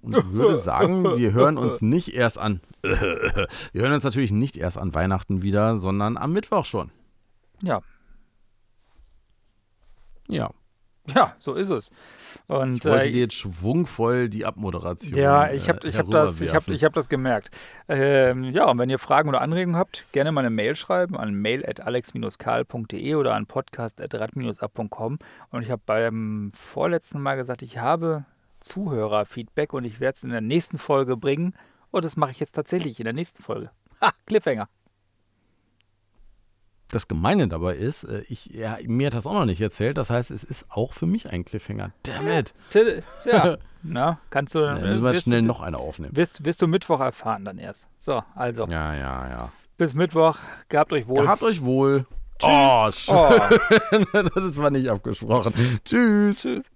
Und 0.00 0.16
ich 0.16 0.24
würde 0.32 0.58
sagen, 0.58 1.04
wir 1.04 1.32
hören 1.32 1.58
uns 1.58 1.82
nicht 1.82 2.14
erst 2.14 2.38
an. 2.38 2.60
wir 2.82 3.82
hören 3.82 3.92
uns 3.92 4.04
natürlich 4.04 4.32
nicht 4.32 4.56
erst 4.56 4.78
an 4.78 4.94
Weihnachten 4.94 5.42
wieder, 5.42 5.78
sondern 5.78 6.16
am 6.16 6.32
Mittwoch 6.32 6.64
schon. 6.64 6.90
Ja. 7.62 7.80
Ja. 10.28 10.50
Ja, 11.14 11.34
so 11.38 11.54
ist 11.54 11.70
es. 11.70 11.90
Und, 12.46 12.84
ich 12.84 12.90
wollte 12.90 13.08
äh, 13.08 13.12
dir 13.12 13.22
jetzt 13.22 13.34
schwungvoll 13.34 14.28
die 14.28 14.44
Abmoderation. 14.44 15.14
Ja, 15.18 15.50
ich 15.50 15.68
habe 15.68 15.86
äh, 15.86 15.92
hab 15.92 16.10
das, 16.10 16.40
ich 16.40 16.54
hab, 16.54 16.68
ich 16.68 16.84
hab 16.84 16.92
das 16.94 17.08
gemerkt. 17.08 17.50
Ähm, 17.88 18.44
ja, 18.44 18.70
und 18.70 18.78
wenn 18.78 18.90
ihr 18.90 18.98
Fragen 18.98 19.28
oder 19.28 19.40
Anregungen 19.40 19.76
habt, 19.76 20.12
gerne 20.12 20.32
mal 20.32 20.40
eine 20.40 20.50
Mail 20.50 20.76
schreiben 20.76 21.16
an 21.16 21.34
mail.alex-karl.de 21.34 23.14
oder 23.14 23.34
an 23.34 23.46
podcast.rad-ab.com. 23.46 25.18
Und 25.50 25.62
ich 25.62 25.70
habe 25.70 25.82
beim 25.84 26.50
vorletzten 26.54 27.20
Mal 27.20 27.36
gesagt, 27.36 27.62
ich 27.62 27.78
habe 27.78 28.24
Zuhörerfeedback 28.60 29.72
und 29.72 29.84
ich 29.84 30.00
werde 30.00 30.16
es 30.16 30.24
in 30.24 30.30
der 30.30 30.40
nächsten 30.40 30.78
Folge 30.78 31.16
bringen. 31.16 31.54
Und 31.90 32.04
das 32.04 32.16
mache 32.16 32.32
ich 32.32 32.40
jetzt 32.40 32.52
tatsächlich 32.52 33.00
in 33.00 33.04
der 33.04 33.14
nächsten 33.14 33.42
Folge. 33.42 33.70
Ha, 34.00 34.12
Cliffhanger. 34.26 34.68
Das 36.90 37.06
Gemeine 37.06 37.48
dabei 37.48 37.74
ist, 37.74 38.04
äh, 38.04 38.22
ich, 38.28 38.46
ja, 38.46 38.78
mir 38.84 39.08
hat 39.08 39.14
das 39.14 39.26
auch 39.26 39.34
noch 39.34 39.44
nicht 39.44 39.60
erzählt. 39.60 39.98
Das 39.98 40.08
heißt, 40.08 40.30
es 40.30 40.42
ist 40.42 40.66
auch 40.70 40.92
für 40.94 41.06
mich 41.06 41.28
ein 41.30 41.44
Cliffhanger. 41.44 41.92
Damn 42.02 42.28
it. 42.28 42.54
Ja, 43.24 43.58
na, 43.82 44.18
kannst 44.30 44.54
du. 44.54 44.60
Ja, 44.60 44.74
müssen 44.74 45.04
wir 45.04 45.12
jetzt 45.12 45.24
schnell 45.24 45.42
noch 45.42 45.60
eine 45.60 45.78
aufnehmen. 45.78 46.16
wirst, 46.16 46.44
wirst 46.44 46.62
du 46.62 46.66
Mittwoch 46.66 47.00
erfahren 47.00 47.44
dann 47.44 47.58
erst. 47.58 47.86
So, 47.98 48.22
also, 48.34 48.66
Ja, 48.68 48.94
ja, 48.94 49.28
ja. 49.28 49.52
bis 49.76 49.94
Mittwoch. 49.94 50.38
Gehabt 50.68 50.92
euch 50.92 51.06
wohl. 51.06 51.22
Gehabt 51.22 51.42
euch 51.42 51.62
wohl. 51.62 52.06
Tschüss. 52.38 52.48
Oh, 52.50 52.90
schön. 52.92 54.06
Oh. 54.14 54.22
das 54.34 54.56
war 54.58 54.70
nicht 54.70 54.88
abgesprochen. 54.88 55.52
Tschüss. 55.84 56.40
Tschüss. 56.40 56.70